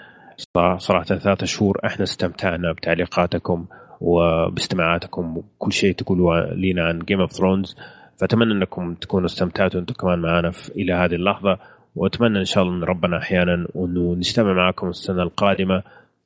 صراحة 0.78 1.04
ثلاثة 1.04 1.46
شهور 1.46 1.80
إحنا 1.86 2.04
استمتعنا 2.04 2.72
بتعليقاتكم 2.72 3.66
وباستماعاتكم 4.02 5.38
وكل 5.38 5.74
شيء 5.74 5.96
تقولوا 5.96 6.54
لنا 6.54 6.86
عن 6.86 7.00
جيم 7.00 7.22
اوف 7.22 7.32
ثرونز 7.32 7.76
فأتمنى 8.22 8.54
أنكم 8.54 8.94
تكونوا 8.94 9.26
استمتعتوا 9.26 9.80
أنتم 9.80 9.94
كمان 9.94 10.20
معنا 10.20 10.52
إلى 10.76 10.94
هذه 10.94 11.16
اللحظة. 11.16 11.58
وأتمنى 11.96 12.40
إن 12.40 12.46
شاء 12.46 12.64
الله 12.64 12.76
أن 12.76 12.84
ربنا 12.84 13.18
أحيانا 13.18 13.68
انه 13.76 14.16
نجتمع 14.16 14.54
معكم 14.54 14.90
السنة 14.90 15.24
القادمة 15.24 15.84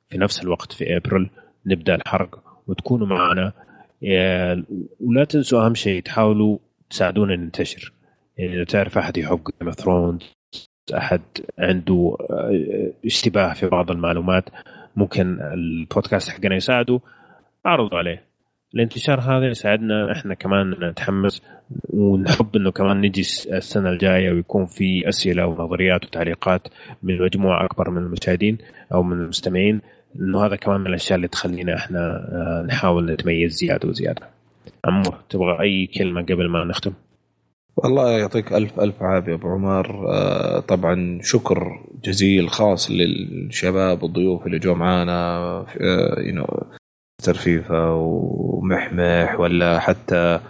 في 0.08 0.18
نفس 0.18 0.42
الوقت 0.42 0.72
في 0.72 0.96
ابريل 0.96 1.30
نبدأ 1.66 1.94
الحرق 1.94 2.42
وتكونوا 2.66 3.06
معنا. 3.06 3.52
ولا 5.00 5.24
تنسوا 5.28 5.66
أهم 5.66 5.74
شيء 5.74 6.02
تحاولوا 6.02 6.58
تساعدونا 6.90 7.36
ننتشر. 7.36 7.92
يعني 8.38 8.54
إذا 8.54 8.64
تعرف 8.64 8.98
أحد 8.98 9.18
يحب 9.18 9.40
Game 9.60 9.68
of 9.68 9.74
Thrones 9.74 10.32
أحد 10.96 11.22
عنده 11.58 12.16
اشتباه 13.04 13.52
في 13.52 13.66
بعض 13.66 13.90
المعلومات 13.90 14.44
ممكن 14.96 15.38
البودكاست 15.40 16.30
حقنا 16.30 16.54
يساعده. 16.56 17.00
أعرضوا 17.66 17.98
عليه. 17.98 18.22
الانتشار 18.74 19.20
هذا 19.20 19.46
يساعدنا 19.46 20.12
إحنا 20.12 20.34
كمان 20.34 20.70
نتحمس. 20.70 21.42
ونحب 21.90 22.56
إنه 22.56 22.70
كمان 22.70 23.00
نجي 23.00 23.20
السنة 23.20 23.90
الجاية 23.90 24.30
ويكون 24.32 24.66
في 24.66 25.08
أسئلة 25.08 25.46
ونظريات 25.46 26.04
وتعليقات 26.04 26.68
من 27.02 27.22
مجموعة 27.22 27.64
أكبر 27.64 27.90
من 27.90 28.02
المشاهدين 28.02 28.58
أو 28.94 29.02
من 29.02 29.20
المستمعين 29.20 29.80
إنه 30.20 30.46
هذا 30.46 30.56
كمان 30.56 30.80
من 30.80 30.86
الأشياء 30.86 31.16
اللي 31.16 31.28
تخلينا 31.28 31.76
إحنا 31.76 32.22
نحاول 32.68 33.12
نتميز 33.12 33.52
زيادة 33.52 33.88
وزيادة. 33.88 34.28
عمور 34.84 35.14
تبغى 35.30 35.60
أي 35.60 35.86
كلمة 35.86 36.22
قبل 36.22 36.48
ما 36.48 36.64
نختم؟ 36.64 36.92
والله 37.76 38.10
يعطيك 38.18 38.52
ألف 38.52 38.80
ألف 38.80 39.02
عافية 39.02 39.34
أبو 39.34 39.48
عمر 39.48 40.08
آه 40.12 40.60
طبعا 40.60 41.18
شكر 41.22 41.80
جزيل 42.04 42.48
خاص 42.50 42.90
للشباب 42.90 44.02
والضيوف 44.02 44.46
اللي 44.46 44.58
جو 44.58 44.74
معانا 44.74 45.36
آه 45.80 46.46
مستر 47.20 47.34
فيفا 47.34 47.88
ومحمح 47.90 49.40
ولا 49.40 49.78
حتى 49.78 50.40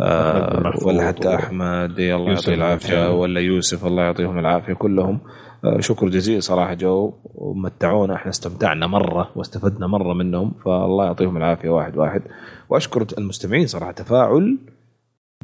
آه 0.00 0.72
ولا 0.86 1.08
حتى 1.08 1.34
أحمد 1.34 1.98
الله 1.98 2.30
يعطيه 2.30 2.54
العافية 2.54 3.12
ولا 3.20 3.40
يوسف 3.40 3.86
الله 3.86 4.02
يعطيهم 4.02 4.38
العافية 4.38 4.72
كلهم. 4.72 5.20
آه 5.64 5.80
شكر 5.80 6.08
جزيل 6.08 6.42
صراحة 6.42 6.74
جو 6.74 7.12
ومتعونا 7.24 8.14
إحنا 8.14 8.30
استمتعنا 8.30 8.86
مرة 8.86 9.30
واستفدنا 9.36 9.86
مرة 9.86 10.14
منهم 10.14 10.52
فالله 10.64 11.04
يعطيهم 11.04 11.36
العافية 11.36 11.68
واحد 11.68 11.96
واحد. 11.96 12.22
وأشكر 12.68 13.06
المستمعين 13.18 13.66
صراحة 13.66 13.92
تفاعل 13.92 14.58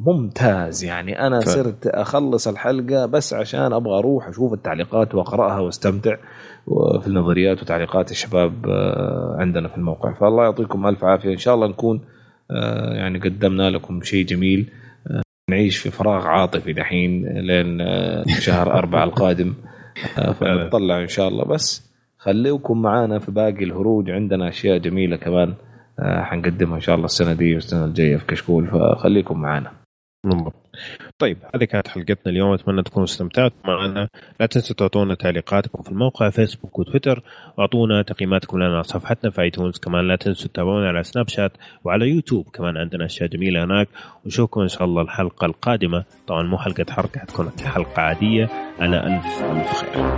ممتاز. 0.01 0.83
يعني 0.83 1.27
أنا 1.27 1.39
ف... 1.39 1.43
صرت 1.49 1.87
أخلص 1.87 2.47
الحلقة 2.47 3.05
بس 3.05 3.33
عشان 3.33 3.73
أبغى 3.73 3.99
أروح 3.99 4.27
أشوف 4.27 4.53
التعليقات 4.53 5.15
وأقرأها 5.15 5.59
وأستمتع 5.59 6.15
في 7.01 7.07
النظريات 7.07 7.61
وتعليقات 7.61 8.11
الشباب 8.11 8.53
آه، 8.67 9.35
عندنا 9.39 9.67
في 9.67 9.77
الموقع. 9.77 10.13
فالله 10.13 10.43
يعطيكم 10.43 10.87
ألف 10.87 11.03
عافية. 11.03 11.31
إن 11.31 11.37
شاء 11.37 11.55
الله 11.55 11.67
نكون 11.67 12.01
يعني 12.93 13.19
قدمنا 13.19 13.69
لكم 13.69 14.01
شيء 14.01 14.25
جميل. 14.25 14.69
آه، 15.07 15.21
نعيش 15.49 15.77
في 15.77 15.91
فراغ 15.91 16.27
عاطفي 16.27 16.73
دحين 16.73 17.27
لين 17.27 17.79
شهر 18.39 18.73
أربعة 18.73 19.03
القادم. 19.03 19.53
فنطلع 20.39 21.01
إن 21.01 21.07
شاء 21.07 21.27
الله. 21.27 21.45
بس 21.45 21.91
خليكم 22.17 22.81
معانا 22.81 23.19
في 23.19 23.31
باقي 23.31 23.63
الهروج. 23.63 24.09
عندنا 24.09 24.49
أشياء 24.49 24.77
جميلة 24.77 25.15
كمان 25.17 25.53
حنقدمها 25.99 26.75
إن 26.75 26.81
شاء 26.81 26.95
الله 26.95 27.05
السنة 27.05 27.33
دي 27.33 27.53
والسنة 27.53 27.85
الجاية 27.85 28.17
في 28.17 28.25
كشكول. 28.25 28.67
فخليكم 28.67 29.41
معانا. 29.41 29.71
طيب 31.19 31.37
هذه 31.55 31.63
كانت 31.63 31.87
حلقتنا 31.87 32.21
اليوم. 32.25 32.53
أتمنى 32.53 32.83
تكونوا 32.83 33.05
استمتعتوا 33.05 33.57
معنا. 33.65 34.09
لا 34.39 34.45
تنسوا 34.45 34.75
تعطونا 34.75 35.15
تعليقاتكم 35.15 35.83
في 35.83 35.91
الموقع 35.91 36.29
فيسبوك 36.29 36.79
وتويتر. 36.79 37.23
واعطونا 37.57 38.01
تقييماتكم 38.01 38.57
لنا 38.57 38.73
على 38.73 38.83
صفحتنا 38.83 39.31
في 39.31 39.41
ايتونز 39.41 39.77
كمان 39.77 40.07
لا 40.07 40.15
تنسوا 40.15 40.47
تتابعونا 40.47 40.87
على 40.87 41.03
سناب 41.03 41.27
شات 41.29 41.51
وعلى 41.83 42.09
يوتيوب 42.09 42.49
كمان 42.49 42.77
عندنا 42.77 43.05
أشياء 43.05 43.29
جميلة 43.29 43.63
هناك. 43.63 43.87
ونشوفكم 44.25 44.61
إن 44.61 44.67
شاء 44.67 44.83
الله 44.83 45.01
الحلقة 45.01 45.45
القادمة. 45.45 46.03
طبعا 46.27 46.43
مو 46.43 46.57
حلقة 46.57 46.85
حركة 46.89 47.19
حتكون 47.19 47.51
حلقة 47.65 48.01
عادية. 48.01 48.49
على 48.79 48.97
ألف 48.97 49.43
ألف 49.43 49.73
خير. 49.73 50.17